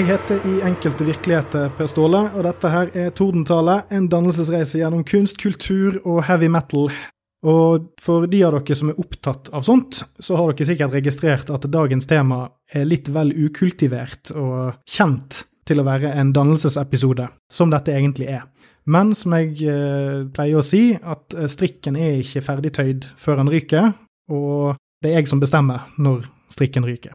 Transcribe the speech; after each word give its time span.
Jeg 0.00 0.06
heter 0.08 0.44
i 0.48 0.62
enkelte 0.64 1.04
virkeligheter 1.04 1.66
Per 1.76 1.88
Ståle, 1.90 2.22
og 2.32 2.46
dette 2.46 2.68
her 2.72 2.88
er 2.96 3.10
Tordentale, 3.12 3.82
en 3.92 4.06
dannelsesreise 4.08 4.78
gjennom 4.80 5.02
kunst, 5.04 5.36
kultur 5.36 5.98
og 6.08 6.22
heavy 6.24 6.48
metal. 6.48 6.88
Og 7.44 7.90
for 8.00 8.24
de 8.32 8.40
av 8.46 8.56
dere 8.56 8.78
som 8.78 8.94
er 8.94 9.02
opptatt 9.02 9.50
av 9.52 9.66
sånt, 9.68 9.98
så 10.16 10.38
har 10.40 10.54
dere 10.54 10.68
sikkert 10.70 10.96
registrert 10.96 11.52
at 11.52 11.68
dagens 11.68 12.08
tema 12.08 12.46
er 12.72 12.88
litt 12.88 13.12
vel 13.12 13.34
ukultivert 13.36 14.32
og 14.32 14.80
kjent 14.88 15.42
til 15.68 15.84
å 15.84 15.86
være 15.90 16.16
en 16.16 16.32
dannelsesepisode, 16.32 17.28
som 17.52 17.68
dette 17.68 17.92
egentlig 17.92 18.32
er. 18.38 18.48
Men 18.88 19.12
som 19.12 19.36
jeg 19.36 19.52
eh, 19.68 20.24
pleier 20.32 20.64
å 20.64 20.64
si, 20.64 20.94
at 20.96 21.36
eh, 21.36 21.44
strikken 21.44 22.00
er 22.00 22.24
ikke 22.24 22.46
ferdigtøyd 22.48 23.10
før 23.20 23.44
den 23.44 23.52
ryker, 23.52 23.92
og 24.32 24.80
det 25.04 25.12
er 25.12 25.20
jeg 25.20 25.34
som 25.34 25.44
bestemmer 25.44 25.90
når 26.00 26.24
strikken 26.56 26.88
ryker. 26.88 27.12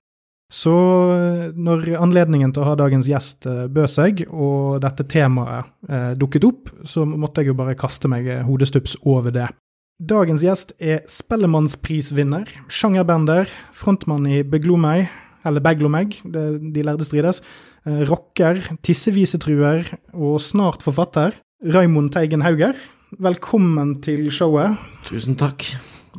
Så 0.52 0.74
eh, 1.16 1.46
når 1.58 1.96
anledningen 1.98 2.52
til 2.54 2.62
å 2.62 2.70
ha 2.70 2.78
dagens 2.78 3.08
gjest 3.10 3.48
eh, 3.50 3.66
bød 3.72 3.90
seg, 3.90 4.26
og 4.30 4.82
dette 4.84 5.08
temaet 5.10 5.72
eh, 5.90 6.12
dukket 6.20 6.46
opp, 6.46 6.74
så 6.86 7.06
måtte 7.10 7.42
jeg 7.42 7.52
jo 7.52 7.58
bare 7.58 7.78
kaste 7.80 8.12
meg 8.12 8.30
eh, 8.30 8.44
hodestups 8.46 9.00
over 9.02 9.34
det. 9.34 9.50
Dagens 9.96 10.44
gjest 10.44 10.76
er 10.84 11.06
Spellemannsprisvinner, 11.10 12.50
sjangerbender, 12.70 13.50
frontmann 13.74 14.28
i 14.30 14.44
Beglomeg, 14.44 15.08
eller 15.46 15.64
Beglomeg, 15.64 16.20
det, 16.30 16.46
de 16.76 16.84
lærde 16.86 17.08
strides, 17.08 17.42
eh, 17.88 18.04
rocker, 18.10 18.62
tissevisetruer 18.86 19.90
og 20.14 20.38
snart 20.44 20.86
forfatter, 20.86 21.40
Raimond 21.66 22.14
Teigen 22.14 22.46
Hauger. 22.46 22.78
Velkommen 23.24 23.96
til 24.04 24.28
showet. 24.34 24.78
Tusen 25.08 25.38
takk. 25.40 25.64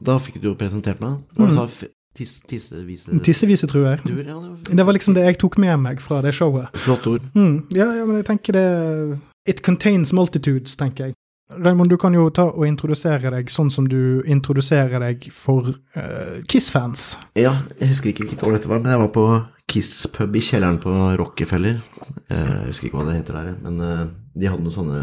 Da 0.03 0.17
fikk 0.20 0.41
du 0.41 0.50
jo 0.50 0.56
presentert 0.59 0.98
meg. 1.05 1.20
Hva 1.37 1.47
mm. 1.47 1.61
sa? 1.61 1.93
Tis, 2.17 2.39
tissevise... 2.48 3.19
Tissevisetruer. 3.27 4.00
Duer, 4.06 4.25
ja, 4.25 4.39
det 4.41 4.48
var 4.48 4.77
Det 4.81 4.86
var 4.89 4.97
liksom 4.97 5.14
det 5.19 5.27
jeg 5.27 5.39
tok 5.42 5.59
med 5.61 5.77
meg 5.84 6.00
fra 6.00 6.22
det 6.25 6.33
showet. 6.36 6.72
Flott 6.81 7.06
ord. 7.11 7.27
Mm, 7.36 7.67
ja, 7.77 7.91
ja, 7.98 8.06
men 8.09 8.17
jeg 8.22 8.28
tenker 8.31 8.56
det 8.56 8.67
It 9.47 9.61
contains 9.62 10.14
multitudes, 10.17 10.75
tenker 10.81 11.11
jeg. 11.11 11.17
Raymond, 11.53 11.87
du 11.92 11.94
kan 11.97 12.14
jo 12.17 12.25
ta 12.34 12.48
og 12.50 12.64
introdusere 12.67 13.31
deg 13.31 13.53
sånn 13.55 13.69
som 13.70 13.84
du 13.87 14.25
introduserer 14.27 14.98
deg 14.98 15.28
for 15.31 15.69
uh, 15.94 16.41
Kiss-fans. 16.50 17.12
Ja, 17.39 17.53
jeg 17.78 17.92
husker 17.92 18.11
ikke 18.11 18.25
hvilket 18.25 18.42
år 18.48 18.56
dette 18.56 18.70
var, 18.72 18.81
men 18.83 18.91
jeg 18.91 19.03
var 19.05 19.12
på 19.14 19.27
Kiss 19.70 19.92
pub 20.14 20.34
i 20.34 20.42
kjelleren 20.42 20.81
på 20.83 20.91
Rockefeller. 21.19 21.78
Eh, 22.31 22.37
Jeg 22.39 22.69
husker 22.72 22.89
ikke 22.89 22.98
hva 23.00 23.06
det 23.09 23.17
heter 23.20 23.39
der, 23.39 23.55
men 23.64 23.81
eh, 23.83 24.03
de 24.39 24.47
hadde 24.50 24.62
noen 24.62 24.75
sånne 24.75 25.00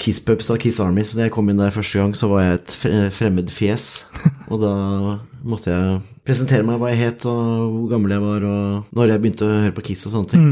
Kiss 0.00 0.18
pubs 0.26 0.48
da, 0.50 0.56
Kiss 0.58 0.80
Army. 0.82 1.04
Så 1.06 1.18
da 1.18 1.26
jeg 1.28 1.34
kom 1.34 1.50
inn 1.52 1.60
der 1.62 1.74
første 1.74 2.00
gang, 2.00 2.14
så 2.18 2.30
var 2.30 2.42
jeg 2.42 2.58
et 2.58 2.72
fremmed 3.14 3.52
fjes. 3.54 3.84
Og 4.50 4.62
da 4.64 4.72
måtte 5.46 5.72
jeg 5.72 5.98
presentere 6.26 6.66
meg 6.66 6.80
hva 6.80 6.90
jeg 6.92 7.00
het, 7.00 7.26
og 7.28 7.74
hvor 7.74 7.90
gammel 7.92 8.14
jeg 8.16 8.24
var, 8.24 8.46
og 8.46 8.96
når 8.96 9.12
jeg 9.12 9.22
begynte 9.22 9.46
å 9.46 9.60
høre 9.64 9.76
på 9.76 9.84
Kiss 9.90 10.06
og 10.08 10.14
sånne 10.14 10.32
ting. 10.32 10.48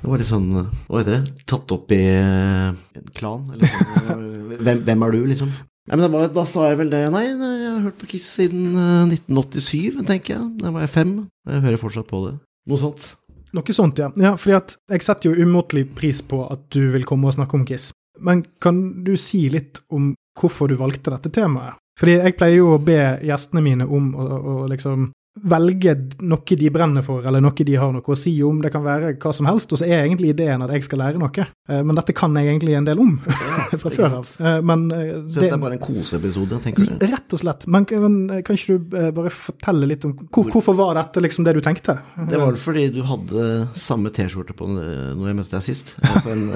Det 0.00 0.08
var 0.08 0.22
litt 0.22 0.30
sånn, 0.30 0.46
hva 0.88 1.00
heter 1.02 1.18
det, 1.18 1.46
tatt 1.50 1.74
opp 1.76 1.92
i 1.92 2.00
eh, 2.08 2.70
en 2.96 3.10
klan, 3.16 3.42
eller 3.52 3.74
sånn. 3.74 4.22
hvem, 4.64 4.84
hvem 4.86 5.04
er 5.06 5.16
du, 5.16 5.20
liksom? 5.28 5.50
Nei, 5.90 5.98
men 5.98 6.12
var, 6.14 6.28
da 6.32 6.44
sa 6.48 6.68
jeg 6.70 6.78
vel 6.80 6.92
det, 6.92 7.02
nei, 7.12 7.24
jeg 7.26 7.66
har 7.66 7.82
hørt 7.88 7.98
på 8.00 8.08
Kiss 8.14 8.28
siden 8.38 8.76
eh, 8.78 9.12
1987, 9.16 10.00
tenker 10.08 10.36
jeg. 10.36 10.46
Da 10.62 10.72
var 10.72 10.86
jeg 10.86 10.94
fem, 10.94 11.16
og 11.20 11.56
jeg 11.56 11.64
hører 11.66 11.82
fortsatt 11.82 12.08
på 12.08 12.22
det. 12.28 12.36
Noe 12.70 12.80
sånt. 12.80 13.10
Noe 13.56 13.74
sånt, 13.74 13.98
ja. 13.98 14.08
ja 14.22 14.36
fordi 14.38 14.56
at 14.56 14.76
jeg 14.94 15.04
setter 15.04 15.32
jo 15.32 15.46
umåtelig 15.48 15.88
pris 15.98 16.20
på 16.22 16.44
at 16.46 16.62
du 16.72 16.84
vil 16.94 17.06
komme 17.08 17.28
og 17.28 17.36
snakke 17.36 17.58
om 17.58 17.66
Kiss. 17.68 17.90
Men 18.20 18.44
kan 18.62 18.80
du 19.04 19.16
si 19.20 19.46
litt 19.52 19.82
om 19.92 20.12
hvorfor 20.38 20.70
du 20.70 20.76
valgte 20.80 21.12
dette 21.12 21.32
temaet? 21.34 21.80
Fordi 22.00 22.18
jeg 22.18 22.36
pleier 22.40 22.62
jo 22.62 22.74
å 22.74 22.82
be 22.82 22.98
gjestene 23.28 23.62
mine 23.64 23.86
om 23.86 24.12
å, 24.16 24.28
å 24.40 24.60
liksom 24.72 25.10
velge 25.46 25.92
noe 26.26 26.56
de 26.58 26.68
brenner 26.74 27.04
for, 27.06 27.22
eller 27.24 27.40
noe 27.40 27.64
de 27.64 27.76
har 27.78 27.92
noe 27.94 28.12
å 28.12 28.16
si 28.18 28.32
om. 28.44 28.58
Det 28.60 28.72
kan 28.74 28.82
være 28.84 29.12
hva 29.22 29.30
som 29.32 29.46
helst, 29.48 29.70
og 29.72 29.78
så 29.80 29.86
er 29.86 30.02
egentlig 30.02 30.32
ideen 30.34 30.64
at 30.64 30.72
jeg 30.74 30.84
skal 30.84 31.00
lære 31.04 31.20
noe. 31.22 31.44
Eh, 31.70 31.82
Men 31.86 31.96
dette 31.96 32.12
kan 32.18 32.34
jeg 32.36 32.48
egentlig 32.50 32.74
en 32.76 32.88
del 32.88 33.00
om 33.00 33.12
fra 33.80 33.92
før 33.94 34.16
av. 34.18 34.32
Eh, 34.42 34.58
Men 34.66 34.84
eh, 34.90 35.12
Så 35.30 35.38
dette 35.40 35.54
er 35.54 35.62
bare 35.62 35.78
en 35.78 35.84
koseepisode, 35.84 36.58
tenker 36.66 36.90
du? 36.90 37.06
Rett 37.14 37.36
og 37.36 37.42
slett. 37.44 37.66
Men 37.70 37.86
kan, 37.88 38.18
kan 38.44 38.58
ikke 38.58 38.76
du 38.76 38.90
bare 39.20 39.32
fortelle 39.32 39.88
litt 39.92 40.04
om 40.08 40.16
hvor, 40.18 40.50
hvorfor 40.50 40.76
var 40.82 40.98
dette 40.98 41.22
liksom 41.24 41.46
det 41.46 41.56
du 41.56 41.62
tenkte? 41.64 41.96
Det 42.28 42.40
var 42.42 42.58
fordi 42.60 42.88
du 42.98 43.00
hadde 43.06 43.48
samme 43.78 44.10
T-skjorte 44.12 44.56
på 44.58 44.68
når 44.74 45.24
jeg 45.30 45.38
møtte 45.40 45.56
deg 45.56 45.66
sist. 45.70 45.94
Altså 46.02 46.34
en 46.34 46.48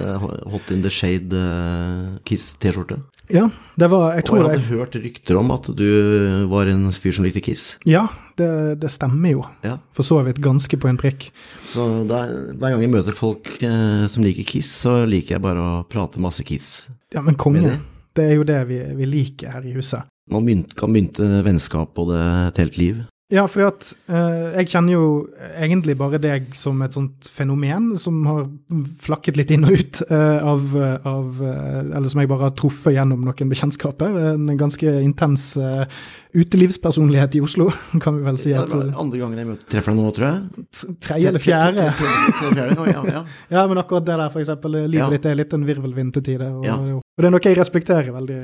Hot 0.50 0.74
in 0.74 0.82
the 0.84 0.92
Shade 0.92 1.46
Kiss-T-skjorte. 2.26 3.00
Ja, 3.32 3.46
det 3.80 3.88
var 3.88 4.12
Jeg 4.12 4.24
Og 4.24 4.28
tror 4.28 4.36
Og 4.36 4.42
jeg, 4.44 4.60
hadde 4.60 4.76
hørt 4.76 4.96
rykter 5.00 5.38
om 5.40 5.50
at 5.54 5.68
du 5.76 5.86
var 6.50 6.68
en 6.68 6.90
fyr 6.92 7.14
som 7.16 7.24
likte 7.24 7.40
Kiss. 7.44 7.78
Ja, 7.88 8.06
det, 8.36 8.80
det 8.82 8.90
stemmer 8.92 9.32
jo. 9.32 9.44
Ja. 9.64 9.78
For 9.96 10.06
så 10.06 10.20
vidt 10.26 10.42
ganske 10.44 10.76
på 10.76 10.90
en 10.90 11.00
prikk. 11.00 11.30
Så 11.64 11.86
der, 12.10 12.34
hver 12.52 12.74
gang 12.74 12.84
jeg 12.84 12.92
møter 12.92 13.16
folk 13.16 13.48
eh, 13.64 14.04
som 14.12 14.26
liker 14.26 14.44
Kiss, 14.48 14.68
så 14.84 15.04
liker 15.08 15.38
jeg 15.38 15.44
bare 15.44 15.64
å 15.64 15.72
prate 15.88 16.20
masse 16.20 16.44
Kiss. 16.44 16.86
Ja, 17.14 17.24
men 17.24 17.38
konge. 17.40 17.78
Det 18.14 18.28
er 18.28 18.36
jo 18.36 18.44
det 18.46 18.60
vi, 18.68 18.82
vi 18.98 19.08
liker 19.08 19.56
her 19.56 19.64
i 19.66 19.72
huset. 19.74 20.04
Man 20.30 20.44
mynt, 20.46 20.76
kan 20.78 20.92
mynte 20.92 21.26
vennskap 21.44 21.96
både 21.96 22.20
et 22.48 22.60
helt 22.62 22.78
liv. 22.80 23.02
Ja, 23.32 23.46
at 23.64 23.86
eh, 24.12 24.58
jeg 24.60 24.68
kjenner 24.68 24.92
jo 24.92 25.04
egentlig 25.56 25.94
bare 25.96 26.18
deg 26.20 26.50
som 26.54 26.82
et 26.84 26.92
sånt 26.92 27.24
fenomen 27.32 27.94
som 27.98 28.18
har 28.28 28.42
flakket 29.00 29.38
litt 29.40 29.50
inn 29.54 29.64
og 29.64 29.72
ut 29.80 30.02
eh, 30.10 30.44
av, 30.44 30.66
av 31.08 31.40
eh, 31.40 31.78
Eller 31.96 32.12
som 32.12 32.20
jeg 32.20 32.28
bare 32.28 32.50
har 32.50 32.54
truffet 32.58 32.92
gjennom 32.98 33.24
noen 33.24 33.48
bekjentskaper. 33.50 34.18
En 34.34 34.52
ganske 34.60 34.92
intens 35.00 35.54
eh, 35.56 35.86
utelivspersonlighet 36.36 37.38
i 37.38 37.42
Oslo, 37.46 37.70
kan 38.04 38.18
vi 38.20 38.26
vel 38.28 38.38
si. 38.42 38.52
Ja, 38.52 38.66
at 38.66 38.70
det 38.74 38.82
var 38.82 39.00
andre 39.06 39.22
gangen 39.22 39.40
jeg 39.40 39.48
møter, 39.54 39.66
treffer 39.72 39.94
deg 39.96 40.02
nå, 40.04 40.12
tror 40.18 40.28
jeg. 40.28 40.68
Tredje 41.08 41.32
eller 41.32 41.44
fjerde. 41.46 41.88
Ja, 42.60 43.02
ja. 43.08 43.24
Ja, 43.56 43.66
men 43.70 43.80
akkurat 43.80 44.04
det 44.04 44.20
der, 44.20 44.28
for 44.36 44.44
eksempel. 44.44 44.78
Livet 44.84 45.00
Ja. 45.00 45.10
ditt 45.16 45.26
er 45.32 45.40
litt 45.40 45.56
en 45.56 45.64
virvelvind 45.66 46.12
til 46.18 46.28
tider. 46.28 46.52
Og, 46.60 46.64
Ja. 46.68 46.76
og 46.76 47.02
det 47.24 47.24
er 47.30 47.30
noe 47.38 47.40
jeg 47.48 47.56
respekterer 47.58 48.12
veldig. 48.12 48.38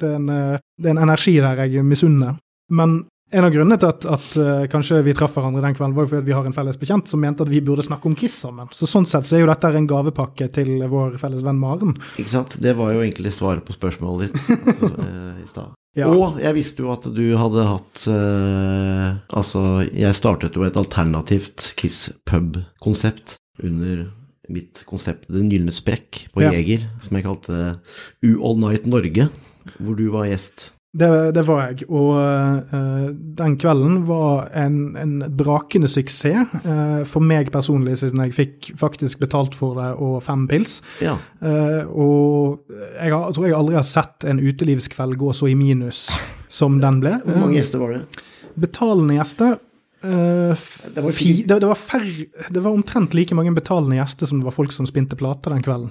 Det 0.00 0.14
eh, 0.16 0.58
det 0.80 0.88
er 0.88 0.96
en 0.96 1.04
energi 1.04 1.36
der 1.40 1.66
jeg 1.68 1.84
misunner. 1.84 2.38
Men 2.70 3.02
en 3.30 3.46
av 3.46 3.52
grunnene 3.54 3.78
til 3.78 3.90
at, 3.90 4.06
at 4.10 4.28
uh, 4.40 4.64
kanskje 4.70 5.00
vi 5.06 5.14
traff 5.16 5.36
hverandre 5.36 5.62
den 5.62 5.76
kvelden, 5.76 5.94
var 5.96 6.06
jo 6.06 6.12
fordi 6.14 6.26
vi 6.26 6.34
har 6.34 6.46
en 6.48 6.54
felles 6.56 6.78
bekjent 6.80 7.10
som 7.10 7.22
mente 7.22 7.44
at 7.46 7.50
vi 7.52 7.62
burde 7.64 7.84
snakke 7.86 8.10
om 8.10 8.16
Kiss 8.18 8.40
sammen. 8.42 8.70
Så 8.74 8.88
sånn 8.90 9.06
sett 9.08 9.28
så 9.28 9.38
er 9.38 9.44
jo 9.44 9.50
dette 9.50 9.70
en 9.78 9.90
gavepakke 9.90 10.50
til 10.54 10.72
vår 10.90 11.18
felles 11.20 11.44
venn 11.46 11.60
Maren. 11.62 11.94
Ikke 12.18 12.32
sant? 12.32 12.56
Det 12.62 12.74
var 12.78 12.94
jo 12.94 13.04
egentlig 13.04 13.34
svaret 13.36 13.66
på 13.66 13.76
spørsmålet 13.76 14.30
ditt 14.30 14.50
altså, 14.72 14.90
eh, 15.06 15.44
i 15.44 15.50
stad. 15.50 15.76
Ja. 15.98 16.06
Og 16.10 16.38
jeg 16.38 16.54
visste 16.54 16.84
jo 16.84 16.92
at 16.94 17.06
du 17.10 17.24
hadde 17.34 17.64
hatt 17.66 18.02
uh, 18.06 19.16
Altså, 19.34 19.82
jeg 19.90 20.14
startet 20.14 20.54
jo 20.54 20.62
et 20.62 20.78
alternativt 20.78 21.72
Kiss 21.80 22.12
pub-konsept 22.30 23.34
under 23.58 24.04
mitt 24.50 24.84
konsept 24.86 25.26
Den 25.30 25.50
gylne 25.50 25.74
sprekk 25.74 26.28
på 26.34 26.44
Ja. 26.44 26.52
Jeger, 26.54 26.86
som 27.02 27.18
jeg 27.18 27.26
kalte 27.26 27.58
U 28.22 28.30
All 28.38 28.62
Night 28.62 28.86
Norge, 28.86 29.26
hvor 29.78 29.98
du 29.98 30.06
var 30.14 30.30
gjest. 30.30 30.70
Det, 30.90 31.08
det 31.36 31.44
var 31.46 31.68
jeg, 31.68 31.84
og 31.86 32.16
uh, 32.18 33.10
den 33.38 33.52
kvelden 33.62 34.00
var 34.08 34.48
en, 34.58 34.96
en 34.98 35.12
brakende 35.38 35.86
suksess 35.86 36.50
uh, 36.64 37.04
for 37.06 37.22
meg 37.22 37.52
personlig, 37.54 37.94
siden 38.00 38.24
jeg 38.24 38.34
fikk 38.34 38.72
faktisk 38.80 39.22
betalt 39.22 39.54
for 39.54 39.78
det 39.78 39.92
og 40.02 40.16
fem 40.26 40.48
pils. 40.50 40.80
Ja. 40.98 41.14
Uh, 41.38 41.86
og 41.94 42.74
jeg, 42.74 43.12
har, 43.12 43.28
jeg 43.28 43.38
tror 43.38 43.46
jeg 43.46 43.58
aldri 43.60 43.78
har 43.78 43.86
sett 43.86 44.26
en 44.26 44.42
utelivskveld 44.42 45.14
gå 45.20 45.30
så 45.36 45.52
i 45.52 45.54
minus 45.54 46.08
som 46.50 46.82
den 46.82 46.98
ble. 47.04 47.20
Hvor 47.22 47.38
mange 47.38 47.60
gjester 47.60 47.84
var 47.84 47.94
det? 47.94 48.26
Betalende 48.58 49.20
gjester 49.20 49.60
eh, 50.04 50.64
Det 50.94 51.04
var 51.04 51.12
fi, 51.16 51.28
det, 51.42 51.58
det, 51.62 51.68
var 51.68 51.78
færre, 51.78 52.26
det 52.50 52.62
var 52.62 52.72
omtrent 52.72 53.14
like 53.16 53.36
mange 53.36 53.52
betalende 53.56 53.98
gjester 53.98 54.30
som 54.30 54.40
det 54.40 54.48
var 54.48 54.56
folk 54.56 54.74
som 54.74 54.88
spinte 54.88 55.18
plater 55.18 55.54
den 55.54 55.64
kvelden. 55.64 55.90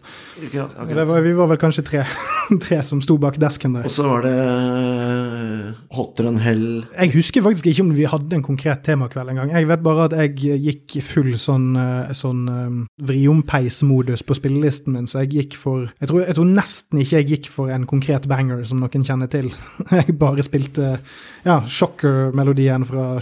Ja, 0.55 0.67
var, 0.77 1.21
vi 1.25 1.33
var 1.37 1.51
vel 1.51 1.61
kanskje 1.61 1.85
tre, 1.87 2.03
tre 2.65 2.81
som 2.85 3.01
sto 3.03 3.17
bak 3.21 3.39
desken 3.41 3.77
der. 3.77 3.87
Og 3.89 3.93
så 3.93 4.07
var 4.07 4.25
det 4.27 4.35
eh, 4.39 5.69
Hotter 5.95 6.29
enn 6.29 6.39
hell 6.41 6.65
Jeg 6.93 7.13
husker 7.15 7.43
faktisk 7.45 7.69
ikke 7.71 7.85
om 7.85 7.93
vi 7.97 8.07
hadde 8.09 8.37
en 8.37 8.45
konkret 8.45 8.83
temakveld 8.87 9.33
engang. 9.33 9.53
Jeg 9.55 9.69
vet 9.69 9.85
bare 9.85 10.09
at 10.09 10.17
jeg 10.23 10.59
gikk 10.65 10.99
full 11.05 11.31
sånn, 11.39 11.71
eh, 11.79 12.13
sånn 12.17 12.45
um, 12.49 12.79
vriompeis-modus 13.09 14.25
på 14.25 14.37
spillelisten 14.37 14.95
min, 14.95 15.09
så 15.09 15.23
jeg 15.23 15.33
gikk 15.35 15.59
for 15.59 15.89
jeg 15.99 16.11
tror, 16.11 16.23
jeg 16.25 16.37
tror 16.37 16.49
nesten 16.49 17.01
ikke 17.01 17.19
jeg 17.19 17.29
gikk 17.33 17.49
for 17.51 17.73
en 17.73 17.85
konkret 17.89 18.27
banger 18.29 18.63
som 18.67 18.81
noen 18.81 19.05
kjenner 19.05 19.29
til. 19.31 19.49
Jeg 19.99 20.15
bare 20.19 20.43
spilte 20.45 20.91
ja, 21.45 21.59
Shocker-melodien 21.65 22.85
fra 22.87 23.17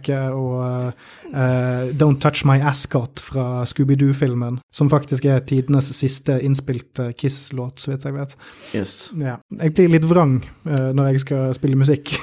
Shocker-soundtracket 0.00 0.32
og 0.34 0.92
uh, 1.34 1.90
Don't 1.98 2.20
Touch 2.20 2.44
My 2.46 2.60
Ascot 2.60 3.20
fra 3.20 3.64
Scooby-Doo-filmen, 3.66 4.60
som 4.72 4.90
faktisk 4.90 5.24
er 5.24 5.40
tidenes 5.40 5.90
siste 5.94 6.40
innspilte 6.42 7.12
Kiss-låt, 7.12 7.80
så 7.80 7.92
vidt 7.92 8.04
jeg 8.04 8.14
vet. 8.14 8.36
Yes. 8.74 9.10
Ja. 9.18 9.38
Jeg 9.60 9.74
blir 9.74 9.90
litt 9.90 10.08
vrang 10.08 10.40
uh, 10.66 10.90
når 10.94 11.12
jeg 11.12 11.24
skal 11.26 11.54
spille 11.54 11.78
musikk. 11.78 12.14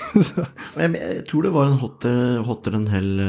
Jeg, 0.77 0.91
jeg 0.93 1.23
tror 1.29 1.45
det 1.45 1.51
var 1.53 1.67
en 1.69 1.79
hotter, 1.81 2.17
hotter 2.45 2.75
en 2.77 2.85
hell 2.91 3.21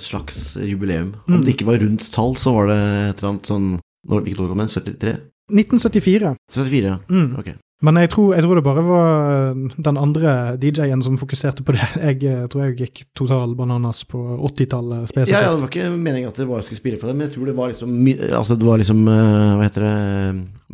slags 0.00 0.56
jubileum. 0.60 1.14
Om 1.28 1.44
det 1.44 1.54
ikke 1.54 1.68
var 1.68 1.80
rundt 1.80 2.04
tall, 2.12 2.34
så 2.38 2.52
var 2.54 2.68
det 2.70 2.78
et 2.80 3.20
eller 3.20 3.30
annet 3.30 3.48
sånn 3.48 3.68
når, 4.08 4.22
Hvilket 4.26 4.42
år 4.44 4.50
kom 4.50 4.62
den? 4.62 4.72
73? 4.72 5.14
1974. 5.50 6.34
74, 6.52 6.92
ja. 6.92 6.98
Mm. 7.10 7.34
Ok. 7.40 7.50
Men 7.80 7.96
jeg 7.96 8.10
tror, 8.12 8.34
jeg 8.36 8.44
tror 8.44 8.58
det 8.58 8.64
bare 8.66 8.82
var 8.84 9.54
den 9.56 9.98
andre 10.00 10.32
DJ-en 10.60 11.00
som 11.04 11.16
fokuserte 11.20 11.64
på 11.64 11.72
det. 11.76 11.86
Jeg 12.10 12.18
eh, 12.28 12.48
tror 12.52 12.66
jeg 12.66 12.76
gikk 12.76 13.00
total 13.16 13.54
bananas 13.56 14.02
på 14.08 14.18
80-tallet 14.50 15.08
spesifikt. 15.08 15.32
Ja, 15.32 15.46
ja, 15.46 15.54
det 15.54 15.64
var 15.64 15.70
ikke 15.70 15.92
meningen 15.94 16.28
at 16.28 16.40
det 16.40 16.48
bare 16.48 16.64
skulle 16.66 16.80
spille 16.80 17.00
for 17.00 17.08
det, 17.08 17.16
men 17.16 17.28
jeg 17.28 17.34
tror 17.36 17.48
det 17.48 17.54
var 17.56 17.72
liksom 17.72 17.94
Altså, 18.40 18.56
det 18.60 18.66
var 18.66 18.80
liksom 18.80 19.00
eh, 19.08 19.54
Hva 19.56 19.64
heter 19.64 19.86
det 19.86 19.94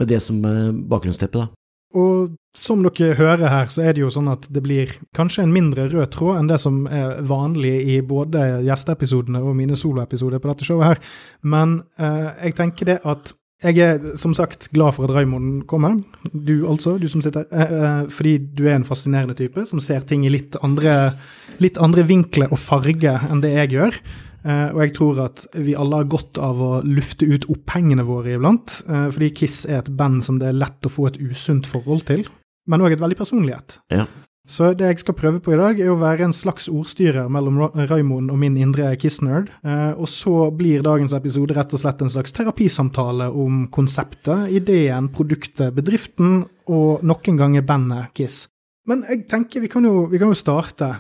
Med 0.01 0.11
det 0.11 0.21
som 0.25 0.43
eh, 0.51 0.75
bakgrunnsteppe, 0.91 1.45
da. 1.45 1.49
Og 1.97 2.35
som 2.57 2.83
dere 2.85 3.15
hører 3.17 3.49
her, 3.49 3.71
så 3.73 3.85
er 3.87 3.95
det 3.95 4.03
jo 4.03 4.11
sånn 4.13 4.29
at 4.33 4.47
det 4.53 4.63
blir 4.65 4.91
kanskje 5.17 5.45
en 5.45 5.55
mindre 5.55 5.87
rød 5.93 6.11
tråd 6.17 6.41
enn 6.41 6.51
det 6.51 6.59
som 6.61 6.83
er 6.91 7.23
vanlig 7.29 7.75
i 7.95 7.99
både 8.05 8.43
gjesteepisodene 8.67 9.41
og 9.45 9.57
mine 9.57 9.79
soloepisoder 9.79 10.43
på 10.43 10.51
dette 10.51 10.69
showet 10.69 10.91
her. 10.91 11.03
Men 11.47 11.79
eh, 12.01 12.31
jeg 12.49 12.57
tenker 12.59 12.91
det 12.91 12.99
at 13.07 13.33
jeg 13.65 13.81
er 13.81 14.17
som 14.21 14.35
sagt 14.37 14.69
glad 14.75 14.93
for 14.97 15.09
at 15.09 15.15
Raymond 15.17 15.65
kommer. 15.71 15.97
Du 16.29 16.67
altså, 16.69 16.99
du 17.01 17.09
som 17.09 17.23
sitter 17.25 17.47
eh, 17.49 17.73
eh, 17.73 18.11
Fordi 18.13 18.37
du 18.39 18.67
er 18.67 18.77
en 18.77 18.85
fascinerende 18.85 19.35
type 19.35 19.65
som 19.67 19.81
ser 19.81 20.05
ting 20.05 20.27
i 20.27 20.33
litt 20.33 20.59
andre, 20.63 21.15
litt 21.63 21.81
andre 21.81 22.05
vinkler 22.05 22.53
og 22.53 22.61
farger 22.61 23.25
enn 23.31 23.41
det 23.41 23.55
jeg 23.55 23.73
gjør. 23.79 23.97
Eh, 24.47 24.69
og 24.75 24.83
jeg 24.85 24.95
tror 24.99 25.23
at 25.25 25.47
vi 25.57 25.75
alle 25.75 26.03
har 26.03 26.13
godt 26.13 26.39
av 26.39 26.61
å 26.61 26.73
lufte 26.85 27.25
ut 27.25 27.49
opphengene 27.49 28.05
våre 28.05 28.37
iblant. 28.37 28.83
fordi 28.87 29.33
Kiss 29.33 29.65
er 29.65 29.81
et 29.81 29.91
band 29.97 30.23
som 30.25 30.39
det 30.39 30.53
er 30.53 30.61
lett 30.61 30.87
å 30.87 30.93
få 30.93 31.09
et 31.09 31.21
usunt 31.21 31.67
forhold 31.67 32.05
til, 32.07 32.29
men 32.69 32.85
òg 32.85 32.93
et 32.93 33.01
veldig 33.01 33.17
personlighet. 33.17 33.81
Ja. 33.91 34.05
Så 34.47 34.69
det 34.79 34.87
jeg 34.87 35.01
skal 35.03 35.17
prøve 35.19 35.41
på 35.43 35.53
i 35.55 35.59
dag, 35.59 35.81
er 35.83 35.91
å 35.91 35.99
være 35.99 36.29
en 36.29 36.35
slags 36.35 36.69
ordstyrer 36.71 37.27
mellom 37.35 37.57
Ra- 37.59 37.87
Raymond 37.91 38.31
og 38.31 38.39
min 38.39 38.55
indre 38.63 38.93
Kiss-nerd. 39.03 39.49
Eh, 39.67 39.93
og 39.99 40.07
så 40.07 40.51
blir 40.55 40.85
dagens 40.87 41.15
episode 41.19 41.57
rett 41.57 41.75
og 41.75 41.83
slett 41.83 42.05
en 42.07 42.13
slags 42.15 42.35
terapisamtale 42.37 43.27
om 43.35 43.65
konseptet, 43.75 44.47
ideen, 44.55 45.09
produktet, 45.15 45.75
bedriften 45.75 46.45
og 46.71 47.03
noen 47.03 47.41
ganger 47.43 47.67
bandet 47.67 48.15
Kiss. 48.15 48.45
Men 48.87 49.03
jeg 49.11 49.25
tenker 49.27 49.65
vi 49.67 49.73
kan 49.73 49.83
jo, 49.85 50.07
vi 50.07 50.23
kan 50.23 50.31
jo 50.31 50.39
starte. 50.39 50.93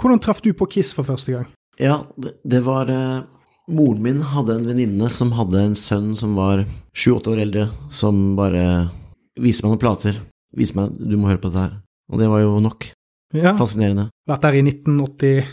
Hvordan 0.00 0.24
traff 0.24 0.40
du 0.40 0.54
på 0.56 0.66
Kiss 0.72 0.94
for 0.96 1.04
første 1.04 1.36
gang? 1.36 1.46
Ja, 1.76 2.00
det, 2.16 2.64
var 2.64 2.88
eh, 2.88 3.20
Moren 3.68 4.00
min 4.04 4.24
hadde 4.32 4.56
en 4.56 4.66
venninne 4.72 5.12
som 5.12 5.36
hadde 5.36 5.60
en 5.60 5.76
sønn 5.76 6.14
som 6.16 6.36
var 6.40 6.64
sju-åtte 6.96 7.36
år 7.36 7.44
eldre, 7.44 7.68
som 7.92 8.32
bare 8.38 8.88
viste 9.36 9.64
meg 9.66 9.74
noen 9.74 9.84
plater. 9.84 10.24
Viste 10.56 10.78
meg 10.80 10.96
du 10.96 11.18
må 11.20 11.28
høre 11.28 11.42
på 11.42 11.52
dette 11.52 11.68
her. 11.68 11.80
Og 12.12 12.20
det 12.20 12.28
var 12.30 12.42
jo 12.44 12.58
nok. 12.62 12.90
Ja, 13.34 13.54
Fascinerende. 13.58 14.08
Vært 14.28 14.44
der 14.46 14.58
i 14.60 14.62
1980 14.62 15.44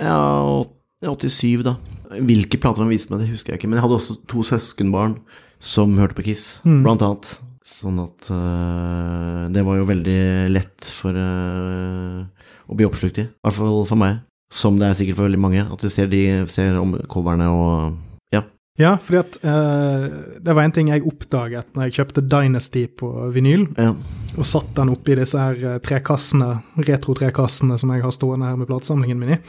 Ja, 0.00 0.64
87, 1.04 1.62
da. 1.64 1.76
Hvilke 2.10 2.58
plater 2.60 2.82
han 2.84 2.90
viste 2.92 3.12
meg, 3.12 3.22
det 3.22 3.30
husker 3.32 3.52
jeg 3.54 3.60
ikke. 3.60 3.68
Men 3.70 3.78
jeg 3.78 3.84
hadde 3.86 3.96
også 4.00 4.16
to 4.28 4.42
søskenbarn 4.44 5.14
som 5.60 5.94
hørte 6.00 6.16
på 6.18 6.24
Kiss, 6.26 6.60
Mm. 6.64 6.82
blant 6.84 7.02
annet. 7.04 7.30
Sånn 7.70 8.00
at 8.02 8.26
uh, 8.32 9.46
det 9.52 9.62
var 9.64 9.76
jo 9.78 9.84
veldig 9.86 10.20
lett 10.50 10.84
for 10.90 11.14
uh, 11.14 12.24
å 12.66 12.74
bli 12.76 12.86
oppslukt 12.88 13.20
i. 13.22 13.26
I 13.28 13.44
hvert 13.46 13.56
fall 13.60 13.84
for 13.86 14.00
meg. 14.00 14.22
Som 14.52 14.80
det 14.80 14.88
er 14.88 14.96
sikkert 14.98 15.20
for 15.20 15.28
veldig 15.28 15.38
mange. 15.40 15.62
At 15.70 15.78
du 15.84 15.88
ser, 15.92 16.08
de, 16.10 16.24
ser 16.50 16.76
om 16.80 16.96
coverne 17.12 17.46
og 17.52 17.98
Ja. 18.34 18.42
Ja, 18.80 18.96
fordi 18.96 19.20
at 19.20 19.38
uh, 19.44 20.08
det 20.40 20.56
var 20.56 20.64
en 20.64 20.72
ting 20.74 20.88
jeg 20.90 21.04
oppdaget 21.06 21.70
når 21.76 21.88
jeg 21.88 21.98
kjøpte 22.00 22.24
Dynasty 22.32 22.86
på 22.88 23.12
vinyl, 23.34 23.68
ja. 23.78 23.92
Og 24.36 24.46
satt 24.46 24.72
den 24.76 24.92
oppi 24.92 25.16
disse 25.18 25.40
her 25.40 25.58
eh, 25.74 25.82
trekassene, 25.84 26.60
retro-trekassene 26.86 27.78
som 27.80 27.92
jeg 27.94 28.04
har 28.04 28.14
stående 28.14 28.50
her 28.50 28.58
med 28.60 28.70
platesamlingen 28.70 29.20
min 29.20 29.36
i. 29.36 29.40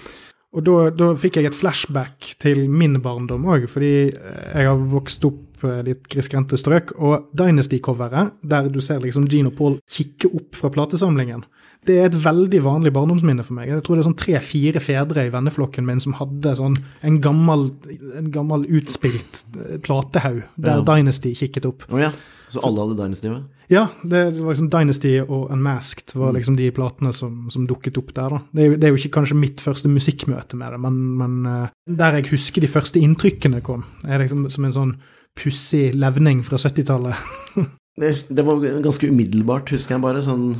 Og 0.51 0.65
da, 0.67 0.77
da 0.91 1.13
fikk 1.15 1.37
jeg 1.39 1.47
et 1.47 1.55
flashback 1.55 2.33
til 2.43 2.65
min 2.67 2.97
barndom 3.03 3.45
òg, 3.47 3.69
fordi 3.71 3.93
eh, 4.09 4.47
jeg 4.51 4.67
har 4.67 4.81
vokst 4.91 5.23
opp 5.27 5.63
eh, 5.63 5.79
litt 5.87 6.09
grisgrendte 6.11 6.59
strøk, 6.59 6.91
og 6.99 7.29
Dynasty-coveret, 7.39 8.35
der 8.43 8.67
du 8.71 8.81
ser 8.83 8.99
liksom 9.03 9.29
Gene 9.31 9.53
og 9.53 9.57
Paul 9.59 9.77
kikke 9.87 10.33
opp 10.35 10.59
fra 10.59 10.73
platesamlingen, 10.73 11.45
det 11.87 11.95
er 11.97 12.09
et 12.09 12.17
veldig 12.21 12.59
vanlig 12.61 12.91
barndomsminne 12.93 13.45
for 13.45 13.57
meg. 13.57 13.71
Jeg 13.71 13.81
tror 13.85 13.97
det 13.97 14.03
er 14.03 14.09
sånn 14.11 14.19
tre-fire 14.19 14.81
fedre 14.83 15.23
i 15.25 15.31
venneflokken 15.33 15.87
min 15.87 16.03
som 16.03 16.13
hadde 16.19 16.53
sånn 16.59 16.75
en 17.07 17.17
gammel, 17.23 17.71
en 18.19 18.29
gammel 18.35 18.67
utspilt 18.69 19.45
eh, 19.55 19.79
platehaug 19.81 20.43
der 20.59 20.83
Ja. 20.83 20.85
Dynasty 20.91 21.31
kikket 21.39 21.65
opp. 21.71 21.87
Oh, 21.89 21.97
ja. 22.01 22.11
Så 22.51 22.61
alle 22.67 22.83
hadde 22.83 22.97
Dynasty 22.99 23.29
med? 23.31 23.45
Ja, 23.71 23.85
det 24.03 24.23
var 24.35 24.51
liksom 24.51 24.69
Dynasty 24.73 25.13
og 25.21 25.51
Unmasked 25.53 26.11
var 26.19 26.33
liksom 26.35 26.57
de 26.59 26.67
platene 26.75 27.13
som, 27.15 27.45
som 27.53 27.67
dukket 27.69 27.99
opp 28.01 28.11
der. 28.17 28.35
da. 28.35 28.41
Det 28.51 28.65
er, 28.65 28.75
det 28.75 28.87
er 28.87 28.93
jo 28.93 28.99
ikke 28.99 29.15
kanskje 29.21 29.39
mitt 29.39 29.63
første 29.63 29.91
musikkmøte 29.91 30.59
med 30.59 30.75
det, 30.75 30.81
men, 30.83 30.99
men 31.21 31.37
eh, 31.47 31.73
der 32.01 32.19
jeg 32.19 32.33
husker 32.33 32.65
de 32.65 32.71
første 32.71 32.99
inntrykkene 32.99 33.63
kom, 33.63 33.85
er 34.03 34.23
liksom 34.23 34.49
som 34.51 34.67
en 34.67 34.75
sånn 34.75 34.93
pussig 35.39 35.93
levning 35.95 36.43
fra 36.43 36.59
70-tallet. 36.59 37.15
Det, 37.99 38.07
det 38.31 38.43
var 38.47 38.61
ganske 38.63 39.09
umiddelbart, 39.11 39.73
husker 39.75 39.97
jeg 39.97 40.01
bare. 40.01 40.21
Sånn 40.23 40.53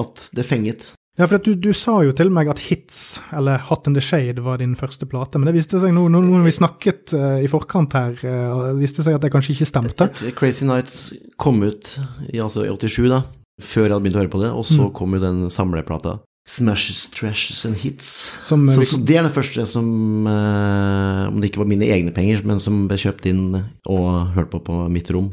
at 0.00 0.22
det 0.32 0.46
fenget. 0.48 0.86
Ja, 1.18 1.26
for 1.26 1.40
du, 1.42 1.54
du 1.58 1.72
sa 1.74 1.96
jo 2.06 2.12
til 2.14 2.28
meg 2.30 2.46
at 2.52 2.60
Hits, 2.68 3.18
eller 3.34 3.58
Hot 3.66 3.88
in 3.90 3.96
the 3.96 4.02
Shade, 4.04 4.38
var 4.44 4.60
din 4.62 4.76
første 4.78 5.06
plate, 5.10 5.40
men 5.40 5.50
det 5.50 5.56
viste 5.56 5.80
seg 5.82 5.90
nå, 5.96 6.04
nå 6.14 6.20
når 6.22 6.44
vi 6.46 6.52
snakket 6.54 7.14
uh, 7.18 7.40
i 7.42 7.48
forkant 7.50 7.96
her, 7.98 8.14
uh, 8.22 8.68
viste 8.78 9.02
seg 9.02 9.16
at 9.18 9.24
det 9.26 9.32
kanskje 9.34 9.56
ikke 9.56 9.66
stemte. 9.66 10.06
Crazy 10.38 10.68
Nights 10.68 11.08
kom 11.42 11.58
ut 11.66 11.96
i, 12.30 12.38
altså, 12.38 12.62
i 12.68 12.70
87, 12.70 13.08
da. 13.10 13.24
Før 13.58 13.88
jeg 13.88 13.90
hadde 13.96 14.04
begynt 14.06 14.18
å 14.20 14.22
høre 14.22 14.30
på 14.36 14.42
det. 14.44 14.52
Og 14.54 14.62
så 14.70 14.84
Mm. 14.86 14.92
kom 14.94 15.14
jo 15.16 15.18
den 15.24 15.40
samleplata. 15.50 16.20
Smashes, 16.48 17.10
Trashes 17.12 17.66
and 17.68 17.76
Hits. 17.76 18.34
Som, 18.42 18.64
eh, 18.68 18.74
Så, 18.74 18.82
så 18.82 18.98
det 19.04 19.18
er 19.18 19.26
den 19.26 19.34
første 19.34 19.66
som 19.68 20.26
eh, 20.26 21.26
Om 21.28 21.40
det 21.42 21.50
ikke 21.50 21.60
var 21.60 21.68
mine 21.68 21.84
egne 21.92 22.14
penger, 22.16 22.40
men 22.48 22.60
som 22.62 22.86
ble 22.88 22.96
kjøpt 22.96 23.28
inn 23.28 23.42
og 23.84 24.32
hørt 24.36 24.48
på 24.54 24.62
på 24.64 24.78
mitt 24.92 25.10
rom. 25.12 25.28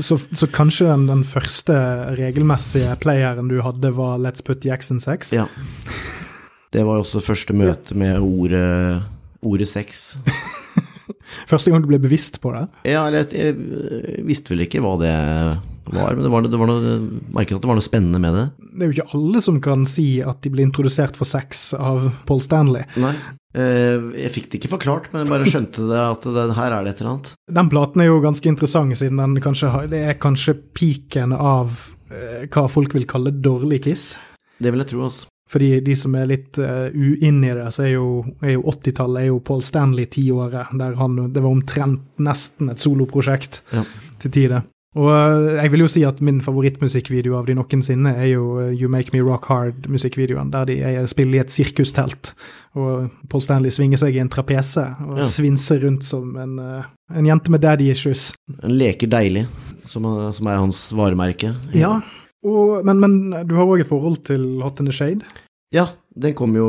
Så, 0.00 0.18
så 0.36 0.48
kanskje 0.48 0.88
den, 0.90 1.06
den 1.08 1.24
første 1.24 1.74
regelmessige 2.16 2.94
playeren 3.00 3.48
du 3.48 3.58
hadde, 3.64 3.94
var 3.96 4.20
Let's 4.20 4.44
Put 4.44 4.64
Jackson 4.64 5.00
Sex? 5.00 5.32
Ja. 5.32 5.46
Det 6.72 6.84
var 6.88 7.00
også 7.02 7.20
første 7.20 7.52
møte 7.56 7.96
med 7.96 8.20
ordet, 8.20 9.02
ordet 9.44 9.68
sex. 9.68 10.14
Første 11.48 11.72
gang 11.72 11.80
du 11.82 11.88
ble 11.88 11.98
bevisst 12.00 12.38
på 12.42 12.50
det? 12.52 12.66
Ja, 12.88 13.06
eller 13.08 13.24
jeg, 13.24 13.54
jeg 13.56 14.24
visste 14.28 14.52
vel 14.52 14.66
ikke 14.66 14.82
hva 14.84 14.94
det 15.00 15.12
var, 15.84 16.14
men 16.14 16.22
det 16.24 16.30
var, 16.30 16.46
det 16.46 16.58
var 16.60 16.70
noe, 16.70 16.96
merket 17.34 17.56
at 17.56 17.62
det 17.64 17.70
var 17.70 17.78
noe 17.78 17.84
spennende 17.84 18.20
med 18.22 18.36
det. 18.38 18.44
Det 18.72 18.82
er 18.86 18.90
jo 18.90 18.96
ikke 19.00 19.16
alle 19.18 19.40
som 19.44 19.60
kan 19.64 19.86
si 19.88 20.06
at 20.22 20.42
de 20.44 20.52
ble 20.54 20.62
introdusert 20.66 21.16
for 21.18 21.28
sex 21.28 21.72
av 21.74 22.10
Paul 22.28 22.40
Stanley. 22.44 22.84
Nei. 23.02 23.14
Eh, 23.52 24.06
Jeg 24.22 24.30
fikk 24.32 24.46
det 24.52 24.60
ikke 24.62 24.72
forklart, 24.78 25.10
men 25.12 25.24
jeg 25.26 25.32
bare 25.34 25.50
skjønte 25.50 25.88
det 25.90 25.98
at 26.00 26.28
det, 26.38 26.46
her 26.56 26.76
er 26.78 26.86
det 26.86 26.94
et 26.94 27.02
eller 27.02 27.10
annet. 27.16 27.32
Den 27.58 27.72
platen 27.72 28.00
er 28.04 28.08
jo 28.12 28.20
ganske 28.24 28.48
interessant, 28.48 28.96
siden 28.96 29.20
den 29.20 29.36
kanskje 29.44 29.72
har, 29.74 29.90
det 29.90 30.04
er 30.08 30.20
kanskje 30.22 30.54
piken 30.78 31.34
av 31.36 31.74
eh, 32.12 32.46
hva 32.46 32.64
folk 32.70 32.94
vil 32.96 33.04
kalle 33.10 33.34
dårlig 33.44 33.82
Kiss. 33.88 34.14
Det 34.62 34.70
vil 34.72 34.84
jeg 34.84 34.92
tro, 34.94 35.04
altså. 35.10 35.26
Fordi 35.52 35.82
de 35.84 35.92
som 35.98 36.14
er 36.16 36.30
litt 36.30 36.56
uh, 36.62 36.86
uinne 36.96 37.50
i 37.50 37.54
det, 37.58 37.66
så 37.74 37.82
er 37.84 37.90
jo, 37.98 38.22
jo 38.40 38.62
80-tallet 38.72 39.20
er 39.20 39.26
jo 39.26 39.40
Paul 39.44 39.60
Stanley-tiåret, 39.60 40.70
der 40.80 40.94
han 40.96 41.18
Det 41.34 41.42
var 41.44 41.50
omtrent 41.50 42.06
nesten 42.24 42.70
et 42.72 42.80
soloprosjekt 42.80 43.58
Ja. 43.74 43.82
til 44.22 44.30
tider. 44.32 44.62
Og 44.94 45.06
eh, 45.08 45.62
jeg 45.62 45.70
vil 45.72 45.80
jo 45.80 45.88
si 45.88 46.02
at 46.04 46.18
min 46.20 46.42
favorittmusikkvideo 46.44 47.38
av 47.38 47.46
de 47.48 47.54
noensinne 47.56 48.10
er 48.12 48.26
jo 48.34 48.42
eh, 48.60 48.72
You 48.76 48.90
Make 48.92 49.14
Me 49.14 49.22
Rock 49.24 49.46
Hard-musikkvideoen, 49.48 50.50
der 50.52 50.66
de 50.68 50.76
er, 50.84 51.06
spiller 51.08 51.38
i 51.38 51.42
et 51.46 51.54
sirkustelt, 51.54 52.34
og 52.76 53.06
Paul 53.32 53.40
Stanley 53.44 53.72
svinger 53.72 54.00
seg 54.02 54.18
i 54.18 54.20
en 54.20 54.28
trapese 54.32 54.84
og 55.06 55.22
Ja. 55.22 55.28
svinser 55.32 55.80
rundt 55.86 56.04
som 56.04 56.36
en, 56.36 56.58
eh, 56.60 56.90
en 57.16 57.24
jente 57.30 57.50
med 57.54 57.62
daddy 57.64 57.88
issues. 57.90 58.34
En 58.62 58.76
leker 58.76 59.08
deilig, 59.08 59.46
som, 59.88 60.04
som 60.36 60.46
er 60.52 60.60
hans 60.60 60.82
varemerke. 60.92 61.54
Ja, 61.72 61.94
og, 62.44 62.84
men, 62.84 63.00
men 63.00 63.46
du 63.48 63.56
har 63.56 63.64
òg 63.72 63.80
et 63.80 63.88
forhold 63.88 64.24
til 64.28 64.60
Hot 64.60 64.80
in 64.80 64.86
the 64.90 64.92
Shade? 64.92 65.24
Ja, 65.72 65.86
den 66.20 66.34
kom 66.36 66.52
jo 66.58 66.68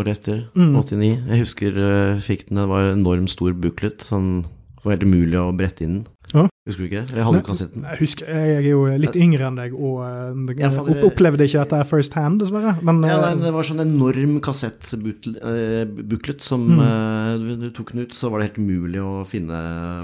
året 0.00 0.18
etter, 0.18 0.48
Mm. 0.58 0.74
89. 0.74 1.10
Jeg 1.30 1.44
husker 1.44 1.76
jeg 1.78 2.22
fikk 2.26 2.48
den, 2.48 2.58
det 2.58 2.68
var 2.68 2.88
en 2.90 2.98
enormt 3.04 3.30
stor 3.30 3.52
booklet, 3.54 4.02
sånn, 4.02 4.42
det 4.80 4.82
var 4.82 4.96
helt 4.96 5.06
umulig 5.06 5.38
å 5.38 5.52
brette 5.54 5.84
inn. 5.86 6.00
Ja. 6.34 6.44
Husker 6.68 6.84
du 6.84 6.86
ikke? 6.86 7.00
Jeg 7.16 7.24
hadde 7.26 7.38
Nei. 7.40 7.46
kassetten. 7.46 7.82
Jeg 7.88 7.98
husker, 7.98 8.28
jeg 8.30 8.56
er 8.60 8.66
jo 8.68 8.80
litt 9.02 9.16
yngre 9.18 9.46
enn 9.48 9.56
deg 9.58 9.72
og 9.74 9.96
uh, 10.04 10.80
opp- 10.84 11.04
opplevde 11.08 11.46
ikke 11.48 11.64
dette 11.64 11.80
first 11.90 12.12
hand, 12.14 12.38
dessverre. 12.44 12.76
Men 12.86 13.00
Ja, 13.02 13.16
eh, 13.16 13.22
nei, 13.24 13.30
men 13.34 13.44
det 13.48 13.52
var 13.56 13.66
sånn 13.66 13.82
enorm 13.82 14.36
kassettbooklet 14.44 16.40
som 16.44 16.66
Mm. 16.70 16.80
uh, 16.80 17.56
du, 17.60 17.70
tok 17.74 17.92
den 17.92 18.02
ut, 18.04 18.12
så 18.14 18.30
var 18.30 18.40
det 18.40 18.50
helt 18.50 18.60
umulig 18.62 19.00
å 19.02 19.24
finne 19.26 19.56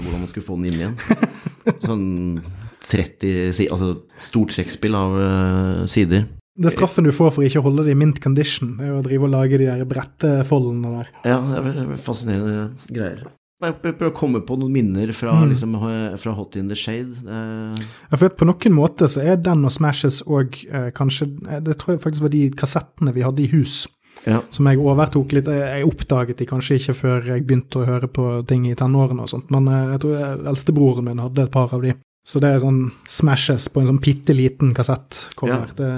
hvordan 0.03 0.19
man 0.23 0.27
skulle 0.31 0.45
få 0.47 0.57
den 0.59 0.71
inn 0.71 0.81
igjen. 0.81 0.97
sånn 1.87 2.41
30 2.87 3.53
si- 3.53 3.69
Altså 3.71 4.01
stort 4.23 4.53
trekkspill 4.55 4.95
av 4.95 5.15
uh, 5.19 5.85
sider. 5.89 6.25
det 6.57 6.71
straffen 6.73 7.03
du 7.05 7.11
får 7.13 7.31
for 7.35 7.43
ikke 7.45 7.59
å 7.61 7.67
holde 7.67 7.83
det 7.85 7.91
i 7.93 7.99
mint 7.99 8.19
condition, 8.23 8.79
er 8.81 8.87
jo 8.91 8.99
å 9.01 9.03
drive 9.05 9.23
og 9.27 9.33
lage 9.35 9.57
de 9.61 9.67
der 9.69 9.85
brettefoldene 9.85 10.93
der. 10.99 11.09
Ja, 11.23 11.39
det 11.61 11.75
er 11.83 11.97
fascinerende 12.01 12.71
greier. 12.89 13.27
Bare 13.59 13.73
prøv 13.81 13.95
prøv 13.97 14.11
å 14.11 14.13
komme 14.13 14.39
på 14.45 14.53
noen 14.61 14.71
minner 14.75 15.09
fra, 15.17 15.31
Mm. 15.33 15.49
liksom, 15.49 15.75
eh, 15.81 16.17
fra 16.17 16.31
Hot 16.37 16.55
in 16.55 16.67
the 16.69 16.75
Shade. 16.75 17.15
Eh, 17.25 17.85
Ja, 18.11 18.17
for 18.17 18.29
på 18.29 18.45
noen 18.45 18.73
måter 18.73 19.07
så 19.09 19.23
er 19.25 19.35
den 19.37 19.65
og 19.65 19.71
Smashes 19.71 20.21
òg 20.27 20.53
eh, 20.71 20.91
kanskje 20.91 21.25
eh, 21.49 21.59
Det 21.59 21.77
tror 21.79 21.95
jeg 21.97 22.01
faktisk 22.01 22.21
var 22.21 22.29
de 22.29 22.49
kassettene 22.51 23.13
vi 23.13 23.21
hadde 23.25 23.39
i 23.41 23.47
hus, 23.47 23.87
ja. 24.27 24.41
som 24.51 24.65
jeg 24.67 24.77
overtok 24.77 25.31
litt. 25.33 25.45
Jeg, 25.45 25.81
jeg 25.81 25.89
oppdaget 25.89 26.37
de 26.37 26.45
kanskje 26.45 26.77
ikke 26.77 26.95
før 26.95 27.25
jeg 27.25 27.47
begynte 27.47 27.81
å 27.81 27.85
høre 27.87 28.07
på 28.07 28.45
ting 28.45 28.67
i 28.67 28.75
tenårene 28.75 29.21
og 29.25 29.29
sånt, 29.29 29.49
men 29.49 29.65
jeg 29.65 29.99
tror 30.01 30.45
eldstebroren 30.45 31.03
min 31.05 31.17
hadde 31.17 31.39
et 31.47 31.51
par 31.51 31.73
av 31.73 31.81
de. 31.81 31.95
Så 32.27 32.41
det 32.43 32.49
er 32.51 32.59
sånn 32.59 32.79
smashes 33.07 33.69
på 33.71 33.79
en 33.79 33.87
sånn 33.87 34.01
bitte 34.03 34.33
liten 34.35 34.73
kommer. 34.75 35.69
Ja. 35.71 35.75
Det 35.77 35.91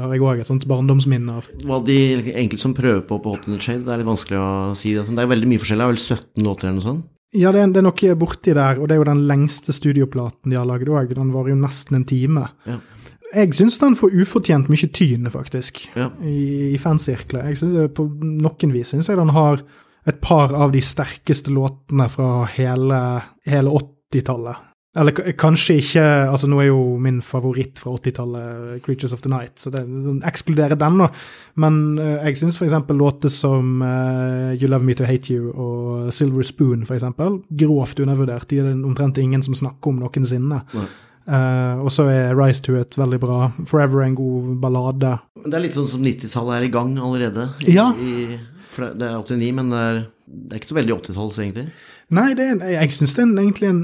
har 0.00 0.14
jeg 0.14 0.22
òg 0.24 0.40
et 0.40 0.48
sånt 0.48 0.64
barndomsminne 0.70 1.34
av. 1.36 1.50
Hva 1.60 1.82
de 1.84 1.98
enkelte 2.32 2.62
som 2.62 2.72
prøver 2.76 3.02
på 3.04 3.18
på 3.20 3.34
Hot 3.34 3.48
in 3.48 3.58
the 3.58 3.60
Shade, 3.60 3.84
det 3.84 3.92
er 3.92 4.00
litt 4.00 4.08
vanskelig 4.08 4.40
å 4.40 4.72
si. 4.80 4.94
Det 4.96 5.04
Det 5.04 5.20
er 5.20 5.28
veldig 5.34 5.50
mye 5.50 5.60
forskjellig. 5.60 5.84
Det 5.84 5.90
er 5.90 5.92
vel 5.92 6.06
17 6.06 6.48
låter 6.48 6.68
eller 6.68 6.80
noe 6.80 6.88
sånt? 6.88 7.04
Ja, 7.34 7.50
det 7.52 7.60
er, 7.60 7.70
det 7.74 7.82
er 7.82 7.88
noe 7.88 8.16
borti 8.16 8.54
der, 8.54 8.78
og 8.80 8.88
det 8.88 8.94
er 8.94 9.02
jo 9.02 9.10
den 9.10 9.24
lengste 9.28 9.74
studioplaten 9.74 10.52
de 10.52 10.56
har 10.56 10.68
lagd 10.70 10.88
òg. 10.88 11.14
Den 11.18 11.32
varer 11.34 11.52
jo 11.52 11.60
nesten 11.60 11.98
en 11.98 12.08
time. 12.08 12.48
Ja. 12.64 12.78
Jeg 13.34 13.56
syns 13.58 13.76
den 13.82 13.96
får 13.98 14.14
ufortjent 14.22 14.68
mye 14.70 14.88
tyn, 14.94 15.28
faktisk, 15.28 15.88
Ja. 15.98 16.08
i, 16.22 16.72
i 16.72 16.78
fansirkler. 16.78 17.48
Jeg 17.50 17.58
synes 17.58 17.90
På 17.92 18.06
noen 18.08 18.72
vis 18.72 18.94
syns 18.94 19.08
jeg 19.10 19.18
den 19.18 19.34
har 19.34 19.60
et 20.06 20.20
par 20.20 20.54
av 20.54 20.72
de 20.72 20.80
sterkeste 20.80 21.50
låtene 21.52 22.08
fra 22.08 22.44
hele, 22.54 23.00
hele 23.44 23.72
80-tallet. 24.12 24.70
Eller 24.96 25.10
kanskje 25.34 25.74
ikke 25.82 26.02
altså 26.30 26.46
Nå 26.46 26.60
er 26.62 26.68
jo 26.68 26.82
min 27.02 27.20
favoritt 27.24 27.80
fra 27.82 27.90
80-tallet 27.96 28.82
'Creatures 28.84 29.12
of 29.12 29.22
the 29.24 29.30
Night', 29.32 29.58
så 29.58 29.70
det 29.74 29.82
ekskluderer 30.24 30.78
den, 30.78 30.98
da. 31.02 31.08
Men 31.56 31.98
uh, 31.98 32.22
jeg 32.28 32.38
syns 32.38 32.58
f.eks. 32.60 32.76
låter 32.94 33.28
som 33.28 33.82
uh, 33.82 34.54
'You 34.54 34.68
Love 34.70 34.84
Me 34.84 34.94
To 34.94 35.04
Hate 35.04 35.34
You' 35.34 35.50
og 35.50 36.12
'Silver 36.12 36.42
Spoon' 36.46 36.86
for 36.86 36.94
eksempel, 36.94 37.40
grovt 37.50 37.98
undervurdert. 38.00 38.46
De 38.50 38.58
er 38.58 38.70
det 38.70 38.84
omtrent 38.84 39.18
ingen 39.18 39.42
som 39.42 39.54
snakker 39.54 39.90
om 39.90 39.98
noensinne. 40.04 40.62
Nei. 40.74 40.86
Eh, 41.24 41.78
og 41.80 41.88
så 41.90 42.04
er 42.12 42.34
'Rise 42.36 42.62
To 42.62 42.72
It' 42.76 42.98
veldig 42.98 43.18
bra. 43.20 43.50
'Forever' 43.64 44.02
er 44.02 44.06
en 44.12 44.14
god 44.14 44.60
ballade. 44.60 45.18
Det 45.44 45.54
er 45.54 45.60
litt 45.64 45.74
sånn 45.74 45.88
som 45.88 46.02
90-tallet 46.02 46.60
er 46.60 46.64
i 46.64 46.70
gang 46.70 46.98
allerede. 46.98 47.48
I, 47.66 47.72
Ja. 47.72 47.92
I, 47.96 48.38
for 48.70 48.84
det, 48.84 48.98
det 49.00 49.08
er 49.08 49.16
89, 49.18 49.52
men 49.54 49.70
det 49.70 49.78
er, 49.78 49.94
det 50.28 50.52
er 50.52 50.60
ikke 50.60 50.68
så 50.74 50.78
veldig 50.78 50.94
80-talls, 51.00 51.38
egentlig. 51.38 51.66
Nei, 52.12 52.34
det 52.36 52.44
er, 52.44 52.58
jeg 52.74 52.92
syns 52.92 53.14
det 53.16 53.22
er 53.24 53.30
egentlig 53.40 53.68
en, 53.70 53.78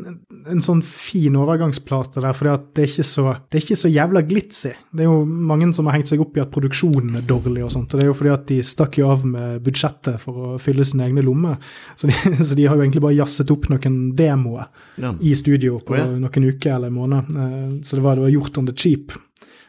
en 0.52 0.60
sånn 0.60 0.82
fin 0.84 1.36
overgangsplate 1.40 2.20
der, 2.20 2.34
for 2.36 2.48
det, 2.50 2.56
det 2.76 2.84
er 2.84 3.62
ikke 3.62 3.78
så 3.80 3.90
jævla 3.90 4.22
glitzy. 4.28 4.72
Det 4.92 5.06
er 5.06 5.08
jo 5.08 5.22
mange 5.24 5.70
som 5.76 5.88
har 5.88 5.96
hengt 5.96 6.10
seg 6.12 6.20
opp 6.20 6.36
i 6.36 6.42
at 6.44 6.52
produksjonen 6.52 7.16
er 7.16 7.24
dårlig 7.26 7.64
og 7.64 7.72
sånt, 7.72 7.94
og 7.94 8.00
det 8.00 8.04
er 8.04 8.10
jo 8.10 8.18
fordi 8.18 8.34
at 8.34 8.44
de 8.50 8.58
stakk 8.66 8.98
jo 9.00 9.08
av 9.10 9.24
med 9.26 9.62
budsjettet 9.64 10.20
for 10.20 10.52
å 10.52 10.58
fylle 10.60 10.84
sine 10.84 11.08
egne 11.08 11.24
lommer. 11.24 11.56
Så 11.96 12.10
de, 12.10 12.18
så 12.50 12.58
de 12.58 12.68
har 12.68 12.76
jo 12.76 12.84
egentlig 12.84 13.04
bare 13.06 13.16
jazzet 13.18 13.50
opp 13.56 13.70
noen 13.72 13.98
demoer 14.18 14.68
Ja. 15.00 15.14
i 15.20 15.34
studio 15.38 15.80
på 15.80 15.96
oh, 15.96 15.98
ja. 16.02 16.06
noen 16.12 16.48
uker 16.52 16.76
eller 16.76 16.92
en 16.92 16.98
måned. 17.00 17.34
Eh, 17.34 17.74
Så 17.82 17.96
det 17.96 18.04
var, 18.04 18.16
det 18.20 18.28
var 18.28 18.36
gjort 18.36 18.58
on 18.58 18.66
the 18.68 18.76
cheap. 18.76 19.12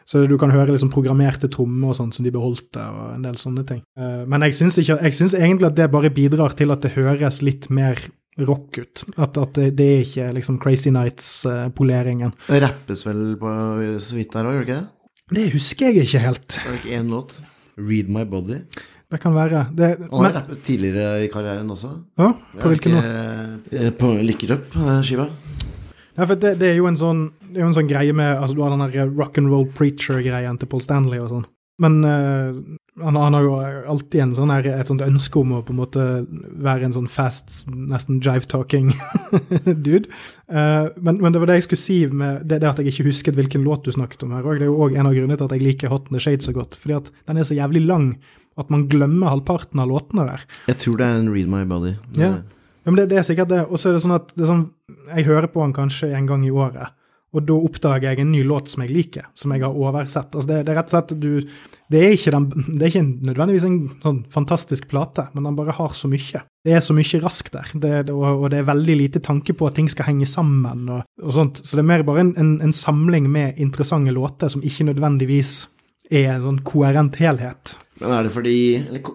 Så 0.04 0.24
du 0.26 0.34
kan 0.36 0.50
høre 0.50 0.72
liksom 0.74 0.90
programmerte 0.92 1.48
trommer 1.48 1.92
og 1.92 1.96
sånt 1.96 2.16
som 2.16 2.24
de 2.26 2.32
beholdte, 2.34 2.82
og 2.82 3.12
en 3.14 3.22
del 3.24 3.36
sånne 3.38 3.62
ting. 3.68 3.80
Eh, 3.96 4.24
Men 4.28 4.42
jeg 4.48 4.54
syns, 4.58 4.76
ikke, 4.82 4.98
jeg 5.06 5.14
syns 5.14 5.34
egentlig 5.38 5.70
at 5.70 5.76
det 5.78 5.90
bare 5.92 6.10
bidrar 6.10 6.52
til 6.58 6.74
at 6.74 6.82
det 6.82 6.94
høres 6.96 7.38
litt 7.42 7.70
mer 7.70 8.00
rock 8.40 8.78
ut. 8.78 9.04
At, 9.16 9.36
at 9.36 9.54
det, 9.58 9.68
det 9.78 9.88
er 9.90 10.02
ikke 10.06 10.30
liksom 10.38 10.58
Crazy 10.62 10.92
Nights-poleringen. 10.94 12.32
Det 12.48 12.62
rappes 12.64 13.04
vel 13.06 13.22
på 13.40 13.52
så 14.00 14.16
vidt 14.16 14.32
der 14.32 14.48
òg, 14.48 14.56
gjør 14.56 14.64
det 14.64 14.68
ikke 14.68 14.80
det? 14.80 14.88
det 15.32 15.44
husker 15.54 15.88
jeg 15.88 16.06
ikke 16.06 16.24
helt. 16.26 16.48
Det 16.56 16.70
er 16.70 16.80
ikke 16.80 16.96
én 16.98 17.12
låt. 17.12 17.36
Read 17.80 18.10
My 18.12 18.24
Body. 18.28 18.62
Det 19.12 19.20
kan 19.20 19.34
være. 19.36 19.66
Det, 19.76 19.88
Han 20.10 20.24
har 20.24 20.34
rappet 20.40 20.62
tidligere 20.64 21.24
i 21.24 21.28
karrieren 21.32 21.70
også. 21.70 21.90
ja, 22.18 22.32
på 22.60 22.68
hvilken 22.68 22.94
måte? 22.96 23.12
måte? 23.70 23.90
På 24.00 24.12
Lick 24.24 24.44
It 24.44 24.54
Up-skiva. 24.56 25.28
Ja, 26.16 26.24
for 26.24 26.36
det, 26.36 26.58
det 26.60 26.70
er 26.72 26.76
jo 26.76 26.86
en 26.88 26.96
sånn, 27.00 27.22
det 27.48 27.60
er 27.60 27.64
jo 27.64 27.70
en 27.70 27.76
sånn 27.76 27.88
greie 27.88 28.12
med 28.12 28.36
altså 28.36 28.56
Du 28.56 28.62
har 28.64 28.72
den 28.72 29.16
rock 29.16 29.38
and 29.40 29.48
roll 29.48 29.64
preacher-greien 29.72 30.58
til 30.60 30.68
Paul 30.68 30.84
Stanley 30.84 31.20
og 31.20 31.30
sånn. 31.32 31.46
Men 31.80 32.04
uh, 32.04 32.58
han, 33.00 33.16
han 33.16 33.34
har 33.34 33.46
jo 33.46 33.54
alltid 33.94 34.20
en 34.20 34.34
sånn 34.36 34.52
her, 34.52 34.66
et 34.68 34.88
sånt 34.88 35.04
ønske 35.04 35.40
om 35.40 35.54
å 35.56 35.62
på 35.64 35.72
en 35.72 35.80
måte 35.80 36.04
være 36.62 36.86
en 36.86 36.94
sånn 36.98 37.08
fast, 37.10 37.62
nesten 37.72 38.20
jive-talking 38.22 38.92
dude. 39.86 40.04
Uh, 40.52 40.92
men, 41.00 41.18
men 41.22 41.32
det 41.32 41.40
var 41.40 41.50
det 41.50 41.62
jeg 41.62 41.68
skulle 41.70 41.84
si 41.84 41.98
med 42.10 42.44
det, 42.44 42.60
det 42.62 42.70
at 42.70 42.82
jeg 42.82 42.92
ikke 42.92 43.08
husket 43.08 43.40
hvilken 43.40 43.64
låt 43.66 43.88
du 43.88 43.94
snakket 43.96 44.26
om 44.26 44.36
her 44.36 44.44
òg. 44.44 44.60
Det 44.60 44.68
er 44.68 44.72
jo 44.72 44.78
òg 44.84 44.98
en 44.98 45.08
av 45.08 45.16
grunnene 45.16 45.40
til 45.40 45.48
at 45.48 45.56
jeg 45.56 45.66
liker 45.66 45.92
Hot 45.92 46.10
in 46.10 46.18
the 46.18 46.22
Shade 46.22 46.44
så 46.44 46.54
godt. 46.56 46.76
Fordi 46.78 47.00
at 47.00 47.12
den 47.30 47.40
er 47.40 47.48
så 47.48 47.58
jævlig 47.58 47.86
lang 47.88 48.12
at 48.60 48.72
man 48.72 48.84
glemmer 48.92 49.32
halvparten 49.32 49.80
av 49.80 49.88
låtene 49.88 50.26
der. 50.28 50.42
Jeg 50.68 50.82
tror 50.82 50.98
det 51.00 51.08
er 51.08 51.22
en 51.22 51.30
Read 51.32 51.48
My 51.48 51.64
Body. 51.68 51.96
Ja. 52.20 52.34
Ja, 52.82 52.90
men 52.90 52.98
det, 52.98 53.12
det 53.12 53.20
er 53.20 53.26
sikkert 53.26 53.52
det. 53.52 53.62
Og 53.70 53.78
så 53.78 53.90
er 53.90 53.96
det 53.96 54.02
sånn 54.04 54.16
at 54.16 54.32
det 54.34 54.44
er 54.44 54.50
sånn, 54.50 54.66
jeg 55.12 55.28
hører 55.28 55.48
på 55.52 55.62
han 55.62 55.74
kanskje 55.76 56.10
en 56.16 56.26
gang 56.28 56.44
i 56.46 56.50
året, 56.50 56.94
og 57.32 57.44
da 57.48 57.54
oppdager 57.56 58.10
jeg 58.10 58.20
en 58.20 58.32
ny 58.34 58.42
låt 58.44 58.68
som 58.68 58.82
jeg 58.84 58.92
liker, 58.92 59.28
som 59.38 59.54
jeg 59.54 59.64
har 59.64 59.76
oversett. 59.76 60.28
Altså 60.34 60.48
det, 60.50 60.58
det 60.66 60.72
er 60.72 60.78
rett 60.80 60.90
og 60.90 60.94
slett 60.96 61.14
du, 61.22 61.30
det, 61.92 62.00
er 62.00 62.16
ikke 62.16 62.34
den, 62.34 62.48
det 62.76 62.84
er 62.84 62.90
ikke 62.90 63.28
nødvendigvis 63.30 63.66
en 63.68 63.78
sånn 64.02 64.18
fantastisk 64.32 64.88
plate, 64.90 65.28
men 65.32 65.48
den 65.48 65.56
bare 65.56 65.76
har 65.78 65.96
så 65.96 66.10
mye. 66.12 66.42
Det 66.62 66.76
er 66.76 66.84
så 66.84 66.94
mye 66.96 67.22
raskt 67.24 67.56
der, 67.56 67.72
det, 67.82 67.94
og, 68.12 68.26
og 68.44 68.46
det 68.52 68.60
er 68.60 68.68
veldig 68.68 68.98
lite 69.00 69.22
tanke 69.24 69.56
på 69.56 69.68
at 69.68 69.78
ting 69.78 69.88
skal 69.92 70.10
henge 70.10 70.28
sammen 70.28 70.84
og, 70.92 71.06
og 71.22 71.36
sånt. 71.38 71.62
Så 71.64 71.78
det 71.78 71.86
er 71.86 71.90
mer 71.94 72.04
bare 72.06 72.26
en, 72.26 72.34
en, 72.38 72.52
en 72.68 72.76
samling 72.76 73.30
med 73.32 73.60
interessante 73.62 74.12
låter 74.14 74.52
som 74.52 74.64
ikke 74.64 74.90
nødvendigvis 74.92 75.56
er 76.12 76.34
en 76.34 76.44
sånn 76.44 76.62
koherent 76.68 77.16
helhet. 77.16 77.76
Men 78.02 78.12
er 78.12 78.26
det 78.26 78.34
fordi 78.34 78.56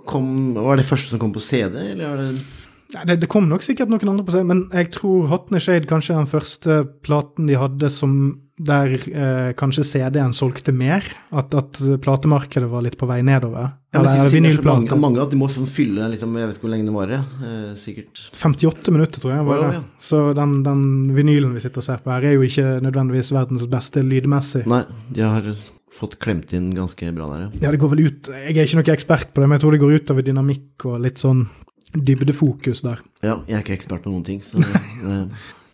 kom, 0.07 0.55
Var 0.55 0.79
det 0.79 0.87
første 0.87 1.11
som 1.11 1.21
kom 1.21 1.33
på 1.35 1.43
CD, 1.43 1.75
eller 1.93 2.07
er 2.07 2.21
det 2.23 2.45
det, 2.93 3.19
det 3.21 3.27
kom 3.31 3.49
nok 3.49 3.65
sikkert 3.65 3.91
noen 3.91 4.11
andre 4.13 4.25
på 4.27 4.35
seg, 4.35 4.45
men 4.47 4.65
jeg 4.71 4.91
tror 4.95 5.27
Hot 5.31 5.49
in 5.51 5.57
the 5.57 5.63
Shade 5.63 5.89
kanskje 5.89 6.13
er 6.15 6.21
den 6.21 6.29
første 6.31 6.81
platen 7.03 7.49
de 7.49 7.57
hadde 7.59 7.89
som 7.91 8.13
der 8.57 8.89
eh, 8.97 9.51
kanskje 9.53 9.83
CD-en 9.85 10.33
solgte 10.33 10.73
mer. 10.73 11.05
At, 11.29 11.53
at 11.53 11.77
platemarkedet 12.01 12.69
var 12.71 12.81
litt 12.85 12.97
på 12.97 13.05
vei 13.09 13.19
nedover. 13.25 13.67
ja, 13.93 13.99
men 13.99 14.01
Eller 14.01 14.09
er 14.09 14.15
så 14.15 14.21
mange, 14.23 14.33
vinylplate. 14.33 14.97
mange 15.03 15.21
at 15.21 15.33
de 15.33 15.37
må 15.37 15.49
sånn 15.51 15.69
fylle 15.69 16.07
liksom, 16.13 16.33
Jeg 16.39 16.49
vet 16.49 16.57
ikke 16.57 16.65
hvor 16.65 16.73
lenge 16.73 16.87
det 16.87 16.95
varer. 16.95 17.27
Eh, 17.45 17.69
sikkert 17.77 18.23
58 18.33 18.95
minutter, 18.95 19.21
tror 19.21 19.35
jeg. 19.35 19.45
var 19.45 19.61
det. 19.61 19.71
ja. 19.77 19.83
Så 20.01 20.23
den, 20.37 20.55
den 20.65 20.83
vinylen 21.13 21.53
vi 21.53 21.61
sitter 21.61 21.83
og 21.83 21.87
ser 21.89 22.01
på 22.01 22.15
her, 22.15 22.25
er 22.25 22.37
jo 22.39 22.47
ikke 22.47 22.79
nødvendigvis 22.87 23.33
verdens 23.35 23.67
beste 23.69 24.01
lydmessig. 24.05 24.63
Nei, 24.73 24.81
de 25.13 25.27
har 25.27 25.51
fått 25.97 26.17
klemt 26.21 26.51
inn 26.57 26.71
ganske 26.77 27.13
bra 27.13 27.29
der, 27.35 27.45
ja. 27.45 27.67
Ja, 27.67 27.69
det 27.73 27.79
går 27.81 27.93
vel 27.93 28.03
ut 28.09 28.27
Jeg 28.29 28.53
er 28.57 28.65
ikke 28.65 28.77
noen 28.81 28.91
ekspert 28.93 29.31
på 29.33 29.41
det, 29.41 29.47
men 29.47 29.57
jeg 29.57 29.63
tror 29.63 29.77
det 29.77 29.83
går 29.85 29.95
utover 30.01 30.25
dynamikk 30.25 30.89
og 30.89 30.99
litt 31.05 31.21
sånn 31.21 31.45
dybdefokus 31.93 32.83
der. 32.85 33.03
Ja, 33.23 33.39
jeg 33.47 33.59
er 33.59 33.63
ikke 33.63 33.77
ekspert 33.77 34.03
på 34.03 34.11
noen 34.11 34.25
ting, 34.27 34.43
så 34.43 34.59
eh, 34.63 35.23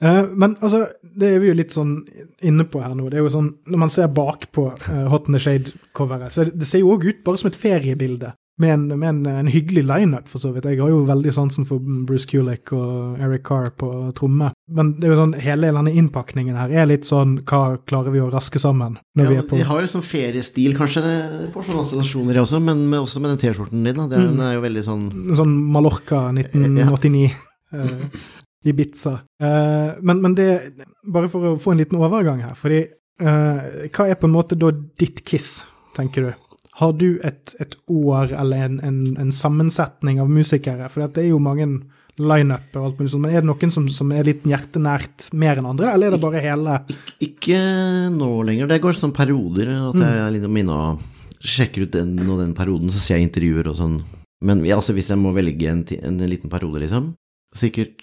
Eh, 0.04 0.24
men 0.36 0.58
altså, 0.62 0.88
det 1.20 1.30
er 1.30 1.40
vi 1.40 1.50
jo 1.50 1.56
litt 1.56 1.74
sånn 1.76 1.94
inne 2.44 2.66
på 2.68 2.82
her 2.84 2.96
nå. 2.98 3.08
Det 3.12 3.20
er 3.20 3.24
jo 3.24 3.32
sånn, 3.32 3.54
Når 3.70 3.82
man 3.86 3.92
ser 3.94 4.10
bakpå 4.12 4.66
uh, 4.74 5.06
Hot 5.14 5.30
in 5.30 5.38
the 5.38 5.42
Shade-coveret, 5.44 6.34
så 6.34 6.48
det, 6.48 6.58
det 6.60 6.68
ser 6.68 6.84
jo 6.84 6.92
òg 6.96 7.06
ut 7.08 7.22
bare 7.24 7.40
som 7.40 7.52
et 7.52 7.60
feriebilde. 7.60 8.34
Med 8.62 8.70
en, 8.70 8.84
med 9.00 9.08
en, 9.10 9.22
en 9.26 9.48
hyggelig 9.50 9.82
lineup, 9.90 10.28
for 10.30 10.38
så 10.38 10.52
vidt. 10.54 10.68
Jeg 10.70 10.78
har 10.78 10.92
jo 10.92 11.00
veldig 11.08 11.32
sansen 11.34 11.66
for 11.66 11.82
Bruce 12.06 12.28
Kulick 12.30 12.70
og 12.78 13.18
Eric 13.18 13.42
Carr 13.48 13.72
på 13.74 13.88
tromme. 14.14 14.52
Men 14.70 14.92
det 15.00 15.08
er 15.08 15.16
jo 15.16 15.18
sånn, 15.24 15.34
hele 15.42 15.72
denne 15.74 15.94
innpakningen 15.98 16.60
her 16.60 16.70
er 16.70 16.86
litt 16.88 17.08
sånn 17.10 17.40
Hva 17.50 17.80
klarer 17.90 18.14
vi 18.14 18.22
å 18.22 18.30
raske 18.32 18.62
sammen 18.62 19.00
når 19.18 19.32
vi 19.32 19.40
er 19.42 19.48
på 19.50 19.58
Vi 19.58 19.66
har 19.68 19.82
jo 19.82 19.90
sånn 19.96 20.06
feriestil, 20.06 20.78
kanskje. 20.78 21.02
Det 21.08 21.50
får 21.56 21.66
sånne 21.72 21.82
assosiasjoner, 21.88 22.38
jeg 22.38 22.46
også, 22.46 22.62
men 22.70 22.86
med, 22.92 23.00
også 23.02 23.24
med 23.26 23.34
den 23.34 23.42
T-skjorten 23.42 23.84
din. 23.90 23.98
Da. 24.04 24.08
Det 24.12 24.20
er, 24.20 24.24
Mm. 24.24 24.38
Den 24.38 24.46
er 24.46 24.54
jo 24.54 24.62
veldig 24.64 24.86
sånn 24.86 25.04
Sånn 25.42 25.54
Mallorca 25.74 26.22
1989. 26.38 27.26
Ja. 27.74 27.90
Ibiza. 28.70 29.18
Uh, 29.44 29.98
men, 30.02 30.22
men 30.24 30.36
det 30.38 30.48
Bare 31.04 31.28
for 31.32 31.50
å 31.50 31.58
få 31.60 31.74
en 31.74 31.82
liten 31.82 32.00
overgang 32.00 32.40
her, 32.46 32.54
fordi 32.56 32.84
uh, 33.20 33.90
Hva 33.90 34.08
er 34.08 34.20
på 34.22 34.30
en 34.30 34.36
måte 34.38 34.56
da 34.60 34.70
ditt 34.72 35.24
Kiss, 35.28 35.66
tenker 35.98 36.30
du? 36.30 36.32
Har 36.84 36.94
du 37.00 37.08
et, 37.24 37.56
et 37.64 37.76
år 37.90 38.34
eller 38.44 38.68
en, 38.68 38.80
en, 38.84 39.02
en 39.24 39.32
sammensetning 39.34 40.20
av 40.24 40.30
musikere? 40.32 40.90
For 40.92 41.08
det 41.08 41.24
er 41.24 41.30
jo 41.32 41.40
mange 41.44 41.68
lineup 42.22 42.76
og 42.78 42.84
alt 42.86 43.00
mulig 43.00 43.10
sånt, 43.10 43.24
men 43.26 43.34
er 43.34 43.42
det 43.42 43.50
noen 43.50 43.72
som, 43.74 43.88
som 43.90 44.12
er 44.14 44.28
litt 44.28 44.44
hjertenært 44.46 45.32
mer 45.34 45.58
enn 45.58 45.66
andre, 45.72 45.88
eller 45.96 46.12
er 46.12 46.14
det 46.14 46.22
bare 46.22 46.44
hele 46.44 46.76
Ikke 47.26 47.58
nå 48.14 48.28
lenger. 48.46 48.70
Det 48.70 48.82
går 48.84 48.94
sånn 49.00 49.16
perioder 49.16 49.72
at 49.80 49.98
Mm. 49.98 50.04
jeg 50.06 50.20
er 50.28 50.36
litt 50.36 50.46
inne 50.62 50.78
og 50.78 51.02
sjekker 51.44 51.88
ut 51.88 51.96
den 51.96 52.14
og 52.30 52.38
den 52.44 52.54
perioden, 52.54 52.92
så 52.94 53.02
ser 53.02 53.18
jeg 53.18 53.30
intervjuer 53.32 53.72
og 53.72 53.80
sånn. 53.80 53.98
Men 54.46 54.62
ja, 54.68 54.78
altså, 54.78 54.94
hvis 54.94 55.10
jeg 55.10 55.18
må 55.24 55.34
velge 55.36 55.72
en, 55.72 55.82
en 56.04 56.18
liten 56.30 56.52
periode, 56.54 56.84
liksom 56.86 57.14
Sikkert 57.54 58.02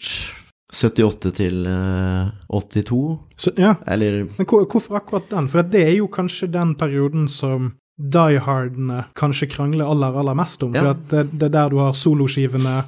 78 0.70 1.32
til 1.34 1.64
eh, 1.66 2.28
82, 2.54 2.98
så, 3.36 3.50
Ja, 3.58 3.72
eller 3.90 4.20
men 4.38 4.46
hvor, 4.46 4.62
hvorfor 4.70 5.00
akkurat 5.00 5.26
den? 5.32 5.48
For 5.50 5.66
det 5.66 5.82
er 5.88 5.96
jo 5.96 6.06
kanskje 6.12 6.46
den 6.54 6.76
perioden 6.78 7.26
som 7.28 7.72
Die 8.00 8.40
Hardene 8.40 9.04
kanskje 9.18 9.50
krangler 9.52 9.90
aller, 9.90 10.16
aller 10.22 10.38
mest 10.38 10.62
om. 10.64 10.74
Ja. 10.74 10.86
For 10.88 11.04
det, 11.12 11.26
det 11.36 11.50
er 11.50 11.54
der 11.58 11.70
du 11.72 11.78
har 11.82 11.94
soloskivene, 11.96 12.80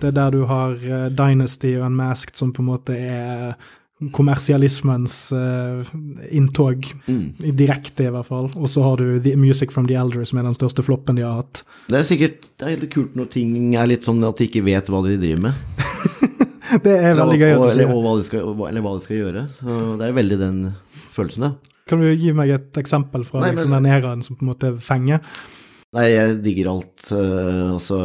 det 0.00 0.12
er 0.12 0.16
der 0.16 0.32
du 0.36 0.44
har 0.48 0.78
uh, 0.78 1.10
Dynasty 1.10 1.74
og 1.78 1.88
Unmasked, 1.88 2.38
som 2.38 2.54
på 2.54 2.62
en 2.62 2.70
måte 2.70 2.96
er 2.96 3.54
kommersialismens 4.16 5.32
uh, 5.36 5.88
inntog, 6.32 6.86
mm. 7.04 7.42
direkte 7.52 8.06
i 8.08 8.12
hvert 8.14 8.28
fall. 8.30 8.48
Og 8.56 8.70
så 8.72 8.84
har 8.86 9.02
du 9.02 9.18
The 9.20 9.34
Music 9.36 9.74
from 9.74 9.90
the 9.90 9.98
Elder, 10.00 10.24
som 10.24 10.40
er 10.40 10.48
den 10.48 10.56
største 10.56 10.84
floppen 10.86 11.20
de 11.20 11.26
har 11.26 11.42
hatt. 11.42 11.64
Det 11.90 12.00
er 12.00 12.06
sikkert 12.08 12.48
det 12.62 12.70
er 12.70 12.80
litt 12.80 12.94
kult 12.94 13.18
når 13.18 13.28
ting 13.34 13.74
er 13.76 13.90
litt 13.90 14.08
sånn 14.08 14.22
at 14.24 14.40
de 14.40 14.48
ikke 14.48 14.64
vet 14.64 14.88
hva 14.88 15.02
de 15.04 15.18
driver 15.20 15.50
med. 15.50 15.66
Det 16.70 16.92
er 16.94 17.16
veldig 17.18 17.38
gøy 17.40 17.50
å 17.50 17.64
si. 17.66 17.80
Eller, 17.80 17.88
eller, 17.88 18.02
hva 18.04 18.10
de 18.14 18.24
skal, 18.28 18.50
eller 18.68 18.82
hva 18.84 18.92
de 18.94 19.02
skal 19.02 19.16
gjøre. 19.16 19.40
Så 19.58 19.78
det 19.98 20.04
er 20.06 20.12
veldig 20.14 20.36
den 20.38 20.58
følelsen, 21.10 21.48
da. 21.48 21.79
Kan 21.90 22.02
du 22.02 22.06
gi 22.14 22.30
meg 22.36 22.52
et 22.54 22.78
eksempel 22.80 23.24
fra 23.26 23.42
Nei, 23.42 23.50
liksom, 23.56 23.72
men- 23.74 23.82
den 23.88 23.96
eraen 23.98 24.22
som 24.22 24.38
på 24.38 24.46
en 24.46 24.52
måte 24.52 24.70
fenger? 24.78 25.20
Nei, 25.96 26.06
jeg 26.12 26.36
digger 26.44 26.70
alt. 26.70 27.08
Uh, 27.10 27.72
altså 27.74 27.96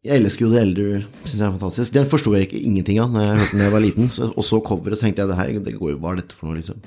Jeg 0.00 0.22
elsker 0.22 0.46
jo 0.46 0.52
The 0.54 0.60
Elder, 0.64 1.02
syns 1.26 1.34
jeg 1.36 1.44
er 1.44 1.56
fantastisk. 1.58 1.92
Den 1.92 2.06
forsto 2.08 2.32
jeg 2.32 2.46
ikke 2.48 2.62
ingenting 2.64 3.00
av 3.02 3.10
når 3.12 3.26
jeg 3.26 3.34
hørte 3.42 3.50
den 3.52 3.60
da 3.60 3.66
jeg 3.66 3.74
var 3.74 3.84
liten. 3.84 4.06
Så, 4.08 4.30
og 4.32 4.46
så 4.48 4.60
coveret, 4.64 4.96
tenkte 5.02 5.20
jeg 5.20 5.28
det 5.28 5.36
her, 5.36 5.58
det 5.60 5.74
går 5.76 5.90
jo, 5.92 5.98
hva 6.00 6.14
er 6.14 6.22
dette 6.22 6.38
for 6.38 6.48
noe, 6.48 6.56
liksom. 6.56 6.80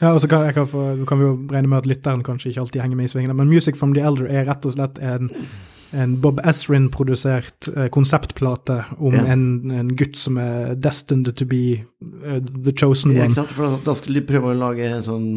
Ja, 0.00 0.10
og 0.14 0.20
så 0.22 0.28
kan, 0.30 0.44
kan, 0.54 0.66
få, 0.66 0.82
kan 1.06 1.18
vi 1.18 1.26
jo 1.26 1.36
regne 1.50 1.70
med 1.70 1.78
at 1.78 1.86
lytteren 1.90 2.24
kanskje 2.26 2.50
ikke 2.50 2.64
alltid 2.64 2.82
henger 2.82 2.98
med 2.98 3.06
i 3.06 3.12
svingene, 3.14 3.34
men 3.38 3.50
Music 3.50 3.78
from 3.78 3.94
the 3.94 4.02
Elder 4.02 4.26
er 4.30 4.46
rett 4.50 4.66
og 4.66 4.74
slett 4.74 4.98
en, 4.98 5.30
en 5.96 6.16
Bob 6.20 6.40
Ezrin-produsert 6.44 7.68
eh, 7.76 7.88
konseptplate 7.94 8.80
om 8.98 9.14
Ja. 9.14 9.24
en, 9.32 9.70
en 9.72 9.92
gutt 9.96 10.16
som 10.20 10.36
er 10.38 10.74
destined 10.76 11.30
to 11.36 11.46
be 11.48 11.84
uh, 12.26 12.38
the 12.64 12.72
chosen 12.76 13.12
one. 13.12 13.18
Ja, 13.18 13.24
ikke 13.30 13.40
sant? 13.42 13.54
For 13.56 13.78
da, 13.86 13.94
skulle 13.98 14.20
de 14.20 14.26
prøve 14.28 14.52
å 14.52 14.58
lage 14.58 14.84
en 14.88 15.02
sånn 15.06 15.28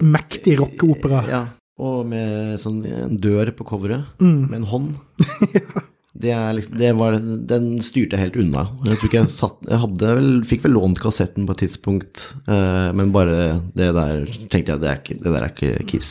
Mektig 0.00 0.56
rockeopera. 0.60 1.24
Ja, 1.28 1.42
og 1.82 2.06
med 2.08 2.58
sånn 2.62 2.80
en 2.88 3.18
dør 3.20 3.50
på 3.56 3.64
coveret, 3.68 4.04
Mm. 4.20 4.46
med 4.50 4.60
en 4.62 4.68
hånd. 4.70 4.94
Det, 6.22 6.28
er 6.30 6.52
liksom, 6.54 6.74
det 6.76 6.90
var, 6.94 7.14
den 7.48 7.80
styrte 7.82 8.18
jeg 8.18 8.26
helt 8.26 8.36
unna. 8.36 8.66
Jeg 8.84 8.98
tror 9.00 9.08
ikke 9.08 9.20
jeg 9.22 9.30
satt 9.32 9.64
Jeg 9.64 9.96
vel, 9.98 10.28
fikk 10.46 10.66
vel 10.66 10.74
lånt 10.76 11.00
kassetten 11.00 11.46
på 11.48 11.54
et 11.56 11.62
tidspunkt, 11.64 12.20
eh, 12.46 12.90
men 12.94 13.10
bare 13.14 13.62
det 13.74 13.88
der 13.96 14.26
tenkte 14.52 14.74
jeg 14.76 14.82
det, 14.84 14.92
ikke, 15.00 15.16
det 15.24 15.32
der 15.32 15.46
er 15.46 15.54
ikke 15.54 15.86
Kiss. 15.88 16.10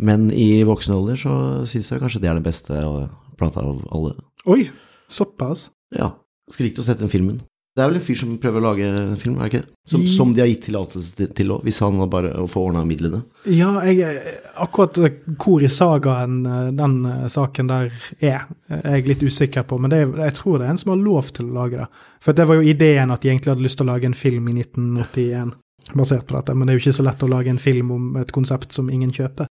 Men 0.00 0.30
i 0.32 0.62
voksen 0.64 0.94
alder 0.96 1.18
så 1.20 1.34
syns 1.68 1.90
jeg 1.92 2.00
kanskje 2.00 2.22
det 2.24 2.30
er 2.32 2.38
den 2.40 2.46
beste 2.46 2.72
eh, 2.80 3.06
plata 3.40 3.60
av 3.66 3.82
alle. 3.92 4.14
Oi, 4.48 4.70
såpass? 5.12 5.68
Ja. 5.96 6.14
Skulle 6.50 6.70
likt 6.70 6.80
å 6.80 6.86
sett 6.86 6.98
den 7.02 7.12
filmen. 7.12 7.42
Det 7.76 7.84
er 7.84 7.90
vel 7.92 8.00
en 8.00 8.02
fyr 8.02 8.16
som 8.18 8.32
prøver 8.42 8.58
å 8.58 8.64
lage 8.64 8.86
en 8.90 9.12
film, 9.20 9.36
er 9.38 9.46
det 9.46 9.50
ikke? 9.60 9.68
Som, 9.92 10.02
som 10.10 10.32
de 10.34 10.42
har 10.42 10.48
gitt 10.50 10.64
tillatelse 10.66 11.28
til- 11.38 11.52
òg, 11.54 11.60
hvis 11.68 11.78
han 11.84 12.00
bare 12.10 12.32
å 12.42 12.48
få 12.50 12.64
ordna 12.66 12.82
midlene. 12.84 13.20
Ja, 13.46 13.68
jeg, 13.86 14.16
akkurat 14.58 14.98
eh, 15.06 15.14
hvor 15.38 15.62
i 15.62 15.70
sagaen 15.70 16.40
eh, 16.50 16.72
den 16.80 16.96
eh, 17.06 17.28
saken 17.30 17.70
der 17.70 17.92
er, 18.18 18.48
eh, 18.72 18.80
er 18.80 18.96
jeg 18.98 19.06
litt 19.12 19.22
usikker 19.22 19.68
på. 19.70 19.78
Men 19.78 19.94
det, 19.94 20.00
jeg 20.18 20.36
tror 20.40 20.58
det 20.58 20.66
er 20.66 20.74
en 20.74 20.82
som 20.82 20.90
har 20.96 21.04
lov 21.04 21.30
til 21.36 21.46
å 21.52 21.56
lage 21.60 21.78
det. 21.84 21.86
For 22.26 22.36
det 22.40 22.48
var 22.50 22.58
jo 22.58 22.66
ideen 22.74 23.14
at 23.14 23.22
de 23.22 23.30
egentlig 23.30 23.54
hadde 23.54 23.68
lyst 23.68 23.78
til 23.78 23.86
å 23.86 23.92
lage 23.92 24.10
en 24.10 24.18
film 24.18 24.50
i 24.50 24.56
1981 24.64 25.54
basert 25.96 26.26
på 26.28 26.36
dette. 26.40 26.54
Men 26.58 26.66
det 26.66 26.74
er 26.74 26.80
jo 26.80 26.84
ikke 26.88 26.98
så 26.98 27.06
lett 27.06 27.22
å 27.24 27.30
lage 27.30 27.54
en 27.54 27.62
film 27.62 27.94
om 27.94 28.10
et 28.20 28.34
konsept 28.34 28.74
som 28.76 28.90
ingen 28.90 29.14
kjøper. 29.14 29.46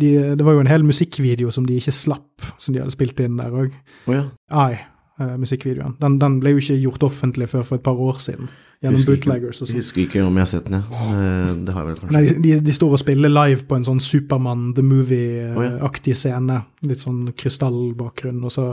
De, 0.00 0.10
det 0.38 0.44
var 0.46 0.56
jo 0.56 0.64
en 0.64 0.70
hel 0.70 0.84
musikkvideo 0.86 1.52
som 1.54 1.66
de 1.68 1.76
ikke 1.78 1.94
slapp, 1.94 2.46
som 2.58 2.74
de 2.74 2.82
hadde 2.82 2.94
spilt 2.94 3.20
inn 3.22 3.38
der 3.38 3.54
òg. 3.54 3.76
Å 4.10 4.16
ja. 4.16 4.24
Ai, 4.50 4.80
eh, 5.20 5.34
musikkvideoen. 5.40 5.96
Den, 6.02 6.18
den 6.22 6.40
ble 6.42 6.56
jo 6.56 6.62
ikke 6.62 6.80
gjort 6.82 7.08
offentlig 7.10 7.50
før 7.52 7.66
for 7.66 7.80
et 7.80 7.86
par 7.86 8.00
år 8.00 8.22
siden. 8.22 8.52
Gjennom 8.84 8.98
Husker 8.98 9.14
bootleggers 9.14 9.62
og 9.62 9.68
sånn. 9.70 9.78
Husker 9.80 10.02
ikke 10.02 10.22
om 10.26 10.34
jeg 10.36 10.44
har 10.44 10.48
sett 10.50 10.66
den, 10.68 10.74
jeg. 10.82 11.04
Eh, 11.08 11.52
Det 11.64 11.72
har 11.72 11.86
jeg 11.86 11.88
vel 11.88 12.00
kanskje. 12.02 12.14
Nei, 12.18 12.22
de, 12.44 12.50
de 12.66 12.74
står 12.76 12.96
og 12.96 13.00
spiller 13.00 13.32
live 13.32 13.64
på 13.70 13.78
en 13.78 13.86
sånn 13.86 14.02
Supermann 14.04 14.66
The 14.76 14.84
Movie-aktig 14.84 16.16
scene. 16.18 16.58
Litt 16.84 17.00
sånn 17.00 17.30
krystallbakgrunn. 17.40 18.42
Og 18.44 18.52
så 18.52 18.66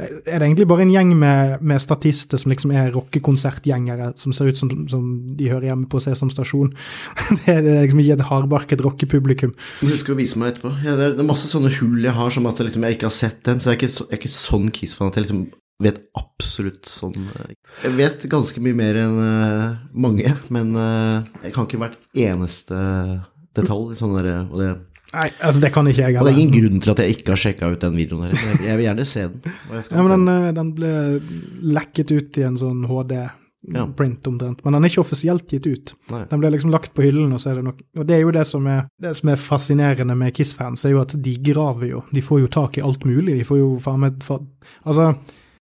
er 0.00 0.22
det 0.24 0.38
egentlig 0.38 0.68
bare 0.70 0.86
en 0.86 0.94
gjeng 0.94 1.12
med, 1.18 1.60
med 1.60 1.82
statister 1.84 2.40
som 2.40 2.54
liksom 2.54 2.72
er 2.72 2.88
rockekonsertgjengere, 2.94 4.14
som 4.16 4.32
ser 4.32 4.48
ut 4.48 4.56
som, 4.62 4.72
som 4.88 5.12
de 5.36 5.52
hører 5.52 5.68
hjemme 5.74 5.90
på 5.92 6.00
Sesam 6.00 6.32
stasjon. 6.32 6.72
det 7.44 7.58
er 7.58 7.68
liksom 7.82 8.00
ikke 8.00 8.16
et 8.16 8.26
hardbarket 8.30 8.86
rockepublikum. 8.86 9.52
Du 9.82 9.90
husker 9.90 10.16
å 10.16 10.20
vise 10.22 10.40
meg 10.40 10.54
etterpå. 10.54 10.72
Ja, 10.86 10.96
det, 10.96 11.10
er, 11.10 11.18
det 11.18 11.26
er 11.26 11.32
masse 11.34 11.52
sånne 11.52 11.74
hull 11.82 12.00
jeg 12.00 12.16
har, 12.16 12.32
som 12.32 12.48
at 12.48 12.64
liksom, 12.64 12.88
jeg 12.88 12.96
ikke 12.96 13.10
har 13.10 13.18
sett 13.18 13.42
den. 13.44 13.60
Så 13.60 13.68
jeg 13.68 13.76
er 13.76 13.82
ikke, 13.82 13.92
så, 13.98 14.08
jeg 14.08 14.16
er 14.16 14.22
ikke 14.22 14.36
sånn 14.40 14.70
Kiss-fan 14.72 15.12
at 15.12 15.20
jeg 15.20 15.28
liksom 15.28 15.48
vet 15.80 16.00
absolutt 16.18 16.88
sånn 16.88 17.16
eh, 17.16 17.56
Jeg 17.84 17.96
vet 17.98 18.28
ganske 18.30 18.62
mye 18.62 18.76
mer 18.76 19.00
enn 19.00 19.18
eh, 19.24 19.66
mange, 20.06 20.36
men 20.52 20.76
eh, 20.76 21.16
jeg 21.46 21.56
kan 21.56 21.68
ikke 21.68 21.80
hvert 21.82 21.98
eneste 22.28 22.78
detalj. 23.56 23.96
Sånn 23.98 24.14
der, 24.18 24.30
og, 24.46 24.56
det, 24.60 24.70
Nei, 25.10 25.26
altså 25.42 25.62
det 25.64 25.72
kan 25.74 25.88
ikke 25.90 26.04
jeg 26.06 26.20
og 26.20 26.28
det 26.28 26.32
er 26.32 26.38
ingen 26.38 26.54
grunn 26.54 26.82
til 26.84 26.92
at 26.92 27.00
jeg 27.02 27.16
ikke 27.16 27.32
har 27.34 27.40
sjekka 27.42 27.70
ut 27.72 27.82
den 27.82 27.96
videoen 27.98 28.28
her. 28.28 28.36
Jeg, 28.62 28.76
vil 28.78 28.86
gjerne 28.86 29.06
se 29.08 29.26
den. 29.26 29.54
Ja, 29.74 30.04
men 30.06 30.12
den, 30.28 30.58
den. 30.60 30.72
ble 30.76 30.92
lekket 31.78 32.12
ut 32.14 32.38
i 32.38 32.44
en 32.46 32.58
sånn 32.60 32.84
HD-print 32.86 34.30
omtrent. 34.30 34.62
Men 34.62 34.76
den 34.76 34.86
er 34.86 34.92
ikke 34.92 35.02
offisielt 35.02 35.50
gitt 35.50 35.66
ut. 35.66 35.94
Nei. 36.14 36.22
Den 36.30 36.44
ble 36.44 36.52
liksom 36.54 36.70
lagt 36.70 36.94
på 36.94 37.02
hyllen, 37.02 37.34
og 37.34 37.42
så 37.42 37.50
er 37.50 37.58
det 37.58 37.66
nok 37.66 37.82
Og 37.98 38.06
det 38.06 38.16
er 38.16 38.22
jo 38.22 38.36
det 38.38 38.46
som 38.46 38.70
er, 38.70 38.84
det 39.02 39.16
som 39.18 39.34
er 39.34 39.42
fascinerende 39.50 40.14
med 40.22 40.36
Kiss-fans, 40.36 40.86
er 40.86 40.94
jo 40.94 41.02
at 41.02 41.16
de 41.26 41.34
graver 41.50 41.90
jo. 41.90 42.04
De 42.14 42.22
får 42.22 42.44
jo 42.44 42.54
tak 42.60 42.78
i 42.78 42.86
alt 42.86 43.02
mulig. 43.08 43.40
De 43.40 43.48
får 43.48 43.62
jo 43.64 43.72
faen 43.82 44.04
meg 44.06 44.22
Altså, 44.30 45.10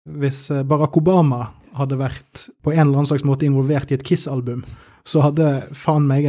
hvis 0.07 0.51
eh, 0.55 0.65
Barack 0.67 0.97
Obama 0.97 1.51
hadde 1.77 1.99
vært 2.01 2.47
på 2.65 2.73
en 2.73 2.87
eller 2.87 3.03
annen 3.03 3.11
slags 3.11 3.27
måte 3.27 3.47
involvert 3.49 3.91
i 3.91 3.99
et 3.99 4.05
Kiss-album, 4.07 4.65
så 5.07 5.23
hadde 5.23 5.69
faen 5.77 6.07
meg 6.09 6.25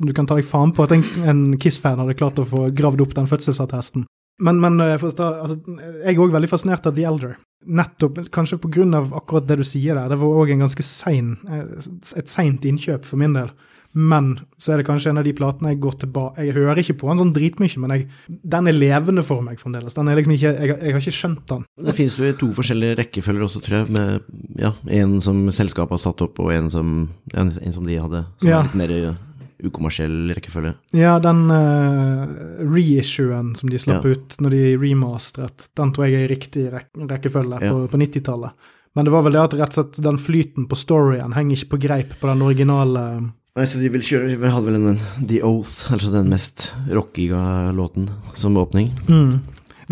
Du 0.00 0.12
kan 0.16 0.28
ta 0.28 0.38
deg 0.38 0.46
faen 0.48 0.72
på 0.72 0.86
at 0.86 0.94
en, 0.94 1.02
en 1.28 1.42
Kiss-fan 1.60 2.00
hadde 2.00 2.16
klart 2.16 2.40
å 2.40 2.48
få 2.48 2.70
gravd 2.72 3.04
opp 3.04 3.16
den 3.18 3.28
fødselsattesten. 3.28 4.06
Men, 4.42 4.60
men 4.62 4.80
eh, 4.80 5.08
ta, 5.16 5.32
altså, 5.44 5.58
jeg 6.02 6.14
er 6.14 6.22
òg 6.22 6.32
veldig 6.34 6.50
fascinert 6.50 6.86
av 6.88 6.96
The 6.96 7.06
Elder. 7.08 7.36
Nettopp, 7.62 8.18
kanskje 8.34 8.58
av 8.98 9.12
akkurat 9.14 9.46
det 9.46 9.60
du 9.60 9.66
sier 9.66 9.98
der. 9.98 10.08
Det 10.10 10.18
var 10.18 10.40
òg 10.40 10.54
en 10.54 10.64
ganske 10.64 10.86
sein, 10.86 11.36
eh, 11.48 12.16
et 12.18 12.32
innkjøp 12.72 13.06
for 13.06 13.20
min 13.20 13.36
del. 13.36 13.52
Men 13.94 14.38
så 14.56 14.72
er 14.72 14.80
det 14.80 14.86
kanskje 14.88 15.10
en 15.12 15.18
av 15.20 15.24
de 15.26 15.32
platene 15.36 15.68
jeg 15.74 15.80
går 15.84 15.96
tilbake 16.00 16.46
Jeg 16.46 16.54
hører 16.56 16.78
ikke 16.80 16.94
på 17.02 17.08
den 17.10 17.18
sånn 17.20 17.32
dritmye, 17.36 17.80
men 17.82 17.90
jeg, 17.92 18.06
den 18.54 18.70
er 18.70 18.72
levende 18.78 19.24
for 19.26 19.42
meg 19.44 19.58
fremdeles. 19.60 19.92
Den 19.98 20.08
er 20.08 20.16
liksom 20.16 20.32
ikke, 20.32 20.52
jeg, 20.56 20.68
jeg 20.80 20.94
har 20.96 21.02
ikke 21.02 21.16
skjønt 21.18 21.42
den. 21.50 21.66
Det 21.88 21.94
finnes 21.98 22.16
jo 22.16 22.24
i 22.30 22.36
to 22.40 22.48
forskjellige 22.56 22.96
rekkefølger 23.02 23.44
også, 23.48 23.60
tror 23.66 23.76
jeg. 23.82 23.90
Med 23.92 24.62
ja, 24.62 24.72
en 25.02 25.18
som 25.20 25.44
selskapet 25.52 25.98
har 25.98 26.02
satt 26.06 26.24
opp, 26.24 26.40
og 26.40 26.54
en 26.56 26.70
som, 26.72 26.94
en, 27.34 27.52
en 27.60 27.76
som 27.76 27.84
de 27.86 28.00
hadde. 28.00 28.24
Som 28.40 28.48
Ja. 28.48 28.60
er 28.62 28.70
litt 28.70 28.80
mer 28.80 28.94
eh, 28.96 29.20
ukommersiell 29.62 30.32
rekkefølge. 30.34 30.72
Ja, 30.98 31.18
den 31.22 31.44
uh, 31.52 32.24
reissuen 32.72 33.54
som 33.58 33.70
de 33.70 33.78
slapp 33.78 34.04
Ja. 34.04 34.10
ut 34.16 34.36
når 34.40 34.50
de 34.56 34.62
remasteret, 34.82 35.68
den 35.78 35.92
tror 35.92 36.08
jeg 36.08 36.14
er 36.16 36.24
i 36.26 36.32
riktig 36.34 36.64
rek 36.72 36.88
rekkefølge 36.96 37.60
Ja. 37.62 37.70
på, 37.72 37.88
på 37.92 38.00
90-tallet. 38.00 38.50
Men 38.94 39.04
det 39.06 39.12
var 39.12 39.22
vel 39.24 39.32
det 39.32 39.40
at 39.40 39.54
rett 39.56 39.78
og 39.78 39.78
slett 39.78 40.02
den 40.04 40.18
flyten 40.20 40.66
på 40.68 40.76
storyen 40.76 41.32
henger 41.32 41.56
ikke 41.56 41.70
på 41.76 41.80
greip 41.86 42.10
på 42.20 42.28
den 42.28 42.42
originale 42.44 43.04
Nei, 43.52 43.66
så 43.68 43.80
de 43.82 43.90
vil 43.92 44.04
kjøre 44.04 44.36
Vi 44.40 44.48
hadde 44.48 44.64
vel 44.64 44.78
en, 44.78 45.00
The 45.28 45.42
Oath, 45.44 45.92
altså 45.92 46.12
den 46.14 46.30
mest 46.32 46.70
rockiga 46.88 47.72
låten, 47.76 48.08
som 48.34 48.56
åpning. 48.56 48.88
Mm. 49.08 49.42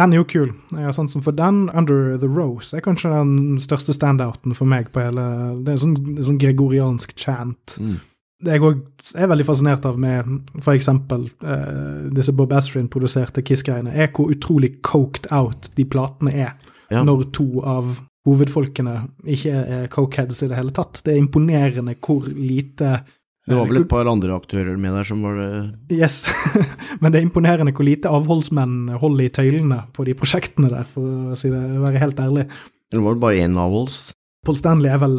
Den 0.01 0.15
er 0.15 0.21
jo 0.23 0.29
kul. 0.29 0.53
Sånn 0.97 1.11
som 1.13 1.25
for 1.25 1.37
den, 1.37 1.67
Under 1.77 2.15
the 2.21 2.31
Rose, 2.31 2.73
er 2.77 2.85
kanskje 2.85 3.13
den 3.13 3.59
største 3.61 3.93
standouten 3.93 4.57
for 4.57 4.71
meg 4.71 4.89
på 4.95 5.03
hele 5.05 5.27
Det 5.67 5.75
er 5.75 5.83
sånn, 5.83 5.99
sånn 6.25 6.41
gregoriansk 6.41 7.13
chant. 7.21 7.77
Mm. 7.77 7.99
Det 8.41 8.57
jeg 8.57 8.65
òg 8.65 8.79
er 9.21 9.29
veldig 9.29 9.45
fascinert 9.45 9.85
av 9.85 9.99
med 10.01 10.31
f.eks. 10.63 10.89
Eh, 10.89 12.07
disse 12.17 12.33
Bob 12.33 12.55
Astrin-produserte 12.57 13.45
Kiss-greiene, 13.45 13.93
er 13.93 14.09
hvor 14.17 14.33
utrolig 14.33 14.79
coked 14.87 15.29
out 15.29 15.69
de 15.77 15.85
platene 15.85 16.33
er. 16.33 16.55
Ja. 16.89 17.05
Når 17.05 17.29
to 17.37 17.61
av 17.61 17.99
hovedfolkene 18.25 18.95
ikke 19.37 19.53
er 19.61 19.91
cokeheads 19.93 20.41
i 20.45 20.49
det 20.49 20.57
hele 20.57 20.73
tatt. 20.77 21.03
Det 21.05 21.13
er 21.13 21.21
imponerende 21.21 21.99
hvor 22.01 22.25
lite 22.33 23.03
Det 23.51 23.59
var 23.59 23.67
vel 23.69 23.81
et 23.83 23.89
par 23.91 24.09
andre 24.11 24.37
aktører 24.39 24.79
med 24.81 24.95
der 24.97 25.07
som 25.09 25.23
var 25.27 25.37
det 25.41 25.99
Yes, 25.99 26.23
men 27.01 27.11
det 27.13 27.21
er 27.21 27.27
imponerende 27.27 27.75
hvor 27.75 27.87
lite 27.89 28.09
avholdsmenn 28.11 28.95
holder 29.03 29.27
i 29.27 29.33
tøylene 29.35 29.83
på 29.97 30.07
de 30.07 30.15
prosjektene 30.19 30.71
der, 30.73 30.87
for 30.89 31.35
å 31.35 31.37
si 31.39 31.51
det, 31.53 31.61
være 31.83 32.01
helt 32.03 32.23
ærlig. 32.23 32.47
Det 32.91 33.03
var 33.05 33.21
bare 33.23 33.43
én 33.45 33.59
avholds. 33.61 34.13
Paul 34.47 34.57
Stanley 34.57 34.89
er 34.91 34.99
vel 35.03 35.19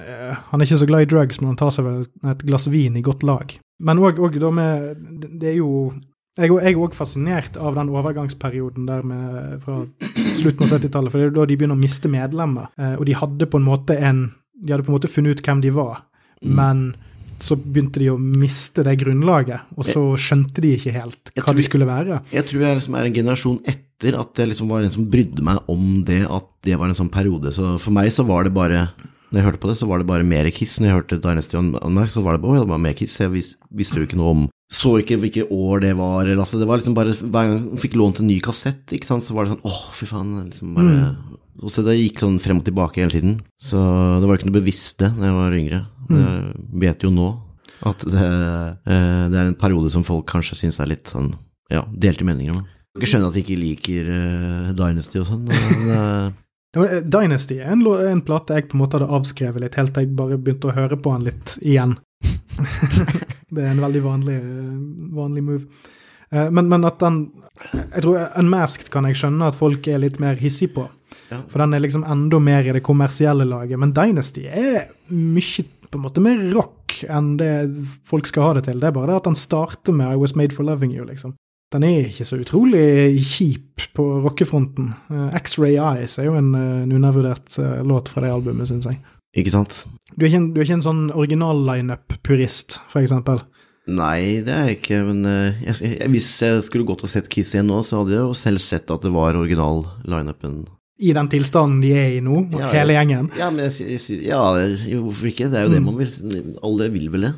eh, 0.00 0.32
Han 0.50 0.60
er 0.60 0.64
ikke 0.66 0.80
så 0.80 0.88
glad 0.88 1.04
i 1.04 1.10
drugs, 1.10 1.40
men 1.42 1.52
han 1.52 1.60
tar 1.60 1.74
seg 1.74 1.84
vel 1.86 2.02
et 2.32 2.42
glass 2.48 2.66
vin 2.72 2.96
i 2.96 3.04
godt 3.04 3.22
lag. 3.26 3.52
Men 3.84 3.98
òg 4.00 4.38
da 4.40 4.50
med 4.54 5.02
Det 5.40 5.50
er 5.50 5.56
jo 5.58 5.92
Jeg 6.38 6.50
er 6.50 6.78
òg 6.80 6.94
fascinert 6.96 7.58
av 7.60 7.76
den 7.76 7.90
overgangsperioden 7.94 8.86
der 8.88 9.02
med 9.06 9.60
fra 9.62 9.82
slutten 10.34 10.64
av 10.66 10.72
70-tallet, 10.78 11.12
for 11.12 11.18
det 11.20 11.26
er 11.26 11.30
jo 11.30 11.36
da 11.36 11.46
de 11.46 11.56
begynner 11.60 11.78
å 11.78 11.82
miste 11.84 12.10
medlemmer. 12.10 12.70
Eh, 12.78 12.94
og 12.98 13.04
de 13.06 13.14
hadde 13.20 13.46
på 13.50 13.60
en 13.60 13.68
måte 13.68 13.98
en 13.98 14.24
De 14.58 14.72
hadde 14.72 14.86
på 14.86 14.90
en 14.94 14.96
måte 14.98 15.10
funnet 15.10 15.36
ut 15.38 15.44
hvem 15.46 15.60
de 15.62 15.70
var, 15.74 16.02
Mm. 16.44 16.54
men 16.58 16.80
så 17.44 17.56
begynte 17.60 18.00
de 18.00 18.10
å 18.12 18.18
miste 18.18 18.84
det 18.86 18.96
grunnlaget, 19.02 19.68
og 19.76 19.86
så 19.86 20.02
skjønte 20.20 20.64
de 20.64 20.74
ikke 20.78 20.94
helt 20.96 21.32
hva 21.34 21.44
tror 21.50 21.58
de 21.58 21.66
skulle 21.66 21.88
være. 21.88 22.20
Jeg 22.32 22.48
tror 22.48 22.64
jeg 22.64 22.78
liksom 22.80 22.96
er 22.98 23.08
en 23.08 23.16
generasjon 23.18 23.58
etter 23.68 24.16
at 24.20 24.40
jeg 24.40 24.50
liksom 24.50 24.70
var 24.72 24.84
en 24.84 24.94
som 24.94 25.08
brydde 25.10 25.44
meg 25.44 25.70
om 25.70 26.00
det, 26.08 26.22
at 26.24 26.48
det 26.66 26.78
var 26.80 26.90
en 26.90 26.98
sånn 26.98 27.12
periode. 27.12 27.52
Så 27.54 27.76
for 27.82 27.94
meg 27.94 28.12
så 28.14 28.24
var 28.26 28.46
det 28.48 28.54
bare 28.56 28.88
Når 29.34 29.40
jeg 29.40 29.46
hørte 29.48 29.58
på 29.64 29.68
det, 29.70 29.74
så 29.80 29.86
var 29.90 29.98
det 29.98 30.06
bare 30.06 30.22
mer 30.22 30.46
Kiss. 30.54 30.76
Når 30.78 30.86
jeg 30.86 30.94
hørte 30.94 31.16
Dynasty 31.18 31.56
on 31.58 31.72
Unmax, 31.80 32.12
så 32.14 32.20
var 32.22 32.36
det 32.36 32.42
bare, 32.44 32.60
det 32.62 32.70
var 32.70 32.78
mer 32.78 32.92
Kiss. 32.94 33.16
Jeg 33.18 33.32
vis, 33.32 33.48
visste 33.74 33.98
jo 33.98 34.06
ikke 34.06 34.18
noe 34.20 34.30
om 34.30 34.44
Så 34.70 34.92
ikke 35.00 35.18
hvilke 35.18 35.48
år 35.50 35.82
det 35.82 35.90
var. 35.98 36.20
Eller, 36.22 36.38
altså, 36.38 36.60
det 36.60 36.68
var 36.70 36.78
liksom 36.78 36.94
bare 36.94 37.16
Hver 37.18 37.48
gang 37.48 37.56
jeg 37.56 37.80
fikk 37.82 37.96
lånt 37.98 38.20
en 38.22 38.28
ny 38.30 38.36
kassett, 38.44 38.84
ikke 38.94 39.08
sant, 39.08 39.26
så 39.26 39.34
var 39.34 39.48
det 39.48 39.56
sånn 39.56 39.66
åh, 39.66 39.80
fy 39.98 40.06
faen. 40.06 40.36
Liksom 40.44 40.76
bare, 40.78 41.08
og 41.64 41.72
så 41.72 41.82
det 41.86 41.96
gikk 41.98 42.22
sånn 42.22 42.38
frem 42.42 42.62
og 42.62 42.68
tilbake 42.68 43.02
hele 43.02 43.14
tiden. 43.16 43.34
Så 43.58 43.80
det 44.22 44.30
var 44.30 44.38
ikke 44.38 44.52
noe 44.52 44.60
bevisst 44.60 45.02
det 45.02 45.10
da 45.18 45.28
jeg 45.32 45.38
var 45.40 45.58
yngre. 45.58 45.82
Jeg 46.10 46.80
vet 46.84 47.04
jo 47.06 47.10
nå 47.14 47.32
at 47.84 48.04
det, 48.06 48.28
eh, 48.86 49.24
det 49.30 49.38
er 49.38 49.50
en 49.50 49.58
periode 49.58 49.90
som 49.92 50.04
folk 50.06 50.26
kanskje 50.30 50.58
syns 50.62 50.80
er 50.80 50.90
litt 50.92 51.10
sånn 51.10 51.32
ja, 51.72 51.84
delte 51.90 52.26
meninger 52.26 52.56
om. 52.56 52.64
Ikke 52.94 53.10
skjønner 53.10 53.32
at 53.32 53.36
de 53.36 53.42
ikke 53.42 53.58
liker 53.58 54.10
eh, 54.14 54.72
Dynasty 54.78 55.20
og 55.20 55.28
sånn. 55.28 55.44
men, 55.50 55.84
eh, 55.96 57.02
Dynasty 57.14 57.60
er 57.60 57.74
en, 57.74 57.84
en 57.84 58.22
plate 58.24 58.56
jeg 58.56 58.70
på 58.70 58.78
en 58.78 58.84
måte 58.84 58.98
hadde 58.98 59.12
avskrevet 59.18 59.62
litt, 59.62 59.78
helt 59.78 59.94
til 59.94 60.06
jeg 60.06 60.16
bare 60.18 60.40
begynte 60.40 60.70
å 60.70 60.76
høre 60.76 60.98
på 61.00 61.12
den 61.14 61.28
litt 61.28 61.56
igjen. 61.62 61.98
det 63.54 63.62
er 63.62 63.74
en 63.74 63.84
veldig 63.84 64.02
vanlig, 64.04 64.38
vanlig 65.14 65.44
move. 65.44 65.92
Men, 66.34 66.66
men 66.66 66.82
at 66.88 66.96
den 66.98 67.18
Jeg 67.60 68.02
tror 68.02 68.16
Unmasked 68.40 68.88
kan 68.90 69.04
jeg 69.06 69.20
skjønne 69.20 69.52
at 69.52 69.54
folk 69.54 69.86
er 69.86 70.00
litt 70.02 70.16
mer 70.18 70.40
hissige 70.40 70.72
på. 70.74 70.86
Ja. 71.30 71.38
For 71.52 71.62
den 71.62 71.76
er 71.76 71.84
liksom 71.84 72.02
enda 72.10 72.40
mer 72.42 72.66
i 72.66 72.72
det 72.74 72.82
kommersielle 72.82 73.46
laget. 73.46 73.78
Men 73.78 73.92
Dynasty 73.94 74.48
er 74.48 74.88
mye 75.12 75.66
på 75.94 76.00
en 76.00 76.04
måte 76.08 76.22
mer 76.24 76.42
rock 76.52 76.98
enn 77.06 77.36
det 77.40 77.52
folk 78.06 78.28
skal 78.28 78.48
ha 78.48 78.58
det 78.58 78.66
til. 78.66 78.82
Det 78.82 78.90
er 78.90 78.96
bare 78.96 79.12
det 79.12 79.22
at 79.22 79.30
den 79.30 79.38
starter 79.38 79.96
med 79.96 80.12
I 80.12 80.20
Was 80.20 80.34
Made 80.38 80.54
For 80.56 80.66
Loving 80.66 80.92
You, 80.96 81.06
liksom. 81.08 81.36
Den 81.74 81.86
er 81.86 82.06
ikke 82.06 82.26
så 82.28 82.38
utrolig 82.38 82.84
kjip 83.24 83.82
på 83.96 84.04
rockefronten. 84.22 84.92
Uh, 85.10 85.30
X-Ray 85.34 85.74
Eyes 85.74 86.18
er 86.20 86.28
jo 86.28 86.36
en, 86.38 86.52
en 86.54 86.92
undervurdert 86.94 87.56
uh, 87.58 87.80
låt 87.86 88.12
fra 88.12 88.22
det 88.22 88.30
albumet, 88.30 88.68
syns 88.70 88.86
jeg. 88.90 89.00
Ikke 89.34 89.54
sant? 89.54 89.80
Du 90.14 90.22
er 90.22 90.30
ikke 90.30 90.42
en, 90.42 90.52
du 90.54 90.60
er 90.60 90.68
ikke 90.68 90.78
en 90.78 90.86
sånn 90.86 91.04
original-lineup-purist, 91.10 92.78
for 92.92 93.02
eksempel? 93.02 93.42
Nei, 93.90 94.44
det 94.46 94.54
er 94.54 94.68
jeg 94.68 94.78
ikke, 94.78 95.00
men 95.08 95.26
uh, 95.26 95.64
jeg, 95.64 95.80
jeg, 95.82 96.12
hvis 96.14 96.30
jeg 96.46 96.62
skulle 96.68 96.86
gått 96.88 97.02
og 97.04 97.10
sett 97.10 97.26
Kiss 97.32 97.56
igjen 97.56 97.66
nå, 97.72 97.82
så 97.82 98.02
hadde 98.02 98.14
jeg 98.14 98.22
jo 98.22 98.38
selv 98.38 98.62
sett 98.62 98.94
at 98.94 99.02
det 99.02 99.12
var 99.16 99.40
original-lineupen. 99.40 100.62
I 100.98 101.12
den 101.12 101.28
tilstanden 101.28 101.80
de 101.82 101.90
er 101.98 102.12
i 102.16 102.20
nå, 102.22 102.44
Ja, 102.54 102.68
hele 102.70 102.94
gjengen? 102.94 103.30
Ja, 103.38 103.48
men 103.50 103.64
jeg, 103.66 103.88
jeg, 103.98 104.20
ja, 104.28 104.38
hvorfor 105.02 105.26
ikke? 105.26 105.48
Det 105.50 105.58
er 105.58 105.64
jo 105.66 105.72
det 105.74 105.82
man 105.82 105.96
vil. 105.98 106.54
Alle 106.62 106.86
vil 106.94 107.08
vel 107.10 107.26
det. 107.28 107.32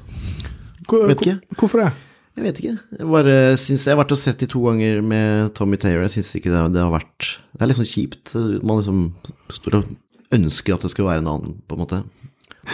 Hvor, 0.86 1.06
Vet 1.08 1.22
ikke. 1.24 1.38
hvor- 1.40 1.56
Hvorfor 1.62 1.82
det? 1.84 1.92
Jeg 2.36 2.44
vet 2.44 2.58
ikke. 2.60 2.78
Jeg 2.98 3.06
bare 3.08 3.56
synes, 3.56 3.86
jeg 3.86 3.96
har 3.96 4.04
vært 4.04 4.12
og 4.12 4.18
sett 4.20 4.38
de 4.38 4.46
to 4.46 4.60
ganger 4.66 5.00
med 5.02 5.54
Tommy 5.56 5.78
Taylor. 5.80 6.02
Jeg 6.04 6.18
syns 6.18 6.34
ikke 6.36 6.52
det, 6.52 6.72
det 6.74 6.82
har 6.84 6.92
vært 6.92 7.38
Det 7.56 7.62
er 7.64 7.66
litt 7.70 7.78
sånn 7.80 7.88
kjipt. 7.88 8.34
Man 8.62 8.82
liksom 8.82 9.14
står 9.48 9.74
og 9.78 9.96
ønsker 10.36 10.74
at 10.74 10.82
det 10.84 10.90
skal 10.92 11.06
være 11.08 11.22
en 11.24 11.28
annen, 11.32 11.54
på 11.66 11.78
en 11.78 11.80
måte. 11.80 12.02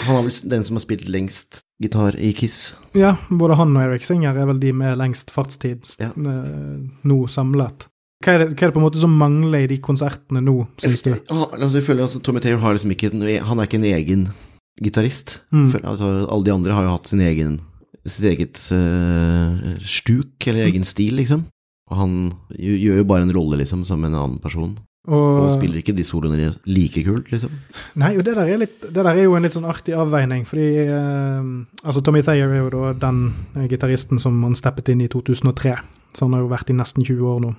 Han 0.02 0.16
er 0.18 0.22
vel 0.26 0.48
den 0.50 0.64
som 0.64 0.76
har 0.76 0.82
spilt 0.82 1.06
lengst 1.06 1.62
gitar 1.80 2.16
i 2.18 2.32
Kiss. 2.32 2.72
Ja, 2.98 3.16
både 3.30 3.54
han 3.56 3.76
og 3.76 3.82
Eric 3.84 4.02
Singer 4.02 4.34
er 4.36 4.46
vel 4.50 4.58
de 4.58 4.72
med 4.72 4.98
lengst 4.98 5.30
fartstid 5.30 5.94
Ja. 6.00 6.08
eh, 6.10 6.82
nå 7.06 7.28
samlet. 7.30 7.86
Hva 8.22 8.36
er, 8.36 8.44
det, 8.44 8.54
hva 8.54 8.66
er 8.66 8.70
det 8.70 8.76
på 8.76 8.80
en 8.80 8.86
måte 8.86 9.02
som 9.02 9.18
mangler 9.18 9.66
i 9.66 9.70
de 9.72 9.80
konsertene 9.82 10.42
nå, 10.44 10.54
syns 10.82 11.04
du? 11.04 11.10
Ja, 11.16 11.48
altså, 11.48 11.74
jeg 11.78 11.86
føler 11.88 12.06
altså, 12.06 12.22
Tommy 12.22 12.42
Taylor 12.44 12.62
har 12.62 12.76
liksom 12.76 12.94
ikke 12.94 13.10
Han 13.48 13.58
er 13.58 13.68
ikke 13.68 13.80
en 13.80 13.90
egen 13.90 14.28
gitarist. 14.82 15.40
Mm. 15.50 15.68
Altså, 15.82 16.12
alle 16.28 16.46
de 16.46 16.54
andre 16.54 16.76
har 16.76 16.86
jo 16.86 16.94
hatt 16.94 17.10
sin 17.10 17.20
egen 17.20 17.60
sitt 18.08 18.26
eget 18.26 18.58
uh, 18.74 19.76
stuk, 19.86 20.34
eller 20.46 20.66
egen 20.66 20.86
stil, 20.86 21.20
liksom. 21.20 21.44
Og 21.92 21.98
han 21.98 22.14
gjør 22.56 23.02
jo 23.02 23.04
bare 23.06 23.26
en 23.26 23.34
rolle, 23.34 23.60
liksom, 23.60 23.84
som 23.86 24.02
en 24.02 24.14
annen 24.14 24.40
person. 24.42 24.74
Og 25.10 25.40
Og, 25.42 25.48
spiller 25.50 25.80
ikke 25.80 25.96
de 25.98 26.04
soloene 26.06 26.52
like 26.70 27.02
kult, 27.02 27.32
liksom. 27.32 27.50
nei, 27.98 28.12
og 28.16 28.22
det 28.22 28.36
der, 28.36 28.46
er 28.46 28.60
litt, 28.62 28.76
det 28.82 28.94
der 28.94 29.08
er 29.10 29.24
jo 29.24 29.34
en 29.34 29.42
litt 29.42 29.56
sånn 29.56 29.66
artig 29.66 29.96
avveining, 29.98 30.44
fordi 30.46 30.68
eh, 30.84 31.48
altså 31.82 32.02
Tommy 32.06 32.22
Thayer 32.22 32.52
er 32.54 32.60
jo 32.60 32.68
da 32.70 32.92
den 33.08 33.66
gitaristen 33.66 34.22
som 34.22 34.38
han 34.46 34.54
steppet 34.54 34.92
inn 34.94 35.02
i 35.02 35.10
2003. 35.10 35.74
Så 36.12 36.26
han 36.26 36.34
har 36.36 36.42
jo 36.42 36.48
vært 36.52 36.68
i 36.68 36.74
nesten 36.76 37.04
20 37.04 37.22
år 37.24 37.38
nå. 37.40 37.54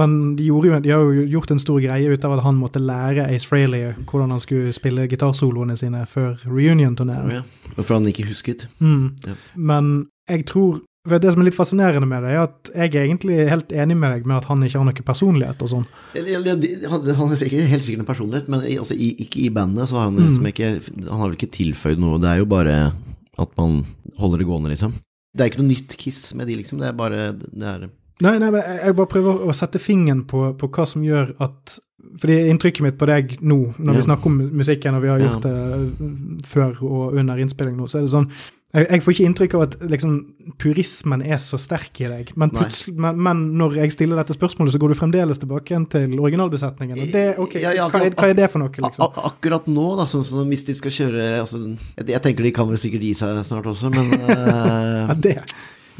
Men 0.00 0.36
de, 0.36 0.46
jo, 0.48 0.62
de 0.64 0.90
har 0.90 1.02
jo 1.04 1.26
gjort 1.28 1.50
en 1.52 1.58
stor 1.60 1.80
greie 1.84 2.08
ut 2.08 2.24
av 2.24 2.38
at 2.38 2.44
han 2.46 2.56
måtte 2.56 2.80
lære 2.80 3.26
Ace 3.28 3.44
Frehley 3.46 3.90
hvordan 4.08 4.30
han 4.32 4.40
skulle 4.40 4.72
spille 4.72 5.04
gitarsoloene 5.12 5.76
sine 5.76 6.06
før 6.08 6.38
reunion-turneen. 6.48 7.28
Ja. 7.36 7.42
For 7.76 7.98
han 7.98 8.08
ikke 8.08 8.24
husket. 8.30 8.64
Mm. 8.80 9.10
Ja. 9.26 9.34
Men 9.56 9.92
jeg 10.30 10.46
tror 10.48 10.80
Det 11.02 11.32
som 11.34 11.40
er 11.42 11.48
litt 11.48 11.56
fascinerende 11.58 12.06
med 12.06 12.22
det, 12.22 12.30
er 12.30 12.44
at 12.46 12.68
jeg 12.78 12.94
er 12.94 13.06
egentlig 13.08 13.48
helt 13.50 13.72
enig 13.74 13.96
med 13.98 14.12
deg 14.14 14.26
med 14.30 14.36
at 14.36 14.44
han 14.46 14.60
ikke 14.62 14.78
har 14.78 14.84
noe 14.86 15.02
personlighet 15.02 15.62
og 15.66 15.68
sånn. 15.72 15.86
Han 16.14 17.32
er 17.34 17.40
sikkert, 17.40 17.66
helt 17.72 17.82
sikkert 17.86 18.04
en 18.04 18.06
personlighet, 18.06 18.46
men 18.52 18.62
i, 18.68 18.76
altså, 18.78 18.94
i, 18.94 19.08
ikke 19.24 19.40
i 19.42 19.48
bandet 19.50 19.88
så 19.90 19.98
har 19.98 20.04
han 20.10 20.14
Mm. 20.20 20.28
liksom 20.28 20.46
ikke 20.46 20.68
Han 21.10 21.18
har 21.18 21.28
vel 21.28 21.36
ikke 21.36 21.50
tilføyd 21.58 21.98
noe. 21.98 22.20
Det 22.22 22.28
er 22.30 22.38
jo 22.38 22.46
bare 22.46 22.92
at 23.38 23.56
man 23.58 23.84
holder 24.18 24.38
det 24.38 24.46
gående, 24.46 24.70
liksom. 24.70 24.94
Det 25.32 25.42
er 25.42 25.50
ikke 25.50 25.62
noe 25.62 25.72
nytt 25.72 25.96
Kiss 26.00 26.32
med 26.36 26.50
de, 26.50 26.58
liksom. 26.60 26.80
Det 26.82 26.90
er 26.90 26.96
bare 26.96 27.20
det 27.32 27.68
er, 27.68 27.86
Nei, 28.20 28.38
nei, 28.38 28.50
men 28.50 28.60
jeg, 28.62 28.94
bare 28.98 29.06
prøver 29.10 29.46
å 29.48 29.54
sette 29.56 29.78
fingeren 29.82 30.24
på, 30.28 30.52
på 30.58 30.68
hva 30.68 30.84
som 30.86 31.02
gjør 31.02 31.32
at 31.42 31.78
fordi 32.20 32.48
inntrykket 32.50 32.82
mitt 32.84 32.98
på 33.00 33.06
deg 33.08 33.38
nå, 33.40 33.74
når 33.78 33.92
Ja. 33.94 33.98
vi 34.00 34.02
snakker 34.04 34.26
om 34.26 34.38
musikken, 34.58 34.94
og 34.94 35.02
vi 35.02 35.08
har 35.08 35.18
Ja. 35.18 35.30
gjort 35.30 35.42
det 35.42 36.00
mm, 36.00 36.40
før 36.44 36.82
og 36.82 37.14
under 37.14 37.36
innspilling 37.40 37.76
nå, 37.76 37.86
så 37.88 37.98
er 37.98 38.02
det 38.02 38.10
sånn 38.12 38.28
jeg, 38.72 38.86
jeg 38.88 39.02
får 39.04 39.12
ikke 39.12 39.24
inntrykk 39.28 39.54
av 39.54 39.62
at 39.66 39.74
liksom, 39.84 40.12
purismen 40.58 41.20
er 41.22 41.36
så 41.36 41.58
sterk 41.60 42.00
i 42.00 42.06
deg. 42.08 42.30
Men, 42.40 42.50
men, 42.96 43.18
men 43.20 43.42
når 43.60 43.74
jeg 43.82 43.92
stiller 43.92 44.16
dette 44.16 44.32
spørsmålet, 44.32 44.72
så 44.72 44.80
går 44.80 44.88
du 44.94 44.96
fremdeles 44.96 45.38
tilbake 45.42 45.74
igjen 45.74 45.84
til 45.92 46.14
originalbesetningen. 46.18 46.96
Og 47.04 47.12
det, 47.12 47.24
ok, 47.38 47.58
Ja, 47.60 47.74
ja, 47.76 47.88
hva, 47.92 48.00
er, 48.00 48.16
hva 48.16 48.30
er 48.32 48.38
det 48.38 48.48
for 48.50 48.64
noe, 48.64 48.72
liksom? 48.72 49.12
akkurat 49.28 49.68
nå, 49.68 49.84
da, 50.00 50.06
sånn 50.08 50.24
som 50.24 50.48
hvis 50.48 50.64
de 50.64 50.72
skal 50.78 50.90
kjøre 50.96 51.26
altså, 51.42 51.60
jeg, 51.98 52.08
jeg 52.14 52.22
tenker 52.24 52.48
de 52.48 52.54
kan 52.56 52.68
vel 52.72 52.80
sikkert 52.80 53.04
gi 53.04 53.12
seg 53.20 53.42
snart 53.44 53.68
også, 53.68 53.92
men 53.92 54.08
uh, 54.24 55.04
Ja, 55.12 55.14
det. 55.20 55.36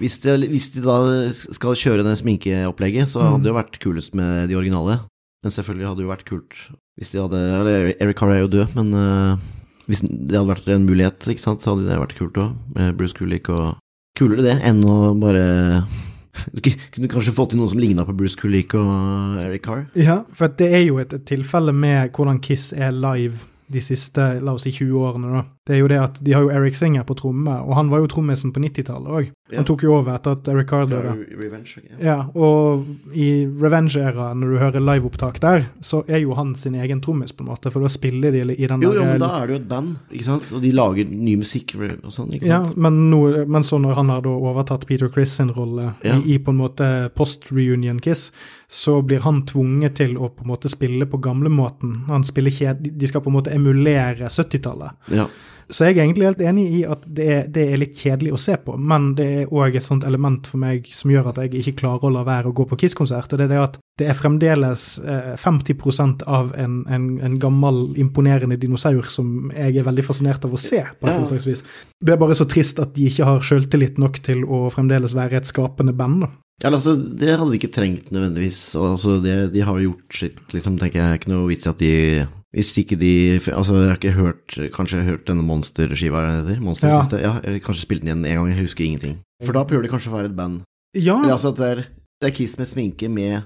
Hvis, 0.00 0.18
de, 0.24 0.36
hvis 0.50 0.70
de 0.74 0.84
da 0.84 0.98
skal 1.32 1.78
kjøre 1.78 2.04
det 2.06 2.14
sminkeopplegget, 2.20 3.10
så 3.10 3.24
hadde 3.26 3.42
det 3.44 3.52
jo 3.52 3.58
vært 3.58 3.80
kulest 3.82 4.16
med 4.18 4.48
de 4.50 4.58
originale. 4.58 5.00
Men 5.42 5.54
selvfølgelig 5.54 5.88
hadde 5.88 6.00
det 6.00 6.06
jo 6.06 6.14
vært 6.14 6.28
kult 6.28 6.62
hvis 7.00 7.10
de 7.14 7.22
hadde 7.22 7.38
Eller 7.40 7.94
Eric 8.04 8.18
Carr 8.20 8.34
er 8.34 8.42
jo 8.42 8.50
død, 8.52 8.74
men 8.76 8.92
uh, 8.94 9.40
hvis 9.88 10.04
det 10.04 10.36
hadde 10.36 10.50
vært 10.50 10.68
en 10.70 10.86
mulighet, 10.86 11.24
ikke 11.26 11.42
sant, 11.42 11.64
så 11.64 11.72
hadde 11.72 11.88
det 11.88 11.98
vært 11.98 12.16
kult 12.18 12.38
òg, 12.38 12.52
med 12.76 12.96
Bruce 12.98 13.16
Kulik 13.16 13.50
og 13.52 13.78
Kulere 14.12 14.44
det 14.44 14.58
enn 14.68 14.82
å 14.84 15.14
bare 15.16 15.44
Du 16.52 16.60
kunne 16.92 17.08
kanskje 17.12 17.32
fått 17.32 17.54
inn 17.54 17.62
noen 17.62 17.72
som 17.72 17.80
ligna 17.80 18.04
på 18.04 18.14
Bruce 18.16 18.36
Kulik 18.36 18.76
og 18.76 19.40
Eric 19.40 19.64
Carr? 19.64 19.86
Ja, 19.96 20.20
for 20.36 20.52
det 20.60 20.68
er 20.68 20.84
jo 20.84 21.00
et, 21.00 21.14
et 21.16 21.24
tilfelle 21.28 21.72
med 21.76 22.12
hvordan 22.12 22.42
Kiss 22.44 22.70
er 22.76 22.92
live 22.92 23.48
de 23.72 23.80
siste 23.80 24.26
la 24.44 24.52
oss 24.52 24.66
si 24.66 24.72
20 24.74 25.00
årene. 25.00 25.32
da. 25.32 25.42
Det 25.66 25.76
er 25.76 25.78
jo 25.78 25.86
det 25.86 25.98
at 26.02 26.16
De 26.26 26.32
har 26.34 26.42
jo 26.42 26.50
Eric 26.50 26.74
Singer 26.74 27.04
på 27.06 27.14
tromme, 27.14 27.52
og 27.62 27.76
han 27.78 27.90
var 27.92 28.00
jo 28.02 28.08
trommisen 28.10 28.50
på 28.50 28.58
90-tallet 28.64 29.12
òg. 29.14 29.28
Ja. 29.52 29.60
Han 29.60 29.66
tok 29.68 29.82
jo 29.84 29.92
over 29.94 30.16
etter 30.16 30.32
at 30.34 30.48
Eric 30.50 30.70
Fra 30.72 30.86
døde. 30.90 31.12
Revenge? 31.38 31.76
ok. 31.78 32.00
Ja, 32.02 32.16
og 32.34 32.86
i 33.14 33.44
Revenge-æraen, 33.46 34.40
når 34.42 34.50
du 34.50 34.58
hører 34.58 34.80
liveopptak 34.82 35.38
der, 35.42 35.68
så 35.84 36.00
er 36.08 36.18
jo 36.24 36.34
han 36.34 36.54
sin 36.58 36.74
egen 36.74 37.00
trommis, 37.04 37.30
på 37.36 37.44
en 37.44 37.50
måte, 37.52 37.70
for 37.70 37.84
da 37.84 37.90
spiller 37.92 38.32
de 38.34 38.42
i 38.56 38.66
den 38.66 38.82
Jo, 38.82 38.90
jo, 38.96 39.04
men 39.04 39.20
da 39.22 39.28
er 39.42 39.46
det 39.46 39.54
jo 39.54 39.60
et 39.60 39.68
band, 39.70 39.92
ikke 40.10 40.24
sant? 40.26 40.48
Og 40.56 40.62
de 40.64 40.72
lager 40.74 41.12
ny 41.12 41.36
musikk 41.44 41.76
og 41.78 42.10
sånn, 42.10 42.32
ikke 42.34 42.46
Ja, 42.50 42.58
sant? 42.64 42.76
men, 42.76 42.98
no, 43.12 43.22
men 43.46 43.62
så 43.62 43.78
når 43.78 43.94
han 44.00 44.08
har 44.16 44.22
da 44.26 44.34
overtatt 44.34 44.86
Peter 44.90 45.08
Criss 45.14 45.36
sin 45.38 45.52
rolle 45.54 45.92
Ja. 46.02 46.16
i, 46.18 46.34
i 46.34 46.38
på 46.42 46.50
en 46.50 46.58
måte 46.58 46.90
post-reunion 47.14 48.00
Kiss, 48.02 48.32
så 48.72 48.98
blir 49.04 49.20
han 49.22 49.42
tvunget 49.46 49.94
til 50.00 50.16
å 50.18 50.28
på 50.32 50.42
en 50.42 50.50
måte 50.56 50.68
spille 50.72 51.06
på 51.06 51.20
gamlemåten. 51.22 52.06
Han 52.08 52.24
spiller 52.24 52.50
kjede 52.50 52.90
De 52.98 53.06
skal 53.06 53.20
på 53.20 53.28
en 53.30 53.36
måte 53.36 53.52
emulere 53.54 54.26
70-tallet. 54.32 54.96
Ja. 55.12 55.26
Så 55.72 55.86
jeg 55.88 55.96
er 55.96 56.02
egentlig 56.04 56.26
helt 56.28 56.42
enig 56.44 56.64
i 56.76 56.80
at 56.84 57.04
det 57.08 57.26
er, 57.32 57.46
det 57.48 57.62
er 57.72 57.80
litt 57.80 57.96
kjedelig 57.96 58.34
å 58.36 58.40
se 58.40 58.58
på, 58.60 58.74
men 58.76 59.14
det 59.16 59.26
er 59.40 59.52
òg 59.52 59.78
et 59.78 59.86
sånt 59.86 60.04
element 60.04 60.46
for 60.50 60.60
meg 60.60 60.90
som 60.92 61.10
gjør 61.10 61.30
at 61.30 61.38
jeg 61.40 61.54
ikke 61.62 61.78
klarer 61.80 62.04
å 62.10 62.12
la 62.12 62.24
være 62.28 62.50
å 62.50 62.56
gå 62.58 62.66
på 62.68 62.76
Kiss-konsert. 62.82 63.32
og 63.32 63.40
Det 63.40 63.46
er 63.46 63.52
det 63.54 63.62
at 63.62 63.78
det 64.00 64.08
er 64.12 64.18
fremdeles 64.18 64.84
eh, 65.00 65.32
50% 65.40 66.26
av 66.28 66.52
en, 66.60 66.82
en, 66.92 67.06
en 67.24 67.38
gammel, 67.40 67.82
imponerende 68.00 68.56
dinosaur 68.60 69.08
som 69.12 69.50
jeg 69.54 69.76
er 69.80 69.88
veldig 69.88 70.04
fascinert 70.04 70.44
av 70.44 70.52
å 70.52 70.60
se, 70.60 70.82
på 71.00 71.08
et 71.08 71.16
Ja. 71.16 71.24
slags 71.32 71.46
vis. 71.48 71.64
Det 72.04 72.12
er 72.14 72.20
bare 72.20 72.36
så 72.36 72.44
trist 72.48 72.80
at 72.82 72.92
de 72.96 73.08
ikke 73.08 73.24
har 73.28 73.40
sjøltillit 73.40 73.98
nok 74.00 74.20
til 74.24 74.44
å 74.44 74.66
fremdeles 74.72 75.16
være 75.16 75.40
et 75.40 75.48
skapende 75.48 75.96
band. 75.96 76.28
Ja, 76.62 76.70
altså, 76.70 76.94
det 76.94 77.32
hadde 77.34 77.50
de 77.50 77.58
ikke 77.58 77.72
trengt 77.74 78.12
nødvendigvis. 78.14 78.60
Altså, 78.78 79.16
det, 79.22 79.52
de 79.54 79.64
har 79.66 79.78
jo 79.78 79.90
gjort 79.92 80.18
sitt, 80.20 80.42
liksom, 80.54 80.78
tenker 80.78 81.02
jeg, 81.02 81.20
ikke 81.20 81.32
noe 81.32 81.48
vits 81.50 81.66
i 81.66 81.72
at 81.72 81.82
de 81.82 81.94
Hvis 82.52 82.70
ikke 82.78 82.98
de 83.00 83.40
Altså, 83.50 83.74
jeg 83.80 83.88
har 83.88 83.98
ikke 83.98 84.12
hørt 84.12 84.58
Kanskje 84.74 84.98
jeg 84.98 85.06
har 85.06 85.14
hørt 85.16 85.26
denne 85.26 85.46
Monster-skiva, 85.46 86.20
er 86.20 86.42
heter? 86.42 86.60
Monster 86.62 86.88
Ja. 86.88 87.00
siste? 87.02 87.20
Ja, 87.22 87.40
jeg 87.42 87.62
kanskje 87.64 87.86
spilte 87.86 88.06
den 88.06 88.24
igjen 88.24 88.26
en 88.26 88.36
gang, 88.36 88.52
jeg 88.54 88.66
husker 88.68 88.84
ingenting. 88.84 89.18
For 89.44 89.52
da 89.52 89.64
prøver 89.64 89.82
de 89.82 89.88
kanskje 89.88 90.12
å 90.12 90.18
være 90.18 90.30
et 90.30 90.36
band. 90.36 90.62
Ja, 90.94 91.18
Eller 91.18 91.34
altså 91.34 91.48
at 91.48 91.56
det 91.56 91.70
er, 91.70 91.82
det 92.20 92.28
er 92.30 92.36
Kiss 92.36 92.58
med 92.58 92.68
sminke 92.68 93.08
med 93.08 93.42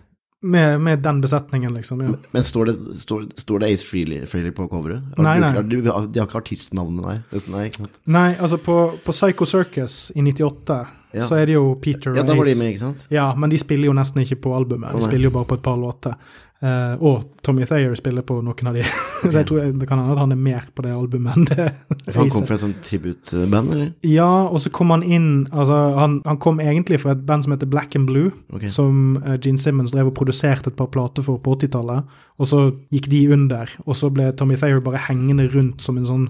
med, 0.46 0.80
med 0.80 0.98
den 1.02 1.20
besetningen, 1.20 1.74
liksom. 1.74 2.00
ja. 2.04 2.12
Men 2.30 2.44
står 2.44 2.68
det, 2.68 2.74
står, 3.00 3.24
står 3.40 3.62
det 3.62 3.70
Ace 3.72 3.86
Frehley, 3.86 4.26
Frehley 4.26 4.52
på 4.54 4.68
coveret? 4.68 5.02
Nei, 5.18 5.38
nei. 5.42 5.52
De, 5.62 5.80
de, 5.82 5.90
har 5.90 6.28
ikke 6.28 6.42
artistnavnet, 6.42 7.02
nei. 7.02 7.40
Nei. 7.50 7.88
Nei, 8.04 8.28
altså 8.36 8.58
på, 8.62 8.76
på 9.04 9.14
Psycho 9.16 9.48
Circus 9.48 9.96
i 10.14 10.22
98 10.22 10.78
Ja. 11.16 11.26
så 11.28 11.38
er 11.40 11.48
det 11.48 11.56
jo 11.56 11.70
Peter 11.80 12.16
Ja, 12.16 12.24
da 12.26 12.36
var 12.36 12.48
de 12.48 12.56
med, 12.58 12.74
ikke 12.74 12.84
sant? 12.84 13.06
Ja, 13.12 13.30
men 13.34 13.52
de 13.52 13.60
spiller 13.60 13.88
jo 13.88 13.94
nesten 13.96 14.20
ikke 14.22 14.42
på 14.48 14.56
albumet. 14.56 14.92
De 14.92 15.06
spiller 15.06 15.30
jo 15.30 15.36
bare 15.38 15.48
på 15.48 15.58
et 15.58 15.64
par 15.64 15.78
låter. 15.80 16.18
Uh, 16.56 16.96
og 17.04 17.24
Tommy 17.44 17.66
Thayer 17.68 17.92
spiller 17.98 18.24
på 18.24 18.38
noen 18.40 18.68
av 18.70 18.76
de. 18.78 18.84
Så 19.20 19.34
jeg 19.34 19.46
tror 19.48 19.66
det 19.76 19.88
kan 19.88 20.00
hende 20.00 20.14
at 20.14 20.22
han 20.22 20.32
er 20.32 20.38
mer 20.40 20.64
på 20.72 20.86
det 20.86 20.94
albumet 20.94 21.36
enn 21.36 21.48
det. 21.50 21.66
For 22.06 22.22
han 22.22 22.30
kom 22.32 22.46
fra 22.48 22.56
et 22.56 22.62
sånt 22.62 22.78
tributband, 22.86 23.74
eller? 23.74 23.90
Ja, 24.08 24.28
og 24.48 24.56
så 24.64 24.72
kom 24.72 24.94
han 24.94 25.04
inn 25.04 25.28
altså 25.50 25.76
han, 25.98 26.18
han 26.24 26.40
kom 26.40 26.62
egentlig 26.64 27.02
fra 27.02 27.12
et 27.12 27.26
band 27.28 27.44
som 27.44 27.52
heter 27.52 27.68
Black 27.68 27.92
and 27.98 28.08
Blue, 28.08 28.32
okay. 28.48 28.70
som 28.72 29.18
eh, 29.20 29.36
Gene 29.42 29.60
Simmons 29.60 29.92
drev 29.92 30.08
og 30.08 30.16
produserte 30.16 30.72
et 30.72 30.78
par 30.78 30.88
plater 30.94 31.26
for 31.26 31.42
på 31.44 31.58
80-tallet. 31.58 32.08
Og 32.40 32.48
så 32.48 32.62
gikk 32.94 33.10
de 33.12 33.22
under, 33.36 33.76
og 33.84 34.00
så 34.00 34.08
ble 34.12 34.30
Tommy 34.36 34.56
Thayer 34.60 34.80
bare 34.84 35.04
hengende 35.10 35.50
rundt 35.52 35.84
som 35.84 36.00
en 36.00 36.08
sånn 36.08 36.28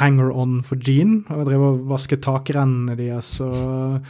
hanger-on 0.00 0.60
for 0.66 0.80
Gene. 0.80 1.22
Og 1.32 1.48
drev 1.48 1.64
og 1.64 1.82
vasket 1.90 2.24
takrennene 2.24 2.96
deres. 2.98 3.36
og 3.40 4.00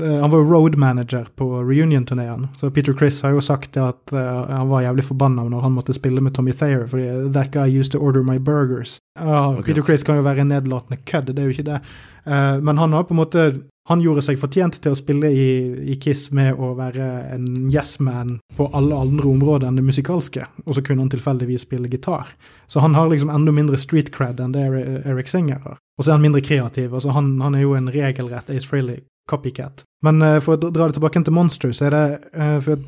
eh, 0.00 0.20
han 0.20 0.30
var 0.30 0.40
jo 0.40 0.48
road 0.50 0.78
manager 0.80 1.28
på 1.36 1.46
reunion-turneen, 1.62 2.48
så 2.58 2.70
Peter 2.70 2.96
Criss 2.98 3.22
har 3.22 3.30
jo 3.36 3.42
sagt 3.44 3.76
at 3.76 4.12
eh, 4.12 4.40
han 4.50 4.68
var 4.68 4.82
jævlig 4.82 5.04
forbanna 5.04 5.44
når 5.48 5.66
han 5.66 5.76
måtte 5.76 5.94
spille 5.94 6.20
med 6.20 6.34
Tommy 6.34 6.52
Thayer, 6.52 6.86
fordi 6.86 7.30
'that 7.30 7.52
guy 7.52 7.68
used 7.78 7.92
to 7.92 7.98
order 7.98 8.22
my 8.22 8.38
burgers'. 8.38 8.98
Ja, 9.18 9.52
okay. 9.52 9.62
Peter 9.62 9.82
Criss 9.82 10.02
kan 10.02 10.16
jo 10.16 10.22
være 10.22 10.40
en 10.40 10.48
nedlatende 10.48 10.98
kødd, 11.06 11.26
det 11.26 11.38
er 11.38 11.44
jo 11.44 11.54
ikke 11.56 11.70
det. 11.70 11.80
Eh, 12.26 12.60
men 12.62 12.78
han 12.78 12.92
har 12.92 13.02
på 13.02 13.14
en 13.14 13.22
måte 13.22 13.60
han 13.88 14.00
gjorde 14.00 14.22
seg 14.24 14.38
fortjent 14.40 14.78
til 14.80 14.94
å 14.94 14.98
spille 14.98 15.28
i, 15.28 15.48
i 15.92 15.96
Kiss 16.00 16.30
med 16.32 16.56
å 16.56 16.70
være 16.78 17.08
en 17.34 17.48
yes-man 17.72 18.38
på 18.56 18.70
alle 18.72 18.96
andre 18.96 19.28
områder 19.28 19.68
enn 19.68 19.76
det 19.76 19.84
musikalske, 19.84 20.46
og 20.64 20.76
så 20.76 20.84
kunne 20.84 21.04
han 21.04 21.12
tilfeldigvis 21.12 21.66
spille 21.66 21.90
gitar. 21.92 22.32
Så 22.66 22.80
han 22.80 22.96
har 22.96 23.10
liksom 23.12 23.32
enda 23.34 23.52
mindre 23.52 23.80
street 23.80 24.08
cred 24.14 24.40
enn 24.40 24.56
det 24.56 24.64
Eric 25.04 25.28
Singer 25.28 25.60
har. 25.66 25.76
Og 25.98 26.04
så 26.04 26.10
er 26.10 26.16
han 26.16 26.24
mindre 26.24 26.42
kreativ. 26.44 26.94
altså 26.94 27.12
Han, 27.12 27.36
han 27.44 27.54
er 27.54 27.66
jo 27.66 27.76
en 27.76 27.92
regelrett 27.92 28.48
Ace 28.50 28.66
Frehley 28.66 29.04
copycat. 29.30 29.84
Men 30.04 30.20
uh, 30.22 30.36
for 30.44 30.58
å 30.58 30.68
dra 30.68 30.88
det 30.88 30.98
tilbake 30.98 31.22
til 31.24 31.34
Monster, 31.34 31.72
så 31.72 31.86
er 31.88 31.94
det 31.94 32.04
uh, 32.36 32.58
for 32.64 32.80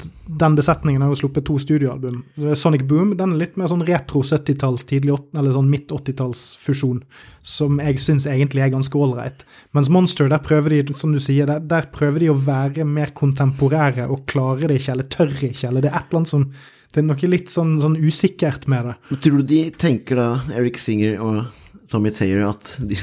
den 0.42 0.56
besetningen 0.58 1.04
har 1.04 1.12
jo 1.12 1.18
sluppet 1.22 1.46
to 1.48 1.56
studioalbum. 1.62 2.20
Sonic 2.58 2.84
Boom 2.90 3.14
den 3.16 3.32
er 3.34 3.40
litt 3.40 3.56
mer 3.56 3.70
sånn 3.72 3.86
retro 3.88 4.20
70-talls, 4.26 4.84
tidlig 4.90 5.16
eller 5.16 5.54
sånn 5.54 5.70
midt 5.72 5.94
80-tallsfusjon, 5.96 7.00
som 7.40 7.80
jeg 7.80 8.02
syns 8.02 8.28
egentlig 8.28 8.66
er 8.66 8.74
ganske 8.74 9.00
ålreit. 9.00 9.46
Mens 9.76 9.90
Monster, 9.92 10.28
der 10.32 10.44
prøver 10.44 10.76
de, 10.76 10.96
som 10.98 11.14
du 11.16 11.22
sier, 11.22 11.48
der, 11.48 11.64
der, 11.64 11.88
prøver 11.94 12.26
de 12.26 12.32
å 12.32 12.38
være 12.38 12.84
mer 12.84 13.14
kontemporære 13.16 14.10
og 14.12 14.26
klarer 14.28 14.68
det 14.68 14.82
ikke, 14.82 14.96
eller 14.96 15.12
tør 15.12 15.36
ikke, 15.38 15.70
eller 15.70 15.86
det 15.86 15.92
er 15.92 16.00
et 16.00 16.10
eller 16.10 16.24
annet 16.24 16.34
som 16.36 16.50
Det 16.96 17.02
er 17.02 17.04
noe 17.10 17.28
litt 17.28 17.50
sånn, 17.52 17.74
sånn 17.82 17.96
usikkert 17.98 18.62
med 18.72 18.86
det. 18.88 19.18
Tror 19.20 19.42
du 19.42 19.48
de 19.50 19.58
tenker 19.76 20.16
da, 20.16 20.28
Eric 20.56 20.78
Singer 20.80 21.18
og 21.20 21.42
Tommy 21.90 22.12
Taylor 22.14 22.50
at 22.50 22.72
de, 22.80 22.96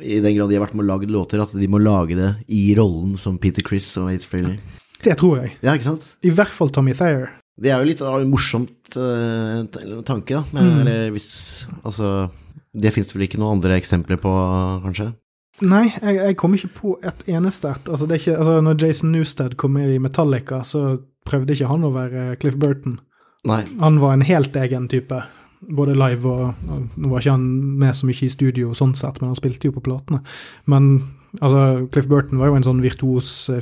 i 0.00 0.18
den 0.24 0.36
grad 0.36 0.50
de 0.50 0.58
har 0.58 0.64
vært 0.66 0.76
med 0.76 0.86
og 0.86 0.90
lagd 0.92 1.12
låter, 1.12 1.42
at 1.42 1.54
de 1.56 1.70
må 1.70 1.80
lage 1.82 2.18
det 2.18 2.32
i 2.52 2.70
rollen 2.78 3.16
som 3.20 3.38
Peter 3.40 3.64
Chris 3.66 3.90
og 4.00 4.10
Ace 4.12 4.28
Frehley. 4.28 4.58
Det 5.04 5.14
tror 5.20 5.42
jeg. 5.42 5.54
Ja, 5.62 5.76
ikke 5.76 5.92
sant? 5.92 6.08
I 6.26 6.32
hvert 6.34 6.52
fall 6.54 6.72
Tommy 6.74 6.94
Thayer. 6.98 7.30
Det 7.58 7.72
er 7.72 7.80
jo 7.80 7.88
litt 7.88 8.02
av 8.04 8.20
en 8.20 8.30
morsomt 8.30 8.98
uh, 8.98 9.64
tanke, 10.06 10.36
da. 10.36 10.42
Men 10.54 10.68
mm. 10.68 10.80
eller 10.82 11.14
hvis 11.14 11.30
Altså, 11.82 12.28
det 12.74 12.92
fins 12.94 13.10
vel 13.14 13.26
ikke 13.26 13.40
noen 13.40 13.58
andre 13.58 13.78
eksempler 13.78 14.20
på, 14.22 14.32
kanskje? 14.84 15.10
Nei, 15.66 15.88
jeg, 15.90 16.18
jeg 16.20 16.36
kom 16.38 16.54
ikke 16.54 16.70
på 16.76 16.94
et 17.06 17.24
eneste 17.30 17.72
et. 17.72 17.90
Altså, 17.90 18.06
det 18.06 18.20
ikke, 18.20 18.36
altså, 18.38 18.60
når 18.62 18.78
Jason 18.84 19.10
Newsted 19.14 19.56
kom 19.58 19.74
med 19.74 19.90
i 19.90 20.02
Metallica, 20.02 20.62
så 20.66 21.00
prøvde 21.26 21.56
ikke 21.56 21.70
han 21.70 21.86
å 21.86 21.94
være 21.94 22.28
Cliff 22.42 22.58
Burton. 22.58 23.00
Nei. 23.48 23.64
Han 23.82 23.98
var 24.02 24.14
en 24.14 24.26
helt 24.26 24.54
egen 24.58 24.86
type 24.90 25.18
både 25.60 25.96
live 25.98 26.28
og, 26.28 26.66
Nå 26.96 27.10
var 27.10 27.22
ikke 27.22 27.36
han 27.36 27.46
med 27.80 27.96
så 27.96 28.08
mye 28.08 28.26
i 28.26 28.32
studio 28.32 28.74
sånn 28.78 28.94
sett, 28.98 29.20
men 29.20 29.32
han 29.32 29.38
spilte 29.38 29.68
jo 29.68 29.74
på 29.76 29.84
platene. 29.84 30.22
Men 30.70 30.90
altså, 31.40 31.62
Cliff 31.92 32.08
Burton 32.08 32.40
var 32.40 32.50
jo 32.50 32.58
en 32.58 32.66
sånn 32.66 32.82
virtuos 32.84 33.30
uh, 33.52 33.60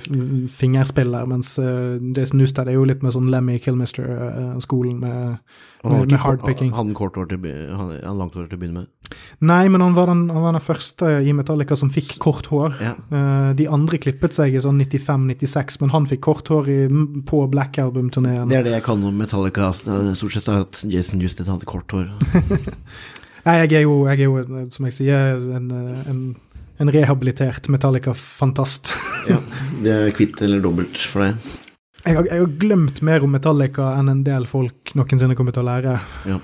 fingerspiller, 0.59 1.27
mens 1.31 1.55
uh, 1.61 1.97
Jason 2.17 2.41
Newsted 2.41 2.71
er 2.71 2.79
jo 2.79 2.87
litt 2.89 3.03
med 3.05 3.15
sånn 3.17 3.31
Lemmy 3.33 3.59
Killmister-skolen 3.63 5.01
uh, 5.03 5.07
med, 5.07 5.39
med, 5.85 6.13
med 6.13 6.23
hardpicking. 6.23 6.71
Han, 6.77 6.95
han, 6.95 7.97
han 8.03 8.21
langt 8.21 8.39
hår 8.39 8.49
til 8.51 8.59
å 8.59 8.63
begynne 8.63 8.85
med? 8.85 9.19
Nei, 9.47 9.67
men 9.71 9.85
han 9.85 9.95
var, 9.95 10.11
den, 10.11 10.25
han 10.35 10.43
var 10.43 10.57
den 10.57 10.65
første 10.65 11.11
i 11.23 11.35
Metallica 11.37 11.79
som 11.79 11.93
fikk 11.95 12.17
kort 12.23 12.49
hår. 12.51 12.75
Ja. 12.83 12.95
de 13.55 13.69
andre 13.71 14.01
klippet 14.03 14.35
seg 14.35 14.57
i 14.57 14.63
sånn 14.63 14.81
95-96, 14.83 15.79
men 15.85 15.93
han 15.95 16.09
fikk 16.11 16.25
kort 16.27 16.51
hår 16.51 16.73
i, 16.73 16.81
på 17.29 17.45
Black 17.53 17.79
Album-turneen. 17.83 18.51
Det 18.51 18.59
er 18.59 18.67
det 18.67 18.75
jeg 18.75 18.87
kan 18.89 19.05
om 19.07 19.15
Metallica, 19.15 19.71
stort 19.77 20.35
sett, 20.35 20.51
at 20.51 20.83
Jason 20.91 21.23
Newsted 21.23 21.47
hadde 21.51 21.71
kort 21.71 21.95
hår. 21.95 22.11
Nei, 23.47 23.61
jeg 23.61 23.77
er, 23.79 23.85
jo, 23.87 24.01
jeg 24.09 24.25
er, 24.25 24.27
jo, 24.27 24.67
som 24.75 24.89
jeg 24.89 24.95
sier, 24.97 25.39
en, 25.55 25.71
en 26.11 26.23
en 26.79 26.93
rehabilitert 26.93 27.69
Metallica-fantast. 27.73 28.93
ja, 29.31 29.39
det 29.85 29.95
er 29.95 30.17
kvitt 30.17 30.43
eller 30.45 30.62
dobbelt 30.65 30.99
for 30.99 31.27
deg? 31.27 31.55
Jeg 32.07 32.15
har, 32.15 32.27
jeg 32.31 32.39
har, 32.39 32.51
glemt 32.62 33.01
mer 33.03 33.25
om 33.27 33.33
Metallica 33.35 33.91
enn 33.99 34.11
en 34.12 34.25
del 34.27 34.45
folk 34.47 34.93
noensinne 34.95 35.35
kommer 35.39 35.55
til 35.55 35.65
å 35.65 35.67
lære, 35.67 35.95
ja. 36.31 36.37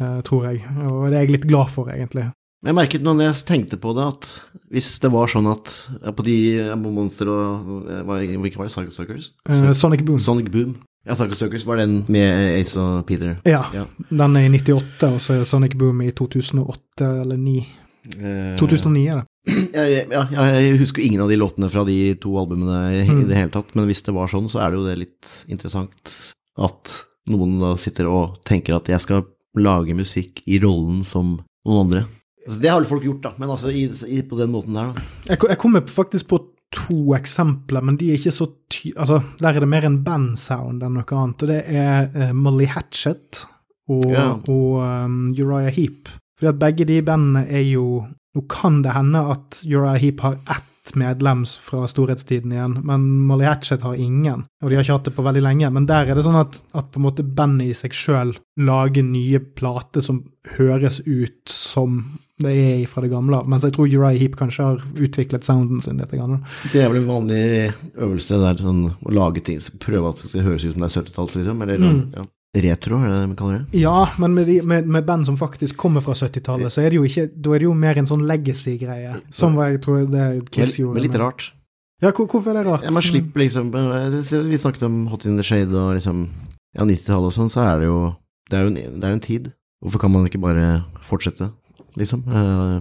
uh, 0.00 0.20
tror 0.24 0.46
jeg. 0.48 0.62
Og 0.88 1.10
det 1.10 1.18
er 1.18 1.26
jeg 1.26 1.34
litt 1.34 1.48
glad 1.50 1.72
for, 1.74 1.90
egentlig. 1.92 2.30
Jeg 2.60 2.76
merket 2.76 3.04
når 3.04 3.22
jeg 3.24 3.40
tenkte 3.48 3.78
på 3.80 3.92
det, 3.96 4.04
at 4.04 4.30
hvis 4.72 4.88
det 5.00 5.10
var 5.12 5.30
sånn 5.32 5.48
at 5.48 5.68
på 6.16 6.24
de 6.26 6.36
Monster 6.76 7.30
og 7.32 7.70
Hvilke 7.88 8.60
var 8.60 8.68
det? 8.68 8.72
Psycho 8.74 8.92
Suckers? 8.92 9.30
Eh, 9.48 9.70
Sonic 9.76 10.04
Boom. 10.04 10.18
Sonic 10.20 10.50
Boom. 10.52 10.74
Ja, 11.08 11.16
Psycho 11.16 11.38
Suckers 11.38 11.64
var 11.68 11.80
den 11.80 12.02
med 12.12 12.58
Ace 12.58 12.76
og 12.80 13.06
Peter? 13.08 13.38
Ja, 13.48 13.64
ja. 13.72 13.86
den 14.10 14.36
er 14.36 14.44
i 14.44 14.52
98, 14.52 15.08
og 15.08 15.20
så 15.24 15.38
er 15.38 15.48
Sonic 15.48 15.76
Boom 15.80 16.02
i 16.04 16.10
2008 16.12 17.08
eller 17.22 17.40
2009. 17.40 18.56
2009 18.60 19.06
er 19.08 19.22
det. 19.22 19.29
Jeg, 19.48 20.06
ja, 20.10 20.24
jeg 20.28 20.76
husker 20.80 21.02
ingen 21.04 21.22
av 21.24 21.30
de 21.30 21.38
låtene 21.40 21.70
fra 21.72 21.84
de 21.88 21.96
to 22.20 22.34
albumene 22.40 22.80
i 22.98 23.04
mm. 23.08 23.22
det 23.30 23.38
hele 23.38 23.52
tatt, 23.54 23.72
men 23.78 23.86
hvis 23.88 24.02
det 24.04 24.14
var 24.16 24.28
sånn, 24.28 24.50
så 24.52 24.60
er 24.60 24.72
det 24.72 24.80
jo 24.80 24.86
det 24.88 24.98
litt 25.00 25.30
interessant 25.48 26.14
at 26.60 26.96
noen 27.30 27.56
da 27.60 27.74
sitter 27.80 28.10
og 28.10 28.40
tenker 28.46 28.76
at 28.76 28.90
jeg 28.90 29.00
skal 29.00 29.24
lage 29.58 29.96
musikk 29.96 30.42
i 30.50 30.60
rollen 30.62 31.00
som 31.06 31.38
noen 31.66 31.82
andre. 31.86 32.04
Altså, 32.46 32.60
det 32.60 32.70
har 32.72 32.80
vel 32.80 32.88
folk 32.90 33.04
gjort, 33.06 33.22
da, 33.24 33.32
men 33.40 33.52
altså 33.56 33.72
i, 33.72 33.86
i, 34.08 34.22
på 34.26 34.38
den 34.38 34.52
måten 34.52 34.76
der, 34.76 34.92
da. 34.92 35.08
Jeg, 35.30 35.42
jeg 35.52 35.60
kommer 35.62 35.84
faktisk 35.88 36.30
på 36.30 36.42
to 36.70 37.14
eksempler, 37.16 37.82
men 37.84 37.98
de 37.98 38.12
er 38.12 38.20
ikke 38.20 38.34
så 38.34 38.46
ty... 38.70 38.92
Altså, 38.94 39.20
der 39.40 39.56
er 39.56 39.64
det 39.64 39.70
mer 39.70 39.86
en 39.88 40.00
bandsound 40.06 40.84
enn 40.86 40.96
noe 40.98 41.18
annet. 41.18 41.42
Og 41.42 41.50
det 41.50 41.60
er 41.66 42.10
uh, 42.14 42.30
Molly 42.36 42.68
Hatchet 42.70 43.42
og, 43.90 44.06
ja. 44.06 44.28
og 44.38 44.78
um, 44.78 45.24
Uriah 45.34 45.74
Heap. 45.74 46.12
Fordi 46.38 46.52
at 46.52 46.60
begge 46.62 46.86
de 46.88 47.00
bandene 47.04 47.42
er 47.50 47.66
jo 47.66 48.04
Nå 48.36 48.44
kan 48.50 48.82
det 48.84 48.94
hende 48.94 49.22
at 49.32 49.62
Uriah 49.66 49.98
Heap 49.98 50.20
har 50.22 50.38
ett 50.46 50.94
medlem 50.96 51.44
fra 51.44 51.84
storhetstiden 51.88 52.52
igjen, 52.52 52.78
men 52.86 53.04
Molly 53.26 53.44
Hatchet 53.44 53.82
har 53.86 53.94
ingen. 53.94 54.46
Og 54.62 54.70
de 54.70 54.78
har 54.78 54.84
ikke 54.84 54.96
hatt 54.98 55.10
det 55.10 55.14
på 55.16 55.24
veldig 55.26 55.42
lenge. 55.44 55.70
Men 55.74 55.86
der 55.86 56.08
er 56.08 56.18
det 56.18 56.24
sånn 56.26 56.38
at, 56.40 56.60
at 56.74 56.90
på 56.90 57.00
en 57.00 57.06
måte 57.06 57.26
bandet 57.26 57.70
i 57.70 57.76
seg 57.76 57.94
sjøl 57.94 58.34
lager 58.60 59.06
nye 59.06 59.38
plater 59.40 60.04
som 60.04 60.24
høres 60.56 61.00
ut 61.06 61.52
som 61.52 62.02
det 62.40 62.54
er 62.56 62.84
fra 62.88 63.04
det 63.04 63.12
gamle. 63.12 63.42
Mens 63.50 63.66
jeg 63.66 63.74
tror 63.76 63.90
Uriah 63.90 64.16
Heap 64.16 64.38
kanskje 64.40 64.66
har 64.70 64.84
utviklet 64.96 65.46
sounden 65.46 65.82
sin 65.84 66.00
litt. 66.00 66.14
Grann. 66.14 66.40
Det 66.72 66.82
er 66.82 66.90
vel 66.90 67.02
en 67.02 67.10
vanlig 67.10 67.44
øvelse 68.00 68.40
der, 68.40 68.62
sånn, 68.64 68.84
å 68.90 69.14
lage 69.14 69.44
ting, 69.46 69.60
som 69.62 69.78
prøver 69.82 70.10
at 70.10 70.22
det 70.22 70.32
skal 70.32 70.46
høres 70.48 70.64
ut 70.64 70.74
som 70.74 70.86
det 70.86 70.90
er 70.90 70.96
70-talls, 71.02 71.36
liksom? 71.40 71.64
Eller, 71.66 71.82
mm. 71.84 72.00
ja. 72.16 72.26
Retro, 72.50 72.98
er 72.98 73.12
det 73.12 73.18
det 73.20 73.26
vi 73.30 73.36
kaller 73.38 73.58
det? 73.60 73.78
Ja, 73.78 74.08
men 74.18 74.32
med, 74.34 74.48
de, 74.50 74.56
med, 74.66 74.86
med 74.90 75.04
band 75.06 75.26
som 75.28 75.36
faktisk 75.38 75.76
kommer 75.78 76.02
fra 76.02 76.16
70-tallet, 76.18 76.72
så 76.74 76.82
er 76.82 76.90
det 76.90 76.98
jo 76.98 77.06
ikke 77.06 77.28
Da 77.30 77.52
er 77.54 77.62
det 77.62 77.68
jo 77.68 77.74
mer 77.78 78.00
en 78.00 78.08
sånn 78.10 78.24
legacy-greie. 78.26 79.20
Som 79.30 79.54
var, 79.58 79.70
jeg 79.70 79.82
tror 79.84 80.02
det 80.10 80.26
Kiss 80.50 80.80
gjorde. 80.80 80.98
Men 80.98 81.06
litt 81.06 81.18
rart. 81.20 81.52
Ja, 82.02 82.10
hvor, 82.10 82.26
hvorfor 82.26 82.50
er 82.50 82.58
det 82.58 82.66
rart? 82.66 82.86
Ja, 82.88 82.90
man 82.96 83.04
slipper 83.04 83.44
liksom 83.44 83.70
Vi 83.70 84.58
snakket 84.58 84.82
om 84.88 85.04
Hot 85.12 85.26
in 85.28 85.36
the 85.38 85.46
Shade 85.46 85.70
og 85.76 85.94
liksom 85.98 86.24
Ja, 86.74 86.82
90-tallet 86.82 87.30
og 87.30 87.36
sånn, 87.36 87.52
så 87.52 87.62
er 87.68 87.82
det 87.82 87.90
jo 87.90 87.98
Det 88.50 88.58
er 88.58 88.66
jo 88.66 88.72
en, 88.72 88.78
det 88.98 89.06
er 89.06 89.14
jo 89.14 89.18
en 89.20 89.26
tid. 89.28 89.50
Hvorfor 89.84 90.02
kan 90.02 90.12
man 90.12 90.26
ikke 90.26 90.42
bare 90.42 90.82
fortsette, 91.06 91.52
liksom? 91.96 92.24
Uh, 92.26 92.80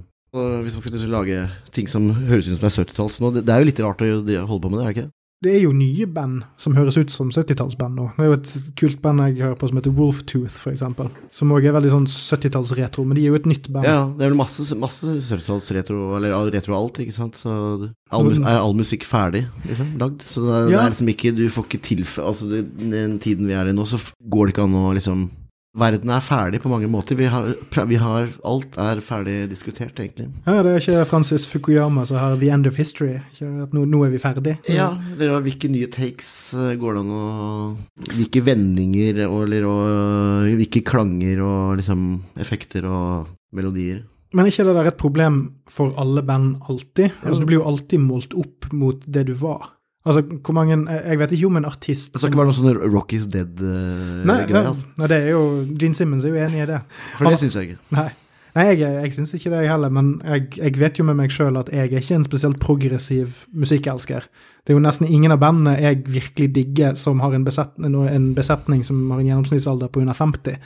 hvis 0.63 0.73
man 0.75 0.82
skal 0.82 0.93
liksom 0.97 1.13
lage 1.13 1.45
ting 1.73 1.88
som 1.89 2.10
høres 2.10 2.49
ut 2.49 2.58
som 2.58 2.67
er 2.67 2.73
70-talls 2.73 3.21
nå, 3.21 3.32
det, 3.38 3.45
det, 3.47 3.53
er 3.53 3.62
jo 3.62 3.69
litt 3.69 3.79
rart 3.86 4.01
å 4.03 4.10
holde 4.49 4.63
på 4.65 4.71
med 4.73 4.82
det, 4.82 4.84
er 4.84 4.89
det 4.89 4.95
ikke? 4.97 5.12
Det 5.39 5.54
er 5.56 5.62
jo 5.63 5.71
nye 5.71 6.04
band 6.12 6.41
som 6.60 6.73
høres 6.75 6.97
ut 6.99 7.13
som 7.13 7.30
70-tallsband 7.32 7.95
nå. 7.95 8.10
Det 8.17 8.25
er 8.25 8.28
jo 8.28 8.36
et 8.36 8.49
kult 8.80 8.99
band 9.04 9.23
jeg 9.23 9.38
hører 9.39 9.56
på 9.60 9.69
som 9.69 9.80
heter 9.80 9.93
Wolftooth, 9.95 10.58
eksempel. 10.67 11.08
Som 11.36 11.54
òg 11.56 11.63
er 11.63 11.75
veldig 11.78 11.93
sånn 11.93 12.08
70-tallsretro, 12.12 13.06
men 13.08 13.15
de 13.15 13.23
er 13.23 13.32
jo 13.32 13.39
et 13.39 13.47
nytt 13.47 13.69
band. 13.71 13.88
Ja, 13.88 14.02
det 14.12 14.28
er 14.28 14.34
vel 14.34 14.41
masse, 14.41 14.67
masse 14.80 15.15
70-tallsretro, 15.15 16.02
eller 16.17 16.36
retro 16.52 16.75
alt, 16.75 16.99
ikke 16.99 17.15
sant. 17.15 17.39
Så 17.39 17.56
all, 17.56 18.34
er 18.36 18.60
all 18.60 18.75
musikk 18.75 19.08
ferdig, 19.08 19.45
liksom, 19.63 19.95
lagd? 20.02 20.28
Så 20.28 20.43
det 20.43 20.52
er, 20.58 20.65
ja. 20.65 20.73
det 20.73 20.82
er 20.82 20.93
liksom 20.95 21.13
ikke 21.13 21.32
Du 21.38 21.43
får 21.54 21.67
ikke 21.67 21.82
tilføye 21.86 22.23
Altså, 22.25 22.47
den 22.49 23.19
tiden 23.23 23.47
vi 23.47 23.56
er 23.56 23.69
i 23.69 23.75
nå, 23.75 23.86
så 23.88 23.99
går 24.19 24.49
det 24.49 24.58
ikke 24.58 24.67
an 24.67 24.75
å 24.75 24.89
liksom 24.97 25.30
verden 25.77 26.10
er 26.10 26.23
ferdig 26.25 26.62
på 26.63 26.69
mange 26.71 26.88
måter. 26.89 27.17
Vi 27.19 27.27
har, 27.29 27.51
vi 27.88 27.97
har, 28.01 28.29
alt 28.47 28.77
er 28.82 29.01
ferdig 29.05 29.49
diskutert, 29.51 29.99
egentlig. 30.01 30.29
Ja, 30.47 30.63
Det 30.63 30.71
er 30.71 30.82
ikke 30.82 31.05
Francis 31.10 31.45
Fukuyama 31.47 32.05
som 32.05 32.17
har 32.17 32.38
'The 32.38 32.49
End 32.49 32.67
of 32.67 32.77
History'? 32.77 33.21
Ikke 33.34 33.63
at 33.63 33.73
nå, 33.73 33.86
nå 33.86 34.03
er 34.05 34.10
vi 34.10 34.17
ferdig? 34.17 34.58
Ja, 34.67 34.97
eller 35.13 35.41
hvilke 35.41 35.69
nye 35.69 35.88
takes 35.88 36.53
eh, 36.53 36.75
går 36.75 36.93
det 36.93 37.01
an 37.05 37.12
å 37.13 37.77
Hvilke 38.10 38.41
vendinger 38.43 39.27
og, 39.29 39.43
eller, 39.47 39.65
og 39.69 40.55
hvilke 40.58 40.82
klanger 40.84 41.41
og 41.41 41.77
liksom 41.77 42.23
effekter 42.39 42.86
og 42.89 43.27
melodier. 43.53 44.03
Men 44.34 44.45
er 44.45 44.51
ikke 44.51 44.65
det 44.67 44.75
der 44.77 44.88
et 44.91 44.97
problem 45.01 45.38
for 45.69 45.93
alle 45.97 46.21
band 46.21 46.60
alltid? 46.69 47.12
Altså, 47.23 47.41
Du 47.41 47.45
blir 47.49 47.60
jo 47.62 47.67
alltid 47.69 47.99
målt 47.99 48.34
opp 48.38 48.71
mot 48.73 49.01
det 49.08 49.25
du 49.25 49.34
var. 49.34 49.71
Altså, 50.10 50.24
hvor 50.26 50.56
mange 50.58 50.78
Jeg 50.89 51.19
vet 51.22 51.34
ikke 51.36 51.50
om 51.50 51.60
en 51.60 51.67
artist 51.69 52.13
Det 52.13 52.22
skal 52.22 52.32
ikke 52.32 52.39
være 52.39 52.50
noe 52.50 52.58
sånn 52.58 52.95
Rock 52.95 53.13
is 53.13 53.28
dead-greie? 53.30 53.67
Uh, 53.69 54.24
nei, 54.26 54.39
nei, 54.50 54.63
altså. 54.63 54.88
nei, 54.98 55.10
det 55.12 55.19
er 55.19 55.30
jo 55.36 55.43
Gene 55.80 55.98
Simmons 55.98 56.26
er 56.26 56.34
jo 56.34 56.41
enig 56.48 56.63
i 56.63 56.69
det. 56.69 56.80
For 57.19 57.30
det 57.30 57.39
syns 57.43 57.58
jeg 57.60 57.69
ikke. 57.69 57.84
Nei, 57.93 58.08
nei 58.56 58.65
jeg, 58.72 58.80
jeg 58.82 59.15
syns 59.17 59.36
ikke 59.38 59.52
det, 59.54 59.60
jeg 59.65 59.72
heller. 59.74 59.93
Men 59.93 60.13
jeg, 60.24 60.48
jeg, 60.58 60.78
vet 60.82 61.02
jo 61.02 61.06
med 61.10 61.19
meg 61.19 61.36
sjøl 61.36 61.60
at 61.62 61.69
jeg 61.74 61.86
er 61.86 62.02
ikke 62.02 62.17
en 62.17 62.26
spesielt 62.28 62.62
progressiv 62.63 63.43
musikkelsker. 63.54 64.26
Det 64.63 64.74
er 64.74 64.80
jo 64.80 64.86
nesten 64.86 65.10
ingen 65.10 65.36
av 65.36 65.43
bandene 65.43 65.78
jeg 65.78 66.02
virkelig 66.10 66.50
digger 66.58 66.98
som 67.00 67.22
har 67.24 67.36
en 67.38 67.45
besetning, 67.45 68.00
en 68.10 68.32
besetning 68.38 68.82
som 68.88 69.06
har 69.13 69.22
en 69.22 69.30
gjennomsnittsalder 69.30 69.93
på 69.93 70.04
under 70.04 70.17
50 70.17 70.58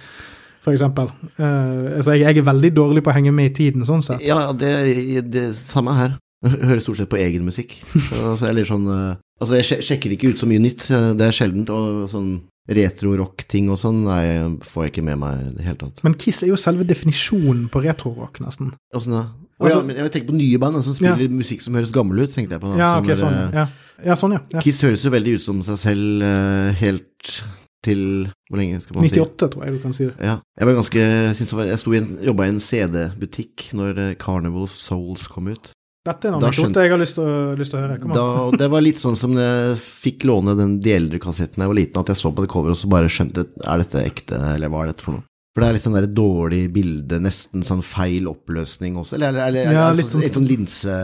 for 0.64 0.72
eksempel. 0.72 1.12
Uh, 1.36 1.98
altså 1.98 2.16
jeg, 2.16 2.24
jeg, 2.24 2.40
er 2.40 2.48
veldig 2.48 2.72
dårlig 2.76 3.04
på 3.04 3.12
å 3.12 3.16
henge 3.18 3.34
med 3.36 3.52
i 3.52 3.56
tiden, 3.58 3.84
sånn 3.88 4.04
sett. 4.06 4.24
Ja, 4.24 4.54
det 4.56 5.26
det 5.34 5.50
samme 5.60 5.96
her. 5.98 6.16
Jeg 6.44 6.68
hører 6.68 6.84
stort 6.84 7.00
sett 7.00 7.12
på 7.12 7.20
egen 7.24 7.46
musikk. 7.48 7.78
Så, 8.10 8.36
så 8.40 8.50
jeg, 8.52 8.68
sånn, 8.68 8.88
uh, 8.88 9.20
altså 9.42 9.60
jeg 9.60 9.86
sjekker 9.86 10.16
ikke 10.16 10.34
ut 10.34 10.42
så 10.42 10.50
mye 10.50 10.64
nytt, 10.64 10.90
det 11.18 11.28
er 11.28 11.36
sjeldent. 11.36 11.72
Og 11.74 12.10
sånn 12.12 12.34
retro-rock-ting 12.64 13.68
og 13.74 13.80
sånn 13.80 14.06
nei, 14.06 14.24
får 14.64 14.86
jeg 14.86 14.94
ikke 14.94 15.06
med 15.10 15.20
meg 15.20 15.40
i 15.42 15.56
det 15.58 15.66
hele 15.66 15.80
tatt. 15.82 16.04
Men 16.06 16.16
Kiss 16.20 16.44
er 16.46 16.54
jo 16.54 16.60
selve 16.60 16.86
definisjonen 16.88 17.66
på 17.72 17.82
retro-rock, 17.84 18.40
nesten. 18.44 18.72
Åssen 18.96 19.18
da? 19.18 19.26
Oh, 19.60 19.68
ja, 19.70 19.82
men 19.86 20.00
jeg 20.00 20.12
tenker 20.14 20.32
på 20.32 20.38
nye 20.38 20.60
band 20.60 20.80
som 20.84 20.96
spiller 20.96 21.28
ja. 21.28 21.32
musikk 21.32 21.64
som 21.64 21.76
høres 21.78 21.92
gammel 21.96 22.24
ut. 22.24 22.32
tenkte 22.34 22.58
jeg 22.58 22.64
på. 22.64 22.72
Ja, 22.80 22.94
okay, 23.02 23.18
sånn, 23.20 23.36
ja. 23.54 23.68
ja, 24.04 24.16
sånn, 24.20 24.38
ja. 24.38 24.64
Kiss 24.64 24.82
høres 24.84 25.04
jo 25.06 25.12
veldig 25.14 25.36
ut 25.38 25.44
som 25.44 25.60
seg 25.66 25.80
selv, 25.82 26.24
uh, 26.24 26.72
helt 26.80 27.36
til 27.84 28.30
Hvor 28.48 28.60
lenge 28.62 28.80
skal 28.80 28.96
man 28.96 29.10
si? 29.10 29.20
98, 29.20 29.48
tror 29.52 29.66
jeg 29.66 29.76
du 29.76 29.80
kan 29.84 29.96
si 29.96 30.06
det. 30.08 30.16
Ja. 30.24 30.38
Jeg 30.56 30.70
var 30.70 30.78
ganske 30.80 31.02
jeg, 31.04 31.48
var, 31.52 31.66
Jeg 31.68 31.82
sto 31.82 31.92
i 31.92 32.00
en, 32.00 32.12
jobba 32.24 32.46
i 32.48 32.54
en 32.54 32.62
CD-butikk 32.64 33.66
når 33.76 34.00
eh, 34.00 34.14
Carnival 34.22 34.68
of 34.70 34.76
Souls 34.78 35.26
kom 35.28 35.50
ut. 35.52 35.74
Dette 36.04 36.28
er 36.28 36.34
en 36.34 36.42
anekdote 36.42 36.82
jeg 36.84 36.92
har 36.92 37.00
lyst 37.00 37.16
til 37.16 37.24
å, 37.24 37.36
lyst 37.56 37.72
til 37.72 37.80
å 37.80 37.84
høre. 37.86 37.98
Da, 38.12 38.24
det 38.60 38.68
var 38.74 38.84
litt 38.84 39.00
sånn 39.00 39.16
som 39.16 39.38
jeg 39.40 39.78
fikk 39.80 40.26
låne 40.28 40.56
den 40.60 40.74
de 40.84 40.92
eldre 40.98 41.20
kassetten 41.24 41.62
da 41.62 41.64
jeg 41.64 41.72
var 41.72 41.80
liten, 41.80 42.02
at 42.02 42.12
jeg 42.12 42.20
så 42.20 42.32
på 42.36 42.44
det 42.44 42.50
coveret 42.52 42.76
og 42.76 42.82
så 42.82 42.90
bare 42.92 43.12
skjønte 43.12 43.46
Er 43.64 43.84
dette 43.86 44.02
ekte, 44.04 44.40
eller 44.56 44.68
hva 44.74 44.82
er 44.84 44.92
dette 44.92 45.06
for 45.06 45.16
noe? 45.16 45.24
For 45.54 45.62
det 45.64 45.70
er 45.70 45.76
litt 45.78 45.86
sånn 45.86 45.96
der 45.96 46.08
dårlig 46.10 46.62
bilde, 46.74 47.20
nesten 47.22 47.62
sånn 47.64 47.84
feil 47.86 48.26
oppløsning 48.32 48.96
også. 48.98 49.16
Eller, 49.20 49.30
eller, 49.38 49.62
eller 49.68 49.78
Ja, 49.78 49.84
er 49.86 49.94
det 49.94 50.02
litt 50.04 50.12
sånn, 50.16 50.24
sånn- 50.26 50.34
sånn 50.42 50.48
linse 50.50 50.96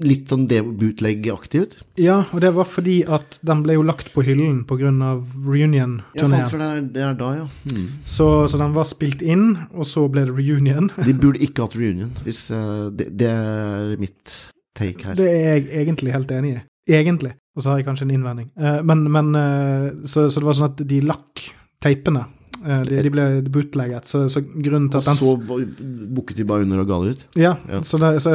Litt 0.00 0.30
sånn 0.32 0.46
det 0.48 0.62
bootleg-aktig 0.64 1.60
ut. 1.60 1.74
Ja, 2.00 2.22
og 2.32 2.40
det 2.44 2.52
var 2.56 2.68
fordi 2.68 3.00
at 3.04 3.36
den 3.46 3.64
ble 3.66 3.76
jo 3.76 3.84
lagt 3.86 4.12
på 4.14 4.24
hyllen 4.24 4.62
pga. 4.68 4.90
Reunion-turneen. 4.90 6.38
Ja, 6.40 6.46
for 6.48 6.62
det 6.62 6.68
er, 6.68 6.80
det 6.94 7.04
er 7.04 7.18
da, 7.18 7.32
ja. 7.42 7.46
Mm. 7.68 7.84
så, 8.08 8.28
så 8.48 8.60
den 8.60 8.72
var 8.76 8.88
spilt 8.88 9.20
inn, 9.22 9.44
og 9.74 9.88
så 9.88 10.06
ble 10.12 10.24
det 10.28 10.36
reunion. 10.38 10.88
De 11.08 11.14
burde 11.16 11.42
ikke 11.44 11.66
hatt 11.66 11.76
reunion, 11.76 12.12
hvis 12.24 12.46
uh, 12.54 12.88
det, 12.94 13.10
det 13.20 13.28
er 13.28 13.94
mitt 14.00 14.34
take 14.78 15.04
her. 15.04 15.20
Det 15.20 15.28
er 15.28 15.46
jeg 15.58 15.68
egentlig 15.84 16.16
helt 16.16 16.32
enig 16.34 16.56
i. 16.56 16.58
Egentlig. 17.00 17.36
Og 17.56 17.62
så 17.62 17.72
har 17.72 17.80
jeg 17.80 17.90
kanskje 17.90 18.08
en 18.08 18.16
innvending. 18.16 18.50
Uh, 18.56 18.80
men, 18.86 19.04
men 19.12 19.32
uh, 19.36 20.04
så, 20.08 20.30
så 20.30 20.40
det 20.40 20.48
var 20.48 20.58
sånn 20.58 20.72
at 20.72 20.84
de 20.90 21.00
lakk 21.04 21.44
teipene. 21.82 22.24
Eh, 22.60 22.82
de, 22.84 22.98
de 23.06 23.12
ble 23.12 23.24
bootlegget, 23.48 24.08
så, 24.10 24.24
så 24.32 24.42
grunnen 24.44 24.90
til 24.92 25.00
at 25.00 25.08
den 25.08 25.18
så 25.20 25.34
bukket 25.40 26.40
de 26.40 26.46
bare 26.48 26.66
under 26.66 26.82
og 26.82 26.90
ga 26.90 26.98
det 27.04 27.14
ut. 27.14 27.24
Ja, 27.40 27.54
Ja. 27.70 27.80
Så, 27.86 27.98
det, 28.02 28.10
så 28.24 28.34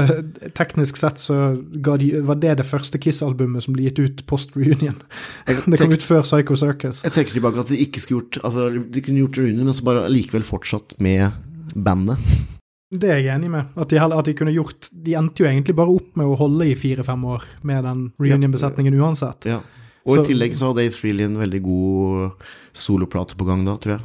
teknisk 0.57 0.97
sett 0.99 1.21
så 1.21 1.37
de, 1.55 2.09
var 2.25 2.39
det 2.41 2.55
det 2.61 2.65
første 2.67 2.99
Kiss-albumet 3.01 3.65
som 3.65 3.75
ble 3.75 3.87
gitt 3.87 4.01
ut 4.01 4.25
post 4.29 4.55
reunion. 4.57 4.97
Det 5.45 5.79
kom 5.79 5.93
ut 5.93 6.03
før 6.05 6.23
Psycho 6.25 6.55
Circus. 6.57 7.03
jeg 7.05 7.13
tenker 7.15 7.37
tilbake 7.37 7.61
at 7.61 7.71
de 7.71 7.79
ikke 7.81 8.01
skulle 8.01 8.23
gjort 8.25 8.39
Altså, 8.45 8.67
de 8.91 9.01
kunne 9.03 9.21
gjort 9.23 9.39
reunion, 9.41 9.65
men 9.67 9.75
så 9.75 9.85
bare 9.85 10.09
likevel 10.11 10.45
fortsatt 10.45 10.95
med 11.03 11.31
bandet. 11.75 12.21
Det 12.95 13.09
er 13.09 13.21
jeg 13.23 13.33
enig 13.33 13.49
med. 13.51 13.71
At 13.75 13.89
de, 13.91 13.99
at 13.99 14.27
de 14.27 14.35
kunne 14.37 14.53
gjort 14.53 14.89
De 14.91 15.15
endte 15.17 15.41
jo 15.41 15.47
egentlig 15.49 15.75
bare 15.77 15.91
opp 15.91 16.11
med 16.19 16.29
å 16.29 16.37
holde 16.39 16.67
i 16.69 16.75
fire-fem 16.77 17.25
år 17.27 17.47
med 17.65 17.83
den 17.87 18.05
reunion-besetningen 18.21 18.95
uansett. 19.01 19.47
Ja. 19.49 19.61
Og 20.05 20.15
Så- 20.17 20.23
i 20.23 20.27
tillegg 20.33 20.55
så 20.55 20.69
hadde 20.71 20.85
Ace 20.85 20.97
Freely 21.01 21.23
en 21.25 21.37
veldig 21.41 21.61
god 21.65 22.31
soloplate 22.73 23.35
på 23.35 23.45
gang 23.47 23.65
da, 23.65 23.75
tror 23.81 23.97
jeg. 23.97 24.01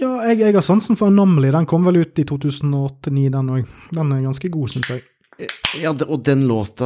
Ja, 0.00 0.10
jeg, 0.30 0.38
jeg 0.40 0.54
har 0.54 0.64
sansen 0.66 0.96
for 0.98 1.08
Anomaly. 1.08 1.50
Den 1.54 1.66
kom 1.66 1.84
vel 1.86 2.00
ut 2.02 2.18
i 2.18 2.24
2008-2009, 2.24 3.30
den 3.36 3.50
òg. 3.54 3.66
Den 3.94 4.12
er 4.16 4.22
ganske 4.26 4.50
god, 4.52 4.68
syns 4.72 4.88
jeg. 4.90 5.02
Ja, 5.80 5.92
det, 5.96 6.04
og 6.10 6.20
den 6.26 6.42
låta 6.50 6.84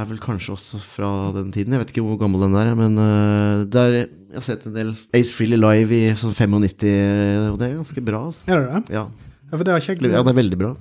er 0.00 0.06
vel 0.08 0.20
kanskje 0.22 0.54
også 0.54 0.78
fra 0.80 1.08
den 1.34 1.50
tiden. 1.52 1.74
Jeg 1.74 1.82
vet 1.82 1.90
ikke 1.92 2.04
hvor 2.06 2.16
gammel 2.22 2.40
den 2.46 2.54
er, 2.56 2.70
men 2.78 2.96
uh, 2.96 3.64
der, 3.68 3.96
jeg 3.98 4.38
har 4.38 4.46
sett 4.46 4.64
en 4.70 4.72
del 4.76 4.94
Ace 5.12 5.34
Freely 5.36 5.58
live 5.60 5.92
i 5.92 6.14
sånn 6.16 6.32
95, 6.32 7.50
og 7.50 7.58
det 7.60 7.66
er 7.68 7.74
ganske 7.76 8.04
bra. 8.06 8.22
Altså. 8.30 8.46
Er 8.48 8.62
det 8.64 8.70
det? 8.86 8.94
Ja. 8.96 9.04
Ja, 9.50 9.56
for 9.58 9.64
det 9.66 9.74
har 9.74 9.82
ikke 9.82 9.92
jeg 9.96 10.00
glemt. 10.00 10.14
ja, 10.16 10.22
det 10.22 10.32
er 10.32 10.38
veldig 10.40 10.58
bra. 10.62 10.72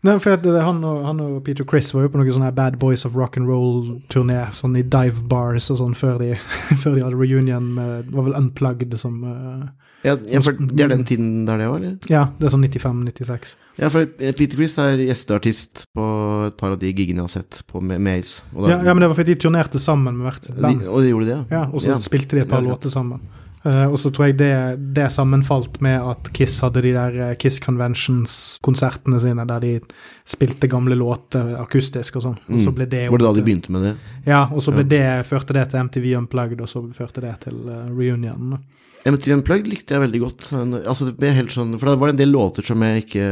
Nei, 0.00 0.14
for 0.16 0.32
at 0.32 0.40
det, 0.40 0.54
han, 0.64 0.78
og, 0.86 1.02
han 1.04 1.18
og 1.20 1.42
Peter 1.44 1.66
Chris 1.68 1.90
var 1.92 2.06
jo 2.06 2.10
på 2.14 2.20
noen 2.20 2.32
sånne 2.32 2.54
Bad 2.56 2.78
Boys 2.80 3.02
of 3.04 3.18
Rock 3.18 3.36
and 3.36 3.50
Roll-turné, 3.50 4.46
sånn 4.56 4.78
i 4.80 4.84
dive 4.86 5.26
bars 5.28 5.66
og 5.72 5.76
sånn, 5.82 5.96
før 5.98 6.16
de, 6.22 6.30
før 6.82 6.96
de 6.96 7.04
hadde 7.04 7.18
reunion 7.20 7.66
med 7.76 8.08
Det 8.08 8.16
var 8.16 8.28
vel 8.30 8.38
Unplugged 8.38 8.96
som 9.00 9.18
eh, 9.28 9.66
Ja, 10.08 10.14
ja, 10.32 10.40
for 10.40 10.56
det 10.56 10.86
er 10.86 10.94
den 10.94 11.04
tiden 11.04 11.44
der 11.44 11.60
det 11.60 11.66
var, 11.68 11.82
eller? 11.82 11.98
Ja, 12.08 12.22
det 12.38 12.48
er 12.48 12.54
sånn 12.54 12.64
95-96. 12.64 13.52
Ja, 13.82 13.90
for 13.92 14.08
Peter 14.16 14.56
Chris 14.56 14.78
er 14.80 15.04
gjesteartist 15.04 15.84
på 15.96 16.06
et 16.46 16.56
par 16.60 16.72
av 16.72 16.80
de 16.80 16.94
gigene 16.94 17.20
jeg 17.20 17.28
har 17.28 17.34
sett 17.34 17.60
på 17.68 17.84
da, 17.84 18.00
Ja, 18.00 18.80
ja, 18.80 18.94
men 18.94 19.04
det 19.04 19.10
var 19.12 19.18
fordi 19.20 19.34
de 19.34 19.42
turnerte 19.44 19.82
sammen 19.82 20.16
med 20.16 20.30
hvert 20.30 20.48
band. 20.56 20.80
de, 20.80 20.88
og 20.88 21.04
de 21.04 21.12
gjorde 21.12 21.28
det, 21.28 21.36
Ja, 21.36 21.44
ja 21.58 21.62
og 21.68 21.84
så 21.84 21.92
Ja. 21.92 22.00
spilte 22.00 22.40
de 22.40 22.46
et 22.46 22.48
par 22.48 22.64
låter 22.64 22.88
sammen. 22.88 23.20
Eh, 23.62 23.86
og 23.92 23.98
så 24.00 24.08
tror 24.08 24.30
jeg 24.30 24.38
det, 24.40 24.52
det 24.96 25.10
sammenfalt 25.12 25.80
med 25.84 26.00
at 26.00 26.30
Kiss 26.36 26.62
hadde 26.64 26.80
de 26.84 26.94
der 26.96 27.16
eh, 27.26 27.32
Kiss 27.40 27.58
Conventions-konsertene 27.60 29.20
sine, 29.20 29.44
der 29.48 29.60
de 29.60 29.72
spilte 30.28 30.70
gamle 30.70 30.96
låter 30.96 31.52
akustisk 31.60 32.16
og 32.16 32.24
sånn. 32.24 32.38
Mm. 32.48 32.62
Var 32.70 32.86
det 32.88 33.02
da 33.26 33.34
de 33.36 33.44
begynte 33.44 33.74
med 33.74 33.84
det? 33.84 33.94
Ja, 34.28 34.46
og 34.48 34.64
så 34.64 34.72
Ja. 34.72 34.82
det, 34.82 35.26
førte 35.28 35.52
det 35.56 35.70
til 35.70 35.84
MTV 35.84 36.16
Unplugged, 36.22 36.60
og 36.60 36.68
så 36.68 36.84
førte 36.94 37.20
det 37.20 37.34
til 37.44 37.58
uh, 37.68 37.90
reunion. 37.92 38.56
MTV 39.04 39.36
Unplugged 39.36 39.68
likte 39.68 39.96
jeg 39.96 40.04
veldig 40.06 40.20
godt. 40.20 40.48
Altså, 40.86 41.10
det 41.10 41.18
ble 41.20 41.34
helt 41.36 41.52
sånn, 41.52 41.76
for 41.78 41.90
det 41.90 42.00
var 42.00 42.14
en 42.14 42.20
del 42.20 42.32
låter 42.32 42.64
som 42.64 42.80
jeg 42.84 43.04
ikke 43.04 43.26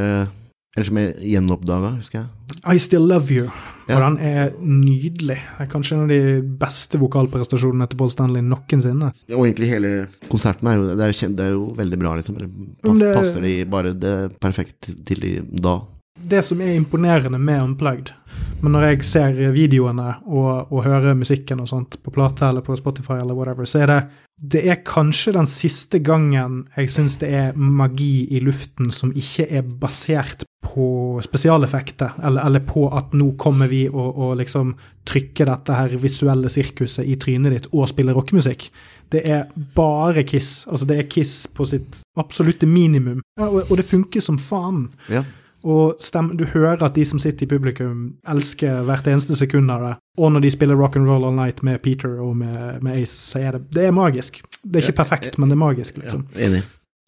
Eller 0.76 0.84
som 0.84 0.98
jeg 1.00 1.14
gjenoppdaga, 1.24 1.96
husker 1.96 2.20
jeg. 2.20 2.60
I 2.68 2.78
Still 2.78 3.08
Love 3.08 3.32
You. 3.32 3.48
Og 3.88 4.02
den 4.04 4.16
er 4.20 4.50
nydelig. 4.60 5.38
Det 5.58 5.64
er 5.64 5.70
kanskje 5.72 5.96
en 5.96 6.02
av 6.04 6.08
de 6.12 6.20
beste 6.60 6.98
vokalprestasjonene 7.00 7.88
til 7.88 7.98
Paul 8.00 8.10
Stanley 8.12 8.42
noensinne. 8.44 9.12
Og 9.32 9.46
egentlig 9.46 9.70
hele 9.70 9.92
konserten 10.28 10.68
er 10.68 10.76
jo, 10.76 10.88
det 10.94 11.06
er 11.06 11.12
jo, 11.14 11.28
det 11.38 11.46
er 11.46 11.54
jo 11.54 11.62
veldig 11.78 11.98
bra, 12.02 12.16
liksom. 12.18 12.36
Pass, 12.82 12.98
det- 13.00 13.14
Passer 13.14 13.40
de 13.46 13.54
bare 13.64 13.94
det 13.94 14.16
perfekt 14.40 14.90
til 15.08 15.20
de 15.24 15.32
da. 15.62 15.78
Det 16.18 16.42
som 16.44 16.60
er 16.60 16.74
imponerende 16.76 17.38
med 17.38 17.62
Unplugged, 17.62 18.12
men 18.60 18.74
når 18.74 18.88
jeg 18.88 19.04
ser 19.06 19.36
videoene 19.54 20.16
og, 20.26 20.72
og 20.72 20.82
hører 20.84 21.14
musikken 21.18 21.60
og 21.62 21.68
sånt 21.70 21.98
på 22.02 22.12
plate 22.14 22.48
eller 22.48 22.64
på 22.66 22.76
Spotify 22.76 23.20
eller 23.20 23.36
whatever, 23.38 23.68
så 23.68 23.84
er 23.84 23.92
det 23.92 24.00
det 24.38 24.60
er 24.70 24.84
kanskje 24.86 25.32
den 25.34 25.48
siste 25.50 25.98
gangen 25.98 26.60
jeg 26.76 26.92
syns 26.94 27.16
det 27.18 27.30
er 27.34 27.56
magi 27.58 28.28
i 28.30 28.38
luften 28.42 28.92
som 28.94 29.10
ikke 29.10 29.48
er 29.50 29.64
basert 29.66 30.44
på 30.62 31.18
spesialeffekter, 31.24 32.20
eller, 32.22 32.44
eller 32.46 32.62
på 32.66 32.84
at 32.94 33.14
nå 33.18 33.32
kommer 33.40 33.70
vi 33.70 33.86
og, 33.88 34.08
og 34.14 34.36
liksom 34.38 34.76
trykker 35.08 35.48
dette 35.48 35.74
her 35.74 35.96
visuelle 35.98 36.50
sirkuset 36.52 37.06
i 37.06 37.16
trynet 37.18 37.54
ditt 37.54 37.68
og 37.72 37.88
spiller 37.90 38.14
rockemusikk. 38.14 38.68
Det 39.10 39.24
er 39.26 39.48
bare 39.74 40.22
Kiss. 40.28 40.66
Altså, 40.68 40.86
det 40.86 40.98
er 41.00 41.10
Kiss 41.10 41.46
på 41.50 41.66
sitt 41.66 42.02
absolutte 42.20 42.68
minimum. 42.68 43.22
Og, 43.40 43.62
og 43.64 43.76
det 43.80 43.86
funker 43.88 44.22
som 44.22 44.38
faen. 44.38 44.86
Ja. 45.10 45.24
Og 45.68 46.00
stem, 46.00 46.30
du 46.38 46.46
hører 46.48 46.80
at 46.86 46.96
de 46.96 47.04
som 47.04 47.20
sitter 47.20 47.44
i 47.44 47.50
publikum, 47.50 48.14
elsker 48.28 48.86
hvert 48.88 49.08
eneste 49.10 49.36
sekund 49.36 49.68
av 49.74 49.84
det. 49.84 49.94
Og 50.18 50.32
når 50.32 50.46
de 50.46 50.52
spiller 50.54 50.78
Rock 50.78 50.96
and 50.96 51.10
Roll 51.10 51.26
All 51.28 51.36
Night 51.36 51.60
med 51.66 51.82
Peter 51.84 52.16
og 52.24 52.38
med, 52.40 52.80
med 52.84 53.02
Ace, 53.02 53.18
så 53.20 53.42
er 53.42 53.58
det 53.58 53.66
det 53.76 53.88
er 53.90 53.94
magisk. 53.94 54.40
Det 54.62 54.80
er 54.80 54.88
ikke 54.88 55.02
perfekt, 55.02 55.36
men 55.38 55.52
det 55.52 55.58
er 55.58 55.64
magisk, 55.66 56.00
liksom. 56.00 56.24
Ja, 56.32 56.48
enig. 56.48 56.64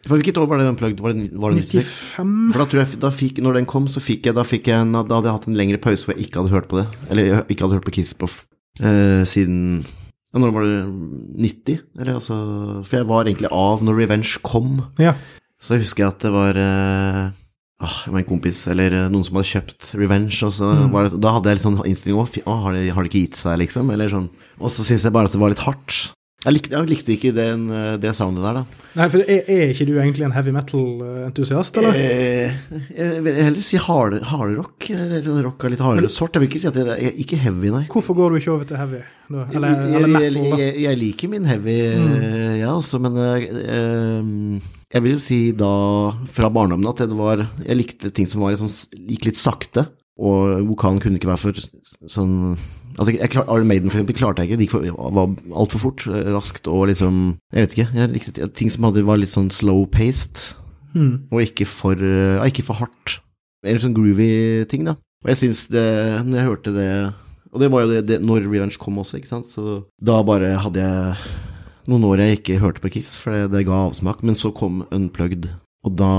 For 0.06 0.16
hvilket 0.16 0.38
år 0.40 0.46
var 0.48 0.60
det 0.60 0.68
Unplugged? 0.70 1.00
Var 1.04 1.12
det, 1.12 1.26
var 1.36 1.52
det 1.52 1.64
96? 1.66 1.88
95 2.16 2.52
For 2.52 2.62
da 2.62 2.66
tror 2.72 2.80
jeg, 2.80 3.00
da 3.02 3.10
fikk, 3.12 3.40
når 3.44 3.58
den 3.58 3.66
kom, 3.68 3.88
så 3.92 4.00
fikk 4.00 4.30
jeg, 4.30 4.36
da 4.36 4.44
fikk 4.48 4.70
jeg 4.70 4.92
da 4.94 5.02
hadde 5.04 5.28
jeg 5.28 5.36
hatt 5.36 5.48
en 5.50 5.58
lengre 5.60 5.80
pause 5.82 6.08
hvor 6.08 6.16
jeg 6.16 6.28
ikke 6.28 6.40
hadde 6.40 6.54
hørt 6.54 6.68
på 6.70 6.80
det. 6.80 6.86
Eller 7.10 7.28
jeg 7.28 7.42
ikke 7.52 7.66
hadde 7.66 7.76
hørt 7.76 7.88
på 7.88 7.96
Kiss 7.98 8.14
på 8.16 8.28
eh, 8.80 9.20
siden 9.28 9.58
ja, 9.84 10.40
Når 10.40 10.54
var 10.56 10.64
det 10.64 10.78
90? 11.50 11.84
Eller 12.00 12.16
altså 12.16 12.38
For 12.86 13.00
jeg 13.00 13.10
var 13.10 13.28
egentlig 13.28 13.52
av 13.52 13.84
når 13.84 14.00
Revenge 14.00 14.40
kom. 14.46 14.80
Ja. 15.02 15.18
Så 15.60 15.76
husker 15.76 16.06
jeg 16.06 16.14
at 16.14 16.24
det 16.24 16.32
var 16.32 16.56
eh, 16.56 17.22
ah, 17.80 17.96
oh, 18.10 18.18
en 18.20 18.28
kompis 18.28 18.66
eller 18.70 18.92
eh, 18.92 19.08
noen 19.12 19.26
som 19.26 19.40
hadde 19.40 19.50
kjøpt 19.54 19.90
Revenge. 19.98 20.38
Så 20.52 20.70
Mm. 20.70 20.90
var 20.92 21.08
det, 21.08 21.20
da 21.20 21.34
hadde 21.36 21.50
jeg 21.50 21.60
litt 21.60 21.66
sånn 21.66 21.82
innstilling 21.82 22.22
òg. 22.22 22.40
Oh, 22.46 22.62
har, 22.66 22.76
det, 22.78 22.88
har 22.94 23.02
det 23.02 23.10
ikke 23.12 23.26
gitt 23.26 23.40
seg, 23.42 23.58
liksom? 23.64 23.90
Eller 23.94 24.12
sånn. 24.12 24.30
Og 24.60 24.72
så 24.72 24.86
syns 24.86 25.04
jeg 25.04 25.12
bare 25.12 25.30
at 25.30 25.36
det 25.36 25.42
var 25.42 25.52
litt 25.54 25.66
hardt. 25.66 26.12
Jeg 26.40 26.54
likte, 26.56 26.72
jeg 26.72 26.88
likte 26.88 27.12
ikke 27.12 27.30
den, 27.36 27.66
eh, 27.68 27.96
det 28.00 28.14
soundet 28.16 28.40
der, 28.46 28.62
da. 28.62 28.84
Nei, 28.96 29.08
for 29.12 29.20
er, 29.20 29.42
er 29.44 29.74
ikke 29.74 29.84
du 29.84 29.92
egentlig 30.00 30.24
en 30.24 30.32
heavy 30.32 30.54
metal-entusiast, 30.56 31.76
eller? 31.82 31.98
Eh, 32.00 32.54
jeg 32.96 33.20
vil 33.26 33.36
heller 33.36 33.66
si 33.66 33.76
hard, 33.76 34.16
hardrock. 34.30 34.88
Eller 34.88 35.20
sånn 35.26 35.42
rock 35.44 35.66
av 35.68 35.74
litt 35.74 35.84
hardere 35.84 36.08
sort. 36.08 36.32
Jeg 36.32 36.46
vil 36.46 36.48
ikke 36.48 36.62
si 36.62 36.70
at 36.70 36.78
det 36.80 36.86
er 36.96 37.20
ikke 37.20 37.36
heavy, 37.44 37.74
nei. 37.74 37.84
Hvorfor 37.92 38.16
går 38.16 38.32
du 38.32 38.40
ikke 38.40 38.54
over 38.54 38.64
til 38.70 38.80
heavy? 38.80 39.02
Da? 39.28 39.44
Eller, 39.52 39.68
jeg, 39.84 40.00
eller 40.00 40.12
metal, 40.16 40.40
da? 40.40 40.56
jeg, 40.64 40.74
jeg 40.86 41.00
liker 41.04 41.34
min 41.36 41.44
heavy, 41.52 41.78
eh, 41.92 42.56
ja, 42.62 42.72
også, 42.72 42.98
men 43.04 43.20
uh, 43.20 43.36
eh, 43.76 44.79
jeg 44.90 45.04
vil 45.04 45.14
jo 45.14 45.22
si 45.22 45.38
da, 45.54 45.70
fra 46.34 46.50
barndommen, 46.50 46.88
at 46.90 47.04
det 47.06 47.16
var 47.16 47.44
Jeg 47.62 47.78
likte 47.78 48.10
ting 48.14 48.26
som 48.26 48.42
var 48.42 48.58
sånn, 48.58 48.72
gikk 49.06 49.28
litt 49.28 49.38
sakte, 49.38 49.86
og 50.20 50.66
vokalen 50.68 51.00
kunne 51.00 51.20
ikke 51.20 51.30
være 51.30 51.44
for 51.44 51.64
sånn 52.10 52.36
Altså, 52.98 53.14
jeg 53.14 53.30
klar, 53.32 53.46
Iron 53.54 53.68
Maiden, 53.70 53.88
for 53.88 53.96
eksempel, 53.96 54.16
klarte 54.18 54.42
jeg 54.42 54.50
ikke. 54.50 54.56
Det 54.58 54.66
gikk 54.66 54.72
for, 54.74 55.12
var 55.14 55.30
altfor 55.62 55.80
fort, 55.80 56.02
eh, 56.10 56.26
raskt 56.34 56.66
og 56.68 56.88
liksom 56.90 57.20
Jeg 57.54 57.62
vet 57.62 57.76
ikke. 57.76 57.86
Jeg 57.96 58.12
likte 58.12 58.48
ting 58.58 58.72
som 58.74 58.84
hadde, 58.88 59.04
var 59.06 59.20
litt 59.22 59.32
sånn 59.32 59.46
slow-paced. 59.54 60.42
Mm. 60.92 61.30
Og 61.30 61.44
ikke 61.46 61.64
for, 61.70 61.94
ja, 61.96 62.42
ikke 62.50 62.66
for 62.66 62.82
hardt. 62.82 63.20
Eller 63.64 63.80
sånn 63.80 63.94
groovy 63.96 64.66
ting, 64.68 64.84
da. 64.88 64.98
Og 65.22 65.32
jeg 65.32 65.40
syns 65.44 65.66
det, 65.72 65.86
når 66.26 66.36
jeg 66.40 66.48
hørte 66.48 66.72
det 66.74 66.90
Og 67.52 67.60
det 67.60 67.68
var 67.72 67.82
jo 67.84 67.90
det, 67.90 68.02
det 68.08 68.18
når 68.24 68.44
Revenge 68.46 68.78
kom 68.80 69.00
også, 69.02 69.18
ikke 69.18 69.30
sant, 69.30 69.48
så 69.50 69.80
da 69.98 70.20
bare 70.26 70.52
hadde 70.62 70.84
jeg 70.84 71.40
noen 71.88 72.06
år 72.08 72.24
jeg 72.24 72.40
ikke 72.40 72.60
hørte 72.62 72.82
på 72.84 72.92
Kiss, 72.96 73.16
for 73.20 73.36
det, 73.36 73.50
det 73.54 73.66
ga 73.68 73.86
avsmak. 73.86 74.24
Men 74.26 74.38
så 74.38 74.52
kom 74.56 74.82
Unplugged, 74.92 75.48
og 75.86 75.96
da 75.98 76.12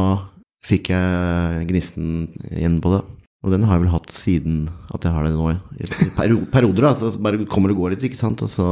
fikk 0.66 0.91
jeg 0.93 1.66
gnisten 1.70 2.30
igjen 2.51 2.80
på 2.84 2.95
det. 2.95 3.01
Og 3.41 3.53
den 3.53 3.64
har 3.66 3.78
jeg 3.78 3.88
vel 3.88 3.95
hatt 3.95 4.12
siden 4.14 4.57
at 4.93 5.05
jeg 5.05 5.14
har 5.16 5.26
det 5.26 5.34
nå, 5.34 5.47
i 5.82 5.88
perioder. 6.53 6.86
da, 6.86 6.91
at 6.93 7.24
bare 7.26 7.41
kommer 7.49 7.74
og 7.74 7.82
går 7.82 7.95
litt, 7.95 8.05
ikke 8.05 8.20
sant. 8.20 8.43
Og 8.45 8.51
så, 8.53 8.68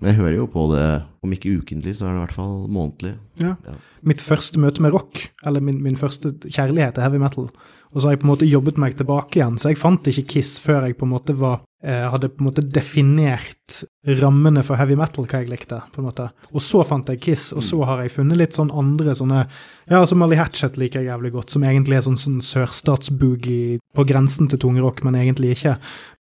men 0.00 0.12
jeg 0.12 0.20
hører 0.22 0.38
jo 0.38 0.46
på 0.48 0.64
det 0.72 0.86
om 1.24 1.34
ikke 1.34 1.58
ukentlig, 1.60 1.98
så 1.98 2.06
er 2.06 2.14
det 2.14 2.22
i 2.22 2.22
hvert 2.22 2.38
fall 2.38 2.54
månedlig. 2.72 3.12
Ja. 3.42 3.56
Ja. 3.68 3.76
Mitt 4.08 4.24
første 4.24 4.60
møte 4.62 4.84
med 4.84 4.94
rock, 4.96 5.26
eller 5.44 5.64
min, 5.64 5.82
min 5.84 5.98
første 6.00 6.32
kjærlighet 6.46 6.96
til 6.96 7.04
heavy 7.04 7.20
metal. 7.20 7.50
Og 7.92 8.00
så 8.00 8.08
har 8.08 8.16
jeg 8.16 8.22
på 8.22 8.28
en 8.28 8.32
måte 8.32 8.48
jobbet 8.48 8.80
meg 8.80 8.96
tilbake 8.96 9.40
igjen, 9.40 9.60
så 9.60 9.72
jeg 9.72 9.80
fant 9.80 10.08
ikke 10.08 10.26
Kiss 10.36 10.56
før 10.62 10.86
jeg 10.86 10.96
på 10.96 11.08
en 11.08 11.12
måte 11.12 11.36
var 11.36 11.60
hadde 11.84 12.32
på 12.32 12.42
en 12.42 12.48
måte 12.48 12.62
definert 12.66 13.84
rammene 14.18 14.64
for 14.66 14.78
heavy 14.80 14.96
metal, 14.98 15.26
hva 15.28 15.42
jeg 15.42 15.50
likte. 15.50 15.80
på 15.92 16.00
en 16.00 16.08
måte. 16.08 16.28
Og 16.50 16.62
så 16.64 16.82
fant 16.86 17.08
jeg 17.08 17.20
Kiss, 17.22 17.52
og 17.52 17.62
så 17.62 17.78
har 17.86 18.02
jeg 18.02 18.14
funnet 18.16 18.40
litt 18.40 18.56
sånn 18.56 18.72
andre 18.74 19.14
sånne 19.14 19.44
Ja, 19.88 20.00
altså 20.00 20.18
Molly 20.18 20.36
Hatchet 20.36 20.76
liker 20.80 21.00
jeg 21.00 21.08
jævlig 21.12 21.32
godt, 21.36 21.52
som 21.54 21.64
egentlig 21.64 21.96
er 21.96 22.04
sånn, 22.04 22.18
sånn 22.20 22.40
sørstatsboogie 22.44 23.78
på 23.96 24.04
grensen 24.08 24.50
til 24.50 24.60
tungrock, 24.60 25.04
men 25.06 25.16
egentlig 25.20 25.54
ikke. 25.54 25.76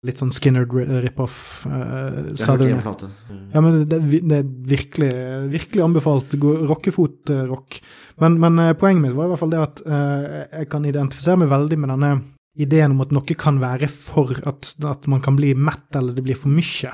Litt 0.07 0.21
sånn 0.23 0.35
Skinner 0.35 0.69
rip-off. 1.03 1.65
Uh, 1.67 2.31
Southern 2.39 2.77
en 2.77 3.51
ja, 3.55 3.63
men 3.63 3.83
det, 3.89 4.01
det, 4.05 4.43
er 4.43 4.47
virkelig, 4.71 5.11
virkelig 5.53 5.85
anbefalt 5.89 6.37
rockefot-rock. 6.43 7.81
Men, 8.23 8.39
men 8.41 8.63
eh, 8.63 8.77
poenget 8.79 9.03
mitt 9.03 9.17
var 9.17 9.29
i 9.29 9.33
hvert 9.33 9.43
fall 9.43 9.53
det 9.53 9.61
at 9.65 9.83
uh, 9.89 10.47
jeg 10.61 10.71
kan 10.73 10.87
identifisere 10.89 11.41
meg 11.43 11.53
veldig 11.53 11.81
med 11.83 11.95
denne 11.97 12.13
ideen 12.57 12.93
om 12.97 13.01
at 13.05 13.13
noe 13.13 13.37
kan 13.39 13.59
være 13.61 13.89
for 13.93 14.33
at, 14.47 14.75
at 14.85 15.07
man 15.13 15.21
kan 15.25 15.37
bli 15.37 15.55
mett, 15.55 15.89
eller 15.97 16.17
det 16.17 16.25
blir 16.25 16.39
for 16.41 16.49
mye 16.53 16.93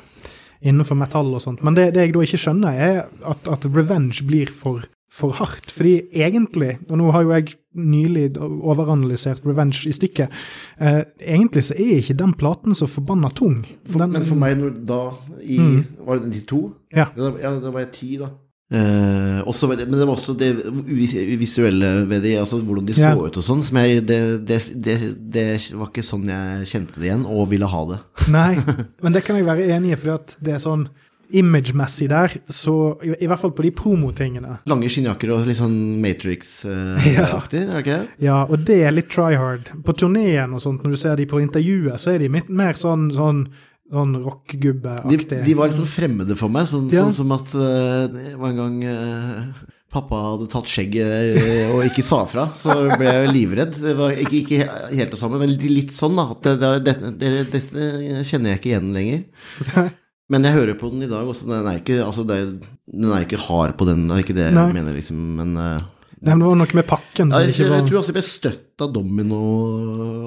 innenfor 0.62 0.94
metall 0.94 1.32
og 1.34 1.42
sånt. 1.42 1.62
Men 1.66 1.74
det, 1.74 1.88
det 1.94 2.04
jeg 2.08 2.12
da 2.14 2.20
ikke 2.22 2.38
skjønner, 2.38 2.76
er 2.78 2.98
at, 3.26 3.48
at 3.50 3.64
revenge 3.74 4.22
blir 4.28 4.50
for, 4.54 4.84
for 5.10 5.34
hardt. 5.34 5.72
Fordi 5.74 5.96
egentlig, 6.14 6.76
og 6.88 7.00
nå 7.00 7.08
har 7.14 7.24
jo 7.26 7.32
jeg 7.34 7.56
nylig 7.74 8.28
overanalysert 8.38 9.42
revenge 9.48 9.88
i 9.88 9.94
stykket, 9.96 10.30
eh, 10.78 11.00
egentlig 11.18 11.64
så 11.66 11.74
er 11.74 11.96
ikke 11.98 12.18
den 12.20 12.34
platen 12.38 12.76
så 12.78 12.86
forbanna 12.90 13.30
tung. 13.34 13.62
For, 13.88 14.04
Den- 14.04 14.12
men 14.12 14.24
for 14.28 14.38
meg, 14.38 14.62
da 14.86 15.00
i 15.42 15.58
Mm. 15.58 15.84
Var 16.06 16.18
det 16.22 16.30
92? 16.46 16.62
Ja. 16.94 17.06
Ja, 17.16 17.58
da 17.58 17.70
var 17.70 17.80
jeg 17.80 17.92
ti, 17.92 18.16
da. 18.20 18.28
Eh, 18.72 19.40
også, 19.44 19.68
men 19.68 19.82
det 19.92 20.06
var 20.06 20.14
også 20.14 20.32
det 20.38 20.48
visuelle 21.38 21.90
ved 22.08 22.22
det, 22.24 22.38
altså 22.40 22.60
hvordan 22.64 22.86
de 22.88 22.94
så 22.96 23.10
Ja. 23.10 23.14
ut 23.18 23.36
og 23.36 23.44
sånn. 23.44 23.60
Det, 24.08 24.18
det, 24.48 24.60
det, 24.74 24.98
det 25.34 25.46
var 25.76 25.90
ikke 25.90 26.04
sånn 26.06 26.24
jeg 26.30 26.66
kjente 26.70 27.00
det 27.00 27.10
igjen, 27.10 27.26
og 27.28 27.50
ville 27.52 27.68
ha 27.68 27.82
det. 27.90 27.98
Nei, 28.32 28.56
men 29.02 29.12
det 29.12 29.24
kan 29.26 29.36
jeg 29.36 29.48
være 29.48 29.68
enig 29.76 29.92
i, 29.92 29.96
for 30.00 30.22
det 30.40 30.54
er 30.56 30.62
sånn 30.62 30.88
image-messig 31.32 32.10
der, 32.12 32.34
så 32.52 32.72
i, 33.00 33.14
i 33.24 33.28
hvert 33.28 33.40
fall 33.40 33.54
på 33.56 33.64
de 33.64 33.70
promotingene. 33.72 34.58
Lange 34.68 34.88
skinnjakker 34.92 35.30
og 35.32 35.46
litt 35.48 35.56
sånn 35.60 35.76
Matrix-aktig, 36.04 37.62
er 37.64 37.72
det 37.72 37.82
ikke 37.84 37.98
det? 38.02 38.08
Ja, 38.24 38.42
og 38.44 38.64
det 38.68 38.78
er 38.84 38.92
litt 38.92 39.08
try 39.12 39.32
hard. 39.40 39.70
På 39.86 39.94
turneen 39.96 40.52
og 40.56 40.60
sånt, 40.64 40.84
når 40.84 40.96
du 40.96 41.00
ser 41.00 41.16
de 41.20 41.28
på 41.30 41.40
intervjuet, 41.42 42.00
så 42.02 42.12
er 42.14 42.24
de 42.24 42.28
mer 42.32 42.76
sånn, 42.78 43.08
sånn, 43.16 43.46
sånn 43.92 44.16
De, 44.16 44.22
rockegubbe-aktig. 44.24 45.42
de 45.44 45.54
var 45.58 45.68
litt 45.70 45.78
sånn 45.78 45.90
fremmede 45.90 46.36
for 46.38 46.52
meg, 46.52 46.66
sånn, 46.70 46.88
Ja. 46.92 47.04
sånn 47.04 47.12
som 47.20 47.32
at 47.36 47.52
eh, 47.54 48.08
det 48.12 48.34
var 48.40 48.52
en 48.52 48.60
gang 48.62 48.76
uh, 48.88 49.64
pappa 49.92 50.20
hadde 50.30 50.48
tatt 50.48 50.70
skjegget 50.72 51.36
eh, 51.36 51.72
og 51.74 51.84
ikke 51.84 52.04
sa 52.06 52.22
fra, 52.28 52.46
så 52.56 52.72
ble 52.96 53.10
jeg 53.10 53.32
livredd. 53.34 53.74
Det 53.82 53.92
var 53.98 54.14
ikke, 54.16 54.38
ikke 54.40 54.68
helt 54.96 55.12
det 55.12 55.20
samme, 55.20 55.40
men 55.42 55.52
litt, 55.60 55.92
sånn, 55.92 56.16
da. 56.16 56.30
Det, 56.40 56.54
det, 56.86 56.94
det, 57.20 57.32
det, 57.52 57.62
kjenner 58.24 58.54
jeg 58.54 58.62
ikke 58.62 58.72
igjen 58.72 58.94
lenger. 58.96 59.90
Men 60.32 60.46
jeg 60.48 60.56
hører 60.56 60.78
på 60.80 60.88
den 60.88 61.04
i 61.04 61.10
dag 61.10 61.28
også. 61.28 61.44
Den 61.50 61.66
er 61.68 61.82
ikke, 61.82 61.98
altså 62.06 62.24
den 62.24 63.10
er 63.12 63.26
ikke 63.26 63.40
hard 63.50 63.76
på 63.76 63.84
den, 63.90 64.06
det 64.08 64.16
er 64.16 64.24
ikke 64.24 64.36
det 64.38 64.46
jeg 64.48 64.56
Nei. 64.56 64.70
mener, 64.78 64.96
liksom. 64.96 65.18
Men 65.36 65.52
eh, 65.60 65.82
Nei, 66.22 66.34
men 66.36 66.42
det 66.44 66.48
var 66.52 66.58
noe 66.60 66.76
med 66.78 66.86
pakken 66.86 67.32
ja, 67.34 67.38
jeg, 67.42 67.50
ikke 67.50 67.68
jeg 67.74 67.86
tror 67.88 67.98
også 67.98 68.12
jeg 68.12 68.16
ble 68.20 68.22
støtt 68.22 68.82
av 68.84 68.90
Domino 68.94 69.38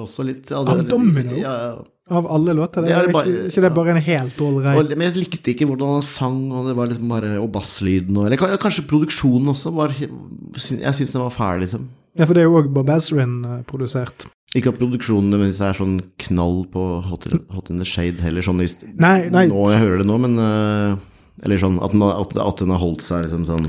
også 0.04 0.24
litt. 0.28 0.50
Ja, 0.52 0.60
Av 0.60 0.82
Domino? 0.88 1.36
Ja, 1.40 1.54
ja. 1.66 1.76
Av 2.16 2.26
alle 2.30 2.52
låter. 2.54 2.84
Det 2.84 2.92
er 2.92 3.06
det 3.06 3.08
er 3.08 3.14
bare- 3.16 3.30
ikke, 3.32 3.46
ikke 3.50 3.62
det 3.64 3.70
bare 3.74 3.90
en 3.96 4.02
helt 4.06 4.42
ålreit 4.46 4.92
men 4.92 5.06
jeg 5.08 5.16
likte 5.16 5.50
ikke 5.54 5.66
hvordan 5.66 5.94
han 5.96 6.04
sang, 6.06 6.36
og 6.52 6.68
det 6.68 6.76
var 6.78 6.86
liksom 6.92 7.08
bare 7.10 7.30
Og 7.40 7.48
basslyden 7.50 8.20
og 8.20 8.26
Eller 8.28 8.60
kanskje 8.62 8.84
produksjonen 8.86 9.48
også 9.50 9.72
var 9.74 9.90
Jeg 9.96 10.94
syns 10.94 11.12
den 11.16 11.24
var 11.24 11.34
fæl, 11.34 11.64
liksom. 11.64 11.88
Ja, 12.16 12.24
for 12.24 12.34
det 12.34 12.44
er 12.44 12.46
jo 12.50 12.60
òg 12.60 12.70
Bob 12.72 12.88
Ezrin 12.88 13.44
eh, 13.44 13.62
produsert. 13.68 14.28
Ikke 14.56 14.70
at 14.72 14.78
produksjonen 14.78 15.28
nødvendigvis 15.32 15.60
er 15.66 15.74
sånn 15.76 15.96
knall 16.28 16.62
på 16.72 16.84
Hot 17.04 17.26
hot 17.52 17.68
in 17.72 17.78
the 17.82 17.84
Shade 17.84 18.22
heller, 18.24 18.40
sånn 18.46 18.60
hvis 18.62 18.76
Nei, 18.96 19.28
nei. 19.28 19.48
Nå 19.50 19.66
jeg 19.72 19.82
hører 19.82 19.98
det 20.04 20.06
nå, 20.08 20.16
men 20.22 20.38
eh, 20.38 20.96
Eller 21.44 21.58
sånn 21.60 21.80
at 21.82 21.92
den, 21.92 22.04
at, 22.06 22.36
at 22.40 22.62
den 22.62 22.72
har 22.72 22.80
holdt 22.80 23.02
seg 23.04 23.26
liksom 23.26 23.44
sånn 23.48 23.66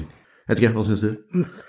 Vet 0.48 0.62
ikke, 0.62 0.76
hva 0.78 0.86
syns 0.88 1.02
du? 1.04 1.10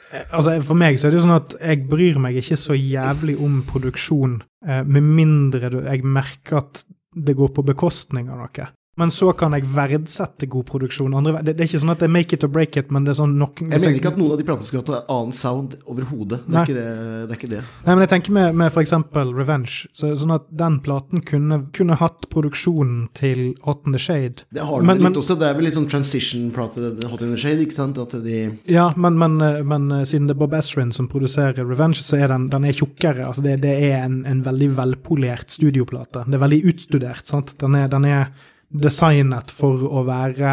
Altså, 0.09 0.55
For 0.65 0.79
meg 0.79 0.99
så 0.99 1.09
er 1.09 1.13
det 1.13 1.21
jo 1.21 1.27
sånn 1.27 1.37
at 1.37 1.57
jeg 1.61 1.85
bryr 1.91 2.21
meg 2.23 2.39
ikke 2.41 2.57
så 2.61 2.77
jævlig 2.77 3.37
om 3.45 3.61
produksjon, 3.69 4.39
eh, 4.67 4.83
med 4.85 5.05
mindre 5.05 5.71
jeg 5.85 6.05
merker 6.05 6.63
at 6.63 6.85
det 7.19 7.35
går 7.37 7.51
på 7.57 7.65
bekostning 7.67 8.29
av 8.31 8.41
noe. 8.41 8.69
Men 8.99 9.13
så 9.15 9.31
kan 9.39 9.55
jeg 9.55 9.67
verdsette 9.71 10.49
god 10.51 10.67
produksjon. 10.67 11.15
Andre, 11.15 11.39
det, 11.43 11.55
det 11.57 11.65
er 11.65 11.69
ikke 11.71 11.81
sånn 11.85 11.93
at 11.95 12.01
det 12.03 12.09
er 12.09 12.15
make 12.17 12.35
it 12.35 12.45
or 12.47 12.51
break 12.51 12.77
it, 12.81 12.91
men 12.95 13.05
det 13.07 13.13
er 13.15 13.19
sånn 13.21 13.37
nok 13.39 13.61
Jeg 13.63 13.71
mener 13.85 13.99
ikke 14.01 14.11
at 14.11 14.19
noen 14.19 14.35
av 14.35 14.41
de 14.41 14.47
platene 14.49 14.67
skulle 14.67 14.83
hatt 14.83 14.91
en 14.97 15.15
annen 15.17 15.37
sound 15.39 15.77
overhodet. 15.87 16.41
Det, 16.49 16.65
det, 16.75 16.87
det 17.29 17.35
er 17.35 17.39
ikke 17.39 17.51
det. 17.53 17.63
Nei, 17.87 17.95
men 17.95 18.03
jeg 18.05 18.11
tenker 18.15 18.35
med, 18.35 18.59
med 18.59 18.79
eksempel 18.83 19.31
Revenge. 19.37 19.87
Så, 19.95 20.11
sånn 20.19 20.35
at 20.35 20.49
den 20.51 20.81
platen 20.85 21.23
kunne, 21.29 21.61
kunne 21.77 21.99
hatt 22.01 22.27
produksjonen 22.33 23.07
til 23.19 23.55
Hot 23.69 23.87
in 23.87 23.95
the 23.95 24.03
Shade. 24.03 24.45
Det 24.55 24.67
har 24.67 24.83
den 24.83 24.87
Men- 24.91 24.99
litt 24.99 25.09
men- 25.09 25.21
også. 25.23 25.39
Det 25.39 25.47
er 25.49 25.55
vel 25.55 25.69
litt 25.69 25.79
sånn 25.79 25.89
transition-plate, 25.91 27.07
Hot 27.09 27.23
in 27.23 27.31
the 27.35 27.41
Shade, 27.41 27.63
ikke 27.63 27.79
sant? 27.79 27.95
De 28.13 28.59
Ja, 28.67 28.91
men, 28.97 29.19
men, 29.19 29.41
eh, 29.41 29.63
men 29.63 29.91
eh, 29.93 30.05
siden 30.05 30.27
det 30.29 30.37
er 30.37 30.43
Bob 30.43 30.55
Esrin 30.59 30.93
som 30.93 31.09
produserer 31.09 31.63
Revenge, 31.67 32.03
så 32.03 32.19
er 32.19 32.29
den, 32.35 32.49
den 32.51 32.65
er 32.65 32.73
tjukkere. 32.73 33.27
Altså 33.27 33.43
det, 33.43 33.61
det 33.63 33.77
er 33.93 34.03
en, 34.05 34.25
en 34.27 34.43
veldig 34.43 34.71
velpolert 34.77 35.51
studioplate. 35.55 36.25
Det 36.27 36.35
er 36.35 36.45
veldig 36.47 36.63
utstudert. 36.73 37.27
sant? 37.27 37.55
Den 37.61 37.75
er, 37.79 37.89
den 37.89 38.05
er 38.05 38.31
designet 38.69 39.53
for 39.55 39.85
å 39.89 40.05
være 40.07 40.53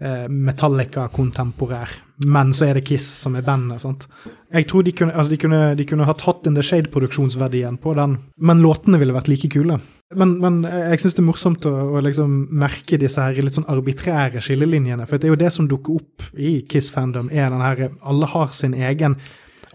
eh, 0.00 0.26
Metallica-kontemporær. 0.30 1.96
Men 2.26 2.50
så 2.54 2.68
er 2.68 2.78
det 2.78 2.86
Kiss 2.88 3.06
som 3.22 3.36
er 3.38 3.46
bandet. 3.46 3.82
sant? 3.82 4.08
Jeg 4.54 4.66
tror 4.70 4.86
de 4.86 4.94
kunne, 4.96 5.14
altså 5.14 5.30
de 5.30 5.40
kunne, 5.42 5.62
de 5.78 5.86
kunne 5.86 6.06
hatt 6.08 6.24
Hot 6.26 6.46
in 6.46 6.58
the 6.58 6.64
Shade-produksjonsverdien 6.66 7.78
på 7.82 7.94
den, 7.98 8.18
men 8.36 8.62
låtene 8.64 8.98
ville 8.98 9.14
vært 9.14 9.30
like 9.30 9.50
kule. 9.52 9.78
Men, 10.16 10.38
men 10.40 10.62
jeg 10.64 11.02
syns 11.02 11.18
det 11.18 11.20
er 11.20 11.28
morsomt 11.28 11.66
å, 11.68 11.74
å 11.98 12.00
liksom 12.04 12.38
merke 12.58 12.96
disse 13.00 13.20
her 13.20 13.36
litt 13.44 13.58
sånn 13.58 13.68
arbitrære 13.68 14.40
skillelinjene. 14.40 15.04
For 15.06 15.20
det 15.20 15.28
er 15.28 15.34
jo 15.34 15.42
det 15.42 15.52
som 15.52 15.68
dukker 15.68 16.00
opp 16.00 16.30
i 16.38 16.62
Kiss-fandom, 16.64 17.28
er 17.28 17.52
den 17.52 17.62
her 17.64 17.90
Alle 18.00 18.30
har 18.32 18.56
sin 18.56 18.74
egen 18.74 19.18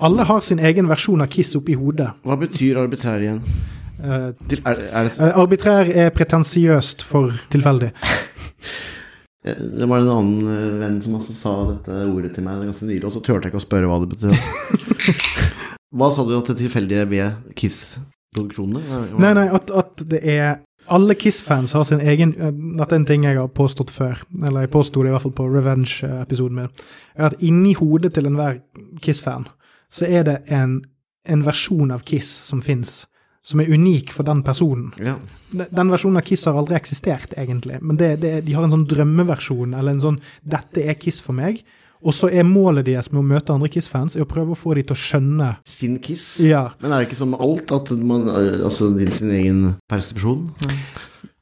alle 0.01 0.23
har 0.25 0.39
sin 0.41 0.57
egen 0.57 0.87
versjon 0.89 1.21
av 1.21 1.29
Kiss 1.29 1.53
oppi 1.55 1.75
hodet. 1.77 2.09
Hva 2.25 2.37
betyr 2.41 2.79
arbitrær 2.81 3.21
igjen? 3.21 3.43
Eh, 4.03 4.09
er, 4.11 4.81
er 4.91 5.07
det, 5.07 5.13
eh, 5.19 5.37
arbitrær 5.39 5.87
er 5.87 6.11
pretensiøst 6.15 7.05
for 7.07 7.35
tilfeldig. 7.53 7.93
Eh, 9.43 9.57
det 9.59 9.83
var 9.91 9.99
en 9.99 10.07
annen 10.07 10.75
venn 10.79 10.93
som 11.03 11.17
også 11.17 11.33
sa 11.35 11.53
dette 11.67 11.95
ordet 12.07 12.29
til 12.31 12.45
meg 12.45 12.61
ganske 12.63 12.85
nylig, 12.87 13.01
og 13.03 13.11
så 13.11 13.19
turte 13.19 13.49
jeg 13.49 13.51
ikke 13.51 13.59
å 13.59 13.63
spørre 13.65 13.89
hva 13.91 13.97
det 13.99 14.13
betød. 14.13 15.17
hva 15.99 16.07
sa 16.15 16.23
du 16.23 16.31
at 16.37 16.47
det 16.47 16.55
tilfeldige 16.61 17.03
ved 17.11 17.49
Kiss-produksjonene? 17.59 19.01
Nei, 19.19 19.33
nei, 19.35 19.43
at, 19.51 19.73
at 19.75 20.05
det 20.07 20.21
er 20.23 20.61
Alle 20.87 21.17
Kiss-fans 21.19 21.75
har 21.75 21.83
sin 21.83 21.99
egen 21.99 22.31
Dette 22.39 22.95
er 22.95 23.01
en 23.01 23.09
ting 23.11 23.27
jeg 23.27 23.35
har 23.41 23.51
påstått 23.51 23.91
før, 23.91 24.23
eller 24.39 24.63
jeg 24.63 24.71
påsto 24.77 25.03
det 25.03 25.11
i 25.11 25.17
hvert 25.17 25.27
fall 25.27 25.35
på 25.35 25.49
Revenge-episoden 25.51 26.61
min, 26.61 26.71
er 27.19 27.27
at 27.33 27.43
inni 27.43 27.75
hodet 27.75 28.15
til 28.15 28.31
enhver 28.31 28.61
Kiss-fan 29.03 29.49
så 29.91 30.07
er 30.07 30.23
det 30.23 30.37
en, 30.47 30.79
en 31.27 31.43
versjon 31.43 31.91
av 31.91 32.07
Kiss 32.07 32.31
som 32.47 32.63
fins, 32.63 33.01
som 33.43 33.59
er 33.59 33.71
unik 33.71 34.13
for 34.15 34.23
den 34.27 34.41
personen. 34.43 34.91
Ja. 34.97 35.17
Den 35.51 35.91
versjonen 35.91 36.21
av 36.21 36.27
Kiss 36.27 36.45
har 36.47 36.57
aldri 36.57 36.77
eksistert, 36.79 37.35
egentlig, 37.37 37.81
men 37.83 37.99
det, 37.99 38.15
det, 38.23 38.35
de 38.47 38.55
har 38.55 38.65
en 38.65 38.73
sånn 38.73 38.87
drømmeversjon, 38.89 39.75
eller 39.75 39.97
en 39.97 40.03
sånn 40.03 40.19
'dette 40.41 40.85
er 40.87 40.99
Kiss 40.99 41.19
for 41.21 41.35
meg', 41.37 41.63
og 42.03 42.11
så 42.15 42.27
er 42.31 42.43
målet 42.47 42.87
deres 42.87 43.11
med 43.13 43.21
å 43.21 43.27
møte 43.27 43.53
andre 43.53 43.69
Kiss-fans 43.71 44.17
er 44.17 44.25
å 44.25 44.29
prøve 44.29 44.55
å 44.55 44.59
få 44.59 44.75
de 44.75 44.83
til 44.83 44.95
å 44.95 44.99
skjønne 44.99 45.49
Sin 45.67 45.99
Kiss? 46.03 46.35
Ja. 46.43 46.65
Men 46.83 46.91
er 46.91 46.99
det 46.99 47.07
ikke 47.07 47.21
som 47.21 47.31
med 47.31 47.43
alt 47.43 47.71
at 47.71 47.93
man 47.95 48.27
eh, 48.27 48.59
Altså 48.67 48.89
sin 49.07 49.31
egen 49.31 49.61
persepsjon? 49.91 50.49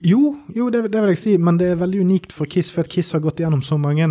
Jo, 0.05 0.35
jo 0.53 0.69
det, 0.73 0.83
det 0.93 1.01
vil 1.01 1.13
jeg 1.15 1.21
si, 1.21 1.33
men 1.41 1.57
det 1.57 1.71
er 1.71 1.81
veldig 1.81 2.05
unikt 2.05 2.35
for 2.35 2.49
Kiss, 2.49 2.69
for 2.73 2.85
at 2.85 2.93
Kiss 2.93 3.09
har 3.17 3.23
gått 3.25 3.41
gjennom 3.41 3.63
så 3.65 3.77
mange 3.81 4.07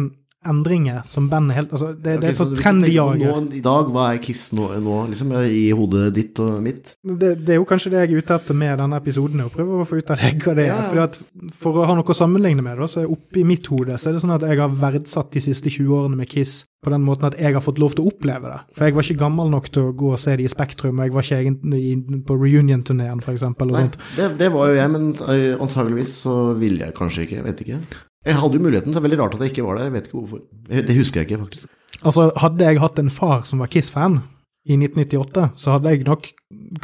endringer 0.48 1.02
som 1.04 1.26
bandet 1.28 1.56
helt 1.58 1.72
altså 1.76 1.90
Det, 1.92 2.14
det 2.22 2.30
er 2.30 2.36
så, 2.36 2.46
så 2.46 2.54
hvis 2.54 2.62
trendy 2.62 2.88
jager. 2.94 3.42
I 3.52 3.60
dag, 3.64 3.90
hva 3.92 4.06
er 4.14 4.22
Kiss 4.24 4.46
nå, 4.56 4.70
nå 4.80 5.02
liksom, 5.10 5.34
i 5.44 5.66
hodet 5.76 6.06
ditt 6.16 6.40
og 6.40 6.62
mitt? 6.64 6.94
Det, 7.04 7.34
det 7.44 7.54
er 7.54 7.60
jo 7.60 7.66
kanskje 7.68 7.92
det 7.92 8.00
jeg 8.04 8.10
er 8.10 8.24
ute 8.24 8.38
etter 8.40 8.56
med 8.56 8.80
denne 8.80 9.00
episoden, 9.02 9.44
å 9.44 9.52
prøve 9.52 9.82
å 9.82 9.88
få 9.88 10.00
ut 10.00 10.14
av 10.14 10.22
deg 10.22 10.40
hva 10.46 10.56
det 10.56 10.66
er. 10.70 10.96
Ja, 10.96 11.04
ja. 11.04 11.52
For 11.60 11.82
å 11.82 11.86
ha 11.90 11.98
noe 11.98 12.08
å 12.08 12.16
sammenligne 12.16 12.64
med, 12.64 12.80
da, 12.80 12.88
så 12.88 13.04
er 13.04 13.12
oppi 13.12 13.44
mitt 13.46 13.68
hode 13.68 13.98
så 14.00 14.10
er 14.10 14.16
det 14.16 14.24
sånn 14.24 14.36
at 14.38 14.48
jeg 14.48 14.60
har 14.62 14.80
verdsatt 14.80 15.32
de 15.36 15.44
siste 15.44 15.72
20 15.72 15.96
årene 15.98 16.20
med 16.22 16.30
Kiss 16.32 16.62
på 16.80 16.92
den 16.94 17.04
måten 17.04 17.28
at 17.28 17.36
jeg 17.36 17.52
har 17.52 17.60
fått 17.64 17.80
lov 17.80 17.92
til 17.92 18.06
å 18.06 18.12
oppleve 18.14 18.48
det. 18.48 18.60
For 18.76 18.88
jeg 18.88 18.96
var 18.96 19.04
ikke 19.04 19.20
gammel 19.20 19.50
nok 19.52 19.68
til 19.68 19.90
å 19.90 19.96
gå 19.96 20.14
og 20.14 20.20
se 20.22 20.38
de 20.40 20.46
i 20.48 20.52
Spektrum, 20.52 20.96
og 20.96 21.04
jeg 21.04 21.16
var 21.16 21.26
ikke 21.26 21.40
egentlig 21.44 22.22
på 22.24 22.36
reunion-turneen, 22.40 23.20
sånt. 23.20 23.98
det, 24.16 24.30
det 24.40 24.48
var 24.54 24.70
jo 24.70 24.78
jeg, 24.78 24.92
men 24.94 25.10
eh, 25.28 25.60
antageligvis 25.60 26.22
så 26.24 26.38
ville 26.60 26.86
jeg 26.86 26.96
kanskje 26.96 27.26
ikke. 27.26 27.42
Vet 27.50 27.66
ikke. 27.66 27.82
Jeg 28.26 28.36
hadde 28.36 28.58
jo 28.58 28.62
muligheten, 28.62 28.92
så 28.92 28.98
det 28.98 29.04
er 29.04 29.08
veldig 29.08 29.22
rart 29.22 29.34
at 29.38 29.44
jeg 29.46 29.54
ikke 29.54 29.64
var 29.64 29.78
der. 29.78 29.88
Jeg 29.88 29.94
vet 29.94 30.08
ikke 30.10 30.18
hvorfor. 30.18 30.42
Det 30.68 30.96
husker 30.98 31.20
jeg 31.20 31.30
ikke, 31.30 31.44
faktisk. 31.46 31.70
Altså, 32.02 32.28
hadde 32.36 32.66
jeg 32.66 32.82
hatt 32.82 33.00
en 33.00 33.10
far 33.12 33.46
som 33.48 33.62
var 33.62 33.70
Kiss-fan 33.72 34.20
i 34.68 34.76
1998, 34.76 35.46
så 35.56 35.72
hadde 35.72 35.88
jeg 35.88 36.04
nok 36.04 36.26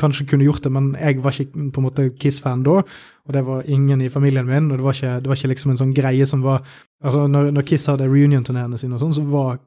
kanskje 0.00 0.24
kunne 0.30 0.46
gjort 0.46 0.64
det, 0.64 0.72
men 0.72 0.94
jeg 0.96 1.20
var 1.24 1.36
ikke 1.36 1.70
på 1.74 1.82
en 1.82 1.84
måte 1.84 2.06
Kiss-fan 2.16 2.64
da, 2.64 2.80
og 3.26 3.34
det 3.36 3.42
var 3.44 3.68
ingen 3.68 4.00
i 4.00 4.08
familien 4.08 4.48
min, 4.48 4.70
og 4.70 4.78
det 4.78 4.86
var 4.86 4.96
ikke, 4.96 5.12
det 5.20 5.28
var 5.28 5.36
ikke 5.36 5.50
liksom 5.52 5.74
en 5.74 5.80
sånn 5.82 5.96
greie 5.96 6.26
som 6.28 6.44
var 6.46 6.64
Altså, 7.04 7.26
når, 7.28 7.50
når 7.52 7.64
Kiss 7.68 7.84
hadde 7.90 8.06
reunion-turneene 8.08 8.78
sine 8.80 8.96
og 8.96 9.02
sånn, 9.02 9.12
så 9.12 9.22
var 9.28 9.58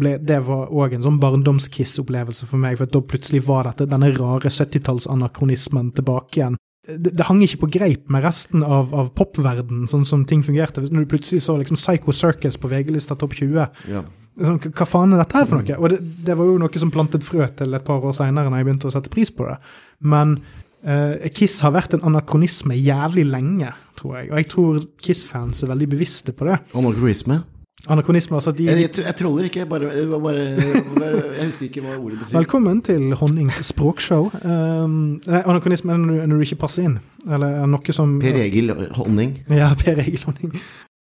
ble, 0.00 0.14
det 0.24 0.38
var 0.46 0.70
òg 0.72 0.94
en 0.96 1.02
sånn 1.04 1.18
barndoms-Kiss-opplevelse 1.20 2.48
for 2.48 2.62
meg, 2.62 2.78
for 2.80 2.88
da 2.88 3.02
plutselig 3.04 3.42
var 3.44 3.68
dette 3.68 3.84
denne 3.90 4.08
rare 4.16 4.48
70-talls-anakronismen 4.48 5.90
tilbake 5.98 6.40
igjen. 6.40 6.56
Det, 6.82 7.12
det, 7.14 7.22
hang 7.28 7.38
ikke 7.44 7.60
på 7.62 7.68
greip 7.76 8.08
med 8.10 8.24
resten 8.24 8.64
av, 8.66 8.90
av 8.90 9.12
popverdenen, 9.14 9.84
sånn 9.90 10.02
som 10.08 10.24
ting 10.26 10.40
fungerte. 10.42 10.82
Når 10.82 11.04
du 11.04 11.10
plutselig 11.12 11.44
så 11.44 11.54
liksom 11.60 11.78
Psycho 11.78 12.14
Circus 12.16 12.58
på 12.58 12.70
VG-lista 12.72 13.14
topp 13.18 13.36
20, 13.38 13.68
Ja. 13.92 14.00
sånn, 14.42 14.58
hva 14.58 14.86
faen 14.90 15.14
er 15.14 15.22
dette 15.22 15.38
her 15.38 15.46
for 15.46 15.62
noe? 15.62 15.76
Og 15.78 15.92
det, 15.92 16.00
det 16.26 16.34
var 16.40 16.50
jo 16.50 16.56
noe 16.58 16.82
som 16.82 16.90
plantet 16.90 17.22
frø 17.22 17.46
til 17.54 17.78
et 17.78 17.86
par 17.86 18.02
år 18.02 18.16
seinere, 18.18 18.50
når 18.50 18.58
jeg 18.64 18.66
begynte 18.66 18.90
å 18.90 18.96
sette 18.96 19.12
pris 19.14 19.30
på 19.30 19.46
det. 19.46 19.60
Men 20.02 20.34
uh, 20.82 21.22
Kiss 21.30 21.60
har 21.62 21.76
vært 21.78 21.94
en 21.94 22.02
anakronisme 22.10 22.74
jævlig 22.74 23.28
lenge, 23.30 23.70
tror 24.00 24.18
jeg. 24.18 24.32
Og 24.32 24.40
jeg 24.40 24.50
tror 24.50 24.82
Kiss-fans 25.06 25.62
er 25.62 25.70
veldig 25.70 25.90
bevisste 25.94 26.34
på 26.34 26.50
det. 26.50 26.58
Anakronisme? 26.74 27.44
Anakronisme, 27.90 28.36
altså 28.36 28.52
de 28.54 28.64
Jeg, 28.64 28.76
jeg, 28.80 29.04
jeg 29.04 29.14
troller 29.18 29.44
ikke, 29.48 29.60
det 29.60 29.68
bare, 29.68 29.88
bare 30.22 31.22
Jeg 31.34 31.46
husker 31.48 31.62
ikke 31.66 31.80
hva 31.82 31.96
ordet 31.98 32.18
betyr. 32.20 32.36
Velkommen 32.36 32.82
til 32.86 33.08
Honnings 33.18 33.58
språkshow. 33.66 34.28
Um, 34.44 35.20
nei, 35.26 35.40
anakronisme 35.42 35.92
er 35.92 35.96
når 35.98 36.12
du- 36.14 36.26
når 36.26 36.36
du 36.36 36.40
ikke 36.46 36.60
passer 36.62 36.84
inn. 36.86 36.98
Eller 37.26 37.46
er 37.62 37.66
noe 37.66 37.92
som 37.92 38.18
Per 38.22 38.38
Egil 38.38 38.70
Honning. 38.94 39.34
Ja, 39.50 39.72
Per 39.74 39.98
Egil 39.98 40.22
Honning. 40.28 40.54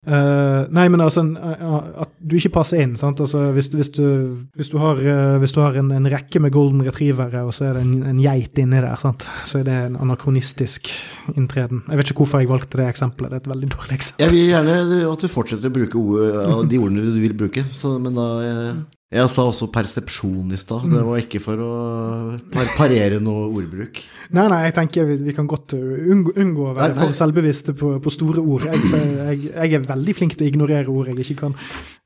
Eh, 0.00 0.60
nei, 0.72 0.86
men 0.88 1.02
altså 1.04 1.20
eh, 1.36 1.64
at 2.00 2.12
du 2.24 2.38
ikke 2.38 2.54
passer 2.54 2.80
inn. 2.80 2.94
sant? 2.96 3.20
Altså, 3.20 3.50
hvis, 3.52 3.68
hvis, 3.74 3.90
du, 3.92 4.06
hvis 4.56 4.70
du 4.72 4.78
har, 4.80 5.00
uh, 5.00 5.36
hvis 5.42 5.52
du 5.52 5.60
har 5.60 5.76
en, 5.76 5.90
en 5.92 6.08
rekke 6.08 6.40
med 6.40 6.54
golden 6.54 6.80
retrievere, 6.86 7.42
og 7.44 7.52
så 7.52 7.68
er 7.68 7.76
det 7.76 7.82
en, 7.84 8.06
en 8.08 8.22
geit 8.22 8.56
inni 8.60 8.80
der, 8.80 8.96
sant? 9.00 9.26
så 9.44 9.60
er 9.60 9.66
det 9.68 9.76
en 9.90 9.98
anakronistisk 10.00 10.88
inntreden. 11.34 11.84
Jeg 11.88 12.00
vet 12.00 12.12
ikke 12.12 12.24
hvorfor 12.24 12.40
jeg 12.40 12.52
valgte 12.52 12.80
det 12.80 12.88
eksempelet. 12.88 13.34
Det 13.34 13.40
er 13.40 13.44
et 13.44 13.52
veldig 13.52 13.72
dårlig 13.76 13.98
eksempel. 13.98 14.24
Jeg 14.24 14.34
vil 14.36 14.54
gjerne 14.54 15.02
at 15.10 15.26
du 15.26 15.34
fortsetter 15.34 15.72
å 15.72 15.76
bruke 15.76 16.00
ord, 16.00 16.64
de 16.70 16.80
ordene 16.80 17.12
du 17.12 17.20
vil 17.20 17.36
bruke, 17.36 17.66
så, 17.74 17.98
men 18.00 18.16
da 18.16 18.30
jeg, 19.10 19.26
sa 19.32 19.42
også 19.50 19.66
persepsjon 19.74 20.52
i 20.54 20.58
stad. 20.60 20.84
Det 20.92 21.00
var 21.02 21.18
ikke 21.18 21.40
for 21.42 21.58
å 21.64 21.70
par 22.52 22.68
parere 22.76 23.18
noe 23.22 23.48
ordbruk. 23.58 23.98
Nei, 24.36 24.44
nei, 24.52 24.60
jeg 24.68 24.74
tenker 24.76 25.08
vi, 25.08 25.16
vi 25.26 25.34
kan 25.34 25.48
godt 25.50 25.74
uh, 25.74 25.80
unngå, 26.14 26.36
unngå 26.38 26.68
å 26.70 26.74
være 26.76 26.92
Nei, 26.92 26.98
nei. 27.00 27.08
for 27.08 27.18
selvbevisste 27.18 27.74
på, 27.80 27.96
på 28.04 28.12
store 28.14 28.44
ord. 28.44 28.68
Jeg, 28.70 28.84
jeg, 28.94 29.40
jeg 29.50 29.80
er 29.80 29.88
veldig 29.88 30.14
flink 30.20 30.36
til 30.38 30.46
å 30.46 30.52
ignorere 30.52 30.94
ord 30.94 31.10
jeg 31.10 31.18
ikke 31.24 31.40
kan, 31.42 31.58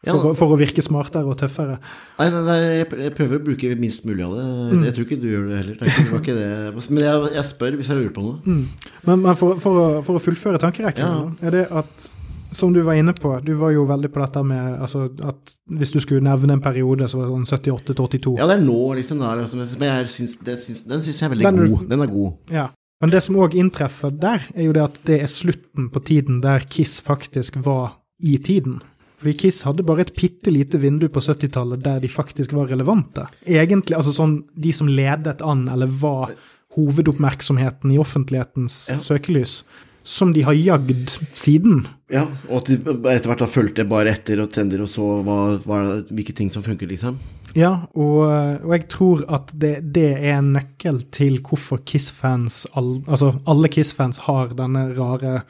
for, 0.08 0.30
å- 0.30 0.34
for 0.40 0.56
å 0.56 0.58
virke 0.60 0.80
smartere 0.84 1.28
og 1.28 1.36
tøffere. 1.44 1.76
Nei, 2.22 2.30
nei, 2.32 2.42
nei 2.48 2.58
jeg 3.04 3.12
prøver 3.20 3.36
å 3.38 3.44
bruke 3.50 3.74
minst 3.80 4.08
mulig 4.08 4.24
av 4.24 4.34
det. 4.40 4.48
Mm. 4.72 4.82
Jeg 4.88 4.96
tror 4.96 5.08
ikke 5.10 5.20
du 5.20 5.28
gjør 5.34 5.46
det 5.52 5.60
heller. 5.60 5.78
Det 5.84 5.92
det 6.00 6.08
var 6.10 6.24
ikke 6.24 6.40
det. 6.40 6.50
Men 6.88 7.04
jeg, 7.04 7.30
jeg 7.36 7.48
spør 7.52 7.78
hvis 7.82 7.92
jeg 7.92 8.00
lurer 8.00 8.16
på 8.16 8.24
noe. 8.24 8.40
Mm. 8.48 8.90
Men, 9.04 9.24
men 9.28 9.38
for, 9.44 9.60
for, 9.60 9.80
å, 9.84 9.88
for 10.08 10.16
å 10.16 10.24
fullføre 10.24 10.60
tankerekken, 10.64 11.04
Ja. 11.04 11.48
er 11.48 11.58
det 11.60 11.66
at 11.84 12.12
som 12.54 12.72
du 12.74 12.80
var 12.86 12.94
inne 12.98 13.12
på, 13.16 13.32
du 13.44 13.52
var 13.58 13.74
jo 13.74 13.84
veldig 13.88 14.10
på 14.14 14.22
dette 14.22 14.42
med 14.46 14.78
altså, 14.86 15.08
at 15.26 15.54
hvis 15.78 15.92
du 15.94 15.98
skulle 16.02 16.24
nevne 16.24 16.56
en 16.56 16.62
periode, 16.64 17.08
så 17.10 17.18
var 17.20 17.28
det 17.28 17.34
sånn 17.34 17.58
78 17.58 17.90
til 17.90 17.98
82. 17.98 18.32
Ja, 18.38 18.46
det 18.50 18.56
er 18.60 18.64
nå, 18.64 18.78
liksom. 18.98 19.20
Der, 19.20 19.34
er, 19.34 19.42
liksom 19.44 19.60
men 19.82 19.90
jeg 19.90 20.08
syns, 20.14 20.38
det 20.46 20.56
syns, 20.62 20.84
den 20.88 21.04
syns 21.04 21.20
jeg 21.20 21.28
er 21.28 21.34
veldig 21.34 21.46
Den 21.50 21.60
god. 21.74 21.84
Den 21.90 22.06
er 22.06 22.12
god. 22.14 22.32
Ja. 22.54 22.66
Men 23.02 23.12
det 23.12 23.20
som 23.26 23.36
òg 23.42 23.54
inntreffer 23.58 24.14
der, 24.16 24.46
er 24.54 24.68
jo 24.68 24.72
det 24.72 24.82
at 24.86 24.98
det 25.04 25.20
er 25.26 25.30
slutten 25.30 25.90
på 25.92 26.00
tiden 26.06 26.40
der 26.44 26.64
Kiss 26.70 27.00
faktisk 27.04 27.58
var 27.66 27.98
i 28.22 28.38
tiden. 28.38 28.78
Fordi 29.20 29.34
Kiss 29.40 29.62
hadde 29.66 29.84
bare 29.84 30.04
et 30.06 30.14
bitte 30.16 30.52
lite 30.52 30.78
vindu 30.80 31.08
på 31.12 31.20
70-tallet 31.20 31.82
der 31.84 32.00
de 32.00 32.08
faktisk 32.12 32.52
var 32.56 32.70
relevante. 32.70 33.26
Egentlig, 33.44 33.96
altså 33.96 34.12
sånn 34.14 34.38
de 34.56 34.72
som 34.72 34.88
ledet 34.88 35.42
an, 35.44 35.66
eller 35.72 35.90
var 36.00 36.32
hovedoppmerksomheten 36.74 37.92
i 37.94 37.98
offentlighetens 37.98 38.88
Ja. 38.90 38.98
søkelys, 38.98 39.62
som 40.04 40.32
de 40.34 40.42
har 40.44 40.52
jagd 40.52 41.14
siden. 41.32 41.86
Ja, 42.12 42.26
og 42.50 42.60
at 42.60 42.68
de 42.68 42.76
etter 43.14 43.30
hvert 43.30 43.42
har 43.42 43.50
fulgt 43.50 43.78
det 43.80 43.86
bare 43.88 44.12
etter 44.12 44.42
og 44.44 44.50
tender 44.52 44.84
og 44.84 44.90
så 44.92 45.06
hva, 45.24 45.38
hva, 45.64 45.78
hvilke 46.12 46.34
ting 46.36 46.52
som 46.52 46.64
funker, 46.66 46.90
liksom. 46.90 47.16
Ja, 47.56 47.86
og, 47.96 48.18
og 48.26 48.72
jeg 48.74 48.88
tror 48.92 49.24
at 49.32 49.52
det, 49.56 49.76
det 49.96 50.10
er 50.18 50.38
en 50.38 50.52
nøkkel 50.58 51.04
til 51.14 51.38
hvorfor 51.40 51.80
Kiss-fans 51.86 52.64
all, 52.76 52.98
Altså, 53.06 53.32
alle 53.48 53.70
Kiss-fans 53.72 54.24
har 54.26 54.52
denne 54.58 54.90
rare 54.98 55.40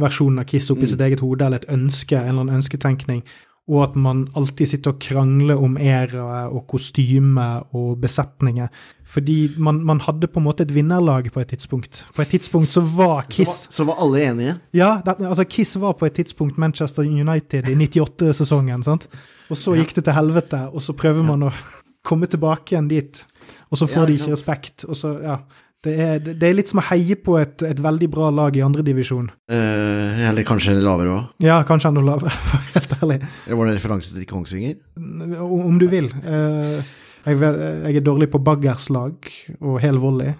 versjonen 0.00 0.42
av 0.42 0.48
Kiss 0.50 0.70
oppi 0.74 0.88
sitt 0.90 1.02
eget 1.02 1.22
hode, 1.24 1.46
eller 1.46 1.62
et 1.62 1.72
ønske, 1.72 2.18
en 2.18 2.30
eller 2.30 2.46
annen 2.46 2.60
ønsketenkning, 2.60 3.24
og 3.68 3.78
at 3.82 3.94
man 3.96 4.26
alltid 4.36 4.68
sitter 4.68 4.92
og 4.92 4.98
krangler 5.00 5.56
om 5.56 5.78
æraer 5.80 6.50
og 6.52 6.66
kostyme 6.68 7.46
og 7.72 7.94
besetninger. 8.02 8.68
Fordi 9.08 9.50
man, 9.56 9.78
man 9.88 10.00
hadde 10.04 10.28
på 10.28 10.40
en 10.40 10.44
måte 10.44 10.66
et 10.66 10.74
vinnerlag 10.74 11.30
på 11.32 11.40
et 11.40 11.48
tidspunkt. 11.48 12.02
På 12.16 12.22
et 12.22 12.28
tidspunkt 12.28 12.68
så 12.74 12.82
var 12.84 13.24
Kiss 13.30 13.66
Så 13.72 13.84
var 13.88 13.96
alle 14.04 14.20
enige. 14.30 14.54
ja, 14.74 14.98
det, 15.06 15.16
altså 15.24 15.44
Kiss 15.48 15.76
var 15.80 15.92
på 15.96 16.04
et 16.06 16.12
tidspunkt 16.12 16.58
Manchester 16.58 17.02
United 17.08 17.68
i 17.72 17.74
98-sesongen, 17.86 18.82
sant? 18.84 19.08
Og 19.50 19.56
så 19.56 19.72
gikk 19.76 19.94
det 19.96 20.04
til 20.04 20.12
helvete, 20.16 20.60
og 20.72 20.82
så 20.82 20.92
prøver 20.92 21.24
man 21.24 21.48
å 21.48 21.52
komme 22.04 22.26
tilbake 22.28 22.74
igjen 22.74 22.88
dit. 22.88 23.24
Og 23.70 23.78
så 23.80 23.86
får 23.88 24.02
Ja, 24.02 24.06
de 24.06 24.12
ikke 24.12 24.24
sant. 24.24 24.36
respekt. 24.36 24.84
Og 24.88 24.96
så, 24.96 25.14
ja. 25.24 25.38
Det 25.84 25.94
er, 26.00 26.18
det 26.24 26.34
det 26.40 26.48
er 26.48 26.56
litt 26.56 26.70
som 26.72 26.80
å 26.80 26.86
heie 26.88 27.16
på 27.20 27.36
et, 27.40 27.62
et 27.66 27.80
veldig 27.84 28.08
bra 28.12 28.30
lag 28.32 28.56
i 28.56 28.62
andredivisjon. 28.64 29.28
Eh, 29.52 30.24
eller 30.28 30.46
kanskje 30.48 30.76
lavere 30.80 31.12
òg. 31.12 31.32
Ja, 31.44 31.60
kanskje 31.68 31.92
enda 31.92 32.04
lavere, 32.04 32.32
for 32.50 32.68
helt 32.74 32.94
ærlig. 33.00 33.18
Eller 33.44 33.60
var 33.60 33.70
det 33.70 33.78
referanse 33.78 34.16
til 34.16 34.28
Kongsvinger? 34.30 34.78
Om 35.44 35.80
du 35.82 35.88
vil. 35.92 36.08
Eh, 36.24 36.94
jeg, 37.24 37.40
jeg 37.40 37.96
er 38.00 38.04
dårlig 38.04 38.28
på 38.32 38.40
baggerslag 38.44 39.30
og 39.60 39.78
hel 39.80 40.00
volley, 40.00 40.34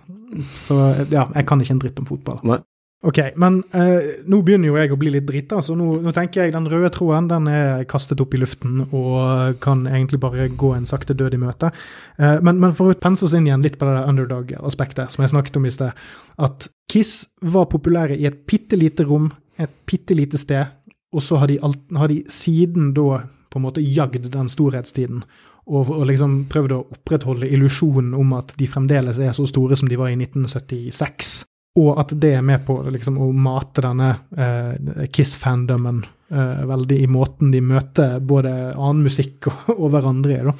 så 0.58 0.76
ja, 1.12 1.28
jeg 1.30 1.46
kan 1.48 1.62
ikke 1.62 1.76
en 1.76 1.84
dritt 1.84 2.00
om 2.02 2.08
fotball. 2.08 2.40
Nei. 2.48 2.60
Ok, 3.04 3.18
men 3.36 3.58
eh, 3.76 4.22
nå 4.32 4.38
begynner 4.40 4.70
jo 4.70 4.76
jeg 4.80 4.92
å 4.94 4.96
bli 4.96 5.10
litt 5.12 5.26
drita, 5.28 5.58
så 5.60 5.74
nå, 5.76 5.98
nå 6.00 6.12
tenker 6.16 6.46
jeg 6.46 6.54
den 6.54 6.68
røde 6.72 6.88
troen 6.94 7.26
den 7.28 7.50
er 7.52 7.84
kastet 7.88 8.22
opp 8.24 8.32
i 8.32 8.40
luften 8.40 8.80
og 8.86 9.58
kan 9.64 9.82
egentlig 9.90 10.22
bare 10.22 10.46
gå 10.48 10.70
en 10.72 10.88
sakte 10.88 11.16
død 11.16 11.36
i 11.36 11.42
møte. 11.42 11.68
Eh, 12.16 12.38
men, 12.40 12.62
men 12.62 12.72
for 12.76 12.94
å 12.94 12.96
pense 12.96 13.26
oss 13.26 13.36
inn 13.36 13.50
igjen 13.50 13.66
litt 13.66 13.76
på 13.80 13.90
det 13.90 14.06
underdog-aspektet 14.08 15.12
som 15.12 15.24
jeg 15.24 15.34
snakket 15.34 15.60
om 15.60 15.68
i 15.68 15.74
sted, 15.76 16.00
at 16.48 16.70
Kiss 16.88 17.26
var 17.44 17.68
populære 17.72 18.16
i 18.16 18.24
et 18.30 18.40
bitte 18.48 18.80
lite 18.80 19.04
rom, 19.04 19.28
et 19.60 19.76
bitte 19.84 20.16
lite 20.16 20.40
sted, 20.40 20.72
og 21.12 21.28
så 21.28 21.44
har 21.44 21.52
de, 21.52 21.60
alt, 21.60 21.84
har 21.92 22.08
de 22.08 22.22
siden 22.32 22.94
da 22.96 23.20
på 23.52 23.60
en 23.60 23.68
måte 23.68 23.84
jagd 23.84 24.32
den 24.32 24.48
storhetstiden. 24.48 25.26
Og, 25.68 25.92
og 25.92 26.08
liksom 26.08 26.46
prøvd 26.52 26.72
å 26.72 26.84
opprettholde 26.96 27.52
illusjonen 27.52 28.16
om 28.16 28.32
at 28.36 28.56
de 28.56 28.66
fremdeles 28.68 29.20
er 29.20 29.36
så 29.36 29.44
store 29.48 29.76
som 29.76 29.92
de 29.92 30.00
var 30.00 30.08
i 30.08 30.16
1976. 30.16 31.44
Og 31.80 31.96
at 31.98 32.12
det 32.22 32.36
er 32.38 32.44
med 32.46 32.62
på 32.66 32.76
liksom, 32.94 33.16
å 33.18 33.32
mate 33.34 33.82
denne 33.82 34.12
eh, 34.38 35.06
Kiss-fandomen 35.10 36.04
eh, 36.04 36.60
veldig 36.70 37.00
i 37.02 37.08
måten 37.10 37.50
de 37.50 37.58
møter 37.64 38.20
både 38.22 38.52
annen 38.76 39.02
musikk 39.08 39.50
og, 39.50 39.72
og 39.82 39.90
hverandre 39.96 40.36
i. 40.36 40.44
da. 40.46 40.54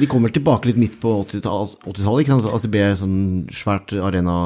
De 0.00 0.08
kommer 0.10 0.32
tilbake 0.32 0.70
litt 0.70 0.80
midt 0.80 0.96
på 1.02 1.12
80-tallet, 1.26 1.76
80-tallet, 1.84 2.24
ikke 2.24 2.32
sant? 2.32 2.48
At 2.56 2.64
det 2.64 2.72
ble 2.72 2.88
sånn 3.00 3.20
svært 3.52 3.92
arena 4.00 4.38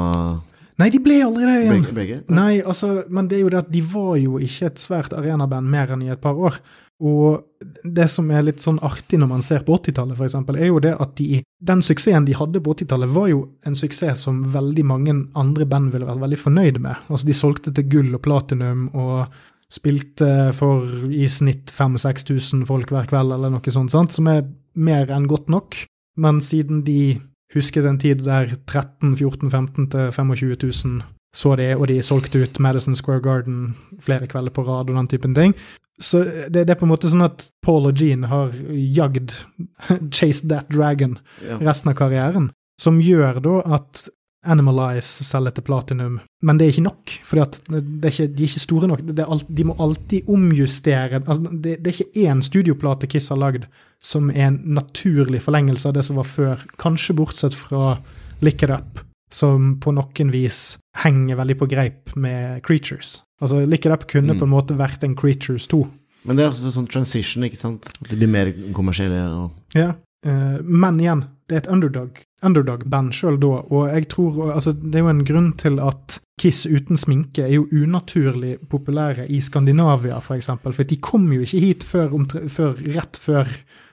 Nei, 0.79 0.93
de 0.95 1.01
ble 1.03 1.17
aldri 1.27 1.43
det 1.43 1.55
igjen. 1.57 1.81
Brege? 1.83 1.95
Brege? 1.95 2.17
Nei, 2.31 2.61
altså, 2.63 3.01
men 3.11 3.27
det 3.31 3.39
er 3.39 3.41
jo 3.43 3.49
det 3.51 3.63
at 3.65 3.71
de 3.75 3.81
var 3.83 4.13
jo 4.21 4.39
ikke 4.43 4.69
et 4.69 4.79
svært 4.79 5.15
arenaband 5.17 5.67
mer 5.67 5.91
enn 5.91 6.05
i 6.07 6.13
et 6.15 6.21
par 6.23 6.39
år. 6.39 6.61
Og 6.99 7.45
det 7.85 8.09
som 8.11 8.31
er 8.35 8.43
litt 8.47 8.63
sånn 8.63 8.81
artig 8.83 9.21
når 9.21 9.31
man 9.31 9.45
ser 9.45 9.63
på 9.67 9.77
80-tallet, 9.79 10.19
f.eks., 10.19 10.35
er 10.55 10.67
jo 10.67 10.81
det 10.83 10.95
at 10.99 11.13
de, 11.21 11.43
den 11.71 11.83
suksessen 11.87 12.27
de 12.27 12.35
hadde 12.39 12.63
på 12.65 12.75
80-tallet, 12.75 13.13
var 13.15 13.29
jo 13.31 13.45
en 13.67 13.79
suksess 13.79 14.25
som 14.27 14.41
veldig 14.55 14.87
mange 14.87 15.15
andre 15.39 15.67
band 15.69 15.93
ville 15.95 16.09
vært 16.09 16.25
veldig 16.25 16.41
fornøyd 16.43 16.81
med. 16.83 17.07
Altså, 17.07 17.29
de 17.29 17.39
solgte 17.39 17.75
til 17.75 17.87
gull 17.93 18.11
og 18.19 18.25
platinum 18.27 18.89
og 18.99 19.29
spilte 19.71 20.51
for 20.57 21.11
i 21.13 21.29
snitt 21.31 21.71
5000-6000 21.77 22.65
folk 22.69 22.91
hver 22.95 23.09
kveld, 23.11 23.35
eller 23.37 23.53
noe 23.53 23.75
sånt, 23.75 23.93
sant? 23.95 24.15
som 24.17 24.31
er 24.33 24.47
mer 24.79 25.13
enn 25.15 25.29
godt 25.31 25.53
nok. 25.53 25.83
Men 26.19 26.41
siden 26.43 26.83
de 26.87 27.19
husket 27.55 27.87
en 27.87 28.01
tid 28.01 28.25
der 28.27 28.57
13 28.67 29.15
14 29.17 29.53
15 29.53 29.91
til 29.93 30.11
25 30.13 30.57
000 30.67 31.07
så 31.37 31.53
det, 31.61 31.75
og 31.77 31.91
de 31.91 32.01
solgte 32.03 32.41
ut 32.41 32.59
Madison 32.59 32.97
Square 32.97 33.21
Garden 33.23 33.75
flere 34.01 34.27
kvelder 34.27 34.53
på 34.55 34.65
rad 34.65 34.89
og 34.89 34.97
den 34.97 35.11
typen 35.13 35.37
ting. 35.37 35.53
Så 36.01 36.21
det, 36.49 36.65
det 36.69 36.71
er 36.71 36.79
på 36.79 36.87
en 36.87 36.93
måte 36.93 37.11
sånn 37.11 37.25
at 37.27 37.49
Paul 37.65 37.89
og 37.91 37.99
Jean 37.99 38.29
har 38.31 38.53
jagd 38.75 39.35
Chased 40.17 40.49
That 40.53 40.71
Dragon 40.71 41.19
Ja. 41.43 41.59
resten 41.59 41.91
av 41.91 41.99
karrieren, 41.99 42.53
som 42.81 43.01
gjør 43.03 43.41
da 43.43 43.57
at 43.79 44.09
Animalize 44.49 45.25
selger 45.27 45.51
til 45.57 45.65
platinum, 45.67 46.21
men 46.47 46.57
det 46.57 46.65
er 46.65 46.71
ikke 46.71 46.85
nok, 46.87 47.11
for 47.27 47.43
de 47.43 48.07
er 48.07 48.29
ikke 48.47 48.63
store 48.63 48.87
nok. 48.89 49.01
Det 49.03 49.25
alt, 49.27 49.49
de 49.51 49.65
må 49.67 49.75
alltid 49.83 50.31
omjustere 50.31 51.19
altså 51.19 51.51
det, 51.51 51.75
det 51.83 51.91
er 51.91 51.97
ikke 51.99 52.23
én 52.31 52.41
studioplate 52.47 53.11
Kiss 53.11 53.29
har 53.35 53.41
lagd 53.43 53.67
som 54.01 54.31
er 54.31 54.47
en 54.47 54.61
naturlig 54.79 55.43
forlengelse 55.43 55.91
av 55.91 55.99
det 55.99 56.07
som 56.07 56.17
var 56.23 56.31
før, 56.31 56.63
kanskje 56.79 57.17
bortsett 57.19 57.59
fra 57.59 57.99
Lick 58.41 58.63
It 58.63 58.71
Up, 58.71 59.03
som 59.35 59.75
på 59.83 59.93
noen 59.99 60.31
vis 60.33 60.79
henger 61.03 61.43
veldig 61.43 61.59
på 61.59 61.69
greip 61.75 62.15
med 62.17 62.63
Creatures. 62.65 63.19
Altså, 63.41 63.63
Lick 63.67 63.87
It 63.87 63.93
Up 63.93 64.07
kunne 64.11 64.35
Mm. 64.35 64.39
på 64.39 64.45
en 64.45 64.51
måte 64.51 64.77
vært 64.77 65.05
en 65.05 65.15
Creatures 65.17 65.67
2. 65.67 65.87
Men 66.25 66.37
det 66.37 66.45
er 66.45 66.51
også 66.51 66.73
sånn 66.75 66.91
transition, 66.91 67.45
ikke 67.45 67.57
sant? 67.57 67.87
At 68.03 68.11
de 68.11 68.17
blir 68.17 68.29
mer 68.29 68.53
kommersielle. 68.75 69.23
Og... 69.39 69.51
Ja, 69.75 69.95
Uh, 70.27 70.59
men 70.67 70.97
igjen, 70.99 71.21
det 71.47 71.55
er 71.55 71.61
et 71.61 71.69
underdog 71.71 72.17
underdog-band 72.43 73.13
sjøl 73.15 73.37
da, 73.39 73.61
og 73.71 73.85
jeg 73.87 74.09
tror 74.11 74.53
altså, 74.53 74.73
Det 74.73 74.99
er 74.99 75.05
jo 75.05 75.11
en 75.13 75.25
grunn 75.25 75.53
til 75.59 75.79
at 75.79 76.17
Kiss 76.41 76.67
uten 76.67 76.99
sminke 76.99 77.45
er 77.45 77.53
jo 77.55 77.69
unaturlig 77.71 78.57
populære 78.69 79.29
i 79.31 79.39
Skandinavia, 79.41 80.19
f.eks. 80.19 80.27
For, 80.27 80.35
eksempel, 80.35 80.73
for 80.73 80.83
de 80.91 80.97
kom 80.97 81.33
jo 81.33 81.41
ikke 81.47 81.61
hit 81.61 81.85
før, 81.85 82.11
før, 82.49 82.75
rett 82.97 83.17
før 83.19 83.47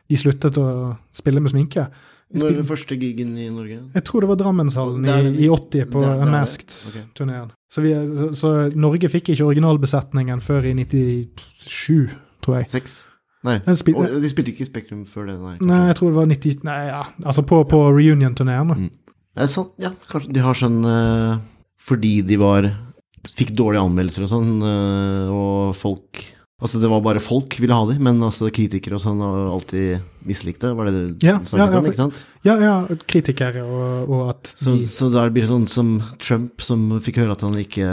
de 0.10 0.18
sluttet 0.18 0.58
å 0.58 0.96
spille 1.14 1.41
med 1.41 1.54
sminke. 1.54 1.88
Når 2.34 2.41
var 2.41 2.55
den 2.57 2.67
første 2.67 2.95
gigen 2.97 3.36
i 3.38 3.47
Norge? 3.53 3.80
Jeg 3.93 4.03
tror 4.07 4.23
det 4.23 4.30
var 4.32 4.38
Drammenshallen 4.39 5.05
i, 5.05 5.45
i 5.45 5.49
80 5.51 5.89
på 5.93 6.01
Masked-turneen. 6.32 7.51
Okay. 7.51 7.59
Så, 7.69 7.84
så, 8.17 8.30
så, 8.39 8.53
Norge 8.73 9.11
fikk 9.13 9.30
ikke 9.36 9.45
originalbesetningen 9.45 10.41
før 10.41 10.65
i 10.65 10.73
97, 10.80 12.15
tror 12.43 12.57
jeg. 12.59 12.71
Seks? 12.73 13.03
Nei, 13.45 13.59
spil 13.78 13.97
og 13.99 14.21
de 14.23 14.30
spilte 14.32 14.53
ikke 14.53 14.65
i 14.65 14.69
Spektrum 14.69 15.03
før 15.05 15.28
det? 15.30 15.36
Nei, 15.38 15.55
nei 15.69 15.82
jeg 15.91 15.99
tror 15.99 16.11
det 16.11 16.17
var 16.17 16.30
90 16.32 16.63
Nei, 16.65 16.78
ja, 16.88 17.03
altså 17.21 17.43
på, 17.45 17.59
på 17.69 17.82
reunion-turneen. 17.93 18.73
Mm. 18.73 18.88
Det 19.36 19.49
sant? 19.51 19.76
Ja, 19.82 19.91
kanskje 20.09 20.34
de 20.34 20.41
har 20.41 20.57
sånn 20.57 20.80
uh, 20.88 21.36
Fordi 21.84 22.13
de 22.26 22.38
var 22.39 22.69
Fikk 23.26 23.51
dårlige 23.57 23.84
anmeldelser 23.84 24.26
og 24.26 24.32
sånn, 24.32 24.51
uh, 24.61 25.30
og 25.34 25.78
folk 25.78 26.21
Altså, 26.66 26.80
det 26.82 26.89
var 26.89 27.01
bare 27.05 27.22
folk 27.22 27.59
ville 27.61 27.76
ha 27.78 27.86
dem, 27.86 27.99
men 28.07 28.24
altså 28.26 28.47
kritikere 28.49 28.97
og 28.97 29.01
sånn 29.03 29.20
har 29.22 29.51
alltid 29.53 29.99
mislikt 30.26 30.63
det. 30.63 30.72
Var 30.74 30.88
det 30.89 30.93
det 30.95 31.28
ja, 31.28 31.36
du 31.38 31.49
snakket 31.51 31.76
ja, 31.76 31.82
om, 31.82 31.89
ikke 31.91 31.99
sant? 31.99 32.22
Ja, 32.47 32.55
ja, 32.57 32.74
kritikere 33.05 33.61
og, 33.61 34.09
og 34.09 34.24
at 34.32 34.49
de... 34.49 34.63
Så, 34.66 34.74
så 34.89 35.09
der 35.13 35.30
blir 35.34 35.45
det 35.45 35.51
sånn 35.51 35.68
som 35.70 35.91
Trump, 36.18 36.63
som 36.66 36.88
fikk 37.05 37.20
høre 37.22 37.36
at 37.36 37.43
han 37.45 37.53
ikke 37.61 37.86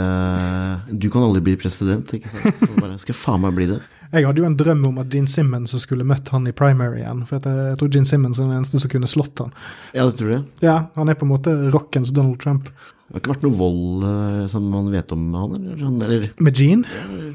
Du 0.89 1.11
kan 1.13 1.27
aldri 1.27 1.43
bli 1.45 1.53
president, 1.61 2.15
ikke 2.17 2.31
sant? 2.33 2.63
Så 2.63 2.71
bare 2.79 2.97
Skal 3.03 3.17
faen 3.19 3.45
meg 3.45 3.53
bli 3.59 3.69
det. 3.75 3.77
Jeg 4.13 4.25
hadde 4.25 4.41
jo 4.41 4.49
en 4.49 4.57
drøm 4.57 4.81
om 4.89 4.99
at 5.01 5.13
Gene 5.13 5.29
Simmons 5.29 5.73
skulle 5.81 6.05
møtt 6.05 6.33
han 6.33 6.49
i 6.49 6.53
primary 6.53 7.03
igjen. 7.03 7.23
For 7.29 7.37
jeg, 7.37 7.69
jeg 7.69 7.79
tror 7.81 7.93
Gene 7.93 8.09
Simmons 8.09 8.41
er 8.41 8.49
den 8.49 8.57
eneste 8.57 8.81
som 8.81 8.91
kunne 8.93 9.09
slått 9.09 9.41
han. 9.41 9.53
Ja, 9.93 10.05
det 10.05 10.17
tror 10.17 10.33
du? 10.33 10.51
Ja, 10.65 10.75
han 10.97 11.13
er 11.13 11.17
på 11.17 11.25
en 11.25 11.33
måte 11.33 11.53
rockens 11.73 12.13
Donald 12.13 12.41
Trump. 12.41 12.69
Det 12.69 13.19
har 13.19 13.21
ikke 13.21 13.33
vært 13.35 13.47
noe 13.47 13.57
vold 13.57 14.05
uh, 14.05 14.43
som 14.49 14.65
man 14.73 14.89
vet 14.93 15.13
om 15.13 15.25
med 15.29 15.41
han, 15.41 15.57
eller? 15.57 15.81
Sånn, 15.81 15.97
eller? 16.05 16.29
Med 16.45 16.61
Gene? 16.61 17.01
Ja, 17.01 17.33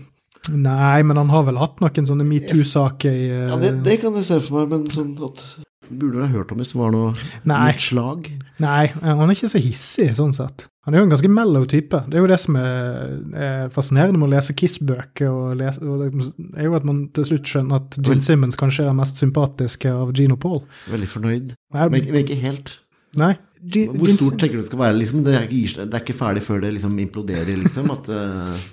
Nei, 0.55 1.01
men 1.07 1.21
han 1.21 1.33
har 1.33 1.47
vel 1.49 1.61
hatt 1.61 1.81
noen 1.83 2.09
sånne 2.09 2.27
metoo-saker 2.29 3.15
i 3.15 3.27
uh... 3.31 3.47
Ja, 3.53 3.59
det, 3.63 3.73
det, 3.87 3.99
kan 4.03 4.17
jeg 4.19 4.29
se 4.29 4.41
for 4.45 4.61
meg, 4.61 4.71
men 4.75 4.93
sånn 4.93 5.17
at 5.29 5.43
Burde 5.89 6.19
du 6.19 6.21
ha 6.21 6.29
hørt 6.29 6.51
om 6.53 6.59
hvis 6.61 6.75
det 6.75 6.77
var 6.77 6.91
noe 6.93 7.13
Nei. 7.49 7.71
slag? 7.81 8.27
Nei, 8.61 8.91
han 9.01 9.23
er 9.25 9.33
ikke 9.33 9.49
så 9.49 9.61
hissig 9.63 10.11
sånn 10.19 10.35
sett. 10.37 10.67
Han 10.85 10.95
er 10.95 11.03
jo 11.03 11.07
en 11.07 11.13
ganske 11.13 11.31
mellow 11.33 11.65
type. 11.69 12.01
Det 12.09 12.17
er 12.17 12.25
jo 12.25 12.29
det 12.31 12.39
som 12.41 12.59
er, 12.61 13.15
er 13.37 13.73
fascinerende 13.73 14.21
med 14.21 14.29
å 14.29 14.35
lese 14.35 14.57
Kiss-bøker. 14.57 15.29
og, 15.29 15.63
og 15.85 16.05
Det 16.05 16.61
er 16.61 16.69
jo 16.69 16.77
at 16.77 16.87
man 16.89 17.03
til 17.17 17.27
slutt 17.29 17.49
skjønner 17.49 17.83
at 17.83 17.99
Gene 18.01 18.25
Simmons 18.25 18.57
kanskje 18.61 18.85
er 18.85 18.91
den 18.91 19.01
mest 19.01 19.21
sympatiske 19.21 19.93
av 19.93 20.13
Gene 20.17 20.37
og 20.37 20.43
Paul. 20.45 20.63
Veldig 20.93 21.11
fornøyd, 21.13 21.55
Nei, 21.77 21.89
men, 21.93 22.09
men, 22.09 22.21
ikke 22.25 22.41
helt. 22.41 22.75
Nei. 23.21 23.35
G 23.59 23.89
Hvor 23.91 24.13
stort 24.15 24.39
tenker 24.41 24.57
du 24.57 24.63
det 24.63 24.69
skal 24.69 24.81
være? 24.85 24.97
Liksom? 25.01 25.23
Det, 25.27 25.35
er 25.35 25.49
ikke, 25.49 25.85
det, 25.85 25.93
er 25.93 26.05
ikke, 26.05 26.19
ferdig 26.21 26.45
før 26.47 26.61
det 26.63 26.75
liksom 26.77 27.01
imploderer, 27.05 27.57
liksom? 27.65 27.91
At, 27.97 28.09
uh... 28.13 28.69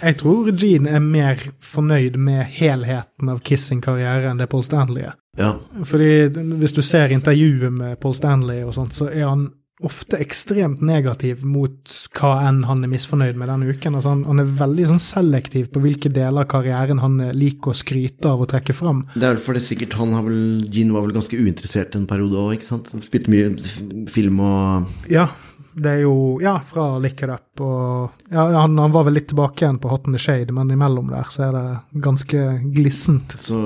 Jeg 0.00 0.18
tror 0.22 0.50
Gene 0.52 0.96
er 0.98 1.04
mer 1.04 1.40
fornøyd 1.64 2.18
med 2.20 2.44
helheten 2.58 3.32
av 3.32 3.40
Kiss 3.46 3.68
sin 3.70 3.82
karriere 3.84 4.30
enn 4.30 4.40
det 4.40 4.50
Paul 4.52 4.66
Stanley 4.66 5.08
er. 5.10 5.16
Ja. 5.38 5.54
Fordi 5.86 6.10
hvis 6.58 6.74
du 6.74 6.82
ser 6.82 7.14
intervjuet 7.14 7.72
med 7.72 7.98
Paul 8.02 8.16
Stanley 8.16 8.64
og 8.66 8.74
sånt, 8.76 8.96
så 8.96 9.10
er 9.10 9.28
han 9.28 9.48
ofte 9.84 10.18
ekstremt 10.18 10.80
negativ 10.82 11.44
mot 11.46 11.92
hva 12.18 12.32
enn 12.48 12.64
han 12.66 12.82
er 12.82 12.90
misfornøyd 12.90 13.38
med 13.38 13.50
denne 13.50 13.68
uken. 13.70 13.94
Altså 13.94 14.14
han, 14.14 14.24
han, 14.26 14.42
er 14.42 14.56
veldig 14.58 14.88
sånn 14.90 15.02
selektiv 15.02 15.68
på 15.74 15.82
hvilke 15.84 16.10
deler 16.10 16.42
av 16.42 16.48
karrieren 16.50 17.02
han 17.02 17.20
liker 17.36 17.72
å 17.72 17.78
skryte 17.78 18.32
av 18.32 18.42
og 18.42 18.50
trekke 18.50 18.74
fram. 18.74 19.04
Det 19.14 19.22
er 19.22 19.36
vel 19.36 19.44
fordi 19.44 19.62
sikkert 19.68 19.98
han 20.00 20.16
har 20.16 20.26
vel, 20.26 20.40
Gene 20.74 20.96
var 20.96 21.06
vel 21.06 21.14
ganske 21.16 21.38
uinteressert 21.38 21.94
en 21.98 22.08
periode 22.10 22.40
òg, 22.40 22.56
ikke 22.56 22.70
sant? 22.72 22.90
Spilte 23.06 23.32
mye 23.32 24.08
film 24.10 24.42
og 24.42 25.12
Ja. 25.12 25.30
Det 25.78 25.90
er 25.98 26.02
jo 26.04 26.14
Ja, 26.42 26.56
fra 26.64 26.90
Lick 27.02 27.22
It 27.22 27.30
Up 27.32 27.62
og 27.64 28.24
Ja, 28.32 28.44
han, 28.60 28.78
han, 28.78 28.94
var 28.94 29.06
vel 29.08 29.18
litt 29.18 29.28
tilbake 29.32 29.64
igjen 29.64 29.80
på 29.82 29.90
Hot 29.92 30.08
in 30.08 30.16
the 30.16 30.22
Shade, 30.22 30.54
men 30.54 30.72
imellom 30.74 31.12
der 31.12 31.30
så 31.32 31.48
er 31.48 31.56
det 31.56 32.02
ganske 32.04 32.42
glissent. 32.74 33.36
Så 33.40 33.60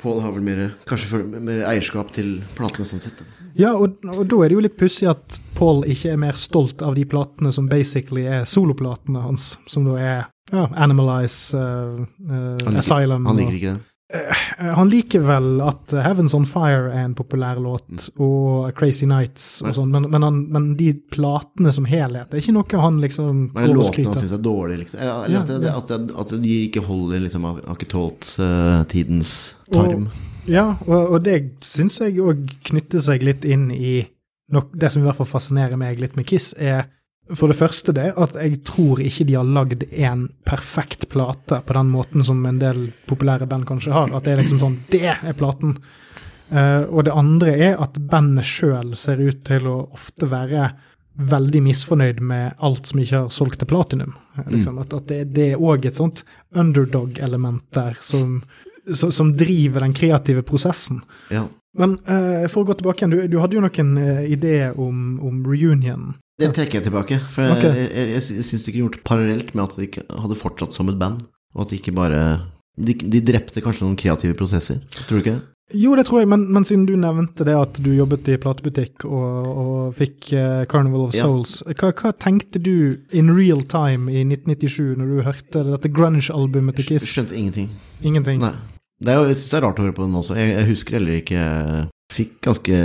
Paul 0.00 0.20
har 0.24 0.34
vel 0.36 0.44
mer, 0.46 0.62
kanskje 0.88 1.22
mer 1.24 1.64
eierskap 1.70 2.12
til 2.16 2.38
platene 2.56 2.86
sånn 2.88 3.02
sett? 3.02 3.24
Ja, 3.56 3.72
og, 3.72 3.96
og, 4.12 4.22
da 4.28 4.38
er 4.44 4.52
det 4.52 4.58
jo 4.58 4.64
litt 4.66 4.76
pussig 4.78 5.08
at 5.08 5.40
Paul 5.56 5.82
ikke 5.88 6.12
er 6.12 6.20
mer 6.20 6.36
stolt 6.38 6.84
av 6.84 6.96
de 6.98 7.06
platene 7.08 7.52
som 7.54 7.70
basically 7.70 8.26
er 8.28 8.44
soloplatene 8.48 9.24
hans, 9.24 9.54
som 9.70 9.86
da 9.88 9.96
er 9.96 10.18
ja, 10.52 10.68
Animalize, 10.78 11.58
uh, 11.58 12.04
uh, 12.28 12.34
han 12.62 12.76
liker, 12.76 12.82
Asylum 12.84 13.24
Han 13.26 13.40
liker 13.40 13.56
ikke 13.56 13.72
det? 13.74 13.95
Uh, 14.14 14.68
han 14.76 14.90
liker 14.92 15.24
vel 15.26 15.60
at 15.66 15.90
Heavens 15.98 16.34
On 16.38 16.44
Fire 16.46 16.92
er 16.92 17.08
en 17.08 17.16
populær 17.18 17.58
låt, 17.58 17.88
mm. 17.90 18.20
og 18.22 18.68
Crazy 18.78 19.08
Nights 19.10 19.48
og 19.64 19.74
sånn, 19.74 19.90
men, 19.90 20.06
men, 20.12 20.38
men, 20.54 20.68
de 20.78 20.92
platene 21.10 21.72
som 21.74 21.88
helhet 21.90 22.30
det 22.30 22.38
er 22.38 22.44
ikke 22.44 22.54
noe 22.54 22.82
han 22.84 23.00
liksom 23.02 23.40
Men 23.56 23.74
låtene 23.74 24.12
han 24.12 24.20
syns 24.20 24.36
er 24.36 24.44
dårlige, 24.44 24.84
liksom? 24.84 25.02
Eller, 25.02 25.34
ja, 25.34 25.42
at, 25.42 25.50
ja. 25.58 25.74
At, 25.80 26.14
at, 26.22 26.36
de 26.44 26.54
ikke 26.68 26.84
holder 26.86 27.24
liksom, 27.26 27.48
har 27.50 27.74
ikke 27.74 27.90
tålt 27.90 28.30
tidens 28.92 29.34
tarm? 29.74 30.06
Og, 30.06 30.22
ja, 30.46 30.68
og, 30.86 31.16
og 31.16 31.24
det 31.26 31.40
syns 31.66 31.98
jeg 32.04 32.20
òg 32.22 32.46
knytter 32.70 33.02
seg 33.02 33.26
litt 33.26 33.46
inn 33.48 33.72
i 33.74 33.98
nok, 34.54 34.70
Det 34.78 34.92
som 34.92 35.02
i 35.02 35.08
hvert 35.08 35.18
fall 35.18 35.28
fascinerer 35.28 35.78
meg 35.80 35.98
litt 35.98 36.14
med 36.18 36.28
Kiss, 36.28 36.52
er 36.54 36.86
for 37.34 37.50
det 37.50 37.58
første 37.58 37.94
det 37.96 38.12
at 38.14 38.36
jeg 38.38 38.60
tror 38.68 39.00
ikke 39.02 39.26
de 39.26 39.36
har 39.38 39.46
lagd 39.46 39.86
en 39.90 40.26
perfekt 40.46 41.08
plate 41.10 41.60
på 41.66 41.76
den 41.76 41.88
måten 41.90 42.24
som 42.26 42.44
en 42.46 42.60
del 42.62 42.90
populære 43.10 43.48
band 43.50 43.66
kanskje 43.66 43.94
har. 43.94 44.12
At 44.14 44.26
det 44.26 44.34
er 44.34 44.42
liksom 44.42 44.62
sånn 44.62 44.76
Det 44.92 45.06
er 45.10 45.38
platen! 45.38 45.78
Uh, 46.46 46.86
og 46.94 47.08
det 47.08 47.14
andre 47.18 47.56
er 47.58 47.80
at 47.82 47.98
bandet 47.98 48.46
sjøl 48.46 48.92
ser 48.94 49.18
ut 49.18 49.40
til 49.48 49.66
å 49.66 49.80
ofte 49.96 50.28
være 50.30 50.68
veldig 51.16 51.62
misfornøyd 51.64 52.20
med 52.22 52.60
alt 52.62 52.86
som 52.86 53.00
ikke 53.02 53.24
har 53.24 53.32
solgt 53.34 53.58
til 53.58 53.70
platinum. 53.72 54.12
Liksom. 54.36 54.76
Mm. 54.76 54.82
At, 54.84 54.94
at, 54.94 55.10
det 55.34 55.46
er 55.56 55.64
òg 55.64 55.88
et 55.88 55.98
sånt 55.98 56.22
underdog-element 56.54 57.64
der 57.74 57.98
som 58.04 58.42
som 58.94 59.36
driver 59.36 59.80
den 59.80 59.94
kreative 59.94 60.42
prosessen. 60.42 61.00
Ja. 61.30 61.48
Men 61.76 61.98
uh, 62.08 62.46
for 62.48 62.62
å 62.62 62.70
gå 62.70 62.78
tilbake 62.78 63.02
igjen, 63.02 63.12
du, 63.12 63.34
du 63.34 63.40
hadde 63.42 63.58
jo 63.58 63.64
noen 63.64 63.96
uh, 64.00 64.22
ideer 64.24 64.78
om, 64.80 65.18
om, 65.20 65.42
reunion. 65.44 66.14
Det 66.36 66.50
trekker 66.52 66.80
jeg 66.80 66.86
tilbake, 66.90 67.16
for 67.32 67.48
okay. 67.54 67.72
jeg, 67.80 67.88
jeg, 67.96 68.22
jeg, 68.36 68.44
syns 68.44 68.64
du 68.64 68.68
kunne 68.68 68.82
gjort 68.84 69.02
parallelt 69.08 69.54
med 69.54 69.64
at 69.64 69.76
de 69.78 69.86
ikke 69.88 70.04
hadde 70.12 70.36
fortsatt 70.36 70.76
som 70.76 70.90
et 70.92 70.98
band, 71.00 71.22
og 71.56 71.64
at 71.64 71.72
de 71.72 71.80
ikke 71.80 71.96
bare 71.96 72.22
De, 72.76 72.92
de 72.92 73.22
drepte 73.24 73.62
kanskje 73.64 73.86
noen 73.86 73.96
kreative 73.96 74.36
prosesser, 74.36 74.82
tror 75.06 75.16
du 75.16 75.22
ikke? 75.22 75.38
Jo, 75.74 75.96
det 75.98 76.04
tror 76.06 76.20
jeg, 76.20 76.28
men, 76.30 76.44
men, 76.54 76.62
siden 76.68 76.84
du 76.86 76.92
nevnte 77.00 77.42
det 77.48 77.54
at 77.58 77.80
du 77.82 77.88
jobbet 77.96 78.28
i 78.30 78.36
platebutikk 78.38 79.06
og, 79.08 79.48
og 79.48 79.96
fikk 79.98 80.28
uh, 80.36 80.62
Carnival 80.70 81.08
of 81.08 81.16
Souls, 81.16 81.56
hva, 81.72 81.90
hva, 81.90 82.12
tenkte 82.22 82.60
du 82.62 83.00
in 83.10 83.32
real 83.34 83.64
time 83.66 84.12
i 84.12 84.22
1997 84.28 85.00
når 85.00 85.10
du 85.10 85.24
hørte 85.26 85.64
dette 85.72 85.90
grunge-albumet 85.90 86.78
til 86.78 86.92
Kiss? 86.92 87.08
Skjønte 87.10 87.34
ingenting. 87.34 87.72
Ingenting? 88.04 88.44
Nei. 88.44 88.54
Det 89.02 89.12
er 89.12 89.26
jeg 89.26 89.40
syns 89.40 89.50
det 89.50 89.58
er 89.58 89.66
rart 89.66 89.80
å 89.80 89.88
høre 89.88 89.96
på 89.96 90.06
den 90.06 90.20
også. 90.20 90.36
Jeg, 90.38 90.52
jeg 90.54 90.68
husker 90.70 91.00
heller 91.00 91.18
ikke 91.18 91.42
Fikk 92.12 92.36
ganske 92.46 92.76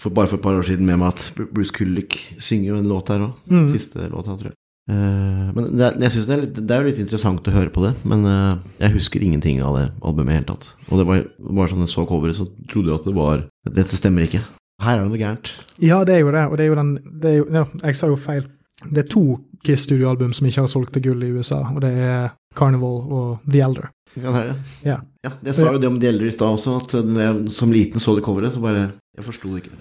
for 0.00 0.14
Bare 0.16 0.30
for 0.30 0.38
et 0.38 0.44
par 0.44 0.56
år 0.56 0.64
siden 0.64 0.88
med 0.88 1.00
meg 1.02 1.12
at 1.12 1.48
Bruce 1.52 1.74
Kulick 1.74 2.16
synger 2.38 2.72
jo 2.72 2.78
en 2.80 2.88
låt 2.88 3.10
her 3.12 3.26
òg. 3.28 3.42
Mm. 3.52 3.66
Siste 3.72 4.08
låta, 4.08 4.36
tror 4.36 4.52
jeg. 4.52 4.58
Uh, 4.86 5.50
men 5.50 5.72
det, 5.74 5.88
jeg 6.04 6.14
synes 6.14 6.26
det, 6.28 6.34
er 6.34 6.42
litt, 6.44 6.58
det 6.62 6.74
er 6.74 6.84
jo 6.84 6.90
litt 6.92 7.00
interessant 7.02 7.48
å 7.50 7.54
høre 7.56 7.72
på 7.74 7.82
det, 7.82 7.90
men 8.06 8.20
uh, 8.22 8.60
jeg 8.78 8.94
husker 8.94 9.24
ingenting 9.26 9.58
av 9.66 9.74
det 9.74 9.86
albumet 9.98 10.30
i 10.30 10.36
hele 10.38 10.46
tatt. 10.52 10.68
Og 10.86 11.00
det 11.00 11.06
var 11.08 11.24
bare 11.42 11.72
sånn 11.72 11.82
jeg 11.82 11.90
så 11.90 12.04
coveret, 12.06 12.38
så 12.38 12.46
trodde 12.70 12.92
jeg 12.92 13.00
at 13.00 13.08
det 13.08 13.16
var 13.16 13.42
Dette 13.66 13.98
stemmer 13.98 14.28
ikke. 14.28 14.44
Her 14.84 15.00
er 15.00 15.02
det 15.02 15.10
noe 15.10 15.18
gærent. 15.18 15.50
Ja, 15.82 16.04
det 16.06 16.14
er 16.14 16.22
jo 16.22 16.30
det, 16.36 16.44
og 16.46 16.56
det 16.56 16.66
er 16.66 16.70
jo 16.70 16.78
den 16.78 16.94
det 17.08 17.32
er 17.32 17.36
jo, 17.40 17.48
ja, 17.50 17.64
Jeg 17.82 17.98
sa 17.98 18.10
jo 18.12 18.18
feil. 18.20 18.46
Det 18.86 19.02
er 19.02 19.10
to 19.10 19.24
Kiss-studioalbum 19.66 20.34
som 20.36 20.46
ikke 20.46 20.62
har 20.62 20.70
solgt 20.70 20.94
til 20.94 21.08
gull 21.08 21.24
i 21.26 21.32
USA, 21.34 21.64
og 21.72 21.80
det 21.82 21.90
er 21.90 22.28
Carnival 22.56 23.02
og 23.04 23.50
The 23.50 23.64
Elder. 23.66 23.90
Ja, 24.16 24.30
det 24.30 24.38
er 24.38 24.48
det. 24.48 24.56
Ja. 24.86 25.00
ja 25.26 25.34
jeg 25.50 25.58
sa 25.58 25.72
jo 25.74 25.82
det 25.82 25.90
om 25.90 26.00
The 26.00 26.12
Elder 26.12 26.30
i 26.30 26.32
stad 26.34 26.56
også, 26.56 26.78
at 26.80 26.96
jeg 26.96 27.52
som 27.56 27.74
liten 27.74 28.02
så 28.02 28.16
det 28.16 28.24
coveret, 28.26 28.54
så 28.54 28.64
bare 28.64 28.88
Jeg 29.16 29.24
forsto 29.24 29.52
det 29.54 29.64
ikke. 29.64 29.76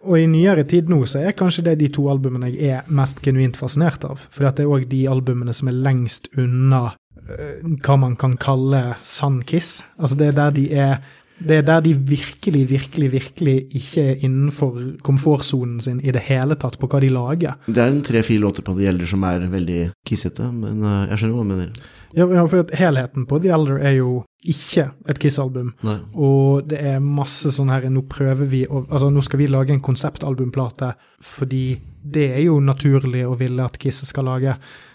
Og 0.00 0.16
i 0.16 0.26
nyere 0.26 0.64
tid 0.64 0.88
nå 0.88 1.02
så 1.08 1.20
er 1.20 1.36
kanskje 1.36 1.66
det 1.68 1.76
de 1.82 1.90
to 1.92 2.06
albumene 2.12 2.48
jeg 2.54 2.80
er 2.80 2.88
mest 2.88 3.20
genuint 3.24 3.58
fascinert 3.60 4.04
av. 4.08 4.22
For 4.32 4.48
det 4.48 4.64
er 4.64 4.72
òg 4.72 4.88
de 4.90 5.04
albumene 5.10 5.52
som 5.56 5.68
er 5.68 5.76
lengst 5.76 6.30
unna 6.40 6.88
uh, 6.88 7.72
hva 7.84 7.96
man 8.00 8.16
kan 8.20 8.34
kalle 8.40 8.96
sann 9.04 9.42
Kiss. 9.46 9.82
Altså 10.00 10.16
det 10.18 10.32
er 10.32 10.38
der 10.38 10.56
de 10.56 10.68
er 10.72 11.00
det 11.40 11.56
er 11.56 11.62
der 11.64 11.80
de 11.80 11.94
virkelig, 11.94 12.66
virkelig, 12.68 13.06
virkelig 13.12 13.54
ikke 13.72 14.02
er 14.10 14.24
innenfor 14.26 14.74
komfortsonen 15.00 15.78
sin 15.80 16.00
i 16.04 16.12
det 16.12 16.26
hele 16.26 16.56
tatt 16.60 16.76
på 16.76 16.88
hva 16.90 17.00
de 17.00 17.08
lager. 17.08 17.56
Det 17.64 17.80
er 17.80 17.94
en 17.94 18.02
tre-fire 18.04 18.42
låter 18.42 18.64
på 18.66 18.74
The 18.76 18.90
Elder 18.90 19.08
som 19.08 19.24
er 19.24 19.46
veldig 19.48 19.78
kissete, 20.06 20.50
men 20.52 20.84
uh, 20.84 21.08
jeg 21.08 21.22
skjønner 21.22 21.38
hva 21.38 21.46
du 21.46 21.52
mener. 21.54 21.88
Ja, 22.16 22.26
for 22.50 22.74
helheten 22.74 23.26
på 23.30 23.38
The 23.38 23.52
Elder 23.54 23.78
er 23.78 23.94
jo 24.00 24.10
ikke 24.40 24.86
et 25.10 25.18
Kiss-album. 25.20 25.74
Og 26.16 26.66
det 26.70 26.80
er 26.94 27.02
masse 27.04 27.52
sånn 27.52 27.70
her 27.72 27.84
Nå 27.92 28.06
prøver 28.08 28.48
vi 28.48 28.62
å 28.64 28.86
Altså, 28.86 29.10
nå 29.12 29.22
skal 29.24 29.42
vi 29.42 29.50
lage 29.50 29.74
en 29.74 29.84
konseptalbumplate 29.84 30.94
fordi 31.20 31.64
det 32.00 32.30
er 32.32 32.46
jo 32.46 32.54
naturlig 32.64 33.26
å 33.28 33.36
ville 33.36 33.60
at 33.60 33.76
Kiss 33.78 34.00
skal 34.08 34.24
lage. 34.30 34.54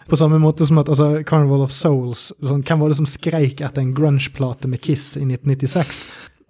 På 0.10 0.18
samme 0.18 0.40
måte 0.42 0.66
som 0.66 0.80
at 0.82 0.90
altså, 0.90 1.22
Carnival 1.28 1.62
of 1.68 1.74
Souls 1.74 2.32
sånn, 2.42 2.64
Hvem 2.66 2.82
var 2.82 2.90
det 2.90 2.98
som 2.98 3.10
skreik 3.10 3.62
etter 3.62 3.84
en 3.84 3.94
grunge-plate 3.94 4.72
med 4.72 4.82
Kiss 4.82 5.12
i 5.20 5.26
1996? 5.28 6.02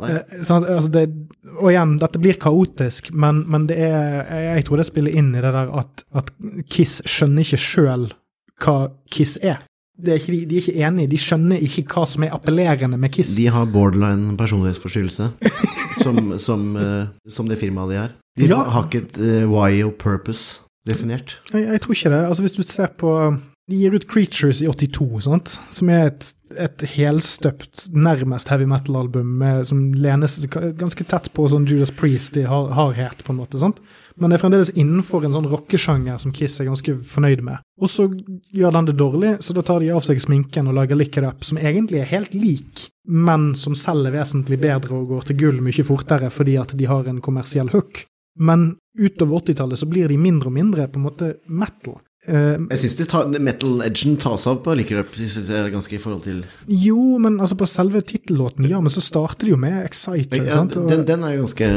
Eh, 0.04 0.40
sånn 0.44 0.64
at, 0.64 0.72
altså 0.76 0.92
det, 0.92 1.06
og 1.56 1.70
igjen, 1.72 1.96
dette 2.02 2.20
blir 2.20 2.40
kaotisk, 2.40 3.14
men, 3.16 3.44
men 3.52 3.68
det 3.70 3.78
er, 3.84 4.26
jeg, 4.58 4.66
tror 4.68 4.82
det 4.82 4.88
spiller 4.90 5.16
inn 5.16 5.32
i 5.32 5.44
det 5.44 5.54
der 5.56 5.72
at, 5.84 6.04
at 6.20 6.32
Kiss 6.72 7.02
skjønner 7.08 7.46
ikke 7.46 7.62
sjøl 7.64 8.10
hva 8.64 8.76
Kiss 9.12 9.38
er. 9.44 9.64
Er 10.04 10.18
ikke, 10.20 10.32
de, 10.34 10.46
de 10.50 10.58
er 10.58 10.62
ikke 10.62 10.88
enige, 10.88 11.08
de 11.08 11.18
skjønner 11.18 11.62
ikke 11.64 11.84
hva 11.94 12.04
som 12.10 12.24
er 12.28 12.34
appellerende 12.36 12.98
med 13.00 13.10
Kiss. 13.16 13.36
De 13.38 13.46
har 13.48 13.66
borderline 13.72 14.36
personlighetsforstyrrelse, 14.38 15.30
som, 16.04 16.34
som, 16.40 16.66
eh, 16.76 17.06
som 17.32 17.48
det 17.48 17.58
firmaet 17.62 17.90
de 17.94 17.96
er. 18.02 18.10
De 18.38 18.50
Ja. 18.50 18.58
har 18.76 18.90
ikke 18.90 19.06
et 19.06 19.18
eh, 19.24 19.46
why 19.48 19.84
og 19.88 19.94
purpose 20.02 20.60
definert. 20.90 21.38
Jeg, 21.54 21.64
jeg 21.72 21.82
tror 21.82 21.94
ikke 21.96 22.10
det. 22.12 22.26
Altså 22.28 22.44
Hvis 22.44 22.52
du 22.58 22.62
ser 22.68 22.88
på 23.00 23.14
De 23.66 23.80
gir 23.80 23.96
ut 23.98 24.04
Creatures 24.06 24.62
i 24.62 24.68
82, 24.70 25.24
sant? 25.26 25.56
som 25.74 25.90
er 25.90 26.12
et, 26.12 26.28
et 26.54 26.84
helstøpt, 26.94 27.88
nærmest 27.98 28.52
heavy 28.52 28.68
metal-album 28.70 29.42
som 29.66 29.88
lenes 29.98 30.38
ganske 30.54 31.08
tett 31.10 31.32
på 31.34 31.48
sånn 31.50 31.66
Judas 31.66 31.90
Priest 31.98 32.38
i 32.38 32.44
har, 32.46 32.70
hardhet, 32.78 33.24
på 33.26 33.34
en 33.34 33.40
måte. 33.40 33.58
sant? 33.58 33.82
Men 34.22 34.30
det 34.30 34.38
er 34.38 34.44
fremdeles 34.44 34.72
innenfor 34.78 35.26
en 35.26 35.34
sånn 35.34 35.50
rockesjanger 35.50 36.22
som 36.22 36.36
Kiss 36.36 36.60
er 36.62 36.70
ganske 36.70 37.00
fornøyd 37.10 37.42
med. 37.48 37.66
Og 37.82 37.90
så 37.90 38.06
gjør 38.54 38.78
den 38.78 38.92
det 38.92 38.98
dårlig, 39.02 39.34
så 39.42 39.58
da 39.58 39.66
tar 39.66 39.82
de 39.82 39.90
av 39.98 40.06
seg 40.06 40.22
sminken 40.22 40.70
og 40.70 40.78
lager 40.78 41.02
Lick 41.02 41.18
It 41.18 41.26
Up, 41.26 41.42
som 41.48 41.58
egentlig 41.58 42.04
er 42.04 42.12
helt 42.14 42.38
lik, 42.38 42.88
men 43.10 43.56
som 43.58 43.74
selger 43.74 44.14
vesentlig 44.14 44.62
bedre 44.62 44.94
og 44.94 45.10
går 45.10 45.32
til 45.32 45.42
gull 45.42 45.64
mye 45.66 45.90
fortere 45.90 46.30
fordi 46.30 46.60
at 46.62 46.78
de 46.78 46.86
har 46.90 47.10
en 47.10 47.24
kommersiell 47.24 47.74
hook. 47.74 48.06
Men 48.38 48.76
utover 49.00 49.42
80-tallet 49.42 49.82
så 49.82 49.88
blir 49.90 50.12
de 50.12 50.22
mindre 50.22 50.52
og 50.52 50.56
mindre 50.56 50.86
på 50.92 51.02
en 51.02 51.10
måte 51.10 51.38
metal. 51.50 51.98
Eh, 52.28 52.58
Jeg 52.72 52.80
syns 52.82 52.96
de 52.98 53.40
metal-edgen 53.40 54.16
tas 54.22 54.48
av 54.50 54.62
på 54.66 54.74
Licker 54.78 55.04
Up, 55.04 55.12
synes 55.14 55.50
jeg 55.50 55.60
er 55.60 55.70
ganske 55.74 55.94
i 55.94 56.00
forhold 56.02 56.24
til 56.26 56.40
jo, 56.68 57.18
men 57.22 57.38
altså 57.40 57.58
på 57.60 57.68
selve 57.70 58.02
tittellåten, 58.02 58.66
ja, 58.70 58.80
men 58.82 58.90
så 58.94 59.04
starter 59.04 59.46
det 59.46 59.52
jo 59.54 59.60
med 59.62 59.78
Exciter. 59.86 60.42
ja, 60.42 60.64
den, 60.66 61.06
den 61.06 61.24
er 61.24 61.36
jo 61.36 61.44
ganske 61.46 61.70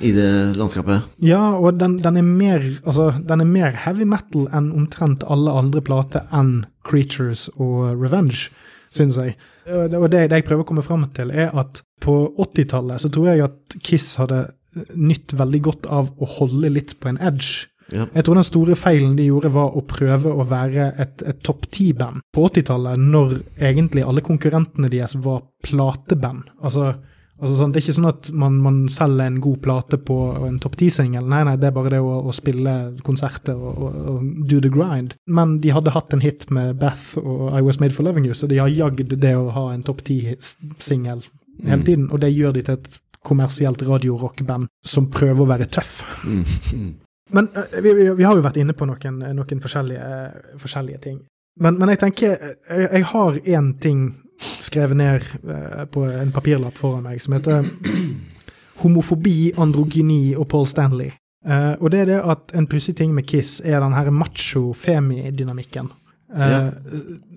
i 0.00 0.12
det 0.14 0.28
landskapet. 0.56 1.08
ja, 1.26 1.42
og 1.58 1.80
den, 1.80 1.98
den, 2.04 2.16
er 2.16 2.22
mer, 2.22 2.62
altså, 2.84 3.08
den 3.26 3.42
er 3.42 3.50
mer 3.50 3.72
heavy 3.86 4.06
metal 4.06 4.46
enn 4.54 4.70
omtrent 4.76 5.26
alle 5.26 5.50
andre 5.50 5.82
plater 5.82 6.28
enn 6.30 6.66
Creatures 6.86 7.48
og 7.56 7.98
Revenge, 7.98 8.50
synes 8.94 9.16
jeg. 9.18 9.34
Det, 9.66 9.98
og 9.98 10.10
det, 10.12 10.28
det 10.30 10.38
jeg 10.38 10.46
prøver 10.46 10.62
å 10.62 10.68
komme 10.68 10.86
fram 10.86 11.02
til, 11.16 11.32
er 11.34 11.50
at 11.58 11.82
på 12.00 12.14
80-tallet 12.38 13.02
så 13.02 13.10
tror 13.10 13.32
jeg 13.32 13.42
at 13.48 13.76
Kiss 13.82 14.12
hadde 14.20 14.44
nytt 14.94 15.32
veldig 15.34 15.60
godt 15.64 15.86
av 15.90 16.12
å 16.22 16.28
holde 16.38 16.70
litt 16.70 16.94
på 17.00 17.08
en 17.10 17.18
edge. 17.18 17.66
Ja. 17.92 18.06
Jeg 18.14 18.26
tror 18.26 18.38
den 18.38 18.46
store 18.46 18.76
feilen 18.78 19.16
de 19.18 19.28
gjorde, 19.28 19.52
var 19.54 19.76
å 19.76 19.82
prøve 19.86 20.32
å 20.32 20.46
være 20.48 20.90
et, 21.02 21.22
et 21.22 21.42
topp 21.46 21.68
ti-band 21.74 22.24
på 22.34 22.46
80-tallet, 22.48 23.02
når 23.02 23.36
egentlig 23.60 24.06
alle 24.06 24.24
konkurrentene 24.26 24.90
deres 24.90 25.14
var 25.22 25.44
plateband. 25.66 26.48
Altså, 26.58 26.90
altså 27.38 27.60
sånn, 27.60 27.72
det 27.72 27.80
er 27.80 27.86
ikke 27.86 27.96
sånn 28.00 28.10
at 28.10 28.32
man, 28.34 28.58
man 28.64 28.82
selger 28.92 29.30
en 29.30 29.38
god 29.44 29.62
plate 29.62 30.00
på 30.02 30.18
en 30.48 30.58
topp 30.62 30.78
ti-singel. 30.82 31.28
Nei, 31.30 31.44
nei, 31.46 31.54
det 31.62 31.70
er 31.70 31.78
bare 31.78 31.94
det 31.94 32.02
å, 32.02 32.18
å 32.26 32.34
spille 32.34 32.76
konserter 33.06 33.54
og, 33.54 33.78
og, 33.78 34.02
og 34.16 34.44
do 34.50 34.60
the 34.64 34.72
grind. 34.72 35.16
Men 35.30 35.58
de 35.62 35.74
hadde 35.76 35.94
hatt 35.94 36.16
en 36.16 36.26
hit 36.26 36.48
med 36.50 36.80
Beth 36.82 37.14
og 37.22 37.48
I 37.52 37.62
Was 37.66 37.80
Made 37.82 37.94
for 37.96 38.08
Loving 38.08 38.26
You, 38.28 38.36
så 38.36 38.50
de 38.50 38.60
har 38.62 38.72
jagd 38.72 39.14
det 39.14 39.34
å 39.38 39.50
ha 39.54 39.68
en 39.72 39.86
topp 39.86 40.04
ti-singel 40.10 41.26
hele 41.64 41.82
tiden. 41.86 42.10
Og 42.10 42.20
det 42.22 42.34
gjør 42.34 42.58
de 42.58 42.66
til 42.66 42.80
et 42.80 43.02
kommersielt 43.26 43.82
radiorockband 43.82 44.68
som 44.86 45.08
prøver 45.10 45.42
å 45.42 45.50
være 45.54 45.66
tøff. 45.70 46.00
Mm. 46.26 46.94
Men 47.30 47.48
eh, 47.54 47.80
vi, 47.80 47.92
vi, 47.92 48.10
vi 48.10 48.24
har 48.24 48.36
jo 48.36 48.44
vært 48.44 48.60
inne 48.60 48.76
på 48.76 48.86
noen, 48.88 49.18
noen 49.36 49.62
forskjellige, 49.62 50.12
eh, 50.20 50.54
forskjellige 50.62 51.02
ting. 51.08 51.18
Men, 51.60 51.78
men 51.80 51.92
jeg 51.94 52.02
tenker 52.04 52.36
eh, 52.36 52.56
jeg, 52.68 52.88
jeg 52.92 53.10
har 53.12 53.40
én 53.56 53.72
ting 53.82 54.06
skrevet 54.60 54.98
ned 54.98 55.24
på 55.94 56.02
en 56.04 56.32
papirlapp 56.34 56.76
foran 56.76 57.06
meg 57.06 57.22
som 57.24 57.38
heter 57.38 57.64
Homofobi, 58.82 59.54
androgyni 59.56 60.34
og 60.36 60.44
Paul 60.52 60.66
Stanley. 60.68 61.14
Uh, 61.46 61.72
og 61.80 61.92
det 61.94 62.02
er 62.02 62.08
det 62.10 62.18
at 62.20 62.52
en 62.58 62.66
pussig 62.68 62.92
ting 62.98 63.14
med 63.16 63.24
Kiss 63.30 63.62
er 63.64 63.78
den 63.80 63.94
her 63.96 64.10
macho-femi-dynamikken. 64.12 65.88
Ja. 66.36 66.72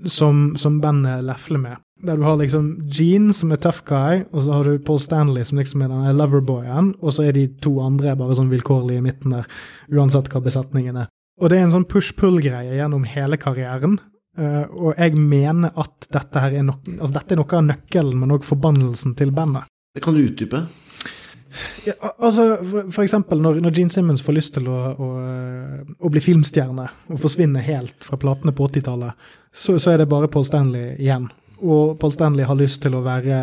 som, 0.10 0.58
som 0.58 0.82
bandet 0.82 1.24
lefler 1.24 1.62
med. 1.62 1.82
Der 2.06 2.16
du 2.16 2.24
har 2.24 2.38
liksom 2.40 2.68
Gene, 2.88 3.34
som 3.36 3.52
er 3.52 3.60
tough 3.60 3.84
guy, 3.88 4.24
og 4.32 4.44
så 4.46 4.56
har 4.56 4.68
du 4.68 4.80
Paul 4.80 5.02
Stanley, 5.04 5.44
som 5.44 5.60
liksom 5.60 5.84
er 5.84 5.92
den 5.92 6.20
loverboyen, 6.20 6.94
og 7.02 7.16
så 7.16 7.26
er 7.28 7.36
de 7.36 7.50
to 7.60 7.74
andre 7.84 8.16
bare 8.20 8.38
sånn 8.38 8.52
vilkårlige 8.52 9.02
i 9.02 9.04
midten 9.04 9.36
der, 9.36 9.50
uansett 9.92 10.32
hva 10.32 10.40
besetningen 10.46 11.02
er. 11.04 11.10
Og 11.40 11.52
det 11.52 11.60
er 11.60 11.68
en 11.68 11.76
sånn 11.76 11.88
push-pull-greie 11.90 12.78
gjennom 12.78 13.04
hele 13.08 13.40
karrieren. 13.40 13.98
Uh, 14.40 14.64
og 14.72 14.94
jeg 14.94 15.20
mener 15.20 15.74
at 15.80 16.08
dette 16.14 16.40
her 16.40 16.54
er, 16.56 16.64
no 16.64 16.78
altså 16.94 17.16
dette 17.18 17.36
er 17.36 17.42
noe 17.42 17.58
av 17.58 17.66
nøkkelen, 17.68 18.20
men 18.22 18.36
òg 18.36 18.48
forbannelsen 18.48 19.16
til 19.20 19.34
bandet. 19.36 19.68
Det 19.96 20.04
kan 20.06 20.16
du 20.16 20.22
utdype. 20.24 20.64
Ja, 21.88 21.96
altså, 22.20 22.60
for, 22.62 22.92
for 22.94 23.04
eksempel 23.04 23.42
når, 23.42 23.60
når 23.64 23.74
Gene 23.76 23.92
Simmons 23.92 24.24
får 24.24 24.36
lyst 24.38 24.54
til 24.56 24.70
å, 24.70 24.78
å, 24.94 25.08
å 25.98 26.12
bli 26.14 26.22
filmstjerne 26.24 26.86
og 27.10 27.22
forsvinne 27.24 27.64
helt 27.66 28.06
fra 28.06 28.20
platene 28.22 28.54
på 28.56 28.68
80-tallet, 28.70 29.30
så, 29.50 29.80
så 29.82 29.96
er 29.96 30.04
det 30.04 30.10
bare 30.12 30.30
Paul 30.32 30.46
Stanley 30.48 30.94
igjen. 31.00 31.28
Og 31.62 31.98
Paul 32.00 32.14
Stanley 32.16 32.46
har 32.48 32.56
lyst 32.60 32.82
til 32.86 32.96
å 32.96 33.02
være 33.06 33.40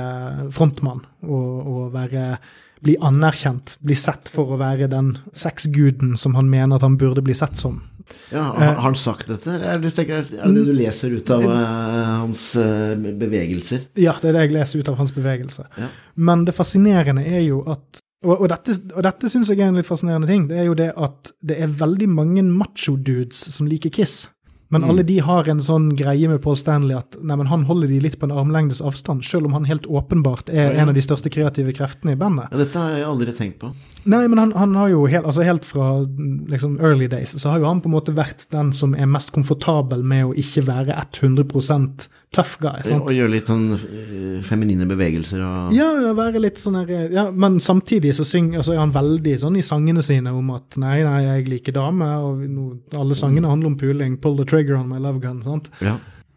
frontmann 0.55 1.03
og, 1.27 1.67
og 1.67 1.91
være, 1.95 2.39
bli 2.85 2.95
anerkjent, 3.05 3.77
bli 3.85 3.97
sett 3.99 4.31
for 4.33 4.55
å 4.55 4.61
være 4.61 4.89
den 4.93 5.14
sexguden 5.37 6.17
som 6.21 6.35
han 6.39 6.49
mener 6.53 6.77
at 6.79 6.87
han 6.87 6.97
burde 7.01 7.25
bli 7.25 7.35
sett 7.37 7.57
som. 7.61 7.83
Ja, 8.31 8.55
Eh. 8.55 8.62
har, 8.62 8.75
han 8.85 8.95
sagt 8.95 9.27
dette? 9.29 9.51
Er 9.51 9.81
det, 9.83 9.91
er 9.99 10.23
det 10.23 10.55
det 10.55 10.64
du 10.69 10.73
leser 10.73 11.11
ut 11.11 11.31
av 11.35 11.43
eh, 11.43 12.11
hans 12.23 12.43
eh, 12.57 12.95
bevegelser? 12.95 13.89
Ja, 13.99 14.14
det 14.23 14.31
er 14.31 14.37
det 14.37 14.45
jeg 14.47 14.53
leser 14.61 14.79
ut 14.79 14.89
av 14.93 14.99
hans 15.01 15.11
bevegelse. 15.14 15.67
Ja. 15.77 15.89
Men 16.14 16.45
det 16.47 16.55
fascinerende 16.55 17.25
er 17.27 17.43
jo 17.49 17.64
at 17.67 18.03
Og, 18.27 18.41
og 18.41 18.49
dette, 18.49 18.73
og 18.97 19.03
dette 19.05 19.29
syns 19.31 19.51
jeg 19.53 19.61
er 19.61 19.69
en 19.69 19.77
litt 19.77 19.87
fascinerende 19.87 20.27
ting. 20.27 20.47
Det 20.49 20.57
er 20.59 20.64
jo 20.67 20.75
det 20.75 20.89
at 20.97 21.29
det 21.47 21.59
er 21.62 21.69
veldig 21.79 22.09
mange 22.11 22.43
macho-dudes 22.43 23.43
som 23.55 23.69
liker 23.71 23.93
Kiss. 23.93 24.29
Men 24.69 24.83
Mm. 24.83 24.91
alle 24.91 25.03
de 25.07 25.19
har 25.23 25.47
en 25.49 25.61
sånn 25.62 25.93
greie 25.97 26.29
med 26.29 26.43
Paul 26.43 26.57
Stanley 26.57 26.97
at 26.97 27.14
nei, 27.23 27.37
men 27.37 27.47
han 27.47 27.64
holder 27.69 27.87
de 27.89 28.01
litt 28.01 28.19
på 28.19 28.25
en 28.27 28.33
armlengdes 28.35 28.81
avstand, 28.83 29.23
selv 29.25 29.47
om 29.47 29.53
han 29.53 29.64
helt 29.64 29.87
åpenbart 29.87 30.49
er 30.51 30.73
en 30.75 30.89
av 30.89 30.95
de 30.95 31.01
største 31.01 31.31
kreative 31.31 31.73
kreftene 31.73 32.12
i 32.12 32.17
bandet. 32.19 32.49
Ja, 32.51 32.59
dette 32.64 32.75
har 32.79 32.91
jeg 32.97 33.05
aldri 33.07 33.33
tenkt 33.33 33.61
på. 33.61 33.71
Nei, 34.07 34.27
men 34.27 34.39
han, 34.39 34.53
han 34.59 34.75
har 34.75 34.89
jo 34.91 35.07
helt, 35.07 35.25
altså 35.25 35.45
helt 35.47 35.64
fra 35.64 36.05
liksom 36.51 36.81
early 36.81 37.07
days, 37.07 37.31
så 37.39 37.51
har 37.51 37.59
jo 37.62 37.67
han 37.67 37.81
på 37.81 37.87
en 37.87 37.95
måte 37.95 38.14
vært 38.14 38.47
den 38.51 38.73
som 38.73 38.95
er 38.95 39.07
mest 39.07 39.31
komfortabel 39.35 40.03
med 40.03 40.25
å 40.27 40.35
ikke 40.35 40.67
være 40.67 40.99
100 41.23 42.09
tough 42.35 42.57
guy. 42.61 42.83
sant? 42.85 43.05
Og 43.07 43.12
gjøre 43.14 43.33
litt 43.33 43.47
sånn 43.51 43.68
eh, 43.77 44.41
feminine 44.45 44.87
bevegelser 44.89 45.41
og 45.47 45.77
Ja, 45.77 45.89
ja, 46.03 46.12
være 46.16 46.43
litt 46.43 46.59
sånn 46.61 46.77
her 46.81 46.91
ja, 47.14 47.29
Men 47.31 47.61
samtidig 47.62 48.14
så 48.18 48.27
synger, 48.27 48.61
altså 48.61 48.74
er 48.74 48.83
han 48.83 48.93
veldig 48.97 49.37
sånn 49.41 49.57
i 49.57 49.64
sangene 49.64 50.03
sine 50.05 50.35
om 50.35 50.51
at 50.57 50.77
nei, 50.83 50.99
nei, 51.07 51.20
jeg 51.24 51.47
liker 51.53 51.77
damer, 51.79 52.18
og 52.27 52.43
no, 52.51 52.66
alle 52.99 53.16
sangene 53.16 53.49
handler 53.49 53.72
om 53.72 53.79
puling. 53.81 54.18
Pull 54.20 54.37
the 54.37 54.45
trigger 54.49 54.77
on 54.77 54.91
my 54.91 54.99
love 54.99 55.22
gun. 55.22 55.43
sant? 55.47 55.70
Ja. 55.81 55.97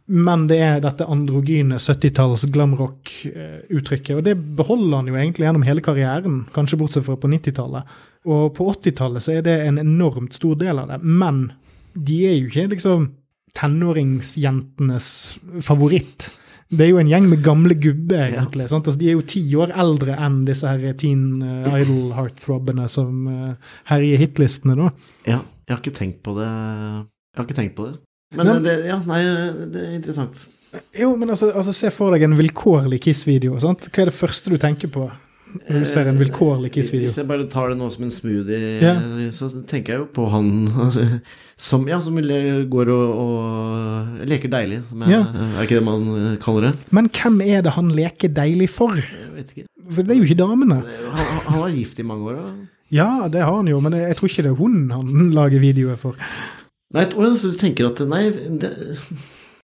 Men 0.10 0.48
det 0.50 0.58
er 0.66 0.80
dette 0.82 1.06
androgyne 1.06 1.78
70-talls 1.78 2.48
glamrock-uttrykket, 2.50 4.16
og 4.18 4.24
det 4.26 4.34
beholder 4.58 4.96
han 4.98 5.12
jo 5.12 5.18
egentlig 5.20 5.46
gjennom 5.46 5.66
hele 5.68 5.84
karrieren, 5.86 6.40
kanskje 6.56 6.80
bortsett 6.82 7.06
fra 7.06 7.18
på 7.20 7.30
90-tallet. 7.30 7.84
Og 8.26 8.48
på 8.58 8.72
80-tallet 8.74 9.22
så 9.22 9.36
er 9.38 9.46
det 9.46 9.58
en 9.68 9.78
enormt 9.78 10.34
stor 10.34 10.58
del 10.60 10.82
av 10.82 10.90
det, 10.90 11.00
men 11.04 11.52
de 11.94 12.20
er 12.26 12.36
jo 12.40 12.50
ikke 12.50 12.72
liksom 12.74 13.06
tenåringsjentenes 13.58 15.08
favoritt. 15.66 16.28
Det 16.70 16.86
er 16.86 16.92
jo 16.92 17.00
en 17.02 17.10
gjeng 17.10 17.26
med 17.32 17.42
gamle 17.42 17.74
gubber, 17.82 18.28
egentlig. 18.30 18.68
sant? 18.70 18.86
Altså, 18.86 19.00
de 19.02 19.08
er 19.10 19.16
jo 19.18 19.24
ti 19.26 19.42
år 19.58 19.72
eldre 19.74 20.14
enn 20.22 20.44
disse 20.46 20.70
her 20.70 20.94
teen 21.00 21.42
uh, 21.42 21.72
idol 21.80 22.12
heartthrobbene 22.14 22.86
som 22.94 23.24
uh, 23.26 23.56
herjer 23.90 24.22
hitlistene, 24.26 24.76
nå. 24.78 24.92
ja. 25.30 25.42
Jeg 25.70 25.76
har 25.76 25.82
ikke 25.84 25.98
tenkt 26.00 26.24
på 26.26 26.32
det. 26.34 26.46
Jeg 26.50 27.38
har 27.38 27.46
ikke 27.46 27.56
tenkt 27.60 27.76
på 27.78 27.84
det. 27.86 27.92
Men 28.34 28.48
eh, 28.50 28.56
det, 28.66 28.72
ja, 28.88 28.96
nei, 29.06 29.20
det 29.70 29.84
er 29.84 29.92
interessant. 30.00 30.40
Jo, 30.98 31.12
men 31.18 31.30
altså, 31.30 31.52
altså 31.54 31.76
se 31.78 31.92
for 31.94 32.10
deg 32.16 32.24
en 32.26 32.34
vilkårlig 32.40 32.98
Kiss-video. 33.06 33.54
sant? 33.62 33.86
Hva 33.94 34.02
er 34.02 34.10
det 34.10 34.16
første 34.18 34.50
du 34.50 34.58
tenker 34.62 34.90
på 34.90 35.04
når 35.68 35.84
du 35.84 35.86
ser 35.90 36.10
en 36.10 36.18
vilkårlig 36.18 36.72
Kiss-video? 36.74 37.06
Hvis 37.06 37.20
jeg 37.22 37.30
bare 37.30 37.46
tar 37.54 37.70
det 37.70 37.78
nå 37.78 37.86
som 37.94 38.08
en 38.08 38.14
smoothie, 38.14 38.80
Ja. 38.82 38.96
så 39.34 39.52
tenker 39.70 39.94
jeg 39.94 40.02
jo 40.02 40.10
på 40.18 40.26
han 40.34 40.50
som, 41.60 41.84
ja, 41.92 42.00
som 42.02 42.16
går 42.16 42.92
og, 42.94 43.10
og 43.24 44.26
leker 44.30 44.52
deilig. 44.54 44.82
Som 44.90 45.04
er, 45.04 45.12
Ja. 45.12 45.22
er 45.60 45.66
ikke 45.68 45.80
det 45.80 45.86
man 45.88 46.06
eh, 46.16 46.38
kaller 46.44 46.70
det? 46.70 46.74
Men 46.96 47.10
hvem 47.12 47.42
er 47.46 47.62
det 47.66 47.74
han 47.76 47.90
leker 47.96 48.32
deilig 48.34 48.70
for? 48.72 48.96
Jeg 48.96 49.32
vet 49.36 49.54
ikke. 49.56 49.66
For 49.90 50.06
det 50.06 50.16
er 50.16 50.20
jo 50.22 50.28
ikke 50.30 50.40
damene. 50.44 50.80
Han, 50.86 51.32
han 51.50 51.62
var 51.66 51.74
gift 51.76 52.00
i 52.00 52.06
mange 52.08 52.30
år. 52.32 52.40
Da. 52.40 52.52
Ja, 52.94 53.10
det 53.30 53.42
har 53.46 53.56
han 53.60 53.68
jo, 53.70 53.80
men 53.86 53.94
jeg 54.00 54.16
tror 54.18 54.30
ikke 54.32 54.46
det 54.48 54.52
er 54.54 54.60
hun 54.62 54.78
han 54.94 55.32
lager 55.38 55.62
videoer 55.62 55.98
for. 56.00 56.16
Nei, 56.96 57.04
så 57.38 57.52
du 57.52 57.58
tenker 57.60 57.92
at 57.92 58.00
Nei, 58.10 58.24
det, 58.62 58.72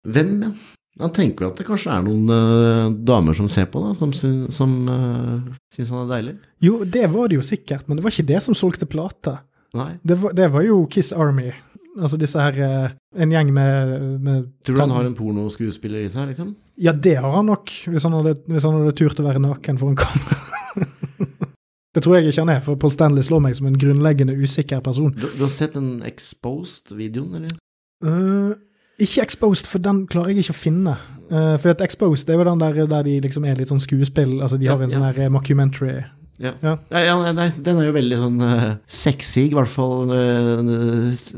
hvem? 0.06 0.34
ja? 0.44 0.52
Han 0.98 1.12
tenker 1.14 1.46
at 1.46 1.58
det 1.60 1.66
kanskje 1.68 1.92
er 1.94 2.02
noen 2.02 2.24
uh, 2.26 2.88
damer 3.06 3.36
som 3.38 3.46
ser 3.50 3.68
på, 3.70 3.78
da, 3.84 3.92
som, 3.94 4.10
syn- 4.18 4.48
som 4.54 4.72
uh, 4.90 5.44
syns 5.74 5.92
han 5.94 6.00
er 6.04 6.08
deilig? 6.10 6.32
Jo, 6.66 6.80
det 6.82 7.04
var 7.12 7.30
det 7.30 7.38
jo 7.38 7.44
sikkert, 7.46 7.84
men 7.86 7.98
det 8.00 8.02
var 8.06 8.10
ikke 8.14 8.26
det 8.32 8.40
som 8.42 8.56
solgte 8.58 8.88
plate. 8.90 9.36
Nei. 9.78 9.92
Det 10.02 10.16
var, 10.18 10.34
det 10.34 10.48
var 10.50 10.64
jo 10.66 10.80
Kiss 10.90 11.12
Army. 11.14 11.52
Altså 11.98 12.18
disse 12.20 12.38
her 12.38 12.58
eh, 12.62 12.90
En 13.18 13.32
gjeng 13.32 13.48
med, 13.54 13.94
med 14.22 14.44
Tror 14.66 14.76
du 14.76 14.82
han 14.84 14.94
har 14.94 15.08
en 15.08 15.16
pornoskuespiller 15.18 16.04
i 16.06 16.10
seg, 16.12 16.28
liksom? 16.30 16.52
Ja, 16.78 16.92
det 16.92 17.16
har 17.18 17.32
han 17.34 17.48
nok, 17.50 17.72
hvis 17.90 18.06
han 18.06 18.14
hadde, 18.14 18.36
hvis 18.46 18.66
han 18.68 18.76
hadde 18.78 18.94
turt 19.00 19.18
å 19.18 19.26
være 19.26 19.42
naken 19.42 19.80
foran 19.80 19.98
kamera. 19.98 20.38
Det 21.94 22.04
tror 22.04 22.14
jeg 22.18 22.28
ikke 22.30 22.42
han 22.44 22.52
er, 22.52 22.60
for 22.62 22.78
Paul 22.78 22.92
Stanley 22.94 23.24
slår 23.26 23.40
meg 23.42 23.56
som 23.58 23.66
en 23.66 23.78
grunnleggende 23.80 24.36
usikker 24.38 24.82
person. 24.84 25.10
Du, 25.16 25.24
du 25.34 25.40
har 25.42 25.50
sett 25.50 25.74
den 25.74 26.04
Exposed-videoen, 26.06 27.32
eller? 27.40 27.56
Uh, 28.04 28.52
ikke 29.02 29.24
Exposed, 29.24 29.66
for 29.66 29.82
den 29.82 30.04
klarer 30.06 30.30
jeg 30.30 30.44
ikke 30.44 30.54
å 30.54 30.58
finne. 30.60 30.94
Uh, 31.32 31.56
for 31.58 31.72
at 31.72 31.82
Exposed 31.82 32.28
det 32.28 32.36
er 32.36 32.38
jo 32.38 32.46
den 32.52 32.62
der, 32.62 32.78
der 32.92 33.08
de 33.08 33.16
liksom 33.24 33.48
er 33.48 33.58
litt 33.58 33.72
sånn 33.72 33.82
skuespill, 33.82 34.36
altså 34.44 34.60
de 34.60 34.68
Ja, 34.68 34.76
har 34.76 34.84
en 34.84 34.92
ja. 34.92 35.00
sånn 35.00 35.08
her 35.08 35.32
mockumentary. 35.32 36.04
Ja. 36.38 36.52
Ja. 36.62 36.74
Ja, 36.94 37.14
nei, 37.34 37.48
den 37.66 37.80
er 37.80 37.88
jo 37.88 37.94
veldig 37.96 38.18
sånn 38.20 38.42
uh, 38.44 38.66
sexy, 38.86 39.48
i 39.48 39.54
hvert 39.56 39.70
fall 39.72 40.10
uh, 40.12 40.60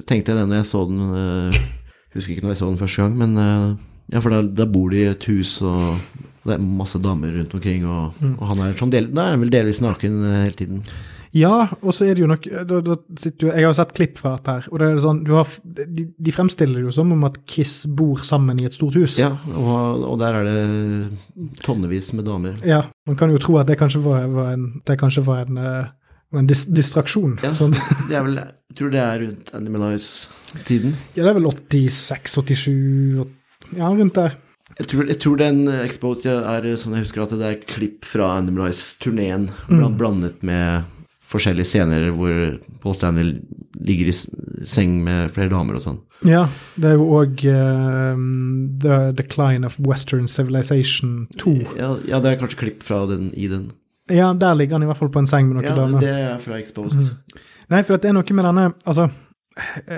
tenkte 0.04 0.34
jeg 0.34 0.36
det 0.36 0.48
når 0.50 0.58
jeg 0.60 0.68
så 0.68 0.82
den. 0.90 1.00
Uh, 1.14 1.60
husker 2.16 2.34
ikke 2.34 2.44
når 2.44 2.52
jeg 2.54 2.60
så 2.60 2.68
den 2.68 2.80
første 2.82 3.04
gang, 3.06 3.14
men 3.20 3.38
uh, 3.40 3.70
ja, 4.12 4.20
for 4.20 4.34
da, 4.34 4.66
bor 4.68 4.90
de 4.92 5.04
i 5.04 5.08
et 5.12 5.24
hus, 5.30 5.54
og 5.64 5.96
det 6.44 6.56
er 6.56 6.64
masse 6.64 6.98
damer 7.00 7.32
rundt 7.38 7.56
omkring, 7.56 7.86
og, 7.88 8.18
Mm. 8.20 8.34
og 8.36 8.44
han 8.50 8.60
er 8.66 8.76
sånn 8.80 8.92
del, 8.92 9.08
da 9.14 9.28
er 9.28 9.36
han 9.36 9.44
vel 9.44 9.52
delvis 9.54 9.80
naken 9.84 10.20
hele 10.26 10.56
tiden. 10.58 10.82
Ja, 11.36 11.68
og 11.78 11.94
så 11.94 12.08
er 12.08 12.16
det 12.16 12.24
jo 12.24 12.28
nok 12.30 12.46
da, 12.66 12.80
da 12.82 12.96
sitter 13.18 13.46
jo, 13.46 13.50
Jeg 13.52 13.62
har 13.62 13.68
jo 13.68 13.76
sett 13.78 13.92
klipp 13.94 14.18
fra 14.18 14.32
dette 14.34 14.54
her, 14.56 14.66
og 14.70 14.80
det 14.82 14.88
er 14.88 14.98
sånn, 15.04 15.20
du 15.26 15.30
har, 15.36 15.52
de, 15.62 16.08
de 16.10 16.34
fremstiller 16.34 16.80
det 16.80 16.88
jo 16.88 16.94
som 16.96 17.12
om 17.14 17.22
at 17.28 17.38
Kiss 17.50 17.84
bor 17.86 18.24
sammen 18.26 18.58
i 18.58 18.66
et 18.66 18.74
stort 18.74 18.98
hus. 18.98 19.18
Ja, 19.20 19.30
og, 19.54 20.02
og 20.10 20.18
der 20.22 20.40
er 20.40 20.48
det 20.48 21.62
tonnevis 21.62 22.10
med 22.18 22.26
damer. 22.26 22.58
Ja, 22.66 22.82
Man 23.06 23.18
kan 23.20 23.30
jo 23.30 23.38
tro 23.42 23.60
at 23.62 23.70
det 23.70 23.78
kanskje 23.78 24.02
var, 24.04 24.26
var 24.34 24.52
en, 24.56 24.68
det 24.86 24.98
kanskje 24.98 25.24
var 25.26 25.46
en, 25.46 25.62
eh, 25.62 25.88
en 26.38 26.50
dis 26.50 26.66
distraksjon. 26.66 27.38
Ja. 27.46 27.54
Sånn. 27.58 27.74
Det 28.10 28.18
er 28.18 28.26
vel, 28.26 28.42
jeg 28.42 28.82
tror 28.82 28.94
det 28.94 29.02
er 29.06 29.24
rundt 29.24 29.54
Animalize-tiden. 29.54 30.94
Ja, 31.14 31.24
det 31.24 31.32
er 31.32 31.40
vel 31.40 31.50
86-87 31.54 32.70
Ja, 33.78 33.86
rundt 33.86 34.18
der. 34.18 34.38
Jeg 34.80 34.88
tror, 34.90 35.08
jeg 35.10 35.18
tror 35.20 35.36
den 35.38 35.66
Exposed 35.82 36.26
er 36.30 36.66
sånn 36.78 36.94
jeg 36.96 37.04
husker 37.04 37.22
at 37.22 37.34
det 37.36 37.46
er 37.46 37.58
klipp 37.68 38.06
fra 38.08 38.32
Animalize-turneen, 38.38 39.50
mm. 39.68 39.84
blandet 40.00 40.42
med 40.46 40.88
forskjellige 41.30 41.68
scener 41.70 42.08
hvor 42.16 42.58
Paul 42.82 42.94
Stanley 42.98 43.36
ligger 43.80 44.10
i 44.10 44.14
seng 44.66 44.98
med 45.06 45.30
flere 45.34 45.52
damer 45.52 45.78
og 45.78 45.84
sånn. 45.84 46.00
Ja, 46.26 46.48
det 46.76 46.90
er 46.90 46.96
jo 46.98 47.06
òg 47.16 47.38
The 48.82 49.12
Decline 49.16 49.64
of 49.64 49.78
Western 49.80 50.26
Civilization 50.28 51.28
2. 51.38 51.54
Ja, 51.78 51.94
ja, 52.08 52.20
det 52.20 52.32
er 52.34 52.40
kanskje 52.42 52.60
klipp 52.64 52.82
fra 52.86 53.04
den 53.10 53.30
i 53.34 53.48
den. 53.50 53.70
Ja, 54.10 54.32
der 54.34 54.56
ligger 54.58 54.74
han 54.78 54.82
i 54.84 54.90
hvert 54.90 54.98
fall 54.98 55.12
på 55.14 55.22
en 55.22 55.28
seng 55.30 55.48
med 55.48 55.60
noen 55.60 55.68
Ja, 55.70 55.76
damer. 55.78 56.00
det 56.02 56.10
er 56.10 56.38
fra 56.42 56.58
Exposed. 56.58 57.12
Nei, 57.70 57.82
for 57.86 57.96
det 58.02 58.10
er 58.10 58.16
noe 58.16 58.34
med 58.34 58.44
denne 58.48 58.64
Altså, 58.84 59.04
eh, 59.06 59.16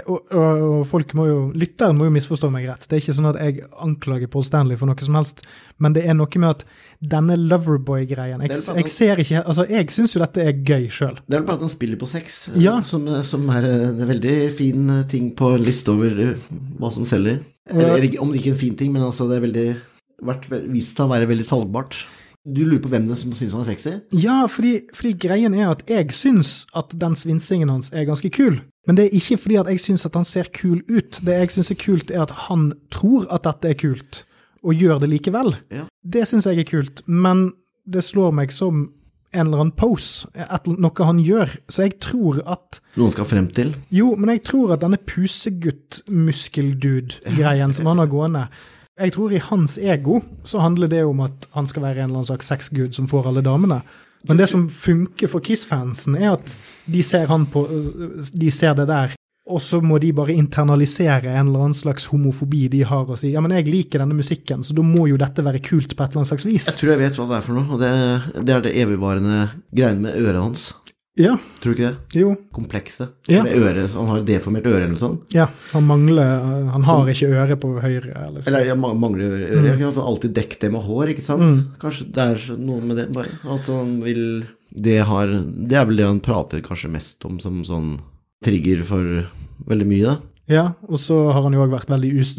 og, 0.09 0.31
og, 0.33 0.63
og 0.65 0.85
folk 0.89 1.11
må 1.19 1.27
jo 1.29 1.41
Lytteren 1.59 1.99
må 1.99 2.07
jo 2.07 2.13
misforstå 2.15 2.49
meg 2.53 2.65
rett. 2.71 2.87
Det 2.89 2.97
er 2.97 3.03
ikke 3.03 3.15
sånn 3.19 3.29
at 3.29 3.39
jeg 3.43 3.67
anklager 3.85 4.31
Paul 4.33 4.47
Stanley 4.49 4.79
for 4.81 4.89
noe 4.89 5.05
som 5.05 5.19
helst, 5.19 5.43
men 5.83 5.93
det 5.97 6.07
er 6.09 6.17
noe 6.17 6.41
med 6.41 6.49
at 6.55 6.65
denne 7.13 7.37
Loverboy-greien 7.37 8.43
jeg, 8.47 8.63
jeg 8.81 8.93
ser 8.93 9.21
ikke 9.23 9.43
Altså, 9.43 9.67
jeg 9.69 9.91
syns 9.93 10.17
jo 10.17 10.23
dette 10.23 10.43
er 10.47 10.57
gøy 10.57 10.89
sjøl. 10.93 11.21
Det 11.27 11.37
er 11.37 11.43
vel 11.43 11.49
bare 11.51 11.61
at 11.61 11.67
han 11.67 11.75
spiller 11.75 12.01
på 12.01 12.09
sex, 12.11 12.41
eh, 12.55 12.61
Ja. 12.65 12.79
som, 12.87 13.05
som 13.29 13.45
er 13.53 13.69
en 13.69 14.03
veldig 14.09 14.37
fin 14.57 14.89
eh, 14.99 15.05
ting 15.11 15.31
på 15.37 15.53
liste 15.61 15.93
over 15.93 16.25
eh, 16.27 16.49
hva 16.81 16.93
som 16.95 17.07
selger. 17.09 17.43
Eller, 17.69 17.93
eller 17.99 18.19
om 18.25 18.33
det 18.33 18.41
ikke 18.41 18.55
er 18.55 18.57
en 18.57 18.63
fin 18.65 18.79
ting, 18.79 18.93
men 18.95 19.05
altså 19.07 19.29
det 19.31 19.39
er 19.39 19.47
veldig 19.47 19.69
vært 20.23 20.49
vist 20.73 20.97
seg 20.97 21.07
å 21.09 21.13
være 21.13 21.29
veldig 21.31 21.47
salgbart. 21.47 22.01
Du 22.43 22.65
lurer 22.65 22.81
på 22.83 22.89
hvem 22.91 23.05
det 23.07 23.15
er 23.15 23.21
som 23.21 23.33
syns 23.39 23.53
han 23.55 23.63
er 23.63 23.69
sexy? 23.71 23.91
Ja, 24.19 24.47
fordi, 24.51 24.73
fordi 24.95 25.13
greien 25.27 25.55
er 25.55 25.71
at 25.71 25.91
jeg 25.91 26.13
syns 26.17 26.67
at 26.75 26.95
den 26.99 27.15
svinsingen 27.15 27.71
hans 27.71 27.91
er 27.95 28.05
ganske 28.09 28.31
kul. 28.35 28.61
Men 28.87 28.97
det 28.99 29.05
er 29.05 29.11
ikke 29.15 29.37
fordi 29.45 29.57
at 29.61 29.69
jeg 29.71 29.81
syns 29.85 30.07
at 30.09 30.17
han 30.19 30.27
ser 30.27 30.47
kul 30.55 30.79
ut. 30.91 31.21
Det 31.23 31.35
jeg 31.39 31.51
syns 31.55 31.71
er 31.71 31.79
kult, 31.79 32.11
er 32.11 32.23
at 32.25 32.35
han 32.49 32.73
tror 32.91 33.27
at 33.31 33.45
dette 33.47 33.69
er 33.71 33.75
kult, 33.79 34.27
og 34.63 34.75
gjør 34.75 34.99
det 35.05 35.11
likevel. 35.13 35.51
Ja. 35.71 35.85
Det 36.03 36.29
syns 36.29 36.47
jeg 36.51 36.59
er 36.59 36.65
kult, 36.67 37.03
men 37.07 37.53
det 37.87 38.03
slår 38.05 38.31
meg 38.35 38.53
som 38.55 38.91
en 39.33 39.47
eller 39.47 39.59
annen 39.63 39.77
pose, 39.79 40.27
noe 40.67 41.05
han 41.07 41.19
gjør. 41.23 41.49
Så 41.71 41.83
jeg 41.87 41.93
tror 42.05 42.43
at 42.43 42.81
Noen 42.99 43.11
skal 43.15 43.25
frem 43.29 43.49
til? 43.55 43.75
Jo, 43.95 44.17
men 44.19 44.29
jeg 44.35 44.43
tror 44.51 44.73
at 44.75 44.83
denne 44.83 44.99
pusegutt-muskeldude-greien 44.99 47.73
som 47.73 47.87
han 47.89 47.99
har 48.03 48.11
gående 48.13 48.45
Jeg 49.01 49.15
tror 49.15 49.33
i 49.33 49.41
hans 49.41 49.79
ego 49.81 50.21
så 50.45 50.61
handler 50.61 50.91
det 50.93 51.05
om 51.09 51.23
at 51.25 51.47
han 51.57 51.67
skal 51.67 51.87
være 51.87 52.03
en 52.03 52.11
eller 52.11 52.21
annen 52.21 52.29
slags 52.29 52.51
sexgud 52.53 52.93
som 52.97 53.09
får 53.09 53.31
alle 53.31 53.45
damene. 53.45 53.81
Men 54.29 54.39
det 54.39 54.51
som 54.53 54.69
funker 54.71 55.31
for 55.33 55.43
Kiss-fansen, 55.43 56.15
er 56.21 56.37
at 56.37 56.53
de 56.87 57.03
ser 57.03 57.27
han 57.33 57.49
på 57.51 57.65
De 58.33 58.51
ser 58.55 58.77
det 58.79 58.87
der, 58.91 59.17
og 59.51 59.59
så 59.59 59.81
må 59.83 59.99
de 59.99 60.13
bare 60.15 60.37
internalisere 60.39 61.33
en 61.33 61.49
eller 61.49 61.65
annen 61.65 61.75
slags 61.75 62.07
homofobi 62.13 62.69
de 62.71 62.85
har, 62.87 63.09
og 63.09 63.19
si 63.19 63.33
ja, 63.33 63.43
men 63.43 63.57
jeg 63.57 63.67
liker 63.67 64.03
denne 64.03 64.15
musikken, 64.15 64.63
så 64.63 64.77
da 64.77 64.85
må 64.87 65.09
jo 65.11 65.19
dette 65.19 65.43
være 65.43 65.63
kult 65.65 65.97
på 65.97 66.05
et 66.05 66.13
eller 66.13 66.23
annet 66.23 66.31
slags 66.31 66.47
vis. 66.47 66.69
Jeg 66.71 66.79
tror 66.79 66.93
jeg 66.93 67.03
vet 67.03 67.19
hva 67.19 67.27
det 67.33 67.39
er 67.41 67.49
for 67.49 67.59
noe, 67.59 67.67
og 67.75 67.83
det, 67.83 67.91
det 68.47 68.55
er 68.55 68.63
det 68.69 68.77
evigvarende 68.85 69.41
greiene 69.75 70.07
med 70.07 70.21
øret 70.23 70.43
hans. 70.45 70.69
Ja, 71.21 71.35
Tror 71.61 71.75
du 71.75 71.77
ikke 71.77 71.89
det? 71.91 72.21
jo. 72.23 72.31
Komplekse. 72.57 73.07
Ja. 73.29 73.43
Det 73.45 73.91
han 73.93 74.09
har 74.09 74.23
deformert 74.25 74.65
øre 74.65 74.79
eller 74.87 74.95
noe 74.95 75.01
sånt. 75.03 75.27
Ja, 75.37 75.51
han 75.75 75.85
mangler 75.85 76.41
Han 76.73 76.87
har 76.89 77.11
ikke 77.13 77.29
øre 77.29 77.57
på 77.61 77.75
høyre. 77.83 78.15
Eller. 78.17 78.47
Eller 78.49 78.65
ja, 78.71 78.75
mangler 78.75 79.27
øre. 79.29 79.51
øre. 79.51 79.67
Jeg 79.69 79.79
kan 79.83 80.01
alltid 80.01 80.33
dekke 80.39 80.61
det 80.63 80.73
med 80.73 80.87
hår, 80.87 81.13
ikke 81.13 81.25
sant? 81.27 81.77
Kanskje 81.83 82.09
det 82.17 82.25
er 82.25 82.57
noe 82.57 82.81
med 82.81 82.97
det, 82.97 83.11
bare. 83.13 83.29
Altså 83.45 83.77
han 83.83 83.99
vil 84.07 84.47
det, 84.73 85.03
har, 85.05 85.29
det 85.29 85.77
er 85.77 85.85
vel 85.85 86.01
det 86.01 86.09
han 86.09 86.23
prater 86.25 86.65
kanskje 86.65 86.89
mest 86.95 87.25
om 87.29 87.37
som 87.45 87.61
sånn 87.67 87.91
trigger 88.43 88.81
for 88.89 89.27
veldig 89.69 89.87
mye, 89.87 90.15
da. 90.15 90.32
Ja, 90.51 90.73
og 90.91 90.99
så 90.99 91.17
har 91.31 91.45
han 91.45 91.55
jo 91.55 91.63
òg 91.63 91.71
vært 91.71 91.91
veldig 91.93 92.09
us 92.19 92.33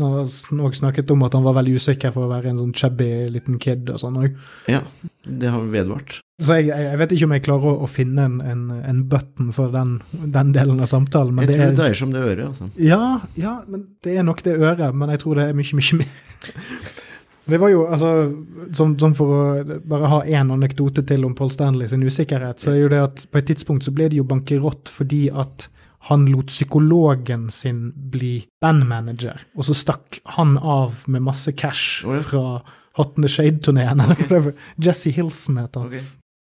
snakket 0.76 1.12
om 1.14 1.24
at 1.24 1.36
han 1.38 1.46
var 1.46 1.56
veldig 1.56 1.78
usikker 1.80 2.12
for 2.12 2.26
å 2.26 2.32
være 2.34 2.52
en 2.52 2.60
sånn 2.60 2.74
chubby 2.76 3.08
liten 3.32 3.56
kid 3.64 3.88
og 3.94 4.02
sånn 4.02 4.18
òg. 4.20 4.34
Ja, 4.68 4.82
det 5.24 5.54
har 5.54 5.64
vedvart. 5.72 6.18
Så 6.44 6.58
jeg, 6.60 6.74
jeg 6.74 7.00
vet 7.00 7.14
ikke 7.16 7.30
om 7.30 7.36
jeg 7.38 7.46
klarer 7.46 7.70
å, 7.72 7.76
å 7.86 7.88
finne 7.88 8.26
en, 8.28 8.36
en, 8.44 8.66
en 8.84 9.00
button 9.08 9.54
for 9.56 9.72
den, 9.72 10.02
den 10.12 10.52
delen 10.56 10.84
av 10.84 10.92
samtalen, 10.92 11.32
men 11.36 11.48
Jeg 11.48 11.54
tror 11.54 11.64
det 11.64 11.70
er 11.70 11.80
dreier 11.80 12.00
seg 12.00 12.10
om 12.10 12.18
det 12.18 12.26
øret, 12.26 12.44
altså. 12.50 12.70
Ja, 12.82 13.06
ja, 13.40 13.56
men 13.70 13.88
det 14.04 14.18
er 14.18 14.28
nok 14.28 14.44
det 14.44 14.58
øret, 14.60 14.90
men 14.92 15.14
jeg 15.16 15.24
tror 15.24 15.40
det 15.40 15.48
er 15.48 15.58
mye, 15.62 15.80
mye 15.80 16.02
mer. 16.04 16.14
Det 17.44 17.58
var 17.60 17.74
jo, 17.74 17.82
altså, 17.92 18.10
sånn, 18.72 19.16
for 19.18 19.32
å 19.36 19.80
bare 19.84 20.08
ha 20.08 20.20
én 20.32 20.52
anekdote 20.54 21.04
til 21.04 21.26
om 21.28 21.34
Paul 21.36 21.50
Stanley 21.52 21.90
sin 21.92 22.06
usikkerhet, 22.08 22.64
så 22.64 22.72
er 22.72 22.78
jo 22.80 22.92
det 22.94 23.02
at 23.04 23.24
på 23.28 23.42
et 23.42 23.50
tidspunkt 23.52 23.84
så 23.84 23.92
ble 23.92 24.08
de 24.14 24.22
jo 24.22 24.28
bankerott 24.28 24.88
fordi 24.88 25.26
at 25.28 25.68
han 26.10 26.26
lot 26.28 26.52
psykologen 26.52 27.48
sin 27.52 27.92
bli 28.12 28.44
bandmanager, 28.64 29.46
og 29.56 29.68
så 29.70 29.76
stakk 29.78 30.20
han 30.36 30.58
av 30.60 31.06
med 31.08 31.24
masse 31.24 31.54
cash 31.56 32.04
oh, 32.08 32.18
ja. 32.18 32.24
fra 32.28 32.44
Hot 32.98 33.16
in 33.18 33.24
the 33.26 33.30
Shade-turneen, 33.32 34.02
eller 34.04 34.20
whatever. 34.20 34.54
Jesse 34.78 35.14
Hilson 35.16 35.58
heter 35.58 35.80
han. 35.80 35.94
Okay. 35.94 36.04